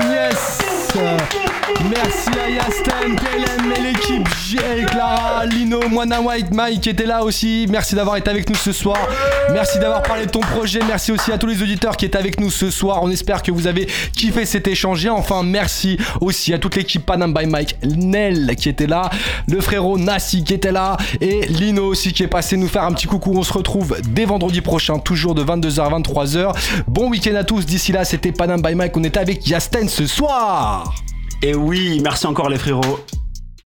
Yes 0.01 0.66
Nossa! 0.97 1.66
Merci 1.85 2.31
à 2.39 2.49
Yasten, 2.49 3.16
Kellen 3.16 3.72
et 3.77 3.81
l'équipe 3.81 4.29
Jay, 4.49 4.85
Clara, 4.87 5.45
Lino, 5.47 5.89
Moana 5.89 6.20
White, 6.20 6.53
Mike 6.53 6.81
qui 6.81 6.89
était 6.91 7.07
là 7.07 7.22
aussi. 7.22 7.66
Merci 7.68 7.95
d'avoir 7.95 8.16
été 8.16 8.31
avec 8.31 8.49
nous 8.49 8.57
ce 8.57 8.72
soir. 8.72 8.97
Merci 9.53 9.79
d'avoir 9.79 10.03
parlé 10.03 10.27
de 10.27 10.31
ton 10.31 10.41
projet. 10.41 10.81
Merci 10.89 11.12
aussi 11.12 11.31
à 11.33 11.39
tous 11.39 11.47
les 11.47 11.62
auditeurs 11.62 11.97
qui 11.97 12.05
étaient 12.07 12.18
avec 12.18 12.41
nous 12.41 12.51
ce 12.51 12.70
soir. 12.70 13.01
On 13.03 13.11
espère 13.11 13.43
que 13.43 13.53
vous 13.53 13.66
avez 13.66 13.87
kiffé 14.16 14.47
cet 14.47 14.66
échange. 14.66 15.05
Et 15.05 15.11
enfin, 15.11 15.43
merci 15.43 15.99
aussi 16.20 16.55
à 16.55 16.59
toute 16.59 16.77
l'équipe 16.77 17.05
Panam 17.05 17.33
by 17.35 17.47
Mike, 17.47 17.77
Nel 17.85 18.57
qui 18.57 18.68
était 18.68 18.87
là, 18.87 19.11
le 19.49 19.61
frérot 19.61 19.99
Nassi 19.99 20.45
qui 20.45 20.55
était 20.55 20.72
là 20.72 20.97
et 21.20 21.47
Lino 21.47 21.85
aussi 21.85 22.12
qui 22.12 22.22
est 22.22 22.29
passé 22.29 22.57
nous 22.57 22.68
faire 22.68 22.85
un 22.85 22.93
petit 22.93 23.07
coucou. 23.07 23.33
On 23.37 23.43
se 23.43 23.53
retrouve 23.53 23.97
dès 24.09 24.24
vendredi 24.24 24.61
prochain, 24.61 24.99
toujours 24.99 25.35
de 25.35 25.45
22h 25.45 25.81
à 25.81 25.99
23h. 25.99 26.57
Bon 26.89 27.11
week-end 27.11 27.35
à 27.35 27.45
tous. 27.45 27.66
D'ici 27.66 27.93
là, 27.93 28.05
c'était 28.05 28.33
Panam 28.33 28.62
by 28.62 28.74
Mike. 28.74 28.97
On 28.97 29.05
était 29.05 29.20
avec 29.20 29.47
Yasten 29.47 29.89
ce 29.89 30.07
soir. 30.07 30.95
Et 31.43 31.55
oui, 31.55 32.01
merci 32.03 32.26
encore 32.26 32.49
les 32.49 32.59
frérots. 32.59 32.99